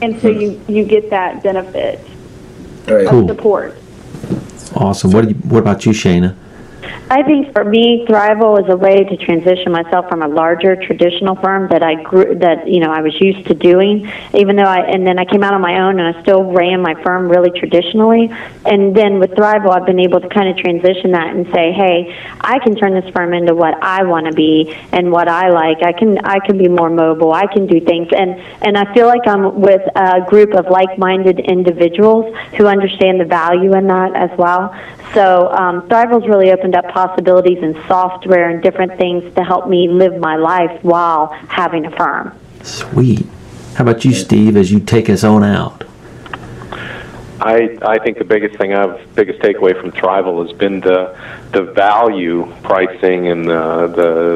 And 0.02 0.20
so 0.20 0.28
you, 0.28 0.60
you 0.68 0.84
get 0.84 1.10
that 1.10 1.42
benefit 1.42 2.00
Right. 2.86 3.04
of 3.04 3.10
Cool. 3.10 3.28
support. 3.28 3.74
Awesome. 4.74 5.10
What 5.12 5.28
you, 5.28 5.34
What 5.34 5.58
about 5.60 5.84
you, 5.84 5.92
Shana? 5.92 6.34
I 7.10 7.22
think 7.22 7.52
for 7.52 7.64
me, 7.64 8.04
Thriveal 8.06 8.62
is 8.62 8.72
a 8.72 8.76
way 8.76 9.04
to 9.04 9.16
transition 9.16 9.72
myself 9.72 10.08
from 10.08 10.22
a 10.22 10.28
larger 10.28 10.76
traditional 10.76 11.36
firm 11.36 11.68
that 11.70 11.82
I 11.82 12.02
grew, 12.02 12.34
that 12.38 12.68
you 12.68 12.80
know 12.80 12.90
I 12.90 13.00
was 13.00 13.18
used 13.20 13.46
to 13.48 13.54
doing. 13.54 14.10
Even 14.34 14.56
though 14.56 14.64
I 14.64 14.80
and 14.80 15.06
then 15.06 15.18
I 15.18 15.24
came 15.24 15.42
out 15.42 15.54
on 15.54 15.60
my 15.60 15.80
own 15.80 15.98
and 16.00 16.16
I 16.16 16.22
still 16.22 16.44
ran 16.44 16.80
my 16.82 16.94
firm 17.02 17.28
really 17.28 17.50
traditionally. 17.58 18.30
And 18.66 18.94
then 18.94 19.18
with 19.18 19.30
Thriveal, 19.30 19.70
I've 19.70 19.86
been 19.86 20.00
able 20.00 20.20
to 20.20 20.28
kind 20.28 20.48
of 20.48 20.56
transition 20.56 21.12
that 21.12 21.34
and 21.34 21.46
say, 21.46 21.72
hey, 21.72 22.14
I 22.40 22.58
can 22.58 22.76
turn 22.76 22.94
this 22.94 23.08
firm 23.14 23.32
into 23.32 23.54
what 23.54 23.82
I 23.82 24.04
want 24.04 24.26
to 24.26 24.32
be 24.32 24.74
and 24.92 25.10
what 25.10 25.28
I 25.28 25.48
like. 25.50 25.82
I 25.82 25.92
can 25.92 26.18
I 26.18 26.38
can 26.40 26.58
be 26.58 26.68
more 26.68 26.90
mobile. 26.90 27.32
I 27.32 27.46
can 27.46 27.66
do 27.66 27.80
things, 27.80 28.08
and 28.16 28.38
and 28.62 28.76
I 28.76 28.92
feel 28.94 29.06
like 29.06 29.26
I'm 29.26 29.60
with 29.60 29.82
a 29.96 30.24
group 30.28 30.54
of 30.54 30.66
like-minded 30.66 31.40
individuals 31.40 32.34
who 32.56 32.66
understand 32.66 33.20
the 33.20 33.24
value 33.24 33.74
in 33.74 33.86
that 33.86 34.14
as 34.14 34.30
well. 34.38 34.74
So 35.14 35.48
um, 35.52 35.88
Thriveal's 35.88 36.28
really 36.28 36.52
opened 36.52 36.76
up 36.78 36.88
possibilities 36.92 37.58
in 37.58 37.74
software 37.86 38.48
and 38.48 38.62
different 38.62 38.96
things 38.96 39.34
to 39.34 39.44
help 39.44 39.68
me 39.68 39.88
live 39.88 40.18
my 40.18 40.36
life 40.36 40.82
while 40.82 41.26
having 41.48 41.84
a 41.84 41.90
firm. 41.96 42.38
Sweet. 42.62 43.26
How 43.74 43.84
about 43.84 44.04
you, 44.04 44.12
Steve, 44.12 44.56
as 44.56 44.72
you 44.72 44.80
take 44.80 45.10
us 45.10 45.22
on 45.22 45.44
out? 45.44 45.84
I 47.40 47.78
I 47.82 47.98
think 47.98 48.18
the 48.18 48.24
biggest 48.24 48.56
thing 48.56 48.74
I've 48.74 49.14
biggest 49.14 49.38
takeaway 49.40 49.78
from 49.80 49.92
Thriveal 49.92 50.46
has 50.46 50.56
been 50.56 50.80
the 50.80 51.16
the 51.52 51.62
value 51.62 52.52
pricing 52.62 53.28
and 53.28 53.48
the 53.48 53.86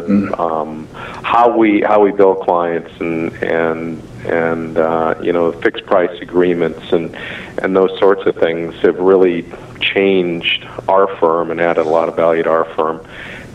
the 0.07 0.41
um, 0.41 0.89
how 0.93 1.57
we 1.57 1.81
how 1.81 2.03
we 2.03 2.13
bill 2.13 2.37
clients 2.37 2.91
and 3.01 3.33
and 3.43 4.03
and 4.27 4.79
uh, 4.79 5.15
you 5.21 5.33
know 5.33 5.51
fixed 5.51 5.85
price 5.87 6.17
agreements 6.21 6.93
and 6.93 7.17
and 7.61 7.77
those 7.77 7.99
sorts 7.99 8.25
of 8.27 8.37
things 8.37 8.75
have 8.83 8.99
really 8.99 9.51
changed 9.81 10.65
our 10.89 11.09
firm 11.17 11.51
and 11.51 11.61
added 11.61 11.85
a 11.85 11.89
lot 11.89 12.09
of 12.09 12.15
value 12.15 12.45
to 12.45 12.51
our 12.51 12.65
firm. 12.77 13.05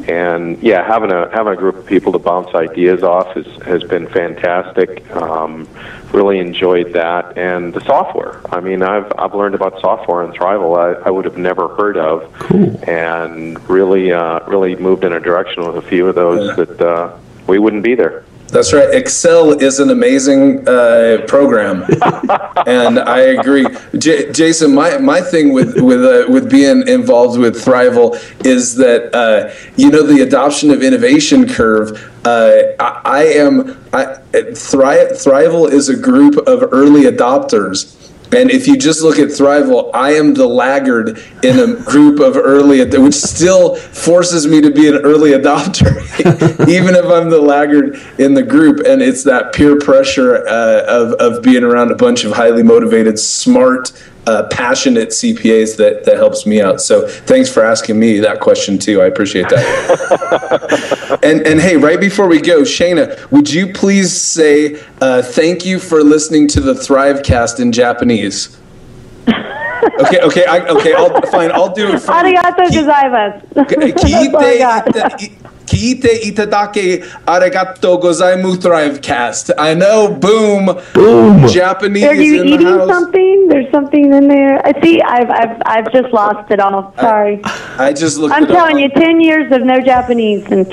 And 0.08 0.62
yeah, 0.64 0.88
having 0.88 1.12
a 1.12 1.30
having 1.32 1.54
a 1.54 1.56
group 1.56 1.76
of 1.76 1.86
people 1.86 2.14
to 2.14 2.20
bounce 2.20 2.56
ideas 2.56 3.04
off 3.04 3.34
has 3.36 3.46
has 3.64 3.84
been 3.84 4.08
fantastic. 4.08 5.10
Um, 5.16 5.68
really 6.14 6.40
enjoyed 6.40 6.94
that, 6.94 7.38
and 7.38 7.74
the 7.74 7.82
software. 7.82 8.40
I 8.50 8.62
mean, 8.62 8.82
I've 8.84 9.12
I've 9.18 9.36
learned 9.36 9.56
about 9.56 9.82
software 9.82 10.24
in 10.24 10.32
Thriveal 10.32 10.78
I, 10.78 11.08
I 11.08 11.10
would 11.10 11.26
have 11.26 11.38
never 11.38 11.68
heard 11.76 11.98
of, 11.98 12.32
Cool. 12.40 12.80
and 12.90 13.60
really 13.70 14.12
uh, 14.14 14.40
really 14.48 14.76
moved 14.78 15.04
in 15.04 15.12
a 15.12 15.20
direction 15.20 15.66
with 15.66 15.76
a 15.76 15.82
few 15.88 16.08
of 16.08 16.16
those 16.16 16.56
that 16.56 16.82
uh, 16.82 17.18
we 17.48 17.60
wouldn't 17.60 17.84
be 17.84 17.96
there. 17.96 18.24
That's 18.50 18.72
right. 18.72 18.90
Excel 18.94 19.52
is 19.62 19.80
an 19.80 19.90
amazing 19.90 20.68
uh, 20.68 21.26
program, 21.28 21.84
and 22.66 22.98
I 22.98 23.20
agree. 23.20 23.66
J- 23.98 24.32
Jason, 24.32 24.74
my, 24.74 24.98
my 25.00 25.20
thing 25.22 25.52
with 25.52 25.80
with 25.82 26.04
uh, 26.04 26.32
with 26.32 26.50
being 26.50 26.88
involved 26.88 27.38
with 27.38 27.56
Thriveal 27.64 28.16
is 28.46 28.76
that 28.76 29.14
uh, 29.14 29.54
you 29.76 29.90
know 29.92 30.02
the 30.02 30.22
adoption 30.22 30.72
of 30.72 30.82
innovation 30.82 31.48
curve. 31.48 31.92
Uh, 32.26 32.74
I, 32.80 33.02
I 33.04 33.24
am 33.24 33.78
I, 33.92 34.16
Thri- 34.56 35.12
Thriveal 35.12 35.70
is 35.70 35.90
a 35.90 35.98
group 35.98 36.38
of 36.48 36.70
early 36.72 37.02
adopters. 37.04 37.97
And 38.32 38.52
if 38.52 38.68
you 38.68 38.78
just 38.78 39.02
look 39.02 39.20
at 39.20 39.30
Thriveal, 39.30 39.90
I 39.94 40.14
am 40.14 40.34
the 40.34 40.48
laggard 40.48 41.24
in 41.44 41.60
a 41.60 41.76
group 41.84 42.20
of 42.20 42.36
early, 42.36 42.82
ad- 42.82 42.94
which 42.98 43.14
still 43.16 43.76
forces 43.76 44.46
me 44.46 44.60
to 44.62 44.70
be 44.70 44.90
an 44.90 44.96
early 44.96 45.32
adopter, 45.32 45.88
even 46.68 46.96
if 46.96 47.06
I'm 47.06 47.30
the 47.30 47.42
laggard 47.42 48.00
in 48.20 48.34
the 48.34 48.44
group. 48.44 48.86
And 48.86 49.02
it's 49.02 49.24
that 49.24 49.54
peer 49.54 49.78
pressure 49.78 50.46
uh, 50.46 50.84
of, 50.88 51.14
of 51.14 51.42
being 51.42 51.64
around 51.64 51.92
a 51.92 51.96
bunch 51.96 52.26
of 52.26 52.34
highly 52.34 52.64
motivated, 52.64 53.18
smart, 53.18 53.94
uh, 54.28 54.48
passionate 54.50 55.10
CPAs 55.10 55.78
that, 55.78 56.04
that 56.06 56.18
helps 56.18 56.46
me 56.46 56.62
out. 56.62 56.82
So 56.82 57.08
thanks 57.08 57.52
for 57.52 57.64
asking 57.64 57.98
me 57.98 58.20
that 58.20 58.42
question 58.42 58.78
too. 58.78 59.02
I 59.02 59.06
appreciate 59.06 59.48
that. 59.50 61.20
and 61.24 61.48
and 61.48 61.60
hey, 61.60 61.78
right 61.78 62.00
before 62.00 62.28
we 62.28 62.42
go, 62.42 62.62
Shayna, 62.62 63.32
would 63.32 63.50
you 63.52 63.72
please 63.74 64.12
say 64.12 64.84
uh, 65.02 65.22
thank 65.22 65.66
you 65.66 65.80
for 65.80 66.04
listening 66.04 66.48
to 66.50 66.60
the 66.60 66.74
Thrivecast 66.74 67.60
in 67.60 67.72
Japanese? 67.72 68.58
Okay, 70.02 70.20
okay, 70.22 70.46
I, 70.46 70.60
okay. 70.68 70.94
I'll 70.94 71.22
fine. 71.32 71.52
I'll 71.52 71.74
do 71.74 71.94
it. 71.94 72.00
for 72.02 72.12
you. 72.28 72.36
Arigato 72.36 72.68
gozaimasu. 72.70 73.42
Kiite 75.68 76.02
That's 76.02 76.54
all 76.54 76.60
I 76.60 76.66
got. 76.66 76.76
ita- 76.76 76.98
kiite 76.98 77.02
itadake 77.02 77.06
arigato 77.28 78.02
gozaimu 78.02 78.56
Thrivecast. 78.58 79.52
I 79.58 79.74
know. 79.74 80.14
Boom. 80.14 80.66
Boom. 80.94 81.48
Japanese 81.48 82.04
Are 82.06 82.14
you 82.16 82.42
in 82.42 82.48
the 82.48 82.54
eating 82.54 82.68
house. 82.68 82.90
something? 82.90 83.48
There's 83.50 83.70
something 83.72 84.14
in 84.14 84.28
there. 84.28 84.66
I 84.66 84.74
see. 84.82 85.02
I've 85.02 85.30
I've 85.30 85.62
I've 85.66 85.92
just 85.92 86.14
lost 86.14 86.50
it 86.52 86.60
all. 86.60 86.94
Sorry. 87.00 87.42
I 87.78 87.94
just 87.94 88.18
looked. 88.18 88.34
I'm 88.34 88.44
it 88.44 88.52
up 88.52 88.56
telling 88.58 88.76
on- 88.78 88.82
you, 88.82 88.90
ten 88.90 89.22
years 89.22 89.52
of 89.52 89.62
no 89.64 89.80
Japanese, 89.82 90.46
and 90.52 90.66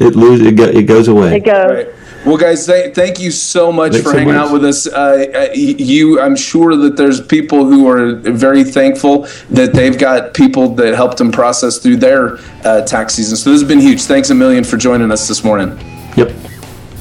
It 0.00 0.16
loses. 0.16 0.46
It, 0.48 0.52
go, 0.56 0.64
it 0.64 0.82
goes 0.84 1.08
away. 1.08 1.36
it 1.36 1.44
goes. 1.44 1.70
Right. 1.70 1.88
Well, 2.24 2.36
guys, 2.36 2.66
th- 2.66 2.94
thank 2.94 3.18
you 3.18 3.32
so 3.32 3.72
much 3.72 3.92
Thanks 3.92 4.04
for 4.04 4.12
so 4.12 4.18
hanging 4.18 4.34
much. 4.34 4.46
out 4.46 4.52
with 4.52 4.64
us. 4.64 4.86
Uh, 4.86 5.26
uh, 5.34 5.52
you, 5.54 6.20
I'm 6.20 6.36
sure 6.36 6.76
that 6.76 6.96
there's 6.96 7.20
people 7.20 7.64
who 7.64 7.88
are 7.88 8.14
very 8.14 8.62
thankful 8.62 9.26
that 9.50 9.72
they've 9.72 9.98
got 9.98 10.32
people 10.32 10.68
that 10.76 10.94
helped 10.94 11.18
them 11.18 11.32
process 11.32 11.78
through 11.78 11.96
their 11.96 12.38
uh, 12.64 12.82
tax 12.82 13.14
season. 13.14 13.36
So 13.36 13.50
this 13.50 13.60
has 13.60 13.68
been 13.68 13.80
huge. 13.80 14.02
Thanks 14.02 14.30
a 14.30 14.34
million 14.36 14.62
for 14.62 14.76
joining 14.76 15.10
us 15.10 15.26
this 15.26 15.42
morning. 15.42 15.70
Yep. 16.16 16.30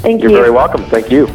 Thank 0.01 0.23
You're 0.23 0.31
you. 0.31 0.37
very 0.37 0.49
welcome. 0.49 0.83
Thank 0.85 1.11
you. 1.11 1.27